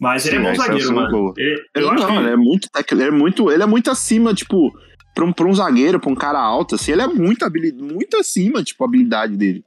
Mas 0.00 0.26
ele 0.26 0.38
Sim, 0.38 0.42
é 0.46 0.48
bom 0.48 0.54
zagueiro, 0.56 0.94
mano. 0.94 1.34
Ele- 1.36 1.62
Ele 1.76 1.84
eu 1.84 1.90
acho 1.90 2.02
não, 2.02 2.08
que 2.12 2.16
ele 2.18 2.30
é 2.30 2.36
muito 2.36 2.68
ele 2.90 3.02
é 3.04 3.10
muito, 3.10 3.50
ele 3.52 3.62
é 3.62 3.66
muito 3.66 3.90
acima, 3.90 4.34
tipo, 4.34 4.72
pra 5.14 5.24
um, 5.24 5.32
pra 5.32 5.46
um 5.46 5.54
zagueiro, 5.54 6.00
pra 6.00 6.10
um 6.10 6.14
cara 6.14 6.40
alto, 6.40 6.74
assim, 6.74 6.92
ele 6.92 7.02
é 7.02 7.06
muito, 7.06 7.44
habili- 7.44 7.72
muito 7.72 8.16
acima, 8.16 8.62
tipo, 8.62 8.82
a 8.82 8.86
habilidade 8.86 9.36
dele. 9.36 9.64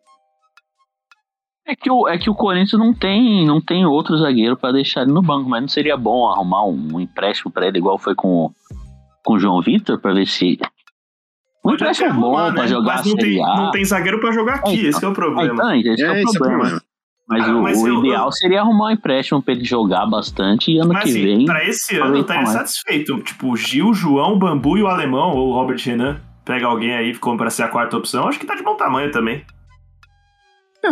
É 1.68 1.76
que 1.76 1.90
o, 1.90 2.08
é 2.08 2.18
que 2.18 2.30
o 2.30 2.36
Corinthians 2.36 2.80
não 2.80 2.94
tem, 2.94 3.46
não 3.46 3.60
tem 3.60 3.86
outro 3.86 4.16
zagueiro 4.18 4.56
pra 4.56 4.72
deixar 4.72 5.02
ele 5.02 5.12
no 5.12 5.22
banco, 5.22 5.50
mas 5.50 5.62
não 5.62 5.68
seria 5.68 5.98
bom 5.98 6.30
arrumar 6.32 6.64
um, 6.66 7.00
empréstimo 7.00 7.52
pra 7.52 7.68
ele, 7.68 7.80
igual 7.80 7.98
foi 7.98 8.14
com, 8.14 8.52
com 9.24 9.34
o 9.34 9.40
João 9.40 9.62
Vitor, 9.62 10.00
pra 10.00 10.14
ver 10.14 10.28
se. 10.28 10.60
Um 11.66 11.74
empréstimo 11.74 12.14
bom 12.22 12.52
né? 12.52 12.68
jogar 12.68 12.94
a 12.94 12.96
Mas 12.98 13.06
não 13.08 13.16
tem, 13.16 13.44
A. 13.44 13.56
não 13.58 13.72
tem 13.72 13.84
zagueiro 13.84 14.20
pra 14.20 14.32
jogar 14.32 14.56
aqui, 14.56 14.74
Então. 14.76 14.90
esse 14.90 15.00
que 15.00 15.06
é 15.06 15.08
o 15.10 15.14
problema. 15.14 15.54
então, 15.54 15.76
esse 15.76 16.04
é, 16.04 16.06
É, 16.06 16.12
o 16.12 16.16
esse 16.18 16.38
é 16.38 16.40
o 16.40 16.44
problema. 16.44 16.82
Mas 17.28 17.44
Ah, 17.48 17.56
o, 17.56 17.64
mas 17.64 17.82
o 17.82 17.88
eu- 17.88 18.00
ideal 18.06 18.32
seria 18.32 18.62
arrumar 18.62 18.88
um 18.90 18.92
empréstimo 18.92 19.42
pra 19.42 19.54
ele 19.54 19.64
jogar 19.66 20.06
bastante 20.06 20.72
e 20.72 20.78
ano 20.78 20.94
Mas 20.94 21.04
que 21.04 21.10
assim, 21.10 21.24
vem. 21.24 21.46
pra 21.46 21.66
esse 21.68 21.98
ano 21.98 22.16
eu 22.18 22.22
estaria 22.22 22.44
mais. 22.44 22.54
satisfeito. 22.54 23.18
Tipo, 23.24 23.56
Gil, 23.58 23.94
João, 23.96 24.38
Bambu 24.38 24.78
e 24.78 24.84
o 24.84 24.88
Alemão, 24.88 25.36
ou 25.36 25.50
o 25.50 25.54
Robert 25.54 25.80
Renan, 25.84 26.22
pega 26.46 26.68
alguém 26.68 26.94
aí 26.94 27.16
como 27.18 27.36
pra 27.38 27.50
ser 27.50 27.64
a 27.64 27.68
quarta 27.68 27.98
opção, 27.98 28.28
acho 28.28 28.40
que 28.40 28.46
tá 28.46 28.54
de 28.54 28.62
bom 28.62 28.76
tamanho 28.76 29.12
também. 29.12 29.44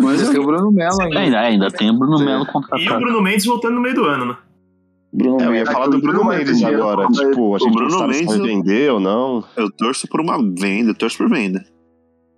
Mas 0.02 0.28
tem 0.28 0.40
o 0.40 0.46
Bruno 0.46 0.72
Melo 0.72 1.00
ainda. 1.04 1.20
Ainda, 1.20 1.40
ainda 1.40 1.68
tem 1.72 1.92
o 1.92 1.94
Bruno 2.00 2.18
Sim. 2.18 2.26
Melo 2.26 2.46
E 2.46 2.50
o 2.50 2.52
contratado. 2.52 3.00
Bruno 3.00 3.22
Mendes 3.22 3.46
voltando 3.46 3.76
no 3.76 3.82
meio 3.82 3.94
do 3.94 4.06
ano, 4.06 4.26
né? 4.26 4.38
Bruno 5.14 5.40
É, 5.40 5.44
eu 5.46 5.46
ia 5.46 5.52
Mendes. 5.60 5.72
falar 5.72 5.86
do 5.88 6.00
Bruno 6.02 6.28
ter 6.32 6.38
Mendes 6.38 6.64
agora. 6.64 7.08
Tipo, 7.10 7.56
a 7.56 7.60
gente 7.60 7.74
Bruno 7.74 7.92
não 7.92 8.00
sabe 8.00 8.14
se 8.16 8.20
Mendes, 8.22 8.38
vai 8.38 8.50
eu- 8.50 8.56
vender 8.56 8.92
ou 8.92 9.00
não. 9.00 9.44
Eu 9.56 9.72
torço 9.72 10.08
por 10.08 10.20
uma 10.20 10.38
venda, 10.40 10.90
eu 10.90 10.96
torço 10.96 11.16
por 11.20 11.30
venda. 11.30 11.64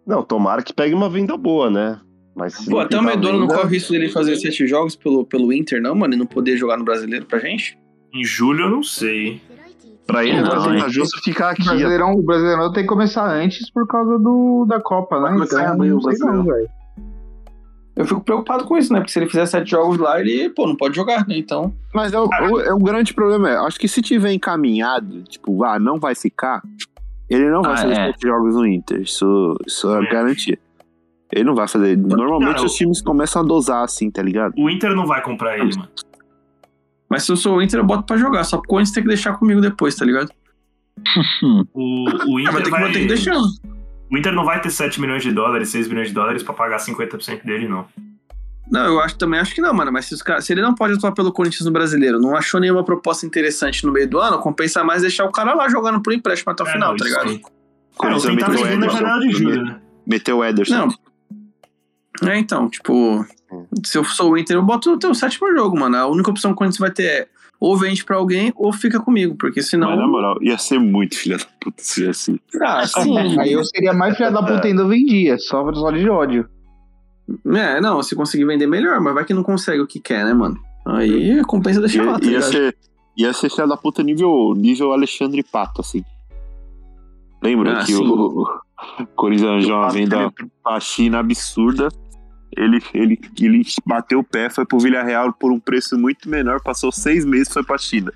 Não, 0.05 0.21
tomara 0.21 0.61
que 0.61 0.73
pegue 0.73 0.93
uma 0.93 1.07
venda 1.09 1.37
boa, 1.37 1.69
né? 1.69 1.97
Mas 2.35 2.53
se 2.53 2.69
Pô, 2.69 2.79
até 2.79 2.97
o 2.97 2.99
pintar 2.99 3.15
Medona 3.15 3.39
não 3.39 3.47
corre 3.47 3.63
o 3.63 3.67
risco 3.67 3.93
dele 3.93 4.09
fazer 4.09 4.35
sete 4.35 4.67
jogos 4.67 4.95
pelo, 4.95 5.25
pelo 5.25 5.53
Inter, 5.53 5.81
não, 5.81 5.95
mano, 5.95 6.13
e 6.13 6.17
não 6.17 6.25
poder 6.25 6.57
jogar 6.57 6.77
no 6.77 6.83
brasileiro 6.83 7.25
pra 7.25 7.39
gente? 7.39 7.77
Em 8.13 8.23
julho 8.25 8.65
eu 8.65 8.69
não 8.69 8.83
sei. 8.83 9.41
Pra 10.05 10.23
ele 10.23 10.39
Não, 10.41 10.49
vai 10.51 10.73
tentar 10.73 10.85
hein? 10.85 10.91
justificar 10.91 11.49
O 11.49 11.51
aqui. 11.53 11.63
Brasileirão, 11.63 12.13
o 12.13 12.21
Brasileirão 12.21 12.71
tem 12.71 12.83
que 12.83 12.89
começar 12.89 13.25
antes 13.27 13.71
por 13.71 13.87
causa 13.87 14.19
do, 14.19 14.65
da 14.67 14.79
Copa, 14.79 15.19
né? 15.19 15.35
Então, 15.43 15.65
abril, 15.65 15.95
não 15.95 16.01
sei 16.01 16.19
não, 16.19 16.43
Brasileirão. 16.43 16.43
velho. 16.43 16.69
Eu 17.95 18.05
fico 18.05 18.21
preocupado 18.21 18.65
com 18.65 18.77
isso, 18.77 18.91
né? 18.91 18.99
Porque 18.99 19.11
se 19.13 19.17
ele 19.19 19.27
fizer 19.29 19.45
sete 19.45 19.71
jogos 19.71 19.97
lá, 19.97 20.19
ele, 20.19 20.49
pô, 20.49 20.67
não 20.67 20.75
pode 20.75 20.95
jogar, 20.95 21.25
né? 21.25 21.37
Então. 21.37 21.73
Mas 21.93 22.11
é 22.13 22.19
o, 22.19 22.27
o, 22.27 22.59
é 22.59 22.73
o 22.73 22.77
grande 22.77 23.13
problema, 23.13 23.49
é, 23.49 23.55
acho 23.55 23.79
que 23.79 23.87
se 23.87 24.01
tiver 24.01 24.33
encaminhado, 24.33 25.23
tipo, 25.23 25.63
ah, 25.63 25.79
não 25.79 25.97
vai 25.97 26.13
ficar, 26.13 26.61
ele 27.29 27.49
não 27.49 27.61
vai 27.63 27.71
Ah, 27.73 27.77
fazer 27.77 27.93
é. 27.93 28.05
sete 28.11 28.27
jogos 28.27 28.53
no 28.55 28.67
Inter, 28.67 29.01
isso, 29.01 29.55
isso 29.65 29.89
é 29.95 30.03
É. 30.05 30.11
garantia. 30.11 30.59
Ele 31.31 31.43
não 31.43 31.55
vai 31.55 31.67
fazer. 31.67 31.97
Normalmente 31.97 32.55
Cara, 32.55 32.65
os 32.65 32.73
times 32.75 33.01
começam 33.01 33.41
a 33.41 33.45
dosar 33.45 33.83
assim, 33.83 34.09
tá 34.11 34.21
ligado? 34.21 34.53
O 34.57 34.69
Inter 34.69 34.95
não 34.95 35.05
vai 35.05 35.21
comprar 35.21 35.57
ele, 35.57 35.75
mano. 35.75 35.89
Mas 37.09 37.23
se 37.23 37.31
eu 37.31 37.35
sou 37.37 37.57
o 37.57 37.61
Inter, 37.61 37.79
eu 37.79 37.83
boto 37.85 38.03
pra 38.03 38.17
jogar. 38.17 38.43
Só 38.43 38.57
porque 38.57 38.67
o 38.67 38.69
Corinthians 38.71 38.93
tem 38.93 39.03
que 39.03 39.09
deixar 39.09 39.33
comigo 39.37 39.59
depois, 39.61 39.95
tá 39.95 40.05
ligado? 40.05 40.29
O, 41.73 42.05
o 42.33 42.37
Ah, 42.37 42.41
Inter 42.41 42.51
vai 42.53 42.61
ter 42.61 42.63
que, 42.63 42.69
vai. 42.71 42.81
vai 42.81 42.91
ter 42.91 42.99
que 43.01 43.07
deixar. 43.07 43.35
O 43.37 44.17
Inter 44.17 44.33
não 44.33 44.45
vai 44.45 44.61
ter 44.61 44.69
7 44.69 45.01
milhões 45.01 45.23
de 45.23 45.31
dólares, 45.31 45.69
6 45.69 45.87
milhões 45.87 46.07
de 46.09 46.13
dólares 46.13 46.43
pra 46.43 46.53
pagar 46.53 46.77
50% 46.77 47.43
dele, 47.43 47.67
não. 47.67 47.85
Não, 48.71 48.85
eu 48.85 48.99
acho 48.99 49.15
também 49.17 49.39
acho 49.39 49.53
que 49.53 49.61
não, 49.61 49.73
mano. 49.73 49.91
Mas 49.91 50.05
se, 50.05 50.13
os 50.15 50.21
caras- 50.21 50.45
se 50.45 50.53
ele 50.53 50.61
não 50.61 50.73
pode 50.73 50.93
atuar 50.93 51.11
pelo 51.11 51.31
Corinthians 51.31 51.65
no 51.65 51.71
brasileiro, 51.71 52.19
não 52.19 52.35
achou 52.35 52.59
nenhuma 52.59 52.83
proposta 52.83 53.25
interessante 53.25 53.85
no 53.85 53.91
meio 53.91 54.09
do 54.09 54.19
ano, 54.19 54.39
compensa 54.39 54.83
mais 54.83 55.01
deixar 55.01 55.25
o 55.25 55.31
cara 55.31 55.53
lá 55.53 55.67
jogando 55.69 56.01
por 56.01 56.13
empréstimo 56.13 56.51
até 56.51 56.63
o 56.63 56.67
É, 56.67 56.71
final, 56.71 56.89
não, 56.91 56.97
tá 56.97 57.05
ligado? 57.05 57.29
sim. 57.29 57.39
Cara, 57.41 58.13
eu 58.15 58.19
Corinthians 58.19 58.23
tentar 58.23 58.49
meteu 58.49 58.65
o 58.65 58.67
vender 58.67 58.77
na 58.77 58.85
Ederson, 58.85 58.97
janela 58.97 59.19
de 59.21 59.31
julho, 59.31 59.63
né? 59.65 59.79
Meteu 60.07 60.37
o 60.37 60.43
Ederson. 60.45 60.75
Não. 60.75 60.87
É, 62.23 62.37
então, 62.37 62.69
tipo, 62.69 63.25
se 63.83 63.97
eu 63.97 64.03
sou 64.03 64.31
o 64.31 64.37
Inter, 64.37 64.55
eu 64.55 64.63
boto 64.63 64.93
o 64.93 64.99
teu 64.99 65.13
sétimo 65.13 65.51
jogo, 65.53 65.77
mano. 65.79 65.95
A 65.97 66.07
única 66.07 66.29
opção 66.29 66.51
que 66.51 66.55
o 66.55 66.57
Corinthians 66.57 66.79
vai 66.79 66.91
ter 66.91 67.03
é 67.03 67.27
ou 67.59 67.75
vende 67.77 68.03
pra 68.03 68.17
alguém 68.17 68.51
ou 68.55 68.71
fica 68.73 68.99
comigo, 68.99 69.35
porque 69.35 69.61
senão. 69.61 69.89
Mas 69.89 69.99
na 69.99 70.07
moral, 70.07 70.37
ia 70.41 70.57
ser 70.57 70.79
muito 70.79 71.17
filha 71.17 71.37
da 71.37 71.45
puta 71.59 71.81
se 71.81 72.07
assim. 72.07 72.39
Ah, 72.61 72.85
sim. 72.85 73.17
Aí 73.39 73.53
eu 73.53 73.63
seria 73.63 73.93
mais 73.93 74.15
filha 74.15 74.31
da 74.31 74.41
puta 74.43 74.67
ainda 74.67 74.83
eu 74.83 74.87
vendia, 74.87 75.37
só, 75.37 75.73
só 75.73 75.91
de 75.91 76.07
ódio. 76.09 76.47
É, 77.47 77.81
não, 77.81 78.03
se 78.03 78.15
conseguir 78.15 78.45
vender 78.45 78.67
melhor, 78.67 79.01
mas 79.01 79.13
vai 79.13 79.25
que 79.25 79.33
não 79.33 79.41
consegue 79.43 79.81
o 79.81 79.87
que 79.87 79.99
quer, 79.99 80.25
né, 80.25 80.33
mano? 80.33 80.57
Aí 80.85 81.43
compensa 81.45 81.79
deixar 81.79 82.03
lá, 82.05 82.13
Ia, 82.13 82.19
tá 82.19 82.25
ia 82.25 82.31
ligado? 82.33 82.51
ser, 82.51 82.77
ia 83.17 83.33
ser 83.33 83.49
filha 83.49 83.65
da 83.67 83.75
puta 83.77 84.03
nível, 84.03 84.53
nível 84.55 84.91
Alexandre 84.91 85.41
Pato, 85.41 85.81
assim. 85.81 86.03
Lembra 87.41 87.79
Ah, 87.79 87.85
que 87.85 87.93
sim. 87.93 88.05
o, 88.05 88.43
o 89.01 89.07
Corinthians 89.15 89.49
arranjou 89.49 89.75
uma 89.77 89.89
venda 89.89 90.33
pra 90.63 90.79
China 90.79 91.19
absurda. 91.19 91.87
Ele, 92.57 92.79
ele, 92.93 93.19
ele 93.39 93.61
bateu 93.85 94.19
o 94.19 94.23
pé, 94.23 94.49
foi 94.49 94.65
pro 94.65 94.79
Villarreal 94.79 95.33
por 95.33 95.51
um 95.51 95.59
preço 95.59 95.97
muito 95.97 96.29
menor, 96.29 96.61
passou 96.61 96.91
seis 96.91 97.25
meses 97.25 97.49
e 97.49 97.53
foi 97.53 97.63
pra 97.63 97.77
China. 97.77 98.13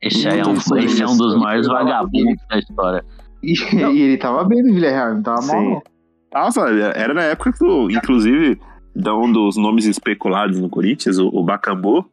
Esse 0.00 0.28
aí 0.28 0.40
é 0.40 0.46
um, 0.46 0.54
esse 0.54 1.02
é 1.02 1.06
um 1.06 1.16
dos 1.16 1.36
maiores 1.36 1.66
vagabundos 1.66 2.36
da 2.48 2.58
história. 2.58 3.04
E, 3.42 3.54
e 3.72 4.02
ele 4.02 4.16
tava 4.18 4.44
bem 4.44 4.62
no 4.62 4.74
Villarreal, 4.74 5.14
não 5.14 5.22
tava 5.22 5.46
mal. 5.46 5.60
Sim. 5.60 5.70
não. 5.70 5.82
Tava, 6.30 6.68
era 6.70 7.14
na 7.14 7.22
época 7.22 7.52
que, 7.52 7.64
inclusive, 7.94 8.58
da 8.94 9.16
um 9.16 9.30
dos 9.30 9.56
nomes 9.56 9.86
especulados 9.86 10.58
no 10.58 10.68
Corinthians, 10.68 11.18
o, 11.18 11.28
o 11.28 11.44
Bacambu. 11.44 12.04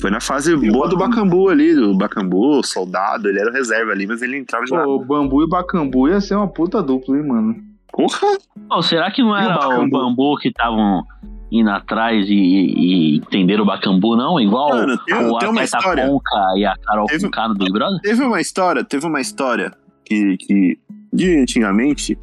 Foi 0.00 0.10
na 0.10 0.20
fase 0.20 0.56
boa 0.56 0.88
do 0.88 0.96
Bacambu 0.96 1.48
ali, 1.48 1.72
do 1.72 1.96
Bacambu, 1.96 2.64
soldado, 2.64 3.28
ele 3.28 3.38
era 3.38 3.50
o 3.50 3.52
reserva 3.52 3.92
ali, 3.92 4.06
mas 4.08 4.22
ele 4.22 4.36
entrava 4.36 4.64
de 4.64 4.74
o 4.74 4.98
Bambu 4.98 5.42
e 5.42 5.44
o 5.44 5.48
Bacambu 5.48 6.08
ia 6.08 6.20
ser 6.20 6.34
uma 6.34 6.48
puta 6.48 6.82
dupla, 6.82 7.16
hein, 7.16 7.26
mano. 7.26 7.73
Porra! 7.96 8.38
Pô, 8.68 8.82
será 8.82 9.10
que 9.10 9.22
não 9.22 9.30
o 9.30 9.36
era 9.36 9.54
o 9.54 9.58
Bacambu? 9.58 9.90
bambu 9.98 10.36
que 10.38 10.48
estavam 10.48 11.04
indo 11.52 11.70
atrás 11.70 12.26
e, 12.28 12.34
e 12.34 13.16
entenderam 13.18 13.62
o 13.62 13.66
Bacambu, 13.66 14.16
não? 14.16 14.40
Igual 14.40 14.70
Mano, 14.70 14.98
tem- 15.04 15.14
o 15.16 15.38
tem 15.38 15.48
uma 15.48 15.62
história. 15.64 16.06
Conca 16.08 16.54
e 16.56 16.64
a 16.64 16.74
Carol 16.76 17.06
Teve- 17.06 17.24
Conká 17.24 17.48
no 17.48 17.54
Big 17.54 17.72
Brother? 17.72 18.00
Teve 18.02 18.24
uma 18.24 18.40
história, 18.40 18.82
teve 18.84 19.06
uma 19.06 19.20
história 19.20 19.72
que, 20.04 20.36
que 20.38 20.78
de 21.12 21.36
antigamente 21.40 22.18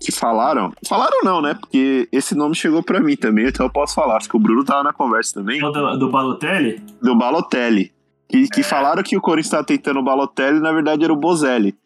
que 0.00 0.10
falaram. 0.10 0.72
Falaram 0.88 1.20
não, 1.22 1.40
né? 1.40 1.54
Porque 1.54 2.08
esse 2.10 2.34
nome 2.34 2.56
chegou 2.56 2.82
pra 2.82 2.98
mim 2.98 3.14
também, 3.14 3.46
então 3.46 3.64
eu 3.66 3.70
posso 3.70 3.94
falar. 3.94 4.16
Acho 4.16 4.28
que 4.28 4.36
o 4.36 4.40
Bruno 4.40 4.64
tava 4.64 4.82
na 4.82 4.92
conversa 4.92 5.34
também. 5.34 5.62
O 5.62 5.70
do, 5.70 5.96
do 5.96 6.10
Balotelli? 6.10 6.82
Do 7.00 7.16
Balotelli. 7.16 7.92
Que, 8.28 8.48
que 8.48 8.62
falaram 8.64 9.02
que 9.04 9.16
o 9.16 9.20
Corinthians 9.20 9.50
tava 9.50 9.64
tentando 9.64 10.00
o 10.00 10.02
Balotelli 10.02 10.56
e 10.56 10.60
na 10.60 10.72
verdade 10.72 11.04
era 11.04 11.12
o 11.12 11.16
Bozelli. 11.16 11.76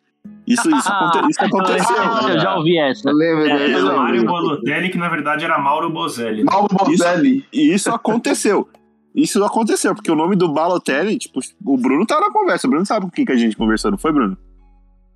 Isso, 0.46 0.68
isso, 0.74 0.88
aconte- 0.92 1.30
isso 1.30 1.40
aconteceu. 1.44 1.96
Eu 2.28 2.38
já 2.40 2.56
ouvi 2.56 2.78
essa. 2.78 3.08
Eu 3.10 3.14
lembro, 3.14 3.44
É, 3.46 3.74
Eu 3.74 3.86
o 3.86 3.96
Mário 3.96 4.14
lembro. 4.20 4.32
Balotelli, 4.32 4.88
que 4.90 4.98
na 4.98 5.08
verdade 5.08 5.44
era 5.44 5.58
Mauro 5.58 5.90
Bozelli. 5.90 6.44
Mauro 6.44 6.68
Bozelli. 6.74 7.44
E 7.52 7.72
isso 7.74 7.90
aconteceu. 7.90 8.68
Isso 9.14 9.42
aconteceu, 9.42 9.94
porque 9.94 10.10
o 10.10 10.14
nome 10.16 10.36
do 10.36 10.52
Balotelli, 10.52 11.16
tipo, 11.18 11.40
o 11.64 11.78
Bruno 11.78 12.04
tava 12.06 12.22
na 12.22 12.30
conversa. 12.30 12.66
O 12.66 12.70
Bruno 12.70 12.84
sabe 12.84 13.06
com 13.06 13.10
quem 13.10 13.24
que 13.24 13.32
a 13.32 13.36
gente 13.36 13.56
conversou, 13.56 13.90
não 13.90 13.96
foi, 13.98 14.12
Bruno? 14.12 14.36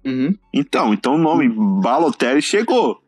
Uhum. 0.06 0.34
Então, 0.54 0.94
então 0.94 1.14
o 1.16 1.18
nome 1.18 1.48
Balotelli 1.82 2.40
chegou. 2.40 2.98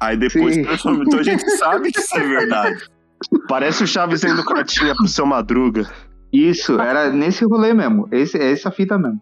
Aí 0.00 0.16
depois 0.16 0.54
Sim. 0.54 0.62
transformou. 0.62 1.02
Então 1.02 1.18
a 1.18 1.22
gente 1.22 1.44
sabe 1.56 1.90
que 1.92 1.98
isso 2.00 2.16
é 2.16 2.20
verdade. 2.26 2.78
Parece 3.48 3.82
o 3.82 3.86
Chaves 3.86 4.20
dando 4.22 4.44
cartinha 4.44 4.94
pro 4.94 5.08
seu 5.08 5.26
Madruga. 5.26 5.90
Isso, 6.32 6.80
era 6.80 7.10
nesse 7.10 7.44
rolê 7.44 7.74
mesmo. 7.74 8.08
Esse, 8.12 8.38
é 8.38 8.52
essa 8.52 8.70
fita 8.70 8.96
mesmo. 8.96 9.20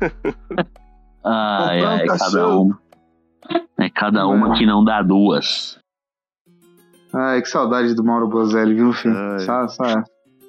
Ai, 1.26 1.80
ai, 1.82 2.06
cada 2.06 2.18
cachorro. 2.18 2.62
uma. 2.64 2.80
É 3.78 3.88
cada 3.90 4.26
uma 4.26 4.54
que 4.54 4.66
não 4.66 4.84
dá 4.84 5.00
duas. 5.02 5.78
Ai, 7.12 7.40
que 7.40 7.48
saudade 7.48 7.94
do 7.94 8.04
Mauro 8.04 8.28
Bozelli, 8.28 8.74
viu, 8.74 8.92
filho? 8.92 9.16
Ai. 9.16 9.38
Só, 9.40 9.68
só, 9.68 9.84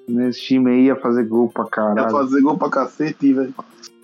nesse 0.07 0.41
time 0.41 0.71
aí 0.71 0.85
ia 0.85 0.95
fazer 0.95 1.25
gol 1.25 1.49
pra 1.49 1.63
Ia 1.63 1.69
caralho. 1.69 2.11
fazer 2.11 2.41
gol 2.41 2.57
pra 2.57 2.69
cacete, 2.69 3.33
velho. 3.33 3.53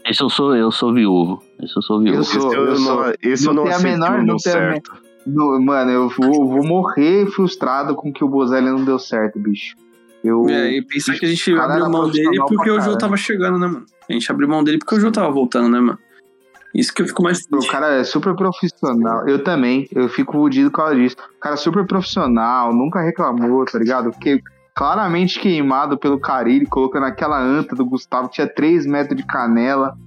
Esse 0.05 0.21
eu 0.23 0.29
sou, 0.29 0.55
eu 0.55 0.71
sou 0.71 0.93
viúvo. 0.93 1.43
Esse 1.61 1.75
eu 1.77 1.81
sou 1.81 1.99
viúvo. 1.99 2.19
Eu 2.19 2.23
sou, 2.23 2.47
Esse 2.47 2.55
eu 2.57 2.65
eu 2.65 2.71
não- 2.71 2.77
sou. 2.77 3.13
esse 3.21 3.47
eu 3.47 3.53
não 3.53 3.63
tem 3.63 3.73
a 3.73 3.75
aceito 3.75 3.91
menor, 3.93 4.11
que 4.11 4.17
não 4.17 4.25
não 4.25 4.35
tem 4.37 4.53
a 4.53 4.55
me- 4.55 4.61
certo. 4.71 4.91
não- 5.27 5.61
Mano, 5.61 5.91
eu 5.91 6.09
vou, 6.09 6.47
vou 6.47 6.65
morrer 6.65 7.25
frustrado 7.27 7.95
com 7.95 8.11
que 8.13 8.23
o 8.23 8.29
Bozelli 8.29 8.69
não 8.69 8.83
deu 8.85 8.97
certo, 8.97 9.37
bicho. 9.39 9.75
Eu, 10.23 10.47
É, 10.49 10.77
e 10.77 10.81
pensar 10.81 11.15
que 11.15 11.25
a 11.25 11.29
gente 11.29 11.53
abriu 11.53 11.89
mão 11.89 12.09
dele 12.09 12.37
porque 12.47 12.69
o 12.69 12.77
caralho. 12.77 12.97
tava 12.97 13.17
chegando, 13.17 13.57
né, 13.57 13.67
mano? 13.67 13.85
A 14.09 14.13
gente 14.13 14.31
abriu 14.31 14.47
mão 14.47 14.63
dele 14.63 14.77
porque 14.77 14.95
o 14.95 14.99
Jô 14.99 15.11
tava 15.11 15.31
voltando, 15.31 15.69
né, 15.69 15.79
mano? 15.79 15.99
Isso 16.73 16.93
que 16.93 17.01
eu 17.01 17.07
fico 17.07 17.21
mais 17.21 17.45
O 17.51 17.67
cara 17.67 17.95
é 17.95 18.03
super 18.03 18.33
profissional. 18.35 19.27
Eu 19.27 19.43
também. 19.43 19.87
Eu 19.93 20.07
fico 20.07 20.33
fudido 20.33 20.71
por 20.71 20.77
causa 20.77 20.95
disso. 20.95 21.17
O 21.37 21.39
cara 21.39 21.55
é 21.55 21.57
super 21.57 21.85
profissional, 21.85 22.73
nunca 22.73 23.01
reclamou, 23.01 23.65
tá 23.65 23.77
ligado? 23.77 24.11
Porque 24.11 24.41
claramente 24.73 25.39
queimado 25.39 25.97
pelo 25.97 26.19
Carilli, 26.19 26.65
colocando 26.65 27.05
aquela 27.05 27.41
anta 27.41 27.75
do 27.75 27.85
Gustavo, 27.85 28.29
tinha 28.29 28.47
3 28.47 28.85
metros 28.85 29.17
de 29.17 29.25
canela. 29.25 29.97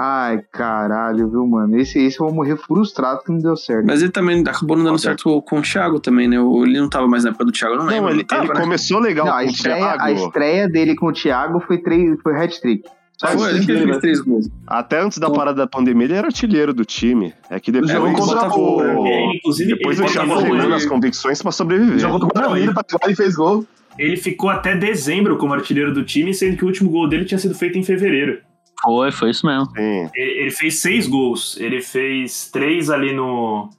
Ai, 0.00 0.40
caralho, 0.52 1.28
viu, 1.28 1.44
mano? 1.44 1.76
Esse, 1.76 1.98
esse 1.98 2.20
eu 2.20 2.26
vou 2.26 2.34
morrer 2.34 2.56
frustrado 2.56 3.20
que 3.24 3.32
não 3.32 3.38
deu 3.38 3.56
certo. 3.56 3.84
Mas 3.84 4.00
ele 4.00 4.12
também 4.12 4.40
acabou 4.46 4.76
não 4.76 4.84
dando 4.84 4.98
certo 4.98 5.42
com 5.42 5.58
o 5.58 5.62
Thiago 5.62 5.98
também, 5.98 6.28
né? 6.28 6.38
O- 6.40 6.64
Ele 6.64 6.78
não 6.78 6.88
tava 6.88 7.08
mais 7.08 7.24
na 7.24 7.30
época 7.30 7.44
do 7.44 7.50
Thiago, 7.50 7.74
eu 7.74 7.78
não 7.80 7.86
lembro. 7.86 8.04
Não, 8.04 8.10
ele, 8.10 8.22
tava, 8.22 8.44
ele 8.44 8.52
né? 8.54 8.60
começou 8.60 9.00
legal 9.00 9.26
Não, 9.26 9.34
a 9.34 9.40
com 9.40 9.46
o 9.46 9.50
estreia, 9.50 9.84
a 9.86 9.96
Thiago. 9.96 10.12
estreia 10.26 10.68
dele 10.68 10.94
com 10.94 11.06
o 11.06 11.12
Thiago 11.12 11.60
foi, 11.66 11.78
três, 11.78 12.16
foi 12.22 12.32
hat-trick. 12.36 12.84
Só 13.20 13.26
Foi, 13.26 13.50
ele 13.50 13.62
fez 13.64 13.98
três 13.98 14.20
gols. 14.20 14.48
Até 14.64 15.00
antes 15.00 15.18
da 15.18 15.28
parada 15.28 15.56
da 15.62 15.66
pandemia, 15.66 16.04
ele 16.04 16.14
era 16.14 16.28
artilheiro 16.28 16.72
do 16.72 16.84
time. 16.84 17.34
É 17.50 17.58
que 17.58 17.72
depois, 17.72 17.90
Jogou 17.90 18.12
contra 18.12 18.48
o, 18.56 18.76
o- 18.76 19.06
Ele, 19.08 19.36
inclusive, 19.38 19.74
depois 19.74 19.98
ele 19.98 20.06
o 20.08 20.12
Thiago 20.12 20.32
ele- 20.46 20.68
nas 20.68 20.86
convicções 20.86 21.42
pra 21.42 21.50
sobreviver. 21.50 21.98
Jogou 21.98 22.20
contra 22.20 22.38
o 22.38 22.42
Não, 22.42 22.50
Guarani, 22.50 22.68
ele- 22.70 23.12
e 23.12 23.16
fez 23.16 23.34
gol. 23.34 23.66
Ele 23.98 24.16
ficou 24.16 24.48
até 24.48 24.76
dezembro 24.76 25.36
como 25.36 25.52
artilheiro 25.52 25.92
do 25.92 26.04
time, 26.04 26.32
sendo 26.32 26.56
que 26.56 26.62
o 26.64 26.68
último 26.68 26.88
gol 26.88 27.08
dele 27.08 27.24
tinha 27.24 27.38
sido 27.38 27.56
feito 27.56 27.76
em 27.76 27.82
fevereiro. 27.82 28.38
Foi, 28.82 29.10
foi 29.10 29.30
isso 29.30 29.46
mesmo. 29.46 29.66
Sim. 29.66 30.08
Ele, 30.14 30.40
ele 30.40 30.50
fez 30.50 30.80
seis 30.80 31.06
gols. 31.06 31.56
Ele 31.58 31.80
fez 31.80 32.50
três 32.50 32.90
ali 32.90 33.12
no. 33.12 33.70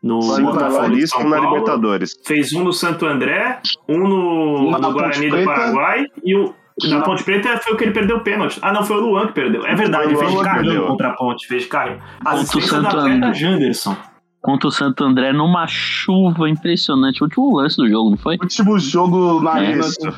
No 0.00 0.22
Cinco 0.22 0.52
na 0.52 0.70
Paulista, 0.70 1.18
um 1.18 1.28
na. 1.28 1.40
Libertadores. 1.40 2.14
Fez 2.24 2.52
um 2.52 2.62
no 2.62 2.72
Santo 2.72 3.04
André, 3.04 3.60
um 3.88 3.98
no, 3.98 4.68
Um 4.68 4.78
no 4.78 4.92
Guarani 4.92 5.28
do. 5.28 5.44
Paraguai 5.44 6.04
e 6.24 6.36
o. 6.36 6.54
Na 6.84 7.00
Ponte 7.00 7.24
Preta 7.24 7.58
foi 7.58 7.72
o 7.74 7.76
que 7.76 7.82
ele 7.82 7.90
perdeu 7.90 8.18
o 8.18 8.20
pênalti. 8.20 8.60
Ah, 8.62 8.72
não, 8.72 8.84
foi 8.84 8.98
o 8.98 9.00
Luan 9.00 9.26
que 9.26 9.32
perdeu. 9.32 9.66
É 9.66 9.74
verdade, 9.74 10.10
ele 10.10 10.16
fez 10.16 10.30
de 10.30 10.44
carrinho 10.44 10.72
perdeu. 10.72 10.86
contra 10.86 11.08
a 11.08 11.12
Ponte, 11.14 11.48
fez 11.48 11.64
de 11.64 11.68
carrinho. 11.68 12.00
Contra 12.22 12.58
o 12.58 12.62
Santo 12.62 12.96
André. 12.96 13.34
Janderson. 13.34 13.96
Contra 14.40 14.68
o 14.68 14.70
Santo 14.70 15.02
André 15.02 15.32
numa 15.32 15.66
chuva 15.66 16.48
impressionante. 16.48 17.20
O 17.20 17.24
último 17.24 17.56
lance 17.56 17.76
do 17.76 17.88
jogo, 17.88 18.10
não 18.10 18.16
foi? 18.16 18.38
Último 18.40 18.78
jogo 18.78 19.40
na 19.42 19.50
arena. 19.50 19.80
Isso. 19.80 20.14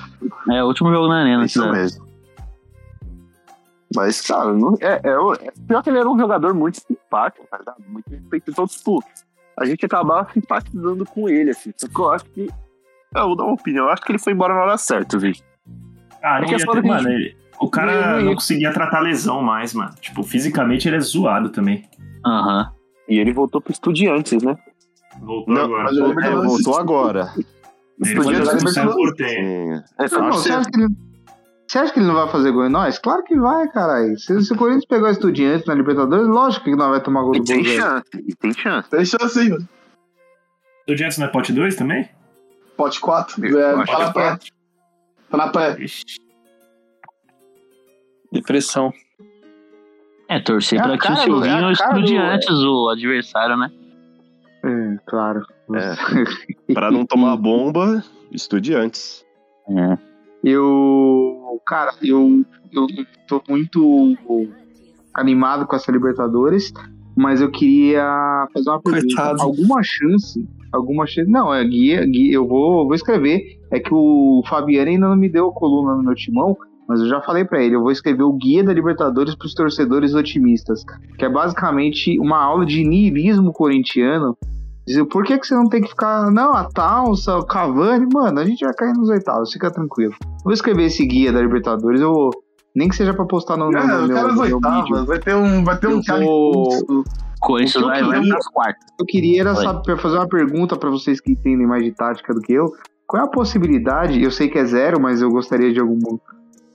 É, 0.51 0.63
o 0.63 0.67
último 0.67 0.93
jogo 0.93 1.09
na 1.09 1.21
arena. 1.23 1.47
Isso 1.47 1.61
dá. 1.61 1.73
mesmo. 1.73 2.10
Mas, 3.95 4.21
cara, 4.21 4.53
não, 4.53 4.77
é, 4.81 5.01
é, 5.03 5.47
é- 5.47 5.53
pior 5.67 5.83
que 5.83 5.91
ele 5.91 5.99
era 5.99 6.09
um 6.09 6.19
jogador 6.19 6.55
muito 6.55 6.81
simpático, 6.81 7.47
ligado? 7.59 7.77
Muito 7.89 8.09
respeito. 8.09 8.51
Então, 8.51 8.67
tipo, 8.67 9.03
a 9.59 9.65
gente 9.65 9.85
acabava 9.85 10.29
simpatizando 10.33 11.05
com 11.05 11.29
ele, 11.29 11.51
assim. 11.51 11.73
Só 11.77 11.89
que 11.89 11.99
eu 11.99 12.11
acho 12.13 12.25
que. 12.27 12.49
Eu 13.15 13.27
vou 13.27 13.37
dar 13.37 13.45
uma 13.45 13.55
opinião. 13.55 13.87
Eu 13.87 13.91
acho 13.91 14.03
que 14.03 14.13
ele 14.13 14.19
foi 14.21 14.33
embora 14.33 14.55
na 14.55 14.61
hora 14.61 14.79
certa, 14.79 15.19
viu? 15.19 15.33
Ah, 16.23 16.41
não 16.41 16.49
ia 16.49 16.57
é 16.57 16.59
foda 16.61 16.81
ter, 16.81 16.87
mano, 16.89 17.03
gente- 17.03 17.13
ele- 17.13 17.37
o 17.59 17.65
Não 17.65 17.71
cara 17.71 17.93
ia- 17.93 18.21
não 18.25 18.35
conseguia 18.35 18.73
tratar 18.73 19.01
lesão 19.01 19.43
mais, 19.43 19.75
mano. 19.75 19.93
Tipo, 20.01 20.23
fisicamente 20.23 20.87
ele 20.89 20.97
é 20.97 21.01
zoado 21.01 21.49
também. 21.49 21.89
Aham. 22.25 22.71
E 23.09 23.19
ele 23.19 23.33
voltou 23.33 23.61
pro 23.61 23.73
Estudiantes, 23.73 24.41
né? 24.43 24.57
Voltou 25.21 25.53
Não, 25.53 25.65
agora. 25.65 25.83
mas 25.85 25.97
ele- 25.97 26.27
É, 26.27 26.31
voltou 26.37 26.77
agora. 26.79 27.33
Ele 27.37 27.45
foi 27.99 28.07
Estudiantes 28.35 28.39
jogar 28.39 28.59
Libertadores. 28.59 29.21
É, 29.21 30.19
Não, 30.21 30.33
você, 30.33 30.53
acha 30.53 30.71
que 30.71 30.81
ele, 30.81 30.95
você 31.71 31.79
acha 31.79 31.93
que 31.93 31.99
ele 32.01 32.07
não 32.07 32.15
vai 32.15 32.29
fazer 32.29 32.51
gol 32.53 32.67
em 32.67 32.71
nós? 32.71 32.99
Claro 32.99 33.23
que 33.23 33.37
vai, 33.39 33.69
caralho. 33.69 34.19
Se, 34.19 34.43
se 34.43 34.53
o 34.53 34.57
Corinthians 34.57 34.85
pegar 34.87 35.09
o 35.09 35.11
Estudiantes 35.11 35.67
na 35.67 35.75
Libertadores, 35.75 36.27
lógico 36.27 36.65
que 36.65 36.75
não 36.77 36.91
vai 36.91 37.01
tomar 37.03 37.23
gol 37.23 37.37
E 37.37 37.39
do 37.41 37.45
tem 37.45 37.65
chance, 37.65 38.05
e 38.15 38.35
tem 38.35 38.53
chance. 38.53 38.91
Tem 38.91 39.05
chance 39.05 39.39
aí, 39.39 39.49
mano. 39.51 39.69
Estudiantes 40.81 41.19
não 41.19 41.27
é 41.27 41.31
pote 41.31 41.53
2 41.53 41.77
também? 41.77 42.09
Pote 42.77 43.01
4. 43.01 43.47
Eu 43.47 43.59
É, 43.61 43.75
acho 43.75 43.93
tá 43.93 43.99
na 43.99 44.13
pré. 44.13 44.39
Tá 45.31 45.37
na 45.37 45.49
pré. 45.49 45.77
Depressão. 48.33 48.93
É, 50.29 50.39
torcer 50.41 50.79
É 50.81 50.83
pra 50.83 50.97
que 50.99 51.09
o 51.09 51.13
é 51.13 51.17
Silvinho 51.17 51.61
do- 51.63 51.73
estude 51.73 52.17
antes 52.17 52.49
o 52.51 52.89
adversário, 52.89 53.57
né? 53.57 53.71
É, 54.65 54.97
claro. 55.07 55.45
É. 55.75 55.95
Pra 56.75 56.91
não 56.91 57.05
tomar 57.05 57.37
bomba, 57.37 58.05
estudiantes. 58.31 59.25
É. 59.69 60.10
Eu, 60.43 61.61
cara, 61.67 61.93
eu, 62.03 62.45
eu 62.73 62.87
tô 63.29 63.43
muito 63.49 64.17
animado 65.15 65.67
com 65.67 65.77
essa 65.77 65.93
Libertadores, 65.93 66.73
mas 67.17 67.41
eu 67.41 67.51
queria 67.51 68.47
fazer 68.53 68.71
uma 68.71 68.81
pergunta. 68.81 69.07
Coitado. 69.07 69.43
Alguma 69.43 69.83
chance? 69.83 70.49
Alguma 70.73 71.07
chance? 71.07 71.31
Não, 71.31 71.53
é 71.53 71.63
guia, 71.65 72.05
guia 72.07 72.35
eu 72.35 72.47
vou, 72.47 72.87
vou 72.87 72.95
escrever. 72.95 73.59
É 73.71 73.79
que 73.79 73.93
o 73.93 74.43
Fabiano 74.49 74.91
ainda 74.91 75.09
não 75.09 75.17
me 75.17 75.29
deu 75.29 75.49
a 75.49 75.53
coluna 75.53 75.97
no 75.97 76.03
meu 76.03 76.15
timão, 76.15 76.57
mas 76.89 77.01
eu 77.01 77.09
já 77.09 77.21
falei 77.21 77.45
pra 77.45 77.63
ele, 77.63 77.77
eu 77.77 77.83
vou 77.83 77.93
escrever 77.93 78.25
o 78.25 78.33
guia 78.33 78.65
da 78.65 78.73
Libertadores 78.73 79.37
pros 79.37 79.55
torcedores 79.55 80.13
otimistas, 80.13 80.85
que 81.17 81.25
é 81.25 81.29
basicamente 81.29 82.19
uma 82.19 82.43
aula 82.43 82.67
de 82.67 82.83
niilismo 82.83 83.53
corintiano. 83.53 84.37
Dizer, 84.91 85.05
por 85.05 85.23
que, 85.25 85.39
que 85.39 85.47
você 85.47 85.55
não 85.55 85.69
tem 85.69 85.81
que 85.81 85.89
ficar. 85.89 86.31
Não, 86.33 86.53
a 86.53 86.65
Talsa, 86.65 87.37
o 87.37 87.47
Cavani, 87.47 88.07
mano, 88.13 88.41
a 88.41 88.45
gente 88.45 88.65
vai 88.65 88.75
cair 88.75 88.93
nos 88.93 89.09
oitavos, 89.09 89.53
fica 89.53 89.71
tranquilo. 89.71 90.15
Vou 90.43 90.53
escrever 90.53 90.85
esse 90.87 91.07
guia 91.07 91.33
da 91.33 91.41
Libertadores, 91.41 92.01
eu 92.01 92.13
vou. 92.13 92.31
Nem 92.75 92.89
que 92.89 92.97
seja 92.97 93.15
pra 93.15 93.25
postar 93.25 93.57
no, 93.57 93.67
no, 93.67 93.71
meu, 93.71 93.87
no 93.99 94.61
meu. 94.89 95.07
Vai 95.07 95.19
ter 95.21 95.35
um, 95.37 95.63
vai 95.65 95.77
ter 95.79 95.87
um 95.87 96.03
cara 96.03 96.25
vou- 96.25 96.69
expulso. 96.73 97.05
Corinthians 97.41 97.77
O 97.85 97.91
que 97.93 98.01
eu 98.01 98.07
vai, 98.07 98.19
queria- 98.19 98.35
nas 98.35 98.49
quartas. 98.49 98.85
Eu 98.99 99.07
queria 99.07 99.41
era 99.41 99.55
saber, 99.55 99.97
fazer 99.99 100.17
uma 100.17 100.29
pergunta 100.29 100.77
pra 100.77 100.91
vocês 100.91 101.21
que 101.21 101.33
entendem 101.33 101.67
mais 101.67 101.83
de 101.85 101.93
tática 101.93 102.35
do 102.35 102.41
que 102.41 102.53
eu. 102.53 102.67
Qual 103.07 103.23
é 103.23 103.27
a 103.27 103.29
possibilidade, 103.31 104.23
eu 104.23 104.31
sei 104.31 104.49
que 104.49 104.59
é 104.59 104.65
zero, 104.65 105.01
mas 105.01 105.23
eu 105.23 105.31
gostaria 105.31 105.73
de 105.73 105.81
algum. 105.81 105.99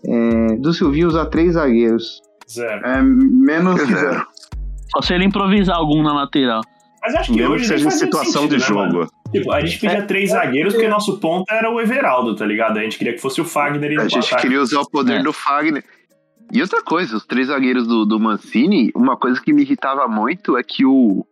É, 0.06 0.56
do 0.58 0.74
Silvinho 0.74 1.08
usar 1.08 1.26
três 1.26 1.54
zagueiros. 1.54 2.22
Zero. 2.50 2.86
É, 2.86 3.02
menos 3.02 3.76
Zero. 3.82 4.00
zero. 4.00 4.28
Só 4.92 5.02
se 5.02 5.14
ele 5.14 5.26
improvisar 5.26 5.76
algum 5.78 6.02
na 6.04 6.14
lateral. 6.14 6.62
Mas 7.06 7.14
eu 7.14 7.20
acho 7.20 7.32
que 7.32 7.38
Mesmo 7.38 7.54
hoje 7.54 7.64
que 7.64 7.68
seja 7.70 7.88
em 7.88 7.92
situação 7.92 8.42
sentido, 8.44 8.58
de 8.58 8.70
né, 8.70 8.76
mano? 8.76 8.92
jogo. 9.02 9.12
Tipo, 9.32 9.52
a 9.52 9.62
gente 9.62 9.80
pedia 9.80 10.02
três 10.04 10.30
zagueiros 10.32 10.74
porque 10.74 10.88
nosso 10.88 11.20
ponto 11.20 11.46
era 11.54 11.70
o 11.70 11.80
Everaldo, 11.80 12.36
tá 12.36 12.46
ligado? 12.46 12.78
A 12.80 12.82
gente 12.84 12.98
queria 12.98 13.14
que 13.14 13.20
fosse 13.20 13.40
o 13.42 13.46
Fagner 13.46 13.92
e 13.92 13.98
A 14.00 14.08
gente 14.08 14.26
ataque. 14.28 14.42
queria 14.42 14.62
usar 14.62 14.80
o 14.82 14.90
poder 14.90 15.20
É. 15.20 15.24
do 15.24 15.32
Fagner. 15.32 15.84
E 16.52 16.62
outra 16.62 16.82
coisa, 16.82 17.16
os 17.18 17.26
três 17.26 17.48
zagueiros 17.48 17.88
do, 17.88 18.06
do 18.06 18.20
Mancini, 18.20 18.92
uma 18.96 19.18
coisa 19.18 19.40
que 19.42 19.52
me 19.54 19.62
irritava 19.64 20.08
muito 20.08 20.58
é 20.58 20.64
que 20.64 20.86
o. 20.86 21.26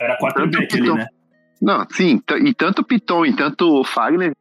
Era 0.00 0.16
quatro 0.16 0.44
Tanto 0.44 0.58
back 0.58 0.72
ali, 0.74 0.82
Piton. 0.82 0.94
né? 0.96 1.06
Não, 1.60 1.86
sim, 1.90 2.20
e 2.44 2.54
tanto 2.54 2.82
o 2.82 2.84
Piton 2.84 3.26
e 3.26 3.34
tanto 3.34 3.66
o 3.80 3.84
Fagner 3.84 4.32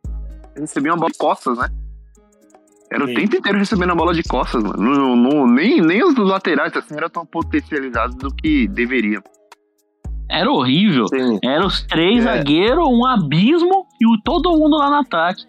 recebiam 0.55 0.95
a 0.95 0.97
bola 0.97 1.11
de 1.11 1.17
costas, 1.17 1.57
né? 1.57 1.67
Era 2.91 3.03
o 3.03 3.07
Sim. 3.07 3.15
tempo 3.15 3.35
inteiro 3.37 3.57
recebendo 3.57 3.91
a 3.91 3.95
bola 3.95 4.13
de 4.13 4.23
costas, 4.23 4.63
mano. 4.63 4.77
Não, 4.81 5.15
não- 5.15 5.47
nem, 5.47 5.81
nem 5.81 6.03
os 6.03 6.15
laterais 6.15 6.75
assim 6.77 6.95
eram 6.95 7.09
tão 7.09 7.25
potencializados 7.25 8.15
do 8.15 8.33
que 8.33 8.67
deveriam. 8.67 9.21
Era 10.29 10.51
horrível. 10.51 11.07
Sim. 11.07 11.39
Era 11.43 11.65
os 11.65 11.81
três 11.83 12.25
É. 12.25 12.37
zagueiros, 12.37 12.85
um 12.87 13.05
abismo 13.05 13.85
e 13.99 14.05
o, 14.07 14.19
todo 14.23 14.51
mundo 14.51 14.77
lá 14.77 14.89
no 14.89 14.95
ataque. 14.97 15.43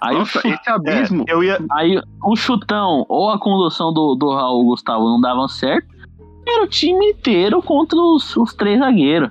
Aí, 0.00 0.16
Nossa, 0.18 0.40
o 0.46 0.48
esse 0.48 0.70
abismo. 0.70 1.24
Eu 1.28 1.42
ia. 1.44 1.58
aí 1.72 2.00
o 2.24 2.36
chutão 2.36 3.04
ou 3.08 3.30
a 3.30 3.38
condução 3.38 3.92
do, 3.92 4.14
do 4.14 4.30
Raul 4.34 4.64
Gustavo 4.66 5.04
não 5.04 5.20
davam 5.20 5.48
certo. 5.48 5.88
Era 6.48 6.64
o 6.64 6.68
time 6.68 7.10
inteiro 7.10 7.62
contra 7.62 7.98
os, 7.98 8.36
os 8.36 8.54
três 8.54 8.78
zagueiros. 8.78 9.30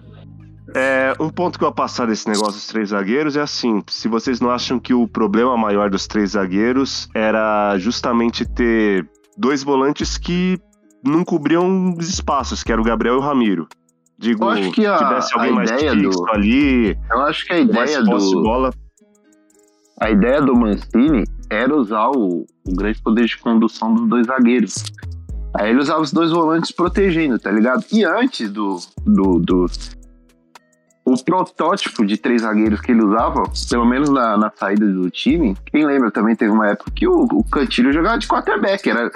É, 0.76 1.13
um 1.19 1.30
ponto 1.30 1.57
que 1.57 1.63
eu 1.65 1.69
ia 1.69 1.73
passar 1.73 2.05
desse 2.05 2.27
negócio 2.30 2.53
dos 2.53 2.67
três 2.67 2.89
zagueiros 2.89 3.35
é 3.35 3.41
assim: 3.41 3.81
se 3.88 4.07
vocês 4.07 4.39
não 4.39 4.51
acham 4.51 4.80
que 4.80 4.93
o 4.93 5.07
problema 5.07 5.57
maior 5.57 5.89
dos 5.89 6.05
três 6.07 6.31
zagueiros 6.31 7.09
era 7.15 7.77
justamente 7.80 8.45
ter 8.45 9.09
dois 9.38 9.63
volantes 9.63 10.17
que 10.17 10.59
não 11.03 11.23
cobriam 11.26 11.95
os 11.97 12.07
espaços, 12.07 12.63
que 12.63 12.71
era 12.71 12.80
o 12.80 12.84
Gabriel 12.84 13.15
e 13.15 13.17
o 13.17 13.21
Ramiro. 13.21 13.67
Digo, 14.20 14.44
Eu 14.44 14.50
acho 14.50 14.72
que 14.72 14.86
a- 14.86 14.98
tivesse 14.98 15.34
alguém 15.34 15.54
mais 15.54 15.72
ideia 15.72 15.91
fixo 15.94 16.10
do- 16.22 16.30
ali, 16.32 16.98
Eu 17.10 17.22
acho 17.22 17.46
que 17.46 17.54
a 17.54 17.60
ideia 17.60 18.04
do. 18.04 18.44
bola. 18.44 18.74
A 20.02 20.10
ideia 20.12 20.41
do 20.41 20.54
Mancini 20.56 21.24
era 21.50 21.74
usar 21.76 22.10
o, 22.10 22.46
o 22.68 22.76
grande 22.76 23.02
poder 23.02 23.26
de 23.26 23.38
condução 23.38 23.94
dos 23.94 24.08
dois 24.10 24.28
zagueiros. 24.28 24.84
Aí 25.56 25.70
ele 25.70 25.80
usava 25.80 26.02
os 26.02 26.12
dois 26.12 26.32
volantes 26.32 26.72
protegendo, 26.72 27.40
tá 27.40 27.50
ligado? 27.50 27.84
E 27.91 28.04
antes 28.04 28.52
do. 28.52 28.78
do, 29.06 29.40
do 29.40 29.66
o 31.06 31.18
protótipo 31.24 32.06
de 32.06 32.18
três 32.18 32.44
zagueiros 32.44 32.82
que 32.82 32.91
ele 32.91 33.02
usava, 33.04 33.41
pelo 33.70 33.84
menos 33.86 34.10
na, 34.10 34.38
na 34.38 34.52
saída 34.56 34.86
do 34.86 35.10
time, 35.10 35.58
quem 35.72 35.84
lembra 35.84 36.12
também 36.12 36.36
teve 36.36 36.52
uma 36.52 36.68
época 36.68 36.91
que 36.91 37.08
o, 37.08 37.24
o 37.24 37.44
Cantilho 37.44 37.91
jogava 37.91 38.20
de 38.20 38.28
quarterback, 38.28 38.88
era, 38.88 39.10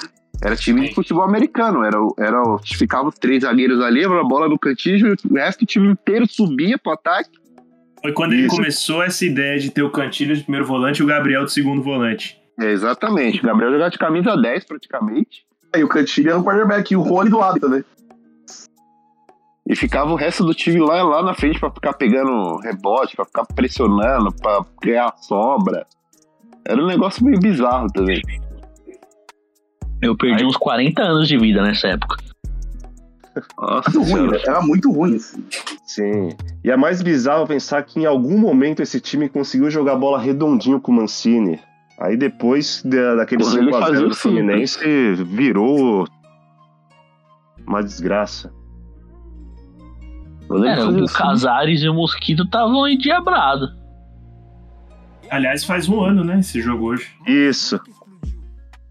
era 0.43 0.55
time 0.55 0.81
de 0.81 0.87
Sim. 0.89 0.93
futebol 0.95 1.23
americano, 1.23 1.83
era, 1.83 2.01
o- 2.01 2.13
era, 2.19 2.41
ficava 2.63 3.07
os 3.09 3.15
três 3.15 3.43
zagueiros 3.43 3.79
ali, 3.81 4.03
a 4.03 4.23
bola 4.23 4.49
no 4.49 4.59
Cantilho, 4.59 5.15
o 5.29 5.35
resto 5.35 5.59
do 5.61 5.65
time 5.65 5.87
inteiro 5.87 6.25
subia 6.27 6.77
pro 6.77 6.91
ataque. 6.93 7.29
Foi 8.01 8.11
quando 8.11 8.33
ele 8.33 8.47
Isso. 8.47 8.55
começou 8.55 9.01
essa 9.01 9.23
ideia 9.25 9.57
de 9.57 9.71
ter 9.71 9.81
o 9.83 9.89
Cantilho 9.89 10.35
de 10.35 10.43
primeiro 10.43 10.65
volante 10.67 10.99
e 11.01 11.03
o 11.03 11.07
Gabriel 11.07 11.45
de 11.45 11.53
segundo 11.53 11.81
volante. 11.81 12.37
É, 12.59 12.69
exatamente. 12.71 13.39
O 13.39 13.43
Gabriel 13.43 13.71
jogava 13.71 13.89
de 13.89 13.97
camisa 13.97 14.35
10 14.35 14.65
praticamente. 14.65 15.45
Aí 15.73 15.83
o 15.83 15.87
Cantilho 15.87 16.29
era 16.31 16.37
o 16.39 16.43
quarterback, 16.43 16.91
e 16.93 16.97
o 16.97 17.01
Rony 17.01 17.29
do 17.29 17.37
lado 17.39 17.59
também. 17.59 17.83
E 19.67 19.75
ficava 19.77 20.11
o 20.11 20.15
resto 20.15 20.43
do 20.43 20.53
time 20.53 20.79
lá, 20.81 21.01
lá 21.03 21.23
na 21.23 21.33
frente 21.33 21.59
pra 21.59 21.71
ficar 21.71 21.93
pegando 21.93 22.57
rebote, 22.57 23.15
pra 23.15 23.23
ficar 23.25 23.45
pressionando, 23.45 24.29
pra 24.35 24.59
ganhar 24.83 25.13
sobra. 25.17 25.87
Era 26.65 26.81
um 26.83 26.85
negócio 26.87 27.23
meio 27.25 27.39
bizarro 27.39 27.87
também. 27.93 28.21
Eu 30.03 30.17
perdi 30.17 30.45
uns 30.45 30.57
40 30.57 31.01
anos 31.01 31.27
de 31.27 31.37
vida 31.37 31.61
nessa 31.61 31.87
época. 31.87 32.17
Nossa 33.57 33.89
Muito 33.89 34.11
ruim, 34.11 34.29
velho. 34.29 34.43
Era 34.45 34.61
muito 34.61 34.91
ruim. 34.91 35.15
Assim. 35.15 35.43
Sim. 35.85 36.29
E 36.63 36.69
é 36.69 36.77
mais 36.77 37.01
bizarro 37.01 37.47
pensar 37.47 37.81
que 37.83 37.99
em 37.99 38.05
algum 38.05 38.37
momento 38.37 38.81
esse 38.81 38.99
time 38.99 39.27
conseguiu 39.29 39.69
jogar 39.69 39.95
bola 39.95 40.19
redondinho 40.19 40.79
com 40.79 40.91
o 40.91 40.95
Mancini. 40.95 41.59
Aí 41.99 42.17
depois 42.17 42.83
da, 42.83 43.15
daquele 43.15 43.43
Porra, 43.43 43.57
ele 43.57 43.71
5x0 43.71 43.79
fazia 43.79 44.01
do 44.01 44.09
né? 44.09 44.13
Fluminense 44.13 45.13
virou 45.23 46.07
uma 47.65 47.81
desgraça. 47.81 48.51
Era, 50.51 50.87
o 50.87 51.03
isso. 51.03 51.13
Casares 51.13 51.81
e 51.81 51.89
o 51.89 51.93
Mosquito 51.93 52.43
estavam 52.43 52.87
endiabrados. 52.87 53.73
Aliás, 55.29 55.63
faz 55.63 55.87
um 55.87 56.01
ano, 56.01 56.23
né? 56.23 56.39
Esse 56.39 56.61
jogo 56.61 56.87
hoje. 56.87 57.07
Isso. 57.25 57.79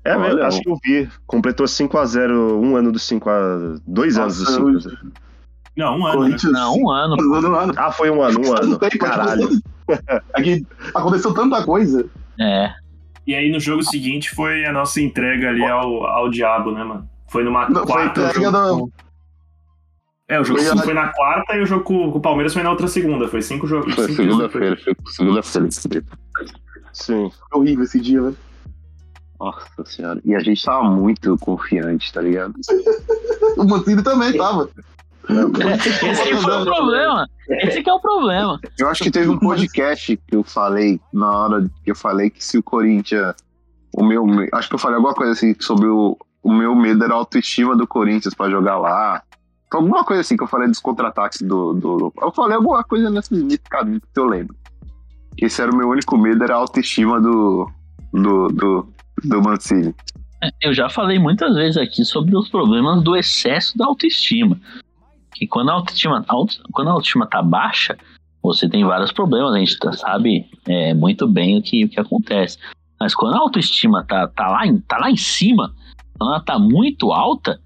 É, 0.05 0.16
Olha, 0.16 0.47
acho 0.47 0.61
que 0.61 0.69
eu 0.69 0.77
vi. 0.85 1.09
Completou 1.27 1.66
5x0, 1.66 2.31
um 2.61 2.77
ano 2.77 2.91
do 2.91 2.99
5x. 2.99 3.81
Dois 3.87 4.19
anos 4.19 4.39
do 4.39 4.45
Nossa, 4.73 4.89
5x0. 4.91 5.12
Não, 5.77 5.99
um 5.99 6.07
ano. 6.07 6.20
Né? 6.20 6.27
Corinthians. 6.27 6.53
Não, 6.53 6.74
um 6.77 6.91
ano. 6.91 7.35
Ano, 7.35 7.55
ano. 7.55 7.73
Ah, 7.77 7.91
foi 7.93 8.11
um 8.11 8.20
ano, 8.23 8.41
um 8.47 8.53
ano. 8.53 8.66
Não 8.66 8.79
tem, 8.79 8.91
Caralho. 8.91 9.49
É 10.35 10.43
que 10.43 10.65
aconteceu 10.95 11.35
tanta 11.35 11.62
coisa. 11.65 12.07
É. 12.41 12.73
E 13.27 13.35
aí 13.35 13.51
no 13.51 13.61
jogo 13.61 13.83
seguinte 13.83 14.31
foi 14.31 14.65
a 14.65 14.73
nossa 14.73 15.01
entrega 15.01 15.51
ali 15.51 15.62
ao, 15.65 16.05
ao 16.07 16.31
diabo, 16.31 16.70
né, 16.73 16.83
mano? 16.83 17.09
Foi 17.29 17.45
numa 17.45 17.69
Não, 17.69 17.87
foi 17.87 18.03
a 18.03 18.11
quarta. 18.11 18.20
o 18.20 18.24
entrega 18.27 18.51
jogo- 18.51 18.91
da- 20.29 20.35
É, 20.35 20.41
o 20.41 20.45
jogo 20.45 20.61
Foi 20.61 20.79
foi, 20.79 20.93
a- 20.93 20.95
na 20.95 21.09
quarta 21.12 21.55
e 21.57 21.61
o 21.62 21.66
jogo 21.66 21.85
com, 21.85 22.11
com 22.12 22.19
o 22.19 22.20
Palmeiras 22.23 22.55
foi 22.55 22.62
na 22.62 22.70
outra 22.70 22.87
segunda. 22.89 23.29
Foi 23.29 23.43
cinco 23.43 23.66
jogos. 23.66 23.95
Foi 23.95 24.09
segunda-feira, 24.12 24.77
foi 24.83 24.95
segunda-feira. 25.09 25.69
Sim. 26.93 27.31
Foi 27.51 27.61
horrível 27.61 27.85
esse 27.85 28.01
dia, 28.01 28.23
velho. 28.23 28.37
Nossa 29.43 29.85
senhora. 29.86 30.20
E 30.24 30.35
a 30.35 30.40
gente 30.40 30.64
tava 30.64 30.85
muito 30.85 31.36
confiante, 31.39 32.12
tá 32.12 32.20
ligado? 32.20 32.55
O 33.56 33.64
Mancini 33.64 34.02
também 34.02 34.36
tava. 34.36 34.69
Esse 35.28 35.98
que 35.98 36.36
foi 36.36 36.60
o 36.60 36.64
problema. 36.64 37.28
Esse 37.48 37.82
que 37.82 37.90
é 37.90 37.93
o 37.93 38.01
problema. 38.01 38.60
Eu 38.78 38.89
acho 38.89 39.02
que 39.02 39.10
teve 39.10 39.28
um 39.28 39.39
podcast 39.39 40.16
que 40.16 40.36
eu 40.36 40.43
falei, 40.44 41.01
na 41.12 41.31
hora 41.31 41.70
que 41.85 41.90
eu 41.90 41.97
falei 41.97 42.31
que 42.31 42.44
se 42.44 42.59
o 42.59 42.62
Corinthians. 42.62 43.35
O 43.94 44.05
meu. 44.05 44.24
me- 44.27 44.48
Acho 44.52 44.69
que 44.69 44.74
eu 44.74 44.78
falei 44.78 44.97
alguma 44.97 45.14
coisa 45.14 45.32
assim 45.32 45.55
sobre 45.60 45.86
o. 45.89 46.16
O 46.43 46.52
meu 46.52 46.74
medo 46.74 47.05
era 47.05 47.14
a 47.14 47.16
autoestima 47.19 47.77
do 47.77 47.86
Corinthians 47.86 48.35
pra 48.35 48.51
jogar 48.51 48.77
lá. 48.78 49.23
Alguma 49.70 50.05
coisa 50.05 50.20
assim 50.23 50.36
que 50.36 50.43
eu 50.43 50.48
falei 50.48 50.66
dos 50.69 50.81
contra-ataques 50.81 51.40
do, 51.43 51.73
do. 51.73 52.12
Eu 52.20 52.32
falei 52.32 52.56
alguma 52.56 52.82
coisa 52.85 53.09
nesse 53.10 53.32
nesse 53.35 53.60
caminho 53.70 54.01
que 54.01 54.20
eu 54.20 54.27
lembro. 54.27 54.55
Que 55.36 55.44
esse 55.47 55.62
era 55.62 55.70
o 55.70 55.77
meu 55.77 55.89
único 55.89 56.16
medo, 56.19 56.43
era 56.43 56.55
a 56.55 56.59
autoestima 56.59 57.20
do. 57.20 57.70
do. 58.12 58.48
do, 58.48 58.89
do 59.25 59.43
Mancini. 59.43 59.95
Eu 60.61 60.75
já 60.75 60.89
falei 60.89 61.19
muitas 61.19 61.55
vezes 61.55 61.77
aqui 61.77 62.05
sobre 62.05 62.37
os 62.37 62.49
problemas 62.49 63.03
do 63.03 63.15
excesso 63.17 63.77
da 63.79 63.87
autoestima. 63.87 64.59
Que 65.35 65.47
quando 65.47 65.71
a 65.71 65.75
autoestima, 65.75 66.25
auto- 66.29 66.61
quando 66.73 66.89
a 66.89 66.93
autoestima 66.93 67.27
tá 67.27 67.41
baixa, 67.43 67.97
você 68.43 68.69
tem 68.69 68.85
vários 68.85 69.13
problemas. 69.13 69.55
A 69.55 69.59
gente 69.59 69.79
tá- 69.79 69.93
sabe 69.93 70.47
é, 70.67 70.93
muito 70.95 71.29
bem 71.29 71.59
o 71.59 71.63
que, 71.63 71.85
o 71.85 71.89
que 71.89 72.01
acontece. 72.01 72.59
Mas 72.99 73.15
quando 73.15 73.37
a 73.37 73.41
autoestima 73.41 74.05
tá, 74.05 74.27
tá, 74.29 74.49
lá, 74.49 74.67
em, 74.67 74.79
tá 74.81 74.99
lá 74.99 75.11
em 75.11 75.17
cima, 75.17 75.73
quando 76.19 76.31
ela 76.35 76.41
tá 76.43 76.59
muito 76.59 77.13
alta, 77.13 77.61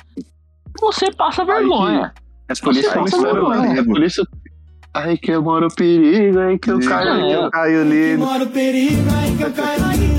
você 0.80 1.10
passa 1.10 1.44
vergonha. 1.44 2.12
É 2.48 2.54
por 2.54 2.72
isso 2.80 2.92
que 2.92 2.98
eu 2.98 3.04
espero. 3.06 3.48
mano. 3.48 3.78
É 3.78 3.84
por 3.84 4.02
isso. 4.02 4.26
Ai, 4.94 5.16
que 5.18 5.30
eu 5.30 5.42
moro 5.42 5.66
o 5.66 5.74
perigo, 5.74 6.38
ai, 6.40 6.58
que 6.58 6.70
eu 6.70 6.78
caio. 6.88 7.08
É. 7.08 7.10
ai, 7.12 7.28
que 7.28 7.32
eu 7.34 7.50
Caio 7.50 7.88
Lido. 7.88 8.24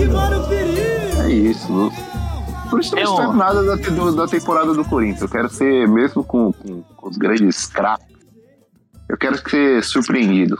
É 0.09 0.15
isso. 0.19 0.77
não- 0.77 0.86
Por 2.69 2.79
isso 2.79 2.95
eu 2.97 3.03
não 3.05 3.05
É, 3.05 3.07
ó. 3.07 3.13
espero 3.13 3.33
nada 3.33 3.63
da, 3.63 3.75
do- 3.75 4.15
da 4.15 4.27
temporada 4.27 4.73
do 4.73 4.83
Corinthians. 4.85 5.21
Eu 5.21 5.29
quero 5.29 5.49
ser, 5.49 5.87
mesmo 5.87 6.23
com, 6.23 6.51
com- 6.51 6.81
com 6.83 7.09
os 7.09 7.17
grandes 7.17 7.65
craques, 7.67 8.07
eu 9.09 9.17
quero 9.17 9.37
ser 9.37 9.83
surpreendido. 9.83 10.57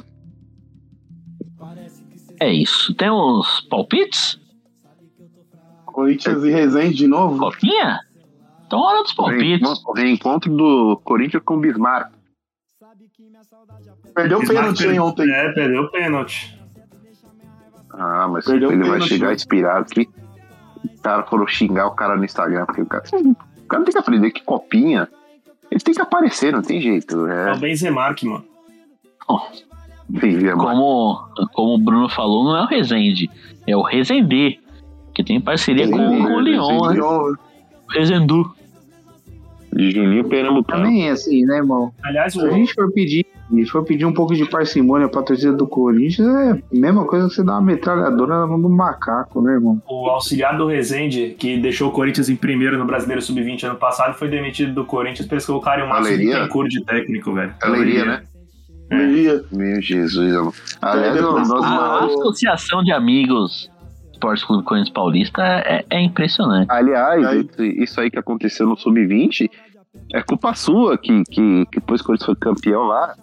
É 2.39 2.52
isso. 2.53 2.94
Tem 2.95 3.10
uns 3.11 3.61
palpites? 3.69 4.39
Corinthians 5.85 6.44
e 6.44 6.52
Resende 6.52 6.94
de 6.95 7.07
novo. 7.07 7.39
Coquinha? 7.39 7.99
Então, 8.65 8.80
hora 8.80 9.02
dos 9.02 9.14
palpites. 9.14 9.68
Reencontro, 9.95 10.56
do 10.56 11.02
Corinthians 11.03 11.41
com 11.44 11.56
o 11.56 11.60
Bismarck. 11.60 12.11
Perdeu 14.14 14.39
o 14.39 14.48
pênalti 14.48 14.99
ontem. 14.99 15.30
É, 15.31 15.52
perdeu 15.53 15.84
o 15.84 15.91
pênalti. 15.91 16.57
Ah, 17.91 18.27
mas 18.27 18.45
Perdeu 18.45 18.72
ele 18.72 18.81
vai 18.81 18.91
pênalti, 18.91 19.10
chegar 19.10 19.27
né? 19.30 19.34
inspirado 19.34 19.88
aqui. 19.89 20.07
O 21.07 21.09
cara 21.09 21.23
foram 21.23 21.47
xingar 21.47 21.88
o 21.88 21.91
cara 21.95 22.17
no 22.17 22.25
Instagram, 22.25 22.65
porque 22.65 22.81
o 22.81 22.85
cara, 22.85 23.03
o 23.13 23.67
cara 23.67 23.84
tem 23.84 23.93
que 23.93 23.97
aprender 23.97 24.31
que 24.31 24.43
copinha. 24.43 25.07
Ele 25.71 25.79
tem 25.79 25.93
que 25.93 26.01
aparecer, 26.01 26.51
não 26.51 26.61
tem 26.61 26.81
jeito. 26.81 27.27
É 27.27 27.51
É, 27.51 27.53
o 27.53 27.57
Benzemark, 27.57 28.23
mano. 28.23 28.43
Amor. 30.53 31.29
Como, 31.35 31.49
como 31.53 31.73
o 31.75 31.77
Bruno 31.77 32.09
falou, 32.09 32.43
não 32.43 32.57
é 32.57 32.63
o 32.63 32.67
Resende, 32.67 33.29
é 33.65 33.75
o 33.75 33.81
Resender, 33.81 34.59
que 35.13 35.23
tem 35.23 35.39
parceria 35.39 35.89
com, 35.89 35.97
Resender, 35.97 36.27
com 36.27 36.34
o 36.34 36.39
Lyon, 36.39 36.88
né? 36.88 36.93
Lyon, 36.93 37.35
Resendu. 37.89 38.51
De 39.73 39.91
Juninho 39.91 40.27
Pernambucano. 40.27 40.84
Também 40.84 41.07
é 41.07 41.11
assim, 41.11 41.45
né, 41.45 41.57
irmão? 41.57 41.93
Aliás, 42.03 42.34
Se 42.34 42.39
a 42.39 42.43
o, 42.43 42.51
gente 42.51 42.73
for 42.73 42.91
pedir, 42.91 43.25
se 43.49 43.65
for 43.71 43.83
pedir 43.83 44.05
um 44.05 44.13
pouco 44.13 44.33
de 44.35 44.45
parcimônia 44.49 45.07
pra 45.07 45.21
torcida 45.23 45.53
do 45.53 45.65
Corinthians, 45.67 46.27
é 46.27 46.51
a 46.51 46.57
mesma 46.71 47.05
coisa 47.05 47.27
que 47.27 47.35
você 47.35 47.43
dar 47.43 47.53
uma 47.53 47.61
metralhadora 47.61 48.39
na 48.39 48.47
mão 48.47 48.59
do 48.61 48.69
macaco, 48.69 49.41
né, 49.41 49.53
irmão? 49.53 49.81
o 49.87 50.07
auxiliar 50.09 50.57
do 50.57 50.67
Rezende, 50.67 51.35
que 51.39 51.57
deixou 51.57 51.89
o 51.89 51.91
Corinthians 51.91 52.29
em 52.29 52.35
primeiro 52.35 52.77
no 52.77 52.85
Brasileiro 52.85 53.21
Sub-20 53.21 53.63
ano 53.65 53.75
passado, 53.75 54.13
foi 54.15 54.27
demitido 54.29 54.73
do 54.73 54.85
Corinthians 54.85 55.27
pra 55.27 55.35
eles 55.35 55.45
colocarem 55.45 55.85
o 55.85 55.89
Márcio 55.89 56.07
Alegria? 56.13 56.33
Bittencourt 56.35 56.69
de 56.69 56.83
técnico, 56.83 57.33
velho. 57.33 57.53
Alegria, 57.61 58.05
né? 58.05 58.21
Meia. 58.89 59.43
Meu 59.51 59.81
Jesus, 59.81 60.33
amor. 60.35 60.53
Aliás, 60.81 61.15
É, 61.15 61.19
A 61.19 61.21
nós- 61.21 62.11
associação 62.13 62.83
de 62.83 62.91
amigos 62.91 63.69
Esporte 64.13 64.47
Clube 64.47 64.63
Corinthians 64.63 64.93
Paulista 64.93 65.41
é, 65.43 65.85
é 65.89 66.01
impressionante. 66.01 66.67
aliás 66.71 67.23
Aí. 67.25 67.47
isso 67.83 67.99
aí 68.01 68.09
que 68.09 68.17
aconteceu 68.17 68.65
no 68.65 68.75
Sub-20 68.77 69.49
é 70.13 70.21
culpa 70.21 70.53
sua, 70.53 70.97
que, 70.97 71.23
que, 71.25 71.65
que 71.65 71.79
depois 71.79 72.01
que 72.01 72.05
o 72.05 72.07
Corinthians 72.07 72.25
foi 72.25 72.35
campeão 72.35 72.84
lá, 72.84 73.15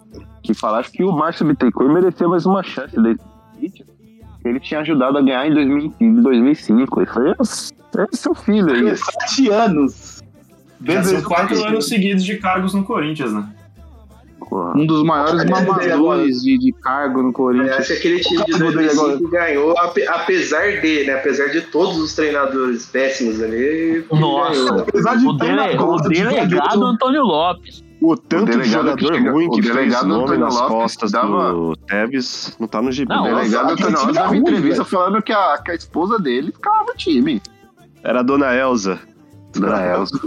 que 0.43 0.53
falaram 0.53 0.87
que 0.89 1.03
o 1.03 1.11
Márcio 1.11 1.45
Bittencourt 1.45 1.91
merecia 1.91 2.27
mais 2.27 2.45
uma 2.45 2.61
chance 2.63 2.95
que 2.95 4.47
ele 4.47 4.59
tinha 4.59 4.81
ajudado 4.81 5.17
a 5.17 5.21
ganhar 5.21 5.47
em 5.47 5.53
2000 5.53 5.93
em 5.99 6.21
2005. 6.21 6.99
Ele 6.99 7.09
foi, 7.09 7.31
é 7.31 7.35
seu 8.15 8.35
filho 8.35 8.71
aí. 8.71 8.83
17 8.83 9.49
anos. 9.49 10.23
Já 10.83 11.03
são 11.03 11.23
quatro 11.23 11.63
anos 11.65 11.87
seguidos 11.87 12.23
de 12.23 12.37
cargos 12.37 12.73
no 12.73 12.83
Corinthians, 12.83 13.33
né? 13.33 13.49
Porra. 14.39 14.77
Um 14.77 14.85
dos 14.85 15.03
maiores 15.03 15.41
É, 15.41 15.45
mamadores 15.49 16.41
de, 16.43 16.57
de 16.57 16.71
cargo 16.73 17.23
no 17.23 17.33
Corinthians. 17.33 17.77
acho 17.77 17.87
que 17.87 17.93
aquele 17.93 18.19
time 18.19 18.43
de 18.45 18.51
Mudei 18.53 18.87
2005 18.87 19.29
ganhou, 19.29 19.77
ape- 19.79 20.07
apesar 20.07 20.81
de, 20.81 21.03
né? 21.05 21.13
Apesar 21.15 21.47
de 21.47 21.61
todos 21.61 21.97
os 21.97 22.13
treinadores 22.13 22.85
péssimos 22.85 23.41
ali. 23.41 24.05
Nossa, 24.11 24.51
ganhou. 24.51 24.79
Apesar 24.81 25.15
de 25.17 25.25
o, 25.27 25.33
dele, 25.33 25.77
o 25.79 25.97
de 26.01 26.09
delegado 26.23 26.85
Antônio 26.85 27.23
Lopes. 27.23 27.83
O 28.01 28.15
tanto 28.17 28.45
de 28.51 28.51
delegado 28.57 28.99
jogador 28.99 29.11
que 29.13 29.29
ruim 29.29 29.47
o 29.47 29.51
que 29.51 29.61
fez 29.63 29.73
delegado 29.73 30.07
nome 30.07 30.23
Antônio 30.23 30.39
nas 30.41 30.53
Lopes 30.55 30.67
costas 30.75 31.11
dava- 31.11 31.51
do 31.53 31.75
Tevez 31.87 32.55
não 32.59 32.67
tá 32.67 32.81
no 32.81 32.91
gibi. 32.91 33.09
Não, 33.09 33.23
O 33.23 33.35
delegado 33.35 33.71
Antônio 33.71 33.99
Lopes 33.99 34.15
dava 34.15 34.35
é 34.35 34.37
entrevista 34.37 34.83
velho. 34.83 34.85
falando 34.85 35.21
que 35.23 35.31
a, 35.33 35.57
que 35.63 35.71
a 35.71 35.75
esposa 35.75 36.19
dele 36.19 36.51
ficava 36.51 36.83
no 36.83 36.93
time. 36.95 37.41
Era 38.03 38.19
a 38.19 38.23
dona 38.23 38.53
Elza. 38.53 38.99
Dona 39.53 39.81
Elza. 39.81 40.19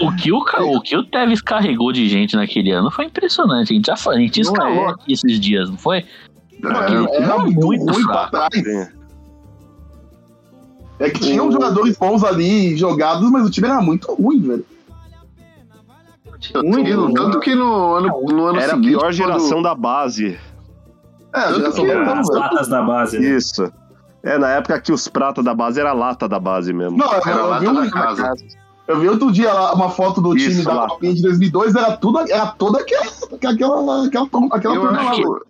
O 0.00 0.16
que 0.16 0.32
o, 0.32 0.38
o 0.38 0.80
que 0.80 0.96
o 0.96 1.04
Tevez 1.04 1.42
carregou 1.42 1.92
de 1.92 2.08
gente 2.08 2.34
naquele 2.36 2.70
ano 2.70 2.90
foi 2.90 3.04
impressionante. 3.06 3.72
A 3.72 3.76
gente 3.76 3.86
já 3.86 3.94
a 4.10 4.18
gente 4.18 4.40
escalou 4.40 4.88
é. 4.88 4.90
aqui 4.92 5.12
esses 5.12 5.38
dias, 5.38 5.68
não 5.68 5.76
foi? 5.76 6.04
era, 6.64 6.86
time 6.86 7.06
era 7.16 7.34
é 7.34 7.38
muito, 7.38 7.66
muito 7.66 7.94
fraco. 8.02 8.30
pra 8.30 8.48
trás. 8.50 8.92
É 10.98 11.08
que 11.08 11.20
tinham 11.20 11.50
jogadores 11.50 11.96
bons 11.96 12.22
ali 12.22 12.76
jogados, 12.76 13.30
mas 13.30 13.46
o 13.46 13.50
time 13.50 13.66
era 13.68 13.80
muito 13.80 14.12
ruim, 14.14 14.40
velho. 14.40 14.66
Tanto, 16.52 17.12
tanto 17.14 17.40
que 17.40 17.54
no 17.54 17.94
ano, 17.94 18.08
no 18.30 18.46
ano 18.46 18.58
Era 18.58 18.72
a 18.72 18.76
seguinte. 18.76 18.96
pior 18.96 19.12
geração 19.12 19.48
quando- 19.58 19.62
da 19.64 19.74
base. 19.74 20.38
É, 21.34 21.38
a 21.38 21.52
geração 21.52 21.84
que 21.84 21.94
do 21.94 22.10
As 22.10 22.28
latas 22.28 22.68
da 22.68 22.82
base, 22.82 23.18
né? 23.18 23.28
Isso. 23.28 23.72
É, 24.22 24.36
na 24.38 24.50
época 24.50 24.80
que 24.80 24.92
os 24.92 25.06
pratas 25.08 25.44
da 25.44 25.54
base 25.54 25.80
era 25.80 25.90
a 25.90 25.94
lata 25.94 26.28
da 26.28 26.38
base 26.40 26.72
mesmo. 26.72 26.96
Não, 26.98 27.12
Era 27.12 27.44
lá 27.44 27.58
vi 27.58 27.68
um- 27.68 27.74
da 27.74 27.90
casa. 27.90 28.34
Eu 28.90 29.00
vi 29.00 29.08
outro 29.08 29.30
dia 29.32 29.52
lá 29.52 29.72
uma 29.74 29.88
foto 29.90 30.20
do 30.20 30.36
Isso, 30.36 30.50
time 30.50 30.64
da 30.64 30.72
lá. 30.74 30.88
Copinha 30.88 31.14
de 31.14 31.22
2002, 31.22 31.74
era 31.74 31.96
tudo, 31.96 32.18
era 32.20 32.46
toda 32.46 32.80
aquela, 32.80 33.04
aquela, 33.04 33.52
aquela, 34.06 34.46
aquela 34.52 34.74
Eu 34.74 34.80
turma 34.82 35.02
lá, 35.02 35.10
acho, 35.10 35.16
velho. 35.22 35.46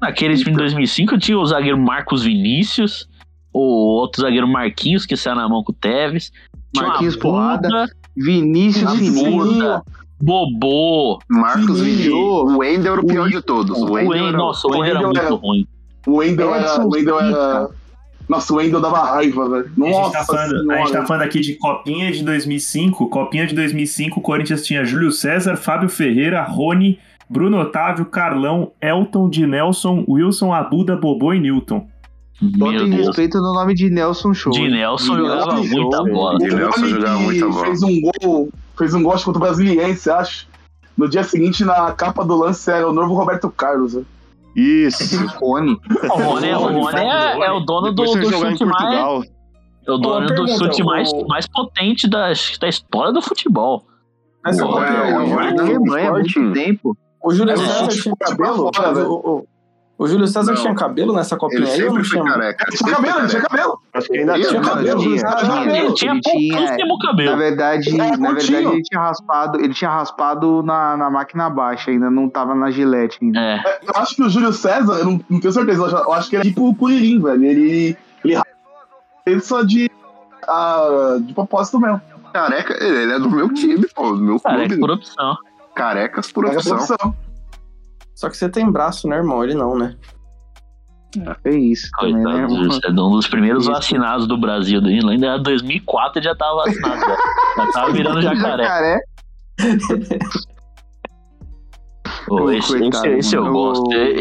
Naquele 0.00 0.36
time 0.36 0.50
de 0.52 0.56
2005 0.58 1.18
tinha 1.18 1.38
o 1.38 1.46
zagueiro 1.46 1.78
Marcos 1.78 2.22
Vinícius, 2.24 3.08
o 3.52 3.60
outro 4.00 4.22
zagueiro 4.22 4.48
Marquinhos, 4.48 5.06
que 5.06 5.16
saiu 5.16 5.36
na 5.36 5.48
mão 5.48 5.62
com 5.62 5.72
o 5.72 5.74
Tevez. 5.74 6.32
Marquinhos 6.74 7.16
Porrada, 7.16 7.68
Vinícius 8.16 8.92
Buda, 9.22 9.82
Bobô. 10.20 11.18
Marcos. 11.28 11.80
Vini. 11.80 12.08
O 12.10 12.58
Wendel 12.58 12.92
era 12.94 13.00
o 13.02 13.06
pior 13.06 13.28
de 13.28 13.40
todos. 13.42 13.76
O 13.78 13.84
O 13.86 13.92
Wendel 13.92 14.28
era 14.28 14.36
nossa, 14.36 14.66
o 14.66 14.70
Wendel 14.70 14.86
era 14.86 14.98
Wendel 15.06 15.12
muito 15.12 15.20
era- 15.20 15.34
ruim. 15.34 15.66
O 16.06 16.16
Wendel 16.16 16.54
era. 16.54 16.84
O 16.86 16.90
Wendel 16.90 17.20
era. 17.20 17.70
Nossa, 18.28 18.52
o 18.52 18.56
Wendel 18.56 18.80
dava 18.80 19.02
raiva, 19.02 19.48
velho. 19.48 19.64
A 19.64 19.68
gente, 19.68 19.78
Nossa 19.78 20.18
tá 20.18 20.24
falando, 20.24 20.70
a 20.70 20.76
gente 20.78 20.92
tá 20.92 21.06
falando 21.06 21.22
aqui 21.22 21.40
de 21.40 21.54
Copinha 21.54 22.12
de 22.12 22.22
2005. 22.24 23.08
Copinha 23.08 23.46
de 23.46 23.54
2005, 23.54 24.20
o 24.20 24.22
Corinthians 24.22 24.64
tinha 24.64 24.84
Júlio 24.84 25.10
César, 25.10 25.56
Fábio 25.56 25.88
Ferreira, 25.88 26.42
Rony, 26.42 26.98
Bruno 27.28 27.58
Otávio, 27.58 28.04
Carlão, 28.06 28.72
Elton, 28.80 29.28
de 29.28 29.46
Nelson, 29.46 30.04
Wilson, 30.08 30.52
Abuda, 30.52 30.96
Bobô 30.96 31.32
e 31.32 31.40
Newton. 31.40 31.86
Botem 32.40 32.90
respeito 32.90 33.38
no 33.38 33.52
nome 33.54 33.74
de 33.74 33.88
Nelson 33.88 34.34
Show. 34.34 34.52
De 34.52 34.68
Nelson 34.68 35.16
jogava 35.16 35.54
muita 35.56 35.96
Show, 35.96 36.12
bola. 36.12 36.38
De 36.38 36.50
O 36.50 36.56
Nelson 36.56 36.86
jogava 36.88 37.18
que 37.18 37.24
muita 37.24 37.48
bola. 37.48 37.66
fez 37.66 37.82
um 37.82 38.00
gol, 38.00 38.48
fez 38.76 38.94
um 38.94 39.02
gol 39.02 39.12
contra 39.12 39.30
o 39.30 39.40
Brasiliense, 39.40 40.10
acho. 40.10 40.48
No 40.96 41.08
dia 41.08 41.22
seguinte, 41.22 41.64
na 41.64 41.92
capa 41.92 42.24
do 42.24 42.36
lance, 42.36 42.70
era 42.70 42.88
o 42.88 42.92
novo 42.92 43.14
Roberto 43.14 43.48
Carlos. 43.50 43.94
velho. 43.94 44.06
Isso. 44.56 45.26
Rony. 45.40 45.78
O 46.10 46.14
Rony, 46.18 46.48
é- 46.48 46.56
o 46.56 46.60
Rony 46.60 46.98
é, 47.00 47.46
é 47.46 47.52
o 47.52 47.60
dono 47.60 47.92
do, 47.92 48.04
Depois 48.04 48.30
do 48.30 48.32
chute 48.32 48.64
mais. 48.64 49.26
É 49.86 49.90
o 49.90 49.96
dono 49.98 50.26
do 50.26 50.48
chute 50.48 50.82
mais, 50.84 51.10
o- 51.12 51.26
mais 51.26 51.46
potente 51.48 52.08
da, 52.08 52.32
da 52.60 52.68
história 52.68 53.12
do 53.12 53.20
futebol. 53.22 53.84
Essa 54.46 54.64
Ué, 54.66 54.72
copinha 54.72 55.02
aí, 55.02 55.12
ué, 55.12 55.18
o- 55.24 55.36
ué. 55.36 55.52
Na 55.54 55.62
Alemanha 55.62 56.08
há 56.08 56.12
muito 56.12 56.26
Sporting. 56.28 56.52
tempo. 56.52 56.96
O 57.24 57.32
Júlio 57.32 57.52
É, 57.52 57.56
César 57.56 57.88
tinha 57.88 58.14
cabelo? 58.16 58.70
fora, 58.74 58.92
velho. 58.94 59.46
O, 60.02 60.08
Júlio 60.08 60.26
César 60.26 60.52
Não. 60.52 60.60
tinha 60.60 60.74
cabelo 60.74 61.12
nessa 61.14 61.36
copinha 61.36 61.60
Ele 61.62 61.70
aí 61.70 61.80
sempre 61.80 62.04
foi 62.04 62.24
careca. 62.24 62.64
Ele 62.68 62.76
tinha 62.76 62.94
cabelo, 62.94 63.18
ele 63.20 63.28
tinha 63.28 63.42
cabelo. 63.42 63.80
Acho 63.94 64.08
que 64.08 64.18
ainda 64.18 64.34
Ele 64.34 64.44
Tinha 64.44 64.60
cabelo, 64.60 65.00
tinha, 65.00 65.16
tinha. 65.16 65.76
Ele 65.78 65.92
tinha 65.92 66.20
pouquíssimo 66.22 66.96
Na 66.98 67.08
cabelo. 67.10 67.36
verdade, 67.36 67.90
É, 68.00 68.16
na 68.16 68.32
verdade 68.32 68.54
ele 68.54 68.82
tinha 68.82 69.00
raspado, 69.00 69.60
ele 69.60 69.74
tinha 69.74 69.90
raspado 69.90 70.62
na, 70.62 70.96
na 70.96 71.10
máquina 71.10 71.48
baixa, 71.50 71.90
ainda 71.90 72.10
não 72.10 72.28
tava 72.28 72.54
na 72.54 72.70
gilete 72.70 73.18
ainda. 73.22 73.38
É. 73.40 73.62
Eu 73.86 73.92
acho 74.02 74.16
que 74.16 74.22
o 74.22 74.28
Júlio 74.28 74.52
César, 74.52 74.94
eu 74.98 75.04
não, 75.04 75.20
não 75.28 75.40
tenho 75.40 75.52
certeza, 75.52 75.82
eu 75.82 76.12
acho- 76.12 76.30
que 76.30 76.36
ele 76.36 76.42
é 76.42 76.46
tipo 76.46 76.68
o 76.68 76.74
Curirim, 76.74 77.20
velho. 77.20 77.44
Ele. 77.44 77.96
Ele, 78.24 78.40
ele 79.26 79.40
só 79.40 79.62
de. 79.62 79.90
ah, 80.48 81.18
de 81.20 81.32
propósito 81.34 81.78
mesmo. 81.80 82.00
Careca, 82.32 82.72
ele 82.82 83.12
é 83.12 83.18
do 83.18 83.30
meu 83.30 83.52
time, 83.52 83.86
pô. 83.94 84.12
Do 84.12 84.22
meu 84.22 84.40
Cara, 84.40 84.62
é 84.62 84.66
clube. 84.66 84.80
por 84.80 84.90
opção. 84.90 85.36
Carecas 85.74 86.32
por 86.32 86.46
opção. 86.46 87.14
Só 88.22 88.30
que 88.30 88.36
você 88.36 88.48
tem 88.48 88.70
braço, 88.70 89.08
né, 89.08 89.16
irmão? 89.16 89.42
Ele 89.42 89.54
não, 89.54 89.76
né? 89.76 89.96
É 91.44 91.50
isso 91.50 91.90
também, 91.98 92.14
né, 92.14 92.22
Coitado, 92.22 92.86
irmão? 92.86 93.04
é 93.06 93.08
um 93.08 93.16
dos 93.16 93.26
primeiros 93.26 93.64
Isso. 93.64 93.72
vacinados 93.72 94.28
do 94.28 94.38
Brasil. 94.38 94.78
Ele 94.78 95.10
ainda 95.10 95.26
era 95.26 95.38
2004 95.40 96.20
ele 96.20 96.24
já 96.26 96.34
tava 96.36 96.58
vacinado. 96.64 97.00
Já, 97.00 97.16
já 97.66 97.72
tava 97.72 97.90
virando 97.92 98.22
jacaré. 98.22 98.62
Jacaré. 98.62 99.00
Pô, 102.28 102.48
esse, 102.52 102.78
Coitado, 102.78 103.06
esse, 103.08 103.18
esse 103.18 103.36
eu 103.36 103.50
gosto. 103.52 103.92
É, 103.92 104.12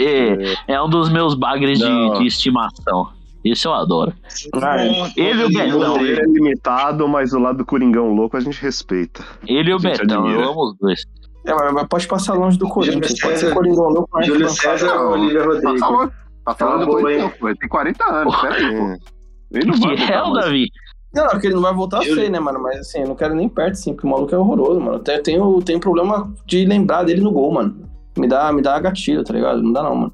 é- 0.53 0.55
é 0.69 0.81
um 0.81 0.89
dos 0.89 1.09
meus 1.09 1.35
bagres 1.35 1.77
de, 1.77 2.17
de 2.17 2.25
estimação. 2.25 3.09
Esse 3.45 3.67
eu 3.67 3.73
adoro. 3.73 4.13
Ah, 4.55 4.83
é. 4.83 5.13
Ele 5.15 5.41
e 5.41 5.43
o 5.43 5.47
O 5.47 5.51
Betão. 5.53 5.93
goleiro 5.93 6.21
é 6.21 6.25
limitado, 6.25 7.07
mas 7.07 7.33
o 7.33 7.39
lado 7.39 7.59
do 7.59 7.65
Coringão 7.65 8.13
louco 8.15 8.35
a 8.35 8.39
gente 8.39 8.59
respeita. 8.61 9.23
Ele 9.47 9.69
e 9.69 9.73
o 9.75 9.79
Betão, 9.79 10.23
admira. 10.25 10.41
eu 10.43 10.49
amo 10.51 10.61
os 10.71 10.77
dois. 10.79 11.03
É, 11.45 11.71
mas 11.71 11.87
pode 11.87 12.07
passar 12.07 12.33
longe 12.33 12.57
do 12.57 12.67
Corinthians. 12.69 13.19
Pode 13.19 13.39
ser 13.39 13.53
Coringão 13.53 13.89
louco, 13.89 14.09
mas 14.13 14.27
Júlio. 14.27 14.49
César 14.49 14.95
ou 15.01 15.13
Olivia 15.13 15.39
Tá 15.39 15.45
Rodrigues? 15.47 15.79
falando, 15.79 16.11
tá 16.45 16.55
falando 16.55 16.79
Tá 16.79 16.85
do 16.85 16.91
bom, 16.91 17.01
Corinthians, 17.01 17.33
pô. 17.39 17.55
Tem 17.55 17.69
40 17.69 18.11
anos, 18.13 18.41
peraí, 18.41 18.77
pô. 18.77 19.05
Ele 19.51 19.65
não 19.65 19.79
vai 19.79 19.95
Que 19.95 20.03
é 20.03 20.21
mais. 20.21 20.33
Davi? 20.45 20.67
Não, 21.13 21.23
não, 21.23 21.29
porque 21.31 21.47
ele 21.47 21.55
não 21.55 21.61
vai 21.61 21.73
voltar 21.73 21.99
a 21.99 22.05
Eu- 22.05 22.15
ser, 22.15 22.29
né, 22.29 22.39
mano? 22.39 22.61
Mas 22.61 22.79
assim, 22.79 22.99
eu 23.01 23.07
não 23.07 23.15
quero 23.15 23.35
nem 23.35 23.49
perto, 23.49 23.71
assim, 23.73 23.93
porque 23.93 24.07
o 24.07 24.09
maluco 24.09 24.33
é 24.33 24.37
horroroso, 24.37 24.79
mano. 24.79 24.97
Até 24.97 25.19
tenho, 25.19 25.61
tenho 25.61 25.79
problema 25.79 26.31
de 26.45 26.63
lembrar 26.65 27.03
dele 27.03 27.21
no 27.21 27.31
gol, 27.31 27.51
mano. 27.51 27.89
Me 28.17 28.27
dá, 28.27 28.51
me 28.53 28.61
dá 28.61 28.79
gatilho, 28.79 29.23
tá 29.23 29.33
ligado? 29.33 29.61
Não 29.61 29.73
dá 29.73 29.83
não, 29.83 29.95
mano. 29.95 30.13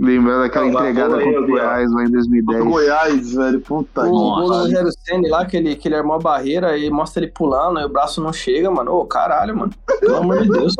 Lembrando 0.00 0.40
daquela 0.40 0.64
Não, 0.64 0.72
entregada 0.72 1.22
contra 1.22 1.42
o. 1.42 1.46
Goiás 1.46 1.92
lá 1.92 2.04
em 2.04 2.10
2010. 2.10 2.64
Do 2.64 2.70
Goiás, 2.70 3.34
velho. 3.34 3.60
Puta 3.60 4.00
O 4.00 4.04
que 4.04 4.10
gol 4.10 4.34
do. 4.46 4.52
Rogério 4.54 4.90
Senna 5.04 5.28
lá, 5.28 5.44
que 5.44 5.56
ele, 5.58 5.76
que 5.76 5.88
ele 5.88 5.94
armou 5.94 6.16
a 6.16 6.18
barreira 6.18 6.78
e 6.78 6.88
mostra 6.90 7.22
ele 7.22 7.30
pulando, 7.30 7.78
aí 7.78 7.84
o 7.84 7.88
braço 7.88 8.22
não 8.22 8.32
chega, 8.32 8.70
mano. 8.70 8.92
Ô, 8.92 9.04
caralho, 9.04 9.54
mano. 9.54 9.72
Pelo 10.00 10.16
amor 10.16 10.42
de 10.42 10.48
Deus. 10.48 10.74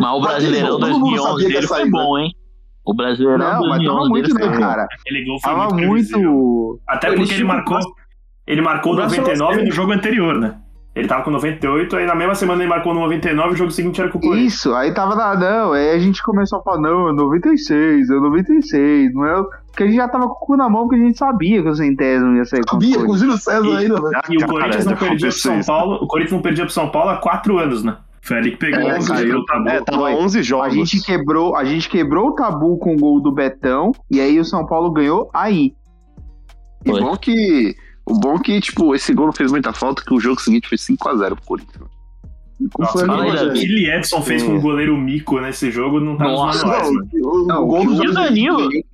Mas 0.00 0.10
o 0.10 0.20
Brasileirão 0.20 0.68
todo 0.70 0.88
mundo 0.88 1.00
2011 1.00 1.20
sabia 1.20 1.36
que 1.36 1.52
ia 1.52 1.60
dele 1.60 1.66
foi 1.66 1.90
bom, 1.90 2.18
hein? 2.18 2.34
O 2.86 2.94
Brasileirão 2.94 3.38
Não, 3.38 3.46
mas 3.46 3.60
tava 3.60 3.76
2011 3.78 4.08
muito, 4.08 4.22
dele 4.28 4.34
né, 4.34 4.40
foi 4.40 4.54
bom. 4.54 4.60
cara? 4.60 4.88
Aquele 4.90 5.24
gol 5.26 5.40
foi 5.40 5.52
Tava 5.52 5.74
muito 5.74 6.18
muito. 6.18 6.80
Até 6.88 7.08
Ele 7.08 7.16
porque 7.16 7.34
ele 7.34 7.44
o 7.44 7.46
marcou. 7.46 7.78
Ele 8.46 8.62
marcou 8.62 8.92
o 8.94 8.96
braço 8.96 9.14
99 9.14 9.56
não 9.58 9.64
no 9.66 9.70
jogo 9.70 9.92
anterior, 9.92 10.34
né? 10.38 10.58
Ele 10.98 11.06
tava 11.08 11.22
com 11.22 11.30
98, 11.30 11.96
aí 11.96 12.06
na 12.06 12.14
mesma 12.14 12.34
semana 12.34 12.60
ele 12.62 12.68
marcou 12.70 12.92
no 12.92 13.00
99 13.00 13.50
e 13.50 13.52
o 13.52 13.56
jogo 13.56 13.70
seguinte 13.70 14.00
era 14.00 14.10
com 14.10 14.18
o 14.18 14.20
Corinthians. 14.20 14.52
Isso, 14.54 14.74
aí 14.74 14.92
tava 14.92 15.14
na. 15.14 15.36
Não, 15.36 15.72
aí 15.72 15.90
a 15.90 15.98
gente 15.98 16.22
começou 16.22 16.58
a 16.58 16.62
falar, 16.62 16.80
não, 16.80 17.08
é 17.08 17.12
96, 17.12 18.10
é 18.10 18.14
96, 18.14 19.14
não 19.14 19.24
é. 19.24 19.42
Porque 19.68 19.82
a 19.84 19.86
gente 19.86 19.96
já 19.96 20.08
tava 20.08 20.26
com 20.26 20.32
o 20.34 20.38
cu 20.46 20.56
na 20.56 20.68
mão, 20.68 20.88
porque 20.88 20.96
a 21.00 21.04
gente 21.06 21.16
sabia 21.16 21.62
que 21.62 21.68
o 21.68 21.74
centésimo 21.74 22.36
ia 22.36 22.44
sair 22.44 22.64
com 22.66 22.72
Sabia, 22.80 23.04
com 23.04 23.12
o 23.12 23.16
Júlio 23.16 23.36
César 23.38 23.78
ainda, 23.78 23.94
velho. 23.94 24.10
E 24.28 24.36
o 24.42 24.46
Corinthians 24.48 24.86
não 24.86 24.96
perdia 24.96 25.28
pro 25.28 25.38
São. 25.38 25.60
Paulo. 25.64 25.94
O 26.02 26.06
Corinthians 26.08 26.32
não 26.32 26.42
perdia 26.42 26.64
pro 26.64 26.74
São 26.74 26.88
Paulo 26.90 27.10
há 27.10 27.16
quatro 27.18 27.58
anos, 27.58 27.84
né? 27.84 27.96
Foi 28.20 28.36
ali 28.38 28.50
que 28.50 28.56
pegou 28.56 28.80
É, 28.80 28.98
o 28.98 29.06
caiu. 29.06 29.44
tabu. 29.44 29.68
É, 29.68 29.80
tava 29.80 30.02
Foi. 30.02 30.12
11 30.14 30.42
jogos. 30.42 30.66
A 30.66 30.70
gente 30.70 31.00
quebrou, 31.06 31.54
a 31.54 31.64
gente 31.64 31.88
quebrou 31.88 32.30
o 32.30 32.34
tabu 32.34 32.76
com 32.78 32.94
o 32.94 32.98
gol 32.98 33.22
do 33.22 33.30
Betão, 33.32 33.92
e 34.10 34.20
aí 34.20 34.40
o 34.40 34.44
São 34.44 34.66
Paulo 34.66 34.90
ganhou 34.90 35.30
aí. 35.32 35.72
E 36.84 36.90
Foi. 36.90 37.00
bom 37.00 37.16
que. 37.16 37.76
O 38.08 38.18
bom 38.18 38.38
que, 38.38 38.58
tipo, 38.58 38.94
esse 38.94 39.12
gol 39.12 39.26
não 39.26 39.32
fez 39.34 39.50
muita 39.50 39.72
falta, 39.72 40.02
que 40.02 40.14
o 40.14 40.18
jogo 40.18 40.40
seguinte 40.40 40.66
foi 40.66 40.78
5x0 40.78 41.34
pro 41.36 41.44
Corinthians. 41.44 41.84
Nossa, 42.78 43.04
o 43.04 43.52
que 43.52 43.86
o 43.86 43.94
Edson 43.94 44.22
fez 44.22 44.42
com 44.42 44.56
o 44.56 44.60
goleiro 44.60 44.96
Mico 44.96 45.38
nesse 45.40 45.70
jogo 45.70 46.00
não 46.00 46.16
tá 46.16 46.24
nos 46.24 46.32
Nossa, 46.32 46.66
manuais, 46.66 46.90
né? 46.90 47.00
O, 47.22 47.46
Não, 47.46 47.62
o 47.62 47.66
gol 47.66 47.84
do 47.84 48.00
que 48.00 48.06
E 48.06 48.08
o 48.08 48.12
Danilo? 48.14 48.66
O 48.66 48.68
Que 48.68 48.84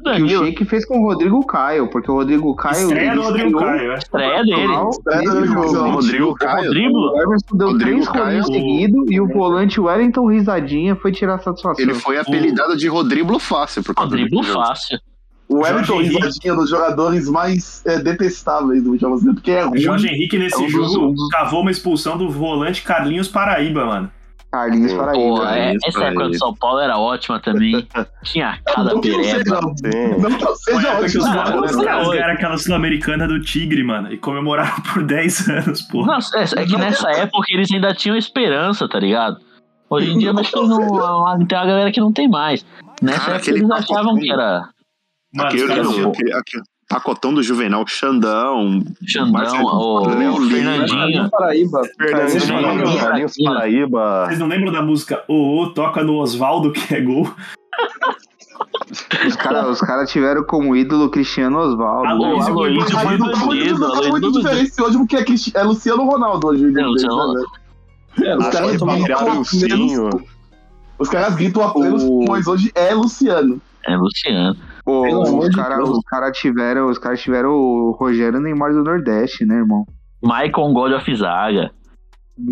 o 0.00 0.02
Danilo. 0.02 0.44
Sheik 0.46 0.64
fez 0.64 0.84
com 0.84 0.98
o 0.98 1.02
Rodrigo 1.04 1.46
Caio, 1.46 1.88
porque 1.88 2.10
o 2.10 2.14
Rodrigo 2.14 2.56
Caio. 2.56 2.88
Estreia 2.88 3.14
do 3.14 3.22
Rodrigo 3.22 3.58
Caio, 3.58 3.92
é. 3.92 3.98
Estreia 3.98 4.42
dele. 4.42 4.72
Estreia 4.90 5.30
do 5.30 5.46
jogo. 5.46 5.90
Rodrigo 5.90 6.34
Caio. 6.34 6.64
Rodrigo. 6.64 6.98
O 6.98 7.22
Everson 7.22 7.56
deu 7.56 7.68
Rodrigo 7.68 7.90
três 7.90 8.08
Caio, 8.08 8.44
seguidos 8.44 9.10
e 9.10 9.20
o 9.20 9.28
volante 9.28 9.80
Wellington 9.80 10.30
Risadinha 10.30 10.96
foi 10.96 11.12
tirar 11.12 11.38
satisfação. 11.38 11.84
Ele 11.84 11.94
foi 11.94 12.18
apelidado 12.18 12.76
de 12.76 12.88
Rodrigo 12.88 13.38
Fácil 13.38 13.82
jogo. 13.84 14.66
fácil. 14.66 14.98
O. 15.48 15.62
Risadinha 15.62 16.30
é 16.46 16.52
um 16.52 16.56
dos 16.56 16.70
jogadores 16.70 17.28
mais 17.28 17.82
é, 17.86 17.98
detestáveis 17.98 18.82
do 18.82 18.90
futebol 18.90 19.10
brasileiro, 19.10 19.34
porque 19.36 19.50
é 19.50 19.62
ruim. 19.62 19.78
Jorge 19.78 20.08
Henrique 20.08 20.38
nesse 20.38 20.54
É 20.56 20.66
um 20.66 20.68
jogo 20.68 21.12
dos- 21.12 21.28
cavou 21.28 21.60
uma 21.60 21.70
expulsão 21.70 22.16
do 22.16 22.30
volante 22.30 22.82
Carlinhos 22.82 23.28
Paraíba, 23.28 23.84
mano. 23.84 24.10
Carlinhos 24.50 24.92
Pô, 24.92 24.98
Paraíba. 24.98 25.36
Pô, 25.36 25.44
é, 25.44 25.74
essa 25.84 26.04
época 26.04 26.28
do 26.28 26.38
São 26.38 26.54
Paulo 26.54 26.78
era 26.78 26.96
ótima 26.96 27.40
também. 27.40 27.86
Tinha 28.24 28.58
cada 28.64 28.88
Não 28.90 28.94
não 28.94 29.00
pereba. 29.00 29.60
Não 29.60 29.74
que 30.38 30.44
não 30.44 30.54
seja 30.56 30.98
ótimo. 30.98 31.24
Não, 31.24 32.02
não. 32.02 32.10
ganharam 32.10 32.34
aquela 32.34 32.56
Sul-Americana 32.56 33.26
do 33.28 33.40
Tigre, 33.40 33.82
mano, 33.84 34.12
e 34.12 34.16
comemoraram 34.16 34.80
por 34.92 35.02
10 35.04 35.48
anos, 35.48 35.82
pô. 35.82 36.06
Não, 36.06 36.14
é, 36.18 36.62
é 36.62 36.64
que 36.64 36.76
nessa 36.78 37.10
época 37.10 37.46
eles 37.52 37.68
ainda 37.72 37.92
tinham 37.92 38.16
esperança, 38.16 38.88
tá 38.88 38.98
ligado? 38.98 39.36
Hoje 39.90 40.10
em 40.10 40.18
dia 40.18 40.32
que 40.34 40.56
não, 40.56 40.78
tem 41.46 41.58
uma 41.58 41.66
galera 41.66 41.92
que 41.92 42.00
não 42.00 42.12
tem 42.12 42.28
mais. 42.28 42.64
Nessa 43.02 43.20
Cara, 43.20 43.36
época 43.36 43.50
eles 43.50 43.70
achavam 43.70 44.14
que 44.16 44.32
era 44.32 44.68
Mano, 45.34 45.48
Aquele, 45.48 45.66
Caramba. 45.68 46.08
aquele, 46.08 46.32
aquele 46.32 46.62
pacotão 46.88 47.34
do 47.34 47.42
Juvenal, 47.42 47.84
Xandão, 47.88 48.80
Xandão, 49.06 49.32
Marcelo- 49.32 49.66
o 49.66 50.08
Léo. 50.08 50.48
Fernandinho. 50.48 51.30
Paraíba. 51.30 51.80
Fernandinho. 51.98 52.98
Carlinhos 52.98 53.32
Paraíba. 53.44 54.26
Vocês 54.26 54.38
não 54.38 54.46
lembram 54.46 54.72
da 54.72 54.82
música 54.82 55.24
O 55.28 55.62
O 55.62 55.70
toca 55.74 56.02
no 56.04 56.14
Oswaldo 56.16 56.70
que 56.72 56.94
é 56.94 57.00
gol? 57.00 57.28
Os 59.26 59.34
caras 59.36 59.66
os 59.68 59.80
cara 59.80 60.04
tiveram 60.06 60.44
como 60.44 60.76
ídolo 60.76 61.08
Cristiano 61.10 61.58
Osvaldo. 61.58 62.06
Alô, 62.06 62.24
Aloysio 62.26 62.52
alô, 62.52 62.66
isso 62.68 62.90
foi 63.00 63.18
não 63.18 63.26
muito, 63.26 63.78
não 64.20 64.30
diferente 64.32 64.82
hoje, 64.82 64.98
porque 64.98 65.16
é, 65.16 65.24
Cristi- 65.24 65.52
é 65.56 65.62
Luciano 65.64 66.04
Ronaldo 66.04 66.46
hoje. 66.48 66.64
Não, 66.70 66.90
Luciano- 66.90 67.34
velho? 67.34 67.46
É, 68.22 68.36
os 68.36 68.44
Os 70.98 71.08
caras 71.08 71.34
gritam 71.34 71.64
a 71.66 71.72
plenos 71.72 72.04
hoje 72.46 72.70
é 72.76 72.94
Luciano. 72.94 73.60
É 73.84 73.96
Luciano. 73.96 74.56
Pô, 74.84 75.38
os 75.38 75.48
caras 75.54 75.88
cara 76.10 76.30
tiveram, 76.30 76.86
os 76.88 76.98
caras 76.98 77.20
tiveram 77.20 77.50
o 77.50 77.92
Rogério 77.92 78.40
Neymar 78.40 78.72
do 78.72 78.84
Nordeste, 78.84 79.46
né, 79.46 79.56
irmão? 79.56 79.86
Michael 80.22 80.72
God 80.72 80.92
of 80.92 81.16
Zaga. 81.16 81.70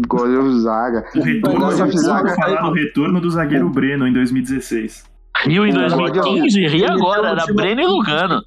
Goleiro 0.07 0.61
Zaga. 0.61 1.05
O 1.17 1.21
retorno, 1.21 1.67
a 1.67 1.71
vou 1.71 1.99
Zaga 1.99 2.35
falar 2.35 2.63
do 2.63 2.73
retorno 2.73 3.21
do 3.21 3.31
zagueiro 3.31 3.69
Breno 3.69 4.07
em 4.07 4.13
2016. 4.13 5.05
Rio 5.45 5.67
em 5.67 5.73
Pô, 5.73 5.81
2015, 5.81 6.67
Rio 6.69 6.89
agora, 6.89 7.31
era 7.31 7.47
Breno 7.53 7.81
e 7.81 7.87
Lugano. 7.87 8.41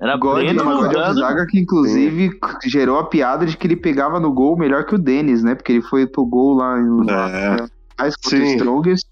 Era 0.00 0.16
God, 0.16 0.44
Breno 0.44 0.60
e 0.60 0.64
God 0.64 0.74
of 0.74 0.84
Lugano. 0.84 1.14
Zaga 1.14 1.46
que 1.46 1.58
inclusive 1.58 2.30
gerou 2.66 2.98
a 2.98 3.04
piada 3.04 3.46
de 3.46 3.56
que 3.56 3.66
ele 3.66 3.76
pegava 3.76 4.20
no 4.20 4.32
gol 4.32 4.58
melhor 4.58 4.84
que 4.84 4.94
o 4.94 4.98
Denis, 4.98 5.42
né? 5.42 5.54
Porque 5.54 5.72
ele 5.72 5.82
foi 5.82 6.06
pro 6.06 6.26
gol 6.26 6.56
lá 6.56 6.78
em 6.78 7.10
É. 7.10 7.66
mais 7.98 8.14
contra 8.16 8.38
o. 8.38 8.44
Strongest. 8.44 9.06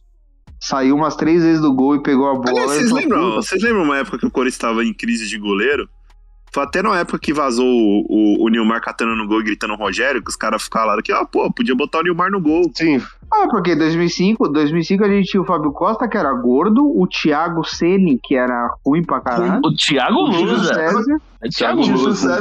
Saiu 0.68 0.96
umas 0.96 1.14
três 1.14 1.42
vezes 1.44 1.60
do 1.60 1.72
gol 1.72 1.94
e 1.94 2.02
pegou 2.02 2.26
a 2.28 2.34
bola. 2.34 2.50
Aliás, 2.50 2.72
vocês 2.72 2.90
lembram, 2.90 3.20
"Puta, 3.30 3.36
vocês 3.36 3.62
lembram 3.62 3.84
uma 3.84 3.98
época 3.98 4.18
que 4.18 4.26
o 4.26 4.30
Corinthians 4.30 4.54
estava 4.54 4.84
em 4.84 4.92
crise 4.92 5.28
de 5.28 5.38
goleiro? 5.38 5.88
Foi 6.52 6.62
até 6.64 6.82
na 6.82 6.98
época 6.98 7.18
que 7.18 7.32
vazou 7.32 7.66
o, 7.66 8.06
o, 8.08 8.44
o 8.44 8.48
Nilmar 8.48 8.80
catando 8.80 9.14
no 9.14 9.28
gol 9.28 9.40
e 9.40 9.44
gritando 9.44 9.74
o 9.74 9.76
Rogério, 9.76 10.22
que 10.22 10.30
os 10.30 10.36
caras 10.36 10.66
falaram 10.72 11.02
que, 11.02 11.12
ah, 11.12 11.24
pô, 11.24 11.52
podia 11.52 11.74
botar 11.76 11.98
o 12.00 12.02
Nilmar 12.02 12.30
no 12.30 12.40
gol. 12.40 12.62
Sim. 12.74 13.00
Ah, 13.30 13.46
porque 13.50 13.72
em 13.72 13.78
2005, 13.78 14.48
2005 14.48 15.04
a 15.04 15.08
gente 15.08 15.26
tinha 15.26 15.40
o 15.42 15.44
Fábio 15.44 15.70
Costa, 15.72 16.08
que 16.08 16.16
era 16.16 16.32
gordo, 16.32 16.82
o 16.84 17.06
Thiago 17.06 17.62
Ceni, 17.62 18.18
que 18.22 18.34
era 18.34 18.68
ruim 18.84 19.04
pra 19.04 19.20
caralho. 19.20 19.60
O 19.64 19.72
Thiago 19.74 20.28
o 20.28 20.32
Júlio 20.32 20.54
Lusa. 20.54 20.74
César, 20.74 21.20
É 21.42 21.48
Thiago 21.48 21.80
Lusa. 21.86 22.40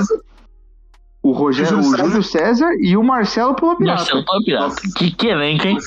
O 1.21 1.31
Rogério, 1.31 1.79
o 1.79 1.83
Júlio 1.83 2.05
Júlio 2.05 2.23
César 2.23 2.71
e 2.79 2.95
o 2.95 3.03
Marcelo 3.03 3.55
Pula 3.55 3.75
Pirata. 3.75 3.99
Marcelo 3.99 4.25
Pula 4.25 4.43
Pirata. 4.45 4.75
Que, 4.95 5.11
que 5.11 5.27
elenco, 5.27 5.67
hein? 5.67 5.77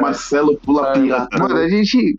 Marcelo 0.00 0.56
Pula 0.58 0.92
Pirata. 0.92 1.38
Mano, 1.38 1.56
a 1.56 1.68
gente. 1.68 2.18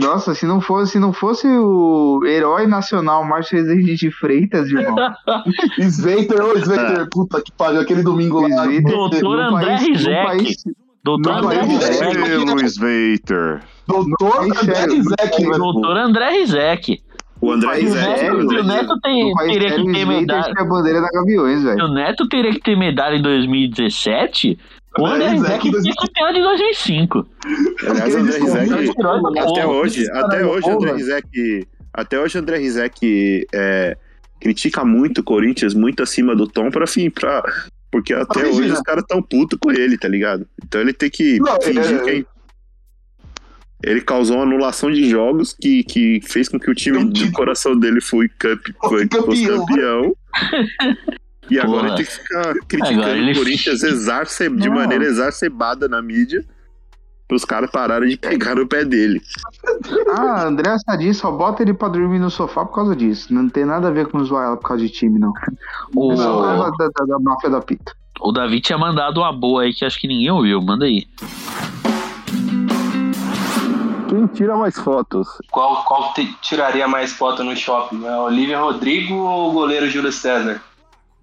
Nossa, 0.00 0.34
se 0.34 0.46
não 0.46 0.58
fosse, 0.58 0.92
se 0.92 0.98
não 0.98 1.12
fosse 1.12 1.46
o 1.46 2.22
herói 2.24 2.66
nacional 2.66 3.22
Márcio 3.24 3.58
Rezende 3.58 3.94
de 3.94 4.10
Freitas, 4.10 4.70
irmão. 4.70 4.96
Sveiter, 5.78 6.42
ô 6.42 6.56
Sveiter, 6.56 7.06
puta 7.10 7.42
que 7.42 7.52
pariu, 7.52 7.82
aquele 7.82 8.02
domingo 8.02 8.40
lá. 8.40 8.64
Sveiter, 8.64 8.90
Doutor 8.90 9.22
no 9.22 9.56
André 9.56 9.76
Rizek. 9.76 10.54
Doutor 11.04 11.32
André 11.32 11.60
Rizek. 11.62 12.00
Doutor 13.86 14.42
André 14.42 14.86
Rizek, 14.86 15.36
velho. 15.42 15.58
Doutor 15.58 15.96
André 15.98 16.30
Rizek. 16.30 17.02
O 17.42 17.52
André 17.52 17.74
Rizek. 17.74 18.30
O 18.30 18.62
Neto 18.62 19.00
tem, 19.00 19.34
teria 19.34 19.70
que 19.70 19.76
ter 19.76 19.82
Sveiter 19.82 20.06
medalha. 20.06 20.42
tinha 20.42 20.60
a 20.60 20.64
bandeira 20.64 21.00
da 21.02 21.08
Gaviões, 21.12 21.62
velho. 21.62 21.84
O 21.84 21.88
Neto 21.94 22.28
teria 22.28 22.52
que 22.52 22.60
ter 22.60 22.76
medalha 22.76 23.16
em 23.16 23.22
2017, 23.22 24.58
o 24.98 25.06
André 25.06 25.28
Rizek 25.30 25.70
ter 25.70 26.22
a 26.22 26.32
de 26.32 26.40
2005. 26.40 27.26
Aliás, 27.88 28.14
o 28.14 28.18
André 28.18 28.38
Rizek. 28.38 28.90
Até 29.38 29.66
hoje, 29.66 30.10
até 30.10 30.44
hoje 30.46 30.68
o 30.68 30.72
André 30.72 30.92
Rizek. 30.92 31.68
Até 31.92 32.20
hoje 32.20 32.36
o 32.38 32.40
André 32.40 32.58
Rizek 32.58 33.46
é, 33.52 33.96
critica 34.40 34.84
muito 34.84 35.18
o 35.18 35.24
Corinthians, 35.24 35.74
muito 35.74 36.02
acima 36.02 36.34
do 36.34 36.46
tom, 36.46 36.70
pra 36.70 36.86
fim, 36.86 37.10
pra. 37.10 37.42
Porque 37.90 38.14
até 38.14 38.42
Mas, 38.42 38.56
hoje 38.56 38.70
os 38.72 38.80
caras 38.82 39.04
tão 39.08 39.20
putos 39.20 39.58
com 39.60 39.70
ele, 39.72 39.98
tá 39.98 40.06
ligado? 40.06 40.46
Então 40.64 40.80
ele 40.80 40.92
tem 40.92 41.10
que 41.10 41.38
Não, 41.40 41.60
fingir 41.60 41.96
é- 41.96 42.04
que. 42.04 42.26
Ele 43.82 44.00
causou 44.02 44.36
uma 44.36 44.42
anulação 44.44 44.90
de 44.90 45.08
jogos 45.08 45.56
que, 45.58 45.82
que 45.84 46.20
fez 46.22 46.48
com 46.50 46.60
que 46.60 46.70
o 46.70 46.74
time 46.74 47.02
do 47.02 47.32
coração 47.32 47.74
dele 47.74 48.00
foi, 48.00 48.28
campe, 48.28 48.74
foi, 48.78 49.08
fosse 49.08 49.46
campeão. 49.46 49.66
campeão. 49.66 50.16
E 51.50 51.58
agora 51.58 51.82
Porra. 51.82 51.86
ele 51.88 51.96
tem 51.96 52.04
que 52.06 52.12
ficar 52.12 52.54
criticando 52.68 53.02
Agora 53.02 53.32
o 53.32 53.34
Corinthians 53.34 53.82
exacer- 53.82 54.50
de 54.56 54.68
Não. 54.68 54.76
maneira 54.76 55.04
exacerbada 55.04 55.88
na 55.88 56.00
mídia. 56.00 56.44
Para 57.26 57.36
os 57.36 57.44
caras 57.44 57.70
pararem 57.70 58.08
de 58.08 58.16
pegar 58.16 58.56
no 58.56 58.66
pé 58.66 58.84
dele. 58.84 59.22
Ah, 60.16 60.46
André 60.46 60.76
Sadi 60.80 61.14
só 61.14 61.30
bota 61.30 61.62
ele 61.62 61.72
pra 61.72 61.86
dormir 61.86 62.18
no 62.18 62.28
sofá 62.28 62.64
por 62.64 62.74
causa 62.74 62.96
disso. 62.96 63.32
Não 63.32 63.48
tem 63.48 63.64
nada 63.64 63.86
a 63.86 63.90
ver 63.92 64.08
com 64.08 64.24
zoar 64.24 64.46
ela 64.46 64.56
por 64.56 64.66
causa 64.66 64.82
de 64.84 64.90
time, 64.90 65.16
não. 65.18 65.32
O, 65.94 66.12
É 66.12 66.16
só 66.16 66.70
da, 66.72 66.88
da, 66.88 67.04
da 67.06 67.18
máfia 67.20 67.48
da 67.50 67.60
pita. 67.60 67.92
o 68.20 68.32
Davi 68.32 68.60
tinha 68.60 68.76
mandado 68.76 69.20
uma 69.20 69.32
boa 69.32 69.62
aí 69.62 69.72
que 69.72 69.84
acho 69.84 70.00
que 70.00 70.08
ninguém 70.08 70.28
ouviu. 70.30 70.60
Manda 70.60 70.86
aí. 70.86 71.06
Quem 74.08 74.26
tira 74.26 74.56
mais 74.56 74.76
fotos? 74.76 75.28
Qual, 75.52 75.84
qual 75.84 76.12
te- 76.12 76.34
tiraria 76.42 76.88
mais 76.88 77.12
foto 77.12 77.44
no 77.44 77.54
shopping? 77.56 78.04
A 78.08 78.22
Olivia 78.22 78.58
Rodrigo 78.58 79.14
ou 79.14 79.50
o 79.50 79.52
goleiro 79.52 79.88
Júlio 79.88 80.10
César? 80.10 80.60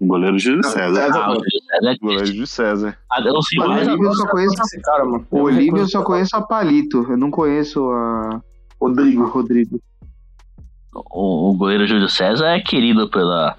O 0.00 0.06
goleiro 0.06 0.38
Júlio 0.38 0.64
César. 0.64 1.10
Ah, 1.12 1.30
o 1.30 1.34
Júlio 1.34 1.50
César. 1.68 1.96
Goleiro 2.00 2.32
de 2.32 2.46
César. 2.46 2.98
Ah, 3.10 3.20
eu 3.20 3.42
sei 3.42 3.58
O 3.58 4.04
eu 4.04 4.14
só 4.14 4.26
conheço, 4.28 4.54
Esse 4.62 4.80
cara, 4.80 5.04
mano. 5.04 5.26
o 5.30 5.40
Olívio 5.40 5.78
eu 5.78 5.88
só 5.88 6.02
conheço 6.02 6.36
a 6.36 6.42
Palito. 6.42 7.04
Eu 7.08 7.16
não 7.16 7.30
conheço 7.30 7.90
a 7.90 8.40
Rodrigo. 8.80 9.24
o 9.24 9.28
Rodrigo. 9.28 9.80
o, 10.94 11.50
o 11.50 11.56
goleiro 11.56 11.86
Júlio 11.86 12.08
César 12.08 12.46
é 12.46 12.60
querido 12.60 13.08
pela, 13.10 13.56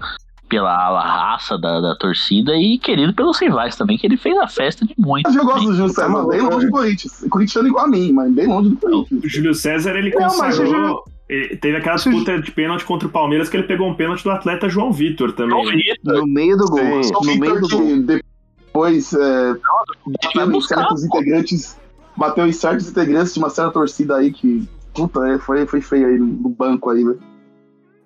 pela 0.48 0.74
ala 0.86 1.02
raça 1.02 1.58
da, 1.58 1.78
da 1.80 1.94
torcida 1.94 2.56
e 2.56 2.78
querido 2.78 3.12
pelos 3.12 3.38
rivais 3.38 3.76
também, 3.76 3.98
que 3.98 4.06
ele 4.06 4.16
fez 4.16 4.36
a 4.38 4.48
festa 4.48 4.86
de 4.86 4.94
muito. 4.96 5.26
Mas 5.26 5.36
eu 5.36 5.44
gosto 5.44 5.66
do 5.66 5.74
Júlio 5.74 5.92
César, 5.92 6.26
bem 6.26 6.40
longe 6.40 6.66
do 6.66 6.72
Corinthians. 6.72 7.26
Corintiano 7.28 7.68
igual 7.68 7.84
a 7.84 7.88
mim, 7.88 8.12
mas 8.12 8.32
bem 8.32 8.46
longe 8.46 8.70
do 8.70 8.76
Corinthians. 8.76 9.24
O 9.24 9.28
Júlio 9.28 9.54
César, 9.54 9.94
ele 9.94 10.10
Não, 10.10 10.38
mas 10.38 10.56
você 10.56 10.64
consagrou. 10.64 11.04
Ele 11.30 11.56
teve 11.56 11.76
aquela 11.76 11.94
disputa 11.94 12.40
de 12.40 12.50
pênalti 12.50 12.84
contra 12.84 13.06
o 13.06 13.10
Palmeiras 13.10 13.48
que 13.48 13.56
ele 13.56 13.62
pegou 13.62 13.88
um 13.88 13.94
pênalti 13.94 14.24
do 14.24 14.30
atleta 14.32 14.68
João 14.68 14.92
Vitor 14.92 15.30
também. 15.30 15.64
né? 15.64 15.94
No 16.04 16.26
meio 16.26 16.56
do 16.56 16.66
gol. 16.66 17.04
Sim. 17.04 17.12
No 17.22 17.36
meio 17.38 17.60
do 17.60 17.68
gol. 17.68 17.96
depois 18.02 19.12
é, 19.12 19.54
bateu 20.06 20.46
em 20.46 20.50
buscar, 20.50 20.78
certos 20.78 21.04
integrantes, 21.04 21.78
bateu 22.16 22.46
em 22.46 22.52
certos 22.52 22.90
integrantes 22.90 23.32
de 23.32 23.38
uma 23.38 23.48
certa 23.48 23.70
torcida 23.70 24.16
aí 24.16 24.32
que, 24.32 24.68
puta, 24.92 25.20
é, 25.28 25.38
foi, 25.38 25.64
foi 25.66 25.80
feio 25.80 26.08
aí 26.08 26.18
no, 26.18 26.48
banco 26.48 26.90
aí, 26.90 27.04
velho. 27.04 27.20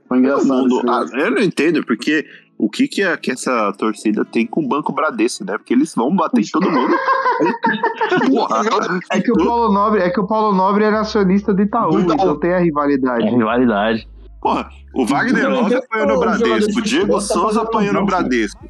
Foi 0.07 0.19
engraçado. 0.19 0.69
Mundo- 0.69 0.83
ah, 0.87 1.07
eu 1.15 1.31
não 1.31 1.41
entendo, 1.41 1.83
porque 1.87 2.27
o 2.59 2.69
que, 2.71 2.87
que, 2.89 3.03
é, 3.03 3.17
que 3.17 3.31
essa 3.33 3.73
torcida 3.77 4.25
tem 4.25 4.47
com 4.47 4.65
o 4.65 4.69
Banco 4.69 4.93
Bradesco, 4.93 5.45
né? 5.45 5.57
Porque 5.59 5.75
eles 5.75 5.95
vão 5.95 6.15
bater 6.15 6.41
em 6.41 6.51
todo 6.51 6.71
mundo. 6.71 6.95
Porra, 8.31 8.63
É 9.11 9.21
que 9.21 9.33
o 9.33 9.37
Paulo 9.37 9.73
Nobre, 9.73 10.01
é 10.01 10.11
que 10.11 10.21
o 10.21 10.27
Paulo 10.27 10.57
Nobre 10.57 10.85
era 10.85 11.01
acionista 11.01 11.53
do 11.53 11.63
Itaú, 11.63 11.91
Do 11.91 12.01
Itaú. 12.01 12.15
então 12.15 12.39
tem 12.39 12.55
a 12.55 12.59
rivalidade. 12.59 13.27
É 13.27 13.31
rivalidade. 13.31 14.09
porra, 14.41 14.69
o 14.95 15.05
Wagner 15.05 15.51
Love 15.51 15.75
apanhou 15.75 16.07
no 16.09 16.21
Bradesco, 16.21 16.79
o 16.79 16.83
Diego 16.83 17.21
Souza 17.21 17.63
apanhou 17.63 17.93
no 17.95 18.07
Bradesco. 18.07 18.65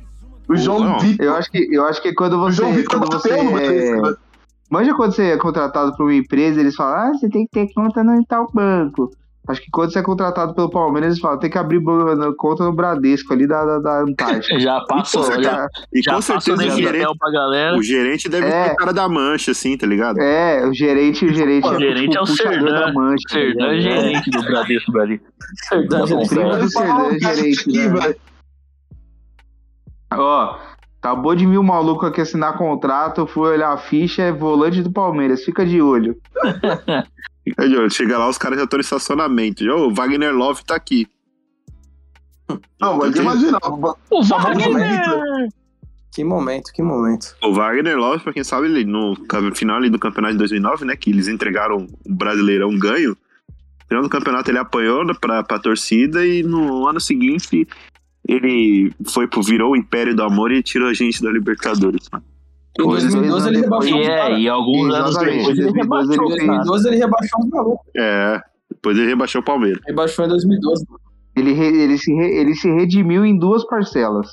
O 0.48 0.56
João. 0.56 0.98
Vitor. 0.98 1.24
Eu 1.24 1.34
acho 1.36 1.50
que, 1.50 1.68
eu 1.70 1.84
acho 1.86 2.02
que 2.02 2.12
quando 2.14 2.34
O 2.34 2.40
você, 2.40 2.56
João 2.56 2.72
Vitor 2.72 3.00
quando 3.00 3.12
você 3.12 3.28
bateu 3.30 3.44
no 3.44 3.58
é, 3.58 4.02
né? 4.02 4.14
Manja 4.70 4.94
quando 4.94 5.14
você 5.14 5.30
é 5.30 5.36
contratado 5.36 5.94
por 5.96 6.04
uma 6.04 6.14
empresa, 6.14 6.60
eles 6.60 6.74
falam, 6.74 7.10
ah, 7.10 7.12
você 7.14 7.28
tem 7.28 7.46
que 7.46 7.50
ter 7.52 7.72
conta 7.72 8.02
no 8.02 8.24
tal 8.24 8.50
banco. 8.52 9.10
Acho 9.46 9.60
que 9.60 9.70
quando 9.70 9.92
você 9.92 9.98
é 9.98 10.02
contratado 10.02 10.54
pelo 10.54 10.70
Palmeiras, 10.70 11.10
eles 11.10 11.20
falam, 11.20 11.38
tem 11.38 11.50
que 11.50 11.58
abrir 11.58 11.78
conta 12.38 12.64
no 12.64 12.72
Bradesco 12.72 13.30
ali 13.34 13.46
da, 13.46 13.62
da, 13.62 13.78
da 13.78 14.00
Antártica. 14.00 14.56
Já 14.58 14.80
passou, 14.86 15.22
com 15.22 15.26
já, 15.30 15.34
certeza- 15.34 15.68
E 15.92 16.02
já 16.02 16.14
com 16.14 16.20
certeza 16.22 16.62
o 16.66 16.70
gerente, 16.70 17.18
pra 17.18 17.30
galera. 17.30 17.76
o 17.76 17.82
gerente 17.82 18.28
deve 18.30 18.46
É. 18.46 18.64
ser 18.68 18.72
o 18.72 18.76
cara 18.76 18.92
da 18.94 19.06
mancha, 19.06 19.50
assim, 19.50 19.76
tá 19.76 19.86
ligado? 19.86 20.18
É, 20.18 20.66
o 20.66 20.72
gerente, 20.72 21.26
o 21.26 21.34
gerente, 21.34 21.66
O 21.68 21.78
gerente 21.78 22.16
é 22.16 22.20
o 22.22 22.24
puxador 22.24 22.52
Serdan. 22.54 22.80
da 22.80 22.92
mancha. 22.94 23.22
tá 23.28 23.34
Serdan 23.34 23.66
é 23.66 23.72
ligado? 23.74 24.00
gerente 24.00 24.30
do 24.30 24.42
Bradesco 24.42 24.92
Brasil. 24.92 25.20
Verdade, 25.70 26.08
Tá 26.08 26.14
bom, 26.16 26.20
né? 26.22 26.26
Primo 26.28 26.56
do 26.56 26.68
Serdan, 26.70 27.08
é 27.14 27.18
gerente. 27.34 27.78
Né? 27.78 28.14
Ó, 30.16 30.56
acabou 31.02 31.34
de 31.34 31.46
vir 31.46 31.58
um 31.58 31.62
maluco 31.62 32.06
aqui 32.06 32.20
assinar 32.22 32.56
contrato, 32.56 33.26
fui 33.26 33.50
olhar 33.50 33.72
a 33.72 33.76
ficha, 33.76 34.22
é 34.22 34.32
volante 34.32 34.82
do 34.82 34.90
Palmeiras, 34.90 35.44
fica 35.44 35.66
de 35.66 35.82
olho. 35.82 36.16
Chega 37.90 38.18
lá, 38.18 38.28
os 38.28 38.38
caras 38.38 38.58
já 38.58 38.64
estão 38.64 38.78
em 38.78 38.80
estacionamento. 38.80 39.64
Ô, 39.64 39.88
o 39.88 39.94
Wagner 39.94 40.34
Love 40.34 40.64
tá 40.64 40.74
aqui. 40.74 41.06
Não, 42.80 42.98
mas 42.98 43.14
imagina. 43.16 43.58
O 44.10 44.22
Wagner! 44.22 45.48
Que 46.14 46.22
momento, 46.22 46.72
que 46.72 46.80
momento. 46.80 47.34
O 47.42 47.52
Wagner 47.52 47.96
Love, 47.96 48.22
pra 48.22 48.32
quem 48.32 48.44
sabe, 48.44 48.68
ele, 48.68 48.84
no 48.84 49.16
final 49.54 49.76
ali 49.76 49.90
do 49.90 49.98
campeonato 49.98 50.34
de 50.34 50.38
2009, 50.38 50.84
né, 50.84 50.96
que 50.96 51.10
eles 51.10 51.26
entregaram 51.26 51.88
o 52.06 52.14
Brasileirão 52.14 52.78
ganho, 52.78 53.10
no 53.10 53.88
final 53.88 54.02
do 54.04 54.08
campeonato 54.08 54.48
ele 54.48 54.58
apanhou 54.58 55.04
pra, 55.16 55.42
pra 55.42 55.58
torcida 55.58 56.24
e 56.24 56.44
no 56.44 56.86
ano 56.86 57.00
seguinte 57.00 57.66
ele 58.26 58.92
foi 59.08 59.26
pro, 59.26 59.42
virou 59.42 59.72
o 59.72 59.76
Império 59.76 60.14
do 60.14 60.22
Amor 60.22 60.52
e 60.52 60.62
tirou 60.62 60.88
a 60.88 60.94
gente 60.94 61.20
da 61.20 61.30
Libertadores. 61.30 62.08
mano. 62.10 62.24
Em 62.78 62.82
Dois 62.82 63.02
2012 63.04 63.48
ele 63.48 63.60
rebaixou 63.60 64.00
os 64.00 64.06
é, 64.08 64.16
caras. 64.16 64.38
e 64.40 64.48
alguns 64.48 64.94
anos 64.94 65.16
depois 65.16 65.48
ele 65.58 65.72
2012 65.72 65.76
rebaixou 65.76 66.14
Em 66.14 66.34
o 66.34 66.46
cara. 66.46 66.46
2012 66.64 66.88
ele 66.88 66.96
rebaixou 66.96 67.40
os 67.40 67.50
malucos. 67.50 67.86
É, 67.96 68.40
depois 68.70 68.98
ele 68.98 69.06
rebaixou 69.06 69.40
o 69.40 69.44
Palmeiras. 69.44 69.80
Rebaixou 69.86 70.24
em 70.24 70.28
2012. 70.28 70.86
Ele, 71.36 71.52
re- 71.52 71.82
ele, 71.82 71.98
se 71.98 72.12
re- 72.14 72.36
ele 72.40 72.54
se 72.54 72.68
redimiu 72.70 73.24
em 73.24 73.38
duas 73.38 73.64
parcelas. 73.66 74.28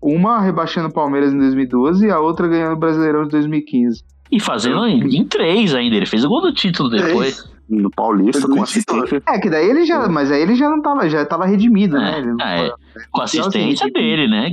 Uma 0.00 0.40
rebaixando 0.40 0.88
o 0.88 0.92
Palmeiras 0.92 1.32
em 1.32 1.38
2012 1.38 2.06
e 2.06 2.10
a 2.10 2.20
outra 2.20 2.46
ganhando 2.46 2.74
o 2.74 2.78
Brasileirão 2.78 3.24
de 3.24 3.30
2015. 3.30 4.04
E 4.30 4.38
fazendo 4.40 4.84
em, 4.86 5.00
em 5.16 5.24
três 5.24 5.74
ainda. 5.74 5.96
Ele 5.96 6.06
fez 6.06 6.24
o 6.24 6.28
gol 6.28 6.42
do 6.42 6.52
título 6.52 6.88
depois. 6.88 7.48
No 7.68 7.90
Paulista, 7.90 8.46
com 8.46 8.62
assistência. 8.62 9.20
É, 9.28 9.38
que 9.40 9.50
daí 9.50 9.68
ele 9.68 9.84
já. 9.84 10.08
Mas 10.08 10.30
aí 10.30 10.40
ele 10.42 10.54
já 10.54 10.68
não 10.68 10.80
tava, 10.80 11.08
já 11.08 11.24
tava 11.26 11.46
redimido, 11.46 11.96
né? 11.96 12.18
Ele 12.18 12.32
não 12.32 12.40
É, 12.46 12.66
é, 12.66 12.68
tava- 12.68 12.78
com 13.10 13.22
assistência 13.22 13.90
dele, 13.90 14.28
né? 14.28 14.50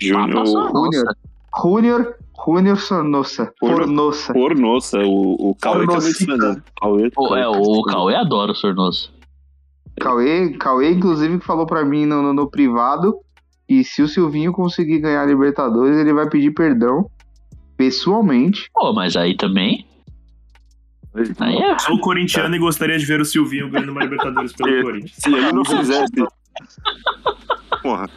Júnior 0.00 0.44
Júnior. 1.56 2.00
nossa. 2.00 2.14
Júnior. 2.46 2.78
Sornossa. 2.78 3.52
Júnior. 3.62 3.78
Fornossa. 3.78 4.32
Pornoça, 4.32 4.98
o, 5.00 5.50
o 5.50 5.54
Cauê 5.54 5.86
que 5.86 5.94
é 5.94 6.00
fã, 6.00 6.36
né? 6.36 6.62
Cauê, 6.80 7.10
O, 7.16 7.36
é, 7.36 7.48
o 7.48 7.82
Cauê 7.82 8.14
adora 8.14 8.52
o 8.52 8.54
Sornoso. 8.54 9.12
Cauê, 10.00 10.50
Cauê, 10.58 10.90
inclusive, 10.92 11.38
que 11.38 11.44
falou 11.44 11.66
pra 11.66 11.84
mim 11.84 12.06
no, 12.06 12.22
no, 12.22 12.32
no 12.32 12.50
privado 12.50 13.14
que 13.70 13.84
se 13.84 14.02
o 14.02 14.08
Silvinho 14.08 14.50
conseguir 14.50 14.98
ganhar 14.98 15.22
a 15.22 15.26
Libertadores, 15.26 15.96
ele 15.96 16.12
vai 16.12 16.28
pedir 16.28 16.50
perdão 16.50 17.08
pessoalmente. 17.76 18.68
Pô, 18.74 18.92
mas 18.92 19.16
aí 19.16 19.36
também. 19.36 19.86
Aí 21.38 21.56
é. 21.56 21.78
Sou 21.78 22.00
corintiano 22.00 22.56
e 22.56 22.58
gostaria 22.58 22.98
de 22.98 23.06
ver 23.06 23.20
o 23.20 23.24
Silvinho 23.24 23.70
ganhando 23.70 23.92
uma 23.92 24.02
Libertadores 24.02 24.52
pelo 24.52 24.82
Corinthians. 24.82 25.12
Se 25.14 25.32
ele 25.32 25.52
não 25.52 25.64
fizesse. 25.64 26.12
Porra. 27.80 28.10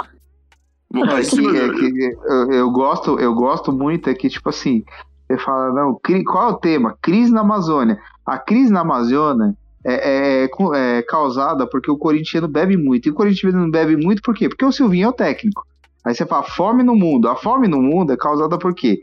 Bom, 0.94 1.03
É 1.03 1.06
mas 1.07 1.30
que, 1.30 1.48
é 1.48 2.14
eu, 2.28 2.52
eu 2.52 2.72
gosto, 2.72 3.20
eu 3.20 3.34
gosto 3.34 3.72
muito 3.72 4.10
é 4.10 4.14
que, 4.14 4.30
tipo 4.30 4.49
assim, 4.49 4.84
você 5.28 5.38
fala, 5.40 5.74
não, 5.74 5.99
qual 6.26 6.49
é 6.49 6.52
o 6.52 6.57
tema? 6.57 6.95
Crise 7.02 7.32
na 7.32 7.41
Amazônia. 7.41 7.99
A 8.26 8.38
crise 8.38 8.72
na 8.72 8.82
Amazônia 8.82 9.56
é, 9.84 10.44
é, 10.44 10.48
co- 10.48 10.74
é 10.76 11.02
causada 11.02 11.68
porque 11.68 11.90
o 11.90 11.98
corintiano 11.98 12.48
bebe 12.48 12.78
muito. 12.78 13.07
E 13.07 13.11
o 13.11 13.14
corintiano 13.15 13.60
não 13.60 13.72
bebe 13.72 13.98
muito 13.98 14.22
por 14.22 14.36
quê? 14.36 14.48
Porque 14.48 14.64
o 14.64 14.72
Silvinho 14.72 15.06
é 15.06 15.10
o 15.10 15.14
técnico. 15.14 15.64
Aí 16.06 16.14
você 16.14 16.26
fala 16.26 16.44
fome 16.44 16.84
no 16.84 16.95
mundo. 16.95 17.28
A 17.28 17.36
fome 17.36 17.68
no 17.68 17.82
mundo 17.82 18.14
é 18.14 18.18
causada 18.18 18.57
por 18.57 18.74
quê? 18.76 19.02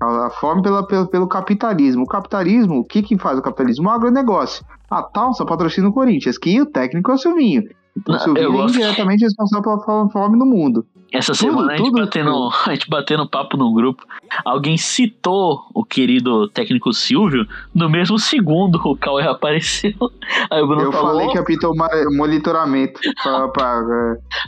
A 0.00 0.30
fome 0.30 0.62
pela, 0.62 0.86
pelo, 0.86 1.06
pelo 1.08 1.26
capitalismo. 1.28 2.02
O 2.04 2.06
capitalismo, 2.06 2.78
o 2.80 2.84
que 2.84 3.02
que 3.02 3.16
faz 3.18 3.38
o 3.38 3.42
capitalismo? 3.42 3.88
O 3.88 3.90
agronegócio. 3.90 4.64
A 4.90 5.02
Talsa 5.02 5.44
patrocina 5.46 5.88
o 5.88 5.92
Corinthians, 5.92 6.36
que 6.38 6.60
o 6.60 6.66
técnico 6.66 7.10
é 7.10 7.14
o 7.14 7.18
Silvinho. 7.18 7.62
Então 7.96 8.14
o 8.14 8.18
Silvinho 8.18 8.44
é 8.44 8.48
indiretamente 8.70 9.24
responsável 9.24 9.62
pela 9.62 9.80
fo- 9.84 10.10
fome 10.10 10.38
no 10.38 10.46
mundo. 10.46 10.84
Essa 11.12 11.32
Tudo, 11.32 11.38
semana 11.52 11.72
a 11.72 11.76
gente, 11.76 11.86
tudo. 11.86 12.00
batendo, 12.00 12.50
a 12.66 12.70
gente 12.70 12.88
batendo 12.88 13.28
papo 13.28 13.56
no 13.56 13.72
grupo, 13.74 14.04
alguém 14.44 14.76
citou 14.76 15.66
o 15.74 15.84
querido 15.84 16.48
técnico 16.48 16.92
Silvio, 16.92 17.46
no 17.74 17.88
mesmo 17.90 18.18
segundo 18.18 18.80
o 18.84 18.96
Cauê 18.96 19.26
apareceu. 19.26 19.92
Aí 20.50 20.62
o 20.62 20.66
Bruno 20.66 20.82
Eu 20.82 20.92
falou, 20.92 21.12
falei 21.12 21.28
que 21.28 21.38
apitou 21.38 21.74
monitoramento. 22.16 23.00
Pra, 23.22 23.48
pra, 23.48 23.82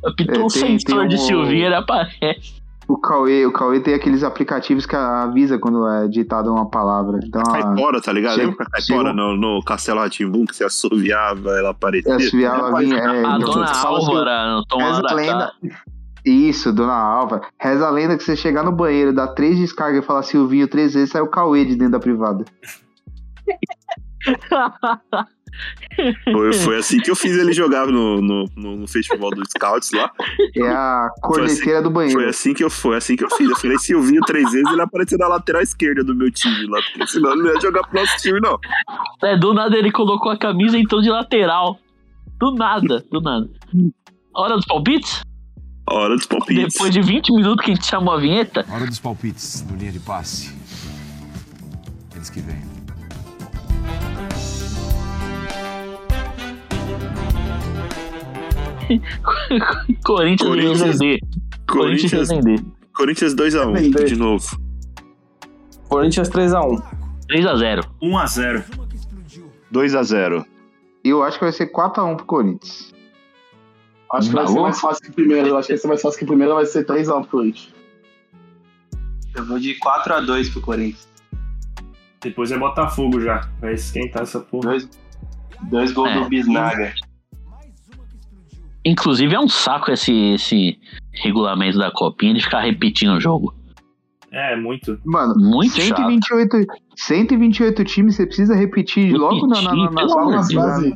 é, 0.05 0.09
apitou 0.09 0.35
é, 0.43 0.45
um 0.45 0.49
tem- 0.49 0.79
sensor 0.79 1.01
tem 1.01 1.09
de 1.09 1.19
Silvio, 1.19 1.53
ele 1.67 1.75
aparece. 1.75 2.63
o 2.87 2.97
Cauê, 2.97 3.45
o 3.47 3.53
Cauê 3.53 3.81
tem 3.81 3.95
aqueles 3.95 4.23
aplicativos 4.23 4.87
que 4.87 4.95
avisa 4.95 5.59
quando 5.59 5.89
é 5.89 6.07
ditada 6.09 6.51
uma 6.51 6.69
palavra. 6.71 7.19
Então, 7.25 7.43
Caipora, 7.43 8.01
tá 8.01 8.13
ligado? 8.13 8.35
Chega- 8.37 8.49
Lembra 8.51 8.67
Caipora 8.71 9.13
no, 9.13 9.37
no 9.37 9.63
Castelo 9.65 9.99
Ratimbum, 10.01 10.45
que 10.45 10.55
se 10.55 10.63
assoviava, 10.63 11.51
ela 11.59 11.71
aparecia? 11.71 12.15
Essa 12.15 12.37
ela 12.37 12.79
vinha, 12.79 12.97
é, 12.99 13.25
A 13.27 13.37
então, 13.37 13.39
dona 13.53 13.73
Álvara, 13.73 14.55
no 14.55 14.65
tomar 14.67 14.89
Reza 14.91 15.03
da 15.03 15.11
a 15.11 15.15
lenda. 15.15 15.53
Isso, 16.25 16.73
dona 16.73 16.93
Alva. 16.95 17.43
Reza 17.61 17.87
a 17.87 17.91
lenda 17.91 18.17
que 18.17 18.23
você 18.23 18.37
chegar 18.37 18.63
no 18.63 18.71
banheiro, 18.73 19.13
dá 19.13 19.27
três 19.27 19.59
descargas 19.59 20.03
e 20.03 20.07
falar 20.07 20.23
Silvinho 20.23 20.69
três 20.69 20.95
vezes, 20.95 21.11
sai 21.11 21.21
o 21.23 21.27
Cauê 21.29 21.65
de 21.65 21.75
dentro 21.75 21.93
da 21.93 22.01
privada. 22.01 22.45
Foi, 26.33 26.53
foi 26.55 26.79
assim 26.79 26.99
que 26.99 27.11
eu 27.11 27.15
fiz 27.15 27.37
ele 27.37 27.53
jogar 27.53 27.87
no, 27.87 28.23
no, 28.23 28.45
no, 28.57 28.77
no 28.79 28.89
festival 28.89 29.29
dos 29.31 29.49
Scouts 29.51 29.93
lá. 29.93 30.11
É 30.57 30.67
a 30.67 31.09
Foi 31.27 31.43
assim- 31.43 31.57
corneteira 31.61 31.83
do 31.83 31.91
banheiro. 31.91 32.19
Foi 32.21 32.29
assim 32.29 32.55
que 32.55 32.65
eu 32.65 32.71
foi 32.71 32.97
assim 32.97 33.15
que 33.17 33.23
eu 33.23 33.31
fiz. 33.31 33.51
Eu 33.51 33.57
falei, 33.57 33.79
Silvinho 33.79 34.23
três 34.23 34.51
vezes, 34.51 34.73
ele 34.73 34.81
apareceu 34.81 35.19
na 35.19 35.29
lateral 35.29 35.61
esquerda 35.61 36.03
do 36.03 36.15
meu 36.15 36.31
time 36.31 36.67
lá. 36.69 36.81
Porque 36.83 37.07
senão 37.07 37.33
ele 37.33 37.43
não 37.43 37.53
ia 37.55 37.61
jogar 37.61 37.87
pro 37.87 38.01
nosso 38.01 38.17
time, 38.17 38.41
não. 38.41 38.59
É, 39.23 39.37
do 39.37 39.53
nada 39.53 39.77
ele 39.77 39.93
colocou 39.93 40.33
a 40.33 40.39
camisa 40.39 40.79
então 40.79 41.03
de 41.03 41.11
lateral. 41.11 41.79
Do 42.41 42.55
nada, 42.55 43.05
do 43.11 43.21
nada. 43.21 43.49
Hora 44.35 44.57
dos 44.57 44.65
palpites? 44.65 45.21
Hora 45.87 46.15
dos 46.17 46.27
palpites. 46.27 46.73
Depois 46.75 46.93
de 46.93 47.03
20 47.03 47.33
minutos 47.33 47.65
que 47.65 47.73
a 47.73 47.75
gente 47.75 47.87
chamou 47.87 48.15
a 48.15 48.19
vinheta, 48.19 48.65
Hora 48.71 48.87
dos 48.87 48.99
palpites 48.99 49.63
do 49.63 49.77
linha 49.77 49.93
de 49.93 49.99
passe. 50.01 50.53
Eles 52.15 52.31
que 52.31 52.41
vêm. 52.41 52.63
Corinthians, 60.05 60.49
Corinthians- 60.49 61.01
e. 61.01 61.19
Corinthians 61.67 62.31
e 62.31 62.35
Corinthians. 62.41 62.65
Corinthians 62.95 63.35
2x1, 63.35 63.73
Vender. 63.73 64.05
de 64.05 64.17
novo. 64.17 64.45
Corinthians 65.89 66.29
3x1. 66.29 66.83
3x0. 67.31 67.85
1x0. 68.03 68.65
2x0. 69.73 70.45
E 71.05 71.09
eu 71.09 71.23
acho 71.23 71.39
que 71.39 71.45
vai 71.45 71.53
ser 71.53 71.73
4x1 71.73 72.17
pro 72.17 72.27
Corinthians. 72.27 72.92
Acho 74.13 74.29
que 74.29 74.35
vai 74.35 74.47
ser 74.47 74.61
mais 74.61 74.81
fácil 74.81 75.03
que 75.05 75.11
o 75.11 75.15
primeiro. 75.15 75.49
Eu 75.49 75.57
acho 75.57 75.67
que 75.67 75.73
vai 75.73 75.79
ser 75.81 75.89
mais 75.89 76.03
fácil 76.03 76.19
que 76.19 76.25
o 76.25 76.29
primeiro, 76.29 76.55
vai 76.55 76.67
ser 76.67 76.87
3x1 76.87 77.21
pro 77.23 77.31
Corinthians. 77.39 77.75
Eu 79.35 79.47
vou 79.47 79.59
de 79.59 79.79
4x2 79.79 80.53
pro 80.53 80.61
Corinthians. 80.61 81.09
Depois 82.21 82.53
é 82.53 82.59
Botafogo 82.59 83.21
já. 83.21 83.49
Vai 83.61 83.73
esquentar 83.73 84.23
essa 84.23 84.41
porra. 84.41 84.71
Dois, 84.71 84.89
dois 85.71 85.93
gols 85.93 86.11
É. 86.11 86.21
do 86.21 86.29
Bisnaga. 86.29 86.93
Inclusive 88.85 89.35
é 89.35 89.41
um 89.41 89.49
saco 89.49 89.91
esse, 89.93 90.13
esse 90.35 90.79
regulamento 91.13 91.79
da 91.79 91.91
copinha 91.91 92.35
de 92.35 92.43
ficar 92.43 92.61
repetindo 92.61 93.15
o 93.15 93.21
jogo. 93.21 93.55
É, 94.31 94.57
muito. 94.57 94.99
Mano, 95.05 95.35
Muito 95.37 95.73
128, 95.75 96.67
128 96.97 97.85
times, 97.85 98.17
você 98.17 98.27
precisa 98.27 98.55
repetir 98.55 99.13
logo 99.13 99.47
na, 99.47 99.61
na, 99.61 99.75
na, 99.75 99.91
na 99.91 100.81
na. 100.81 100.95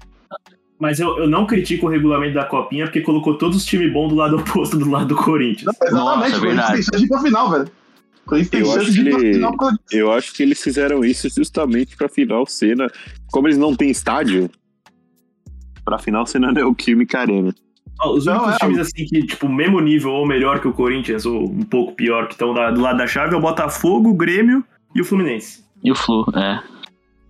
Mas 0.78 1.01
eu, 1.01 1.19
eu 1.19 1.28
não 1.28 1.47
critico 1.47 1.86
o 1.86 1.89
regulamento 1.89 2.35
da 2.35 2.44
copinha 2.44 2.85
porque 2.85 3.01
colocou 3.01 3.39
todos 3.39 3.57
os 3.57 3.65
times 3.65 3.90
bons 3.93 4.09
do 4.11 4.15
lado 4.15 4.36
oposto 4.36 4.77
do 4.78 4.90
lado 4.90 5.07
do 5.07 5.16
Corinthians. 5.16 5.74
Exatamente, 5.82 5.94
Nossa, 5.94 6.16
o 6.16 6.20
Corinthians 6.20 6.40
verdade. 6.43 6.73
tem 6.74 6.82
chance 6.82 6.98
de 6.98 7.05
ir 7.05 7.09
pra 7.09 7.20
final, 7.20 7.51
velho. 7.51 7.65
O 7.65 8.28
Corinthians 8.28 8.51
tem 8.51 8.61
Eu 8.61 8.66
chance 8.66 8.78
acho, 8.81 8.93
de 8.93 9.01
ir 9.01 9.11
pra 9.11 9.20
que, 9.20 9.32
final. 9.35 9.51
pro 9.51 9.59
Corinthians. 9.59 9.93
eu 9.93 10.12
acho 10.12 10.35
que 10.35 10.43
eles 10.43 10.62
fizeram 10.62 11.05
isso 11.05 11.28
justamente 11.31 11.97
pra 11.97 12.09
final 12.09 12.44
ser 12.47 12.77
na. 12.77 12.89
Como 13.32 13.48
eles 13.48 13.57
não 13.59 13.74
têm 13.74 13.89
estádio, 13.90 14.51
pra 15.85 15.98
final 15.98 16.27
ser 16.27 16.40
na 16.40 16.53
Neoquímica 16.53 17.20
Arena. 17.20 17.55
Ó, 18.01 18.12
Os 18.15 18.27
Não, 18.27 18.35
únicos 18.43 18.55
é, 18.57 18.59
times 18.59 18.78
assim 18.81 19.07
que, 19.07 19.27
tipo, 19.27 19.48
mesmo 19.48 19.81
nível 19.81 20.11
ou 20.11 20.27
melhor 20.27 20.61
que 20.61 20.69
o 20.69 20.73
Corinthians, 20.73 21.24
ou 21.24 21.44
um 21.48 21.62
pouco 21.62 21.94
pior, 21.94 22.27
que 22.27 22.35
estão 22.35 22.53
do 22.53 22.81
lado 22.81 22.98
da 22.98 23.07
chave, 23.07 23.35
é 23.35 23.39
o 23.39 23.40
Botafogo, 23.40 24.11
o 24.11 24.15
Grêmio 24.15 24.62
e 24.94 25.01
o 25.01 25.05
Fluminense. 25.05 25.65
E 25.82 25.90
o 25.90 25.94
Flu, 25.94 26.27
é. 26.35 26.61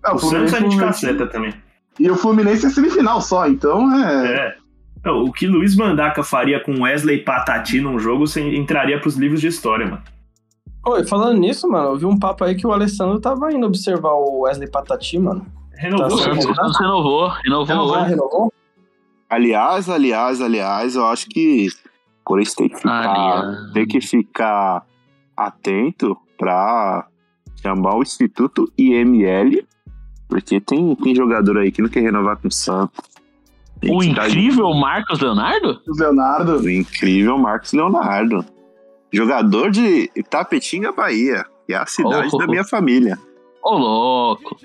É, 0.04 0.10
O 0.12 0.18
Santos 0.18 0.52
é 0.52 0.56
de 0.56 0.62
Fluminense- 0.64 0.78
caceta 1.06 1.26
também. 1.28 1.54
E 1.98 2.10
o 2.10 2.16
Fluminense 2.16 2.66
é 2.66 2.70
semifinal 2.70 3.20
só, 3.20 3.46
então 3.48 3.92
é. 3.94 4.26
É. 4.48 4.56
Não, 5.04 5.22
o 5.24 5.32
que 5.32 5.46
Luiz 5.46 5.76
Mandaca 5.76 6.22
faria 6.22 6.58
com 6.62 6.82
Wesley 6.82 7.18
Patati 7.22 7.80
num 7.80 7.98
jogo 7.98 8.26
você 8.26 8.40
entraria 8.56 9.00
pros 9.00 9.16
livros 9.16 9.40
de 9.40 9.46
história, 9.46 9.86
mano. 9.86 10.02
Oi, 10.86 11.04
falando 11.06 11.38
nisso, 11.38 11.68
mano, 11.68 11.90
eu 11.90 11.96
vi 11.96 12.04
um 12.06 12.18
papo 12.18 12.44
aí 12.44 12.54
que 12.54 12.66
o 12.66 12.72
Alessandro 12.72 13.20
tava 13.20 13.52
indo 13.52 13.66
observar 13.66 14.12
o 14.12 14.42
Wesley 14.42 14.70
Patati, 14.70 15.18
mano. 15.18 15.46
Renovou, 15.74 16.18
Tá 16.18 16.26
né? 16.32 16.40
Renovou, 16.80 17.28
renovou. 17.28 17.64
Renovou, 17.64 17.96
hoje. 17.98 18.08
renovou? 18.10 18.52
Aliás, 19.28 19.88
aliás, 19.90 20.40
aliás, 20.40 20.94
eu 20.96 21.06
acho 21.06 21.26
que 21.28 21.66
o 21.68 22.24
Corinthians 22.24 22.54
tem 22.54 22.68
que 22.68 22.76
ficar, 22.76 23.10
Aliás. 23.10 23.72
tem 23.72 23.86
que 23.86 24.00
ficar 24.00 24.82
atento 25.36 26.16
pra 26.38 27.06
chamar 27.60 27.96
o 27.96 28.02
Instituto 28.02 28.70
IML, 28.78 29.64
porque 30.28 30.60
tem, 30.60 30.94
tem 30.96 31.14
jogador 31.14 31.58
aí 31.58 31.70
que 31.72 31.80
não 31.82 31.88
quer 31.88 32.00
renovar 32.00 32.36
com 32.36 32.48
o 32.48 32.52
Santos. 32.52 32.98
Tem 33.80 33.94
O 33.94 34.02
incrível 34.02 34.72
Marcos 34.74 35.20
Leonardo? 35.20 35.80
O 35.86 35.96
Leonardo. 35.98 36.58
O 36.60 36.70
incrível 36.70 37.36
Marcos 37.38 37.72
Leonardo. 37.72 38.44
Jogador 39.12 39.70
de 39.70 40.10
Itapetinga, 40.16 40.92
Bahia, 40.92 41.44
que 41.66 41.72
é 41.74 41.76
a 41.76 41.86
cidade 41.86 42.28
Oh. 42.32 42.38
da 42.38 42.46
minha 42.46 42.64
família. 42.64 43.18
Ô, 43.62 43.76
louco. 43.76 44.56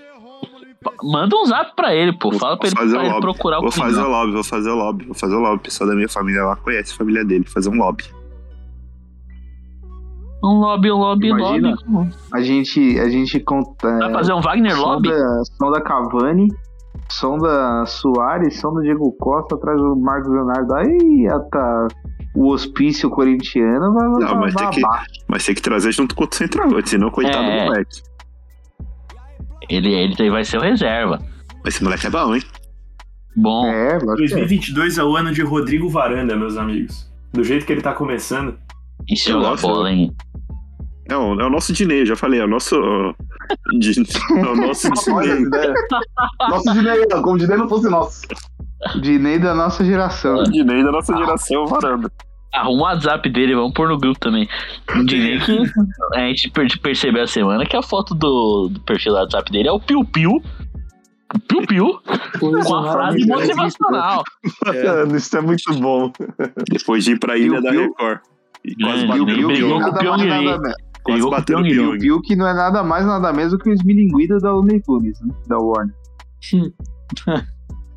Pa- 0.83 0.93
Manda 1.03 1.35
um 1.35 1.45
zap 1.45 1.75
pra 1.75 1.93
ele, 1.93 2.11
pô. 2.17 2.31
Fala 2.33 2.57
pra 2.57 2.67
ele, 2.67 2.75
fazer 2.75 2.91
pra 2.93 2.99
o 3.01 3.03
ele 3.03 3.13
lobby. 3.13 3.21
procurar 3.21 3.59
o 3.59 3.61
Vou 3.61 3.71
fazer 3.71 4.01
o 4.01 4.07
lobby, 4.09 4.31
vou 4.33 4.43
fazer 4.43 4.69
o 4.69 4.75
lobby, 4.75 5.05
vou 5.05 5.13
fazer 5.13 5.35
o 5.35 5.39
lobby. 5.39 5.57
O 5.57 5.63
pessoal 5.63 5.89
da 5.89 5.95
minha 5.95 6.09
família 6.09 6.43
lá 6.43 6.55
conhece 6.55 6.93
a 6.93 6.95
família 6.97 7.23
dele, 7.23 7.45
fazer 7.45 7.69
um 7.69 7.75
lobby. 7.77 8.03
Um 10.43 10.59
lobby, 10.59 10.91
um 10.91 10.97
lobby, 10.97 11.27
Imagina. 11.27 11.75
lobby. 11.87 12.13
A 12.33 12.41
gente, 12.41 12.99
a 12.99 13.09
gente 13.09 13.39
conta. 13.39 13.97
Vai 13.99 14.11
fazer 14.11 14.33
um 14.33 14.41
Wagner 14.41 14.75
lobby? 14.79 15.09
Sonda, 15.09 15.43
sonda 15.59 15.81
Cavani, 15.81 16.47
sonda 17.09 17.85
Soares, 17.85 18.59
sonda 18.59 18.81
Diego 18.81 19.11
Costa 19.19 19.55
atrás 19.55 19.77
do 19.79 19.95
Marcos 19.97 20.31
Leonardo. 20.31 20.73
Aí 20.75 21.27
tá 21.51 21.87
o 22.35 22.49
hospício 22.49 23.09
corintiano 23.09 23.93
vai, 23.93 24.07
Não, 24.07 24.19
vai, 24.19 24.35
mas 24.35 24.53
vai 24.53 24.69
tem 24.69 24.81
que, 24.81 24.87
mas 25.27 25.45
tem 25.45 25.53
que 25.55 25.61
trazer 25.61 25.91
junto 25.91 26.15
com 26.15 26.23
o 26.23 26.27
centroavante, 26.31 26.89
senão 26.89 27.09
coitado 27.11 27.43
É. 27.43 27.59
do 27.59 27.65
moleque. 27.65 28.01
Ele, 29.69 29.93
ele 29.93 30.29
vai 30.31 30.43
ser 30.43 30.57
o 30.57 30.61
reserva. 30.61 31.19
Esse 31.65 31.83
moleque 31.83 32.07
é 32.07 32.09
bom, 32.09 32.33
hein? 32.35 32.41
Bom, 33.35 33.65
É, 33.67 33.93
lógico 33.99 34.15
que 34.17 34.23
é. 34.25 34.27
2022 34.37 34.97
é 34.97 35.03
o 35.03 35.15
ano 35.15 35.31
de 35.31 35.41
Rodrigo 35.41 35.87
Varanda, 35.89 36.35
meus 36.35 36.57
amigos. 36.57 37.09
Do 37.31 37.43
jeito 37.43 37.65
que 37.65 37.71
ele 37.71 37.81
tá 37.81 37.93
começando. 37.93 38.57
se 39.07 39.29
joga 39.29 39.49
Nossa. 39.51 39.67
bola, 39.67 39.91
hein? 39.91 40.11
É 41.11 41.17
o, 41.17 41.39
é 41.41 41.45
o 41.45 41.49
nosso 41.49 41.73
Dinei, 41.73 42.05
já 42.05 42.15
falei, 42.15 42.39
é 42.39 42.45
o 42.45 42.47
nosso. 42.47 42.75
Di- 43.79 44.01
é 44.37 44.45
o 44.47 44.55
nosso 44.55 44.89
Dinei. 44.91 45.43
Nosso 46.49 46.73
Dinei, 46.73 47.05
como 47.07 47.33
o 47.33 47.37
Dinei 47.37 47.57
não 47.57 47.67
fosse 47.69 47.89
nosso. 47.89 48.21
Dinei 49.01 49.37
da 49.37 49.53
nossa 49.53 49.83
geração. 49.83 50.43
Dinei 50.43 50.83
da 50.83 50.91
nossa 50.91 51.15
geração, 51.15 51.65
varanda. 51.67 52.11
Arruma 52.53 52.79
o 52.79 52.81
WhatsApp 52.83 53.29
dele, 53.29 53.55
vamos 53.55 53.73
pôr 53.73 53.87
no 53.87 53.97
grupo 53.97 54.19
também. 54.19 54.47
Direi 55.05 55.39
que 55.39 55.57
a 56.15 56.19
gente 56.19 56.49
per- 56.49 56.79
percebeu 56.81 57.23
a 57.23 57.27
semana 57.27 57.65
que 57.65 57.75
a 57.77 57.81
foto 57.81 58.13
do, 58.15 58.69
do 58.69 58.79
perfil 58.81 59.13
do 59.13 59.19
WhatsApp 59.19 59.51
dele 59.51 59.67
é 59.69 59.71
o 59.71 59.79
Piu 59.79 60.03
Piu. 60.03 60.41
O 61.33 61.39
Piu 61.47 61.65
Piu 61.65 61.99
com 62.39 62.75
a 62.75 62.91
frase 62.91 63.25
motivacional. 63.25 64.23
Mano, 64.65 65.15
isso 65.15 65.37
é 65.37 65.41
muito 65.41 65.73
bom. 65.75 66.11
Depois 66.69 67.05
de 67.05 67.11
ir 67.11 67.19
pra 67.19 67.37
Ilha 67.37 67.53
Piu, 67.53 67.61
da 67.61 67.69
piu. 67.71 67.81
Record. 67.83 68.19
E 68.65 68.75
quase 68.75 69.03
É, 69.03 69.07
Pyong. 69.07 69.17
com 69.17 69.23
o 69.23 69.25
Brigou 69.47 69.79
com 69.81 69.89
o 69.89 69.93
bateu 71.29 71.59
no 71.59 71.63
Pyong 71.65 71.91
Lee. 71.91 71.99
Pyong. 71.99 72.35
Não 72.37 72.47
é 72.47 72.53
nada 72.53 72.83
mais, 72.83 73.05
nada 73.05 73.31
menos 73.33 73.51
do 73.51 73.57
que 73.59 73.69
o 73.69 73.73
Smilinguida 73.73 74.37
da 74.39 74.51
Looney 74.51 74.81
Tunes, 74.81 75.19
né? 75.21 75.33
Da 75.47 75.57
Warner. 75.57 75.95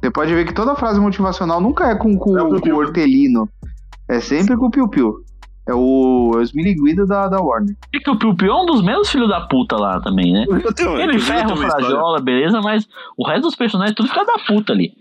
Você 0.00 0.10
pode 0.10 0.34
ver 0.34 0.44
que 0.46 0.52
toda 0.54 0.74
frase 0.74 1.00
motivacional 1.00 1.60
nunca 1.60 1.88
é 1.90 1.94
com, 1.94 2.16
com, 2.16 2.36
É 2.38 2.42
o 2.42 2.60
com 2.60 2.68
o 2.70 2.76
Hortelino. 2.76 3.48
É 4.08 4.20
sempre 4.20 4.56
com 4.56 4.66
o 4.66 4.70
Piu 4.70 4.88
Piu. 4.88 5.14
É 5.66 5.72
o, 5.74 6.32
é 6.34 6.38
o 6.38 6.42
Smiliguido 6.42 7.06
da, 7.06 7.26
da 7.26 7.40
Warner. 7.40 7.74
E 7.92 7.98
que 7.98 8.10
o 8.10 8.18
Piu 8.18 8.34
Piu 8.36 8.52
é 8.52 8.62
um 8.62 8.66
dos 8.66 8.82
menos 8.84 9.10
filhos 9.10 9.28
da 9.30 9.40
puta 9.46 9.76
lá 9.76 9.98
também, 10.00 10.30
né? 10.30 10.44
Eu 10.46 10.74
tenho- 10.74 10.98
Ele 10.98 11.18
ferra 11.18 11.50
o. 11.52 11.56
Frajola, 11.56 12.20
beleza, 12.20 12.60
mas 12.60 12.86
o 13.16 13.26
resto 13.26 13.42
dos 13.44 13.56
personagens 13.56 13.94
tudo 13.96 14.08
fica 14.10 14.24
da 14.26 14.34
puta 14.46 14.74
ali. 14.74 14.92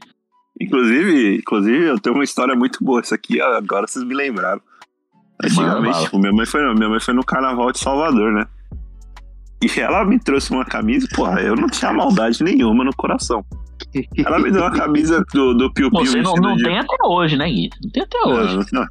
Inclusive, 0.61 1.38
inclusive, 1.39 1.85
eu 1.85 1.99
tenho 1.99 2.15
uma 2.15 2.23
história 2.23 2.55
muito 2.55 2.81
boa. 2.81 3.01
Isso 3.01 3.13
aqui, 3.13 3.41
agora 3.41 3.85
vocês 3.88 4.05
me 4.05 4.13
lembraram. 4.15 4.61
Antigamente, 5.41 6.03
tipo, 6.03 6.19
minha 6.19 6.34
mãe, 6.34 6.45
foi, 6.45 6.73
minha 6.73 6.89
mãe 6.89 6.99
foi 6.99 7.14
no 7.14 7.23
carnaval 7.23 7.72
de 7.72 7.80
Salvador, 7.80 8.31
né? 8.34 8.45
E 9.61 9.68
ela 9.80 10.05
me 10.05 10.19
trouxe 10.19 10.51
uma 10.51 10.65
camisa, 10.65 11.07
porra, 11.15 11.41
eu 11.41 11.55
não 11.55 11.68
tinha 11.68 11.93
maldade 11.93 12.43
nenhuma 12.43 12.84
no 12.84 12.95
coração. 12.95 13.43
Ela 14.18 14.39
me 14.39 14.51
deu 14.51 14.61
uma 14.61 14.72
camisa 14.72 15.23
do, 15.34 15.53
do 15.53 15.73
Piu 15.73 15.89
Piu. 15.91 16.05
Você 16.05 16.22
não, 16.22 16.35
não 16.35 16.55
de- 16.55 16.64
tem 16.64 16.80
até 16.80 16.95
hoje, 17.05 17.35
né, 17.38 17.49
Gui? 17.49 17.69
Não 17.84 17.91
tem 17.91 18.03
até 18.03 18.18
hoje. 18.26 18.55
Não, 18.72 18.81
não. 18.81 18.88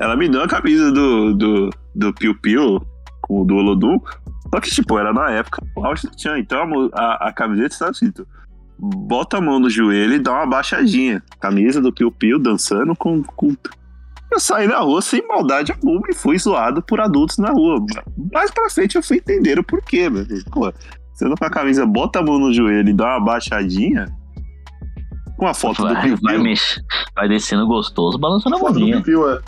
Ela 0.00 0.16
me 0.16 0.28
deu 0.28 0.40
uma 0.40 0.48
camisa 0.48 0.92
do, 0.92 1.34
do, 1.34 1.70
do 1.94 2.14
Piu 2.14 2.34
Piu, 2.38 2.80
com 3.20 3.42
o 3.42 3.44
do 3.44 3.56
Olodum. 3.56 3.98
Só 4.52 4.60
que, 4.60 4.70
tipo, 4.70 4.98
era 4.98 5.12
na 5.12 5.30
época 5.30 5.62
o 5.76 5.82
do 5.82 6.16
Tchan. 6.16 6.38
Então 6.38 6.90
a, 6.92 7.28
a, 7.28 7.32
camiseta 7.32 7.74
estava 7.74 7.90
escrito: 7.90 8.26
bota 8.78 9.38
a 9.38 9.40
mão 9.40 9.58
no 9.58 9.68
joelho 9.68 10.14
e 10.14 10.18
dá 10.18 10.32
uma 10.32 10.46
baixadinha. 10.46 11.22
Camisa 11.40 11.80
do 11.80 11.92
Piu 11.92 12.10
Piu 12.10 12.38
dançando 12.38 12.94
com. 12.96 13.22
com... 13.22 13.54
Eu 14.30 14.38
saí 14.40 14.66
na 14.66 14.78
rua 14.80 15.00
sem 15.00 15.26
maldade 15.26 15.72
alguma 15.72 16.02
e 16.10 16.14
fui 16.14 16.38
zoado 16.38 16.82
por 16.82 17.00
adultos 17.00 17.38
na 17.38 17.50
rua. 17.50 17.84
Mais 18.32 18.50
pra 18.50 18.68
frente 18.68 18.96
eu 18.96 19.02
fui 19.02 19.16
entender 19.18 19.58
o 19.58 19.64
porquê, 19.64 20.08
meu. 20.10 20.24
Pô, 20.52 20.72
você 21.12 21.24
anda 21.26 21.34
com 21.36 21.44
a 21.44 21.50
camisa, 21.50 21.86
bota 21.86 22.18
a 22.18 22.22
mão 22.22 22.38
no 22.38 22.52
joelho 22.52 22.88
e 22.90 22.92
dá 22.92 23.16
uma 23.16 23.24
baixadinha. 23.24 24.06
Com 25.38 25.46
a 25.46 25.54
foto 25.54 25.82
do 25.86 25.94
Vai, 25.94 26.02
Piu 26.02 26.18
vai, 26.22 26.34
Piu. 26.34 26.42
mex- 26.42 26.80
vai 27.14 27.28
descendo 27.28 27.66
gostoso, 27.66 28.18
balançando 28.18 28.56
a 28.56 28.58
Foto 28.58 28.72
do 28.74 28.80
mãozinha. 28.80 29.02
Piu 29.02 29.20
Piu, 29.22 29.30
é. 29.30 29.40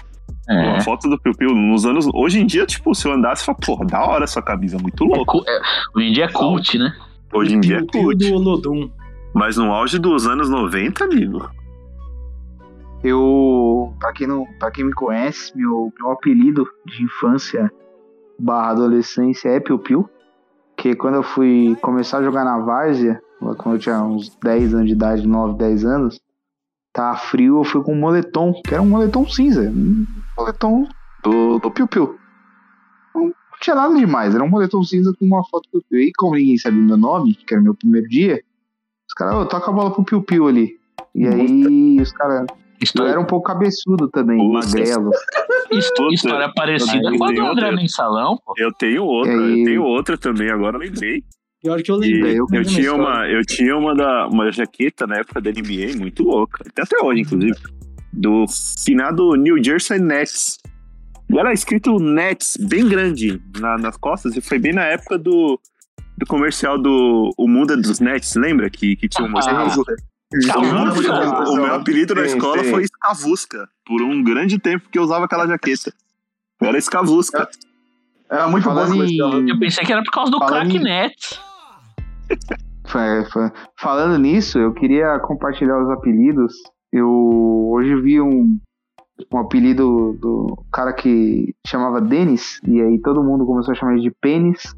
É. 0.49 0.69
Uma 0.73 0.81
foto 0.81 1.09
do 1.09 1.21
Piu 1.21 1.33
Piu 1.35 1.55
nos 1.55 1.85
anos. 1.85 2.07
Hoje 2.15 2.41
em 2.41 2.47
dia, 2.47 2.65
tipo, 2.65 2.95
se 2.95 3.07
eu 3.07 3.13
andasse, 3.13 3.43
você 3.43 3.47
fala, 3.47 3.59
porra, 3.59 3.85
da 3.87 4.05
hora 4.05 4.25
essa 4.25 4.41
camisa, 4.41 4.79
muito 4.79 5.05
louco. 5.05 5.39
Cu- 5.41 5.45
é, 5.49 5.61
Hoje 5.97 6.09
em 6.09 6.13
dia 6.13 6.25
é 6.25 6.29
cult, 6.29 6.79
né? 6.79 6.93
Hoje 7.33 7.55
em 7.55 7.61
dia 7.61 7.77
é 7.77 7.79
Piu 7.81 7.87
Piu 7.89 8.03
cult. 8.05 8.17
do 8.31 8.35
Olodum. 8.37 8.91
Mas 9.35 9.57
no 9.57 9.73
auge 9.73 9.99
dos 9.99 10.27
anos 10.27 10.49
90, 10.49 11.05
amigo. 11.05 11.49
Eu, 13.03 13.95
pra 13.99 14.13
quem, 14.13 14.27
não, 14.27 14.45
pra 14.59 14.71
quem 14.71 14.85
me 14.85 14.93
conhece, 14.93 15.57
meu, 15.57 15.93
meu 15.99 16.11
apelido 16.11 16.69
de 16.87 17.03
infância 17.03 17.73
barra 18.39 18.71
adolescência 18.71 19.49
é 19.49 19.61
Piu 19.61 19.79
Piu. 19.79 20.09
Que 20.77 20.95
quando 20.95 21.17
eu 21.17 21.23
fui 21.23 21.77
começar 21.81 22.19
a 22.19 22.23
jogar 22.23 22.45
na 22.45 22.59
Várzea, 22.59 23.21
quando 23.39 23.75
eu 23.75 23.79
tinha 23.79 24.03
uns 24.03 24.35
10 24.43 24.75
anos 24.75 24.87
de 24.87 24.93
idade, 24.93 25.27
9, 25.27 25.59
10 25.59 25.85
anos, 25.85 26.21
tá 26.93 27.15
frio, 27.17 27.59
eu 27.59 27.65
fui 27.65 27.83
com 27.83 27.93
um 27.93 27.99
moletom, 27.99 28.53
que 28.67 28.75
era 28.75 28.83
um 28.83 28.89
moletom 28.89 29.27
cinza. 29.29 29.63
Um 29.71 30.07
moletom 30.37 30.87
do, 31.23 31.59
do 31.59 31.71
Piu 31.71 31.87
Piu. 31.87 32.19
Não, 33.15 33.33
tinha 33.61 33.77
nada 33.77 33.95
demais, 33.95 34.35
era 34.35 34.45
um 34.45 34.49
moletom 34.49 34.83
cinza 34.83 35.13
com 35.19 35.25
uma 35.25 35.45
foto 35.45 35.69
do 35.73 35.81
Piu 35.81 35.85
Piu. 35.89 36.01
E 36.01 36.13
como 36.17 36.35
ninguém 36.35 36.59
sabia 36.59 36.83
meu 36.83 36.97
nome, 36.97 37.35
que 37.35 37.55
era 37.55 37.63
meu 37.63 37.75
primeiro 37.75 38.09
dia, 38.09 38.43
os 39.09 39.15
caras, 39.15 39.35
ô, 39.35 39.47
toca 39.47 39.71
a 39.71 39.75
bola 39.75 39.91
pro 39.91 40.05
Piu 40.05 40.23
Piu 40.23 40.49
ali. 40.49 40.79
E 41.15 41.27
aí 41.27 42.01
os 42.01 42.13
caras. 42.13 42.47
Eu 42.81 42.85
História, 42.85 43.11
era 43.11 43.21
um 43.21 43.27
pouco 43.27 43.47
cabeçudo 43.47 44.09
também, 44.09 44.39
Nossa. 44.39 44.69
magrelo. 44.79 45.11
Puta, 45.69 46.15
história 46.15 46.51
parecida 46.55 47.11
com 47.17 47.25
a 47.25 47.27
do 47.33 47.41
André 47.41 47.49
outra. 47.49 47.73
Mensalão, 47.73 48.39
pô. 48.45 48.55
Eu 48.57 48.73
tenho 48.73 49.05
outra, 49.05 49.33
aí? 49.33 49.61
eu 49.61 49.65
tenho 49.67 49.83
outra 49.83 50.17
também, 50.17 50.51
agora 50.51 50.77
eu 50.77 50.81
lembrei. 50.81 51.23
Pior 51.63 51.83
que 51.83 51.91
eu 51.91 51.97
lembrei. 51.97 52.41
eu- 52.41 52.47
eu, 52.51 52.65
tinha 52.65 52.95
uma, 52.95 53.29
eu 53.29 53.43
tinha 53.45 53.77
uma, 53.77 53.95
da, 53.95 54.27
uma 54.29 54.51
jaqueta 54.51 55.07
na 55.07 55.17
época 55.19 55.43
da 55.43 55.51
NBA 55.51 55.95
muito 55.99 56.23
louca. 56.23 56.65
Até, 56.67 56.83
até 56.83 57.05
hoje, 57.05 57.21
inclusive. 57.21 57.55
Do 58.13 58.47
finado 58.83 59.35
New 59.37 59.63
Jersey 59.63 59.99
Nets. 59.99 60.57
E 61.31 61.39
era 61.39 61.53
escrito 61.53 61.99
Nets 62.01 62.57
bem 62.59 62.89
grande 62.89 63.41
na- 63.61 63.77
nas 63.77 63.97
costas. 63.99 64.35
E 64.37 64.41
foi 64.41 64.59
bem 64.59 64.73
na 64.73 64.85
época 64.85 65.19
do, 65.19 65.61
do 66.17 66.27
comercial 66.27 66.79
do 66.81 67.31
O 67.37 67.47
Mundo 67.47 67.75
é 67.75 67.77
dos 67.77 68.01
Nets, 68.01 68.35
lembra? 68.37 68.71
Que, 68.71 68.97
que 68.97 69.07
tinha 69.07 69.29
um 69.29 69.37
Ah, 69.37 69.69
meu, 70.33 70.41
Escavusca. 70.41 71.51
o 71.51 71.55
meu 71.57 71.75
apelido 71.75 72.15
na 72.15 72.29
Sim, 72.29 72.37
escola 72.37 72.65
sim. 72.65 72.71
foi 72.71 72.83
Escavusca, 72.83 73.69
por 73.85 74.03
um 74.03 74.23
grande 74.23 74.59
tempo 74.59 74.89
que 74.91 74.99
eu 74.99 75.03
usava 75.03 75.25
aquela 75.25 75.47
jaqueta. 75.47 75.93
Eu 76.61 76.69
era 76.69 76.79
Escavusca. 76.79 77.49
Era 78.31 78.47
muito 78.49 78.65
bom 78.65 78.75
Falando 78.75 78.93
comercial. 78.93 79.41
em, 79.41 79.49
Eu 79.51 79.59
pensei 79.59 79.85
que 79.85 79.93
era 79.93 80.03
por 80.05 80.13
causa 80.13 80.31
do 80.31 80.39
Falando 80.39 80.53
crack 80.71 80.77
em- 80.77 80.83
falando 83.79 84.19
nisso, 84.19 84.59
eu 84.59 84.73
queria 84.73 85.19
compartilhar 85.21 85.83
os 85.83 85.91
apelidos. 85.91 86.53
Eu 86.93 87.09
hoje 87.73 88.01
vi 88.01 88.21
um, 88.21 88.59
um 89.33 89.39
apelido 89.39 90.17
do 90.21 90.57
cara 90.73 90.93
que 90.93 91.55
chamava 91.67 92.01
Denis, 92.01 92.61
e 92.67 92.81
aí 92.81 93.01
todo 93.01 93.23
mundo 93.23 93.45
começou 93.47 93.73
a 93.73 93.75
chamar 93.75 93.93
ele 93.95 94.03
de 94.03 94.11
Pênis. 94.21 94.75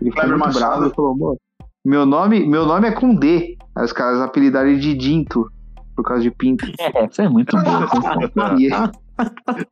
Ele 0.00 0.10
ficou 0.10 0.22
Kleber 0.24 0.38
muito 0.38 0.54
Machado. 0.54 0.70
bravo 0.80 0.86
e 0.92 0.94
falou, 0.94 1.12
"Amor, 1.12 1.36
meu 1.84 2.06
nome, 2.06 2.46
meu 2.46 2.64
nome 2.66 2.88
é 2.88 2.92
com 2.92 3.14
D. 3.14 3.56
Aí 3.76 3.84
os 3.84 3.92
caras 3.92 4.20
apelidaram 4.20 4.68
ele 4.68 4.78
de 4.80 4.94
Dinto, 4.94 5.50
por 5.96 6.04
causa 6.04 6.22
de 6.22 6.30
Pinto. 6.30 6.64
É, 6.78 7.06
isso 7.06 7.22
é 7.22 7.28
muito 7.28 7.56
bom. 7.56 7.62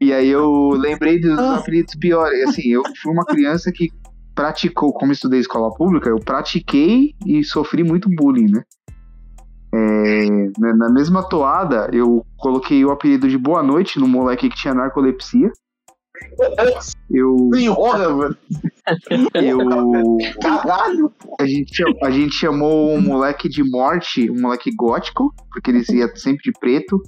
E, 0.01 0.07
e 0.09 0.13
aí 0.13 0.29
eu 0.29 0.71
lembrei 0.71 1.21
dos 1.21 1.39
apelidos 1.39 1.95
piores. 1.97 2.49
Assim, 2.49 2.69
eu 2.69 2.83
fui 3.03 3.13
uma 3.13 3.25
criança 3.25 3.73
que 3.73 3.89
praticou, 4.35 4.93
como 4.93 5.13
estudei 5.13 5.41
escola 5.41 5.73
pública, 5.75 6.09
eu 6.09 6.19
pratiquei 6.19 7.15
e 7.27 7.43
sofri 7.43 7.83
muito 7.83 8.09
bullying, 8.11 8.51
né? 8.51 8.63
É, 9.73 10.27
na- 10.59 10.75
na 10.77 10.91
mesma 10.93 11.23
toada, 11.29 11.89
eu 11.93 12.25
coloquei 12.37 12.85
o 12.85 12.91
apelido 12.91 13.29
de 13.29 13.39
Boa 13.39 13.63
Noite 13.63 13.99
no 13.99 14.07
moleque 14.09 14.49
que 14.49 14.57
tinha 14.57 14.75
narcolepsia. 14.75 15.51
Eu, 17.11 17.51
Tem 17.53 17.69
honra, 17.69 18.15
velho. 18.17 18.37
eu, 19.35 19.59
Caralho. 20.41 21.13
a 21.41 21.47
gente, 21.47 21.83
a 22.03 22.11
gente 22.11 22.33
chamou 22.35 22.91
um 22.95 23.01
moleque 23.03 23.49
de 23.49 23.63
morte, 23.69 24.31
um 24.31 24.41
moleque 24.41 24.71
gótico, 24.75 25.33
porque 25.53 25.71
ele 25.71 25.85
ia 25.91 26.09
sempre 26.17 26.43
de 26.45 26.53
preto. 26.59 27.03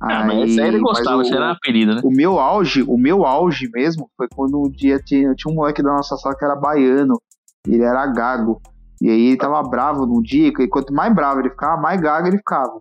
Ah, 0.00 0.24
mas 0.26 0.50
esse 0.50 0.60
aí 0.60 0.68
ele 0.68 0.80
mas 0.80 0.92
gostava, 0.96 1.18
o- 1.18 1.22
esse 1.22 1.34
era 1.34 1.50
apelido, 1.52 1.94
né? 1.94 2.00
o 2.02 2.10
meu 2.10 2.38
auge, 2.38 2.82
o 2.82 2.96
meu 2.96 3.26
auge 3.26 3.68
mesmo, 3.74 4.08
foi 4.16 4.26
quando 4.34 4.58
um 4.58 4.70
dia 4.70 4.98
tinha, 4.98 5.34
tinha 5.34 5.52
um 5.52 5.56
moleque 5.56 5.82
da 5.82 5.92
nossa 5.92 6.16
sala 6.16 6.34
que 6.34 6.44
era 6.44 6.56
baiano. 6.56 7.20
Ele 7.68 7.82
era 7.82 8.06
gago. 8.06 8.62
E 9.02 9.08
aí 9.10 9.26
ele 9.28 9.36
tava 9.36 9.62
bravo 9.62 10.06
num 10.06 10.22
dia, 10.22 10.48
e 10.48 10.68
quanto 10.68 10.92
mais 10.94 11.14
bravo 11.14 11.40
ele 11.40 11.50
ficava, 11.50 11.80
mais 11.80 12.00
gago 12.00 12.26
ele 12.28 12.38
ficava. 12.38 12.78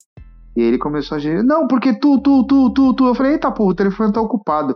E 0.56 0.62
ele 0.62 0.78
começou 0.78 1.16
a 1.18 1.20
dizer, 1.20 1.44
não, 1.44 1.68
porque 1.68 1.94
tu, 2.00 2.20
tu, 2.22 2.46
tu, 2.46 2.70
tu, 2.74 2.94
tu. 2.94 3.06
Eu 3.08 3.16
falei, 3.16 3.34
eita 3.34 3.52
porra, 3.52 3.72
o 3.72 3.76
telefone 3.76 4.12
tá 4.14 4.22
ocupado. 4.22 4.76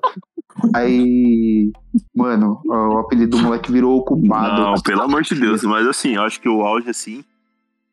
Aí, 0.73 1.71
mano, 2.15 2.61
o 2.65 2.97
apelido 2.99 3.37
do 3.37 3.43
moleque 3.43 3.71
virou 3.71 3.97
ocupado. 3.97 4.61
Não, 4.61 4.73
pelo 4.81 5.01
amor 5.01 5.23
de 5.23 5.35
Deus. 5.35 5.63
Mas 5.63 5.87
assim, 5.87 6.15
eu 6.15 6.23
acho 6.23 6.39
que 6.39 6.49
o 6.49 6.61
auge, 6.61 6.89
assim, 6.89 7.23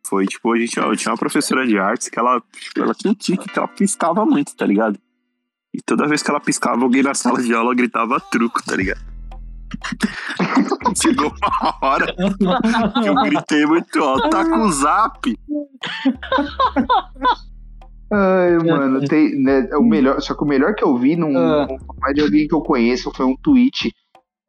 foi 0.06 0.27
tipo, 0.27 0.52
a 0.52 0.59
gente 0.59 0.77
eu 0.77 0.97
tinha 0.97 1.12
uma 1.12 1.18
professora 1.18 1.66
de 1.66 1.78
artes 1.78 2.09
que 2.09 2.18
ela, 2.18 2.43
ela 2.77 2.94
tinha 2.94 3.12
um 3.12 3.14
tique 3.14 3.48
que 3.48 3.59
ela 3.59 3.68
piscava 3.68 4.24
muito, 4.27 4.55
tá 4.56 4.66
ligado? 4.66 4.98
E 5.72 5.81
toda 5.81 6.09
vez 6.09 6.22
que 6.22 6.31
ela 6.31 6.40
piscava, 6.40 6.82
alguém 6.82 7.02
na 7.02 7.14
sala 7.14 7.40
de 7.40 7.55
aula 7.55 7.74
gritava 7.74 8.20
truco, 8.20 8.62
tá 8.64 8.74
ligado? 8.77 9.01
Chegou 11.01 11.32
uma 11.40 11.78
hora 11.81 12.12
que 12.12 13.09
eu 13.09 13.14
gritei 13.14 13.64
muito 13.66 14.02
alto, 14.02 14.28
tá 14.28 14.44
com 14.44 14.62
o 14.62 14.72
zap. 14.72 15.39
Ai, 18.12 18.59
mano, 18.59 19.01
tem, 19.07 19.41
né, 19.41 19.69
o 19.74 19.82
melhor, 19.82 20.20
só 20.20 20.35
que 20.35 20.43
o 20.43 20.47
melhor 20.47 20.74
que 20.74 20.82
eu 20.85 20.97
vi 20.97 21.15
não, 21.16 21.31
Ah. 21.37 21.69
mais 22.01 22.15
de 22.15 22.23
alguém 22.23 22.49
que 22.49 22.55
eu 22.55 22.61
conheço, 22.61 23.12
foi 23.15 23.24
um 23.27 23.37
tweet 23.37 23.93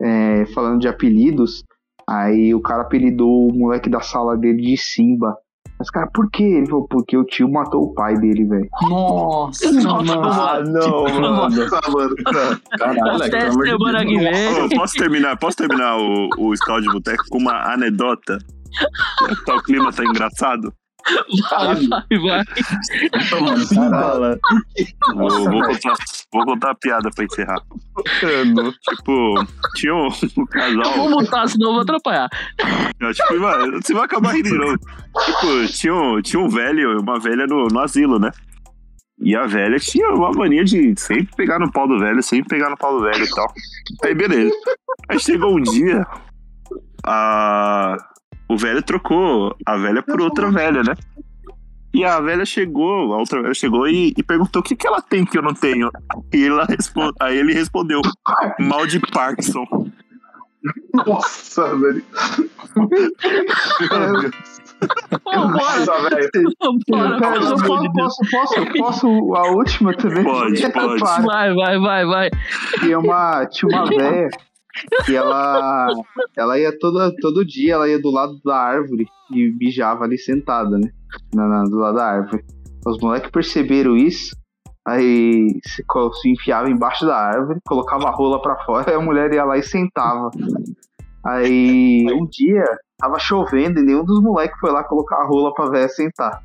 é, 0.02 0.46
falando 0.48 0.80
de 0.80 0.88
apelidos. 0.88 1.64
Aí 2.10 2.54
o 2.56 2.62
cara 2.62 2.82
apelidou 2.82 3.48
o 3.50 3.54
moleque 3.54 3.90
da 3.90 4.02
sala 4.02 4.36
dele 4.36 4.62
de 4.62 4.78
Simba. 4.78 5.38
Mas, 5.78 5.90
cara, 5.90 6.08
por 6.14 6.30
quê? 6.30 6.44
Ele 6.44 6.68
falou, 6.68 6.88
porque 6.88 7.18
o 7.18 7.24
tio 7.24 7.50
matou 7.52 7.84
o 7.84 7.94
pai 7.94 8.16
dele, 8.16 8.46
velho. 8.46 8.70
Nossa, 8.90 9.72
mano. 9.72 10.12
Ah, 10.24 10.62
não, 10.64 11.04
mano. 11.22 11.70
Tá, 11.70 11.82
mano. 11.90 12.16
Caralho, 12.78 13.74
amor 13.76 13.96
de 13.98 14.70
que 14.70 14.76
posso 14.76 14.94
terminar, 14.96 15.38
posso 15.38 15.58
terminar 15.58 15.98
o, 15.98 16.30
o 16.38 16.56
Scout 16.56 16.82
de 16.82 16.92
Boteco 16.92 17.24
com 17.30 17.38
uma 17.38 17.74
anedota? 17.74 18.38
Tá, 19.46 19.56
o 19.56 19.62
clima 19.64 19.92
tá 19.92 20.04
engraçado? 20.06 20.74
Vai, 21.50 21.88
vai, 21.88 22.20
vai. 22.20 22.46
Caralho. 23.74 24.40
Vou, 25.16 25.30
vou 25.30 25.62
contar, 25.62 25.96
vou 26.34 26.46
contar 26.46 26.72
a 26.72 26.76
piada 26.76 27.10
pra 27.16 27.26
encerrar. 27.26 27.62
Tipo, 28.90 29.34
tinha 29.76 29.96
um, 29.96 30.08
um 30.38 30.46
casal. 30.46 30.94
Vou 30.96 31.10
mutar, 31.10 31.48
senão 31.50 31.70
eu 31.70 31.74
vou 31.74 31.82
atrapalhar. 31.82 32.30
Não, 33.00 33.12
tipo, 33.14 33.34
você 33.82 33.94
vai 33.94 34.06
acabar 34.06 34.34
rindo 34.34 34.50
de 34.50 34.58
novo. 34.58 34.78
Tipo, 34.78 35.68
tinha 35.74 35.94
um, 35.94 36.22
tinha 36.22 36.42
um 36.42 36.50
velho 36.50 36.80
e 36.80 36.98
uma 36.98 37.20
velha 37.20 37.46
no, 37.48 37.68
no 37.68 37.80
asilo, 37.80 38.20
né? 38.20 38.32
E 39.24 39.36
a 39.36 39.46
velha 39.46 39.78
tinha 39.80 40.10
uma 40.10 40.32
mania 40.32 40.64
de 40.64 41.00
sempre 41.00 41.36
pegar 41.36 41.60
no 41.60 41.72
pau 41.72 41.88
do 41.88 42.00
velho, 42.00 42.24
sempre 42.24 42.50
pegar 42.50 42.72
no 42.72 42.78
pau 42.78 42.98
do 42.98 43.04
velho 43.04 43.24
e 43.24 43.30
tal. 43.30 43.54
Aí, 44.04 44.16
beleza. 44.16 44.56
Aí 45.10 45.20
chegou 45.20 45.56
um 45.58 45.62
dia, 45.62 46.08
a... 47.06 47.98
o 48.54 48.58
velho 48.58 48.82
trocou 48.84 49.56
a 49.66 49.78
velha 49.78 50.02
por 50.04 50.20
outra 50.22 50.52
velha, 50.52 50.84
né? 50.84 50.94
E 51.94 52.04
a 52.06 52.20
velha 52.22 52.46
chegou, 52.46 53.14
a 53.14 53.18
outra 53.18 53.42
velha 53.42 53.54
chegou 53.54 53.88
e, 53.88 54.14
e 54.18 54.24
perguntou 54.24 54.62
o 54.62 54.64
que, 54.64 54.76
que 54.76 54.88
ela 54.88 55.02
tem 55.02 55.26
que 55.26 55.38
eu 55.38 55.42
não 55.42 55.54
tenho. 55.54 55.90
E 56.34 56.46
ela 56.46 56.66
respo- 56.66 57.14
aí 57.20 57.38
ele 57.38 57.54
respondeu: 57.54 58.02
mal 58.60 58.86
de 58.88 59.00
Parkinson. 59.00 59.66
Nossa, 61.06 61.76
velho. 61.76 62.04
Nossa, 65.26 66.10
velho. 66.10 66.32
Posso, 67.20 67.56
posso, 67.66 68.22
posso, 68.32 68.66
posso 68.78 69.36
a 69.36 69.52
última 69.52 69.94
também? 69.96 70.24
Pode, 70.24 70.72
pode. 70.72 71.00
Vai, 71.26 71.54
vai, 71.54 71.80
vai, 71.80 72.06
vai. 72.06 72.30
Tinha 72.80 73.00
uma, 73.00 73.46
tinha 73.48 73.70
uma 73.70 73.86
véia 73.90 74.30
que 75.06 75.16
ela, 75.16 75.88
ela 76.38 76.60
ia 76.60 76.78
toda, 76.78 77.14
todo 77.22 77.46
dia, 77.46 77.74
ela 77.74 77.88
ia 77.90 78.02
do 78.02 78.10
lado 78.12 78.40
da 78.44 78.56
árvore 78.56 79.06
e 79.34 79.52
mijava 79.60 80.04
ali 80.06 80.18
sentada, 80.18 80.78
né? 80.78 80.90
Na, 81.34 81.48
na- 81.48 81.64
do 81.64 81.78
lado 81.78 81.96
da 81.96 82.06
árvore. 82.06 82.44
Os 82.86 82.98
moleques 83.00 83.30
perceberam 83.32 83.96
isso, 83.96 84.36
aí 84.88 85.60
se, 85.66 85.84
se 86.22 86.30
enfiava 86.30 86.70
embaixo 86.70 87.06
da 87.06 87.16
árvore, 87.16 87.60
colocava 87.66 88.08
a 88.08 88.12
rola 88.12 88.42
pra 88.42 88.58
fora, 88.66 88.90
aí 88.92 88.96
a 88.96 89.02
mulher 89.02 89.32
ia 89.34 89.44
lá 89.46 89.58
e 89.58 89.64
sentava. 89.64 90.30
Aí 91.26 92.06
um 92.14 92.26
dia 92.26 92.64
tava 92.98 93.20
chovendo 93.20 93.80
e 93.80 93.84
nenhum 93.84 94.04
dos 94.04 94.22
moleques 94.22 94.60
foi 94.60 94.72
lá 94.72 94.84
colocar 94.84 95.18
a 95.18 95.28
rola 95.28 95.54
pra 95.54 95.70
véia 95.70 95.88
sentar. 95.90 96.42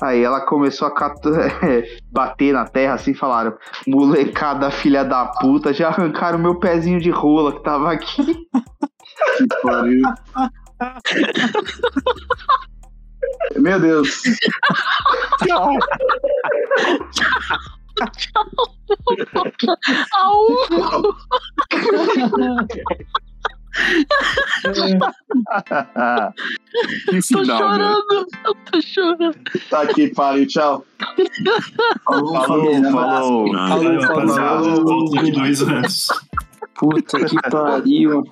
Aí 0.00 0.22
ela 0.22 0.40
começou 0.42 0.86
a 0.86 0.94
catu- 0.94 1.30
bater 2.12 2.52
na 2.52 2.64
terra 2.64 2.94
assim, 2.94 3.14
falaram: 3.14 3.56
molecada 3.86 4.70
filha 4.70 5.04
da 5.04 5.26
puta, 5.26 5.72
já 5.72 5.88
arrancaram 5.88 6.38
meu 6.38 6.58
pezinho 6.58 7.00
de 7.00 7.10
rola 7.10 7.52
que 7.52 7.62
tava 7.62 7.92
aqui. 7.92 8.46
Que 9.36 9.46
pariu. 9.62 10.02
Meu 13.56 13.80
Deus. 13.80 14.22
que 27.10 27.20
Tô 27.32 27.40
final, 27.40 27.46
né? 27.46 27.56
chorando, 27.58 28.26
eu 28.44 28.54
tô 28.70 28.80
chorando. 28.82 29.36
Tá 29.70 29.82
aqui, 29.82 30.08
pariu, 30.14 30.46
tchau. 30.46 30.84
Falou, 32.04 32.34
falou. 32.44 32.82
Falou, 32.90 33.52
Valeu, 33.52 34.00
rapaziada. 34.00 34.48
falou. 34.48 34.84
Volto 34.84 35.12
daqui 35.14 35.30
dois 35.32 35.62
anos. 35.62 36.06
Puta 36.74 37.24
que 37.24 37.36
pariu. 37.50 38.24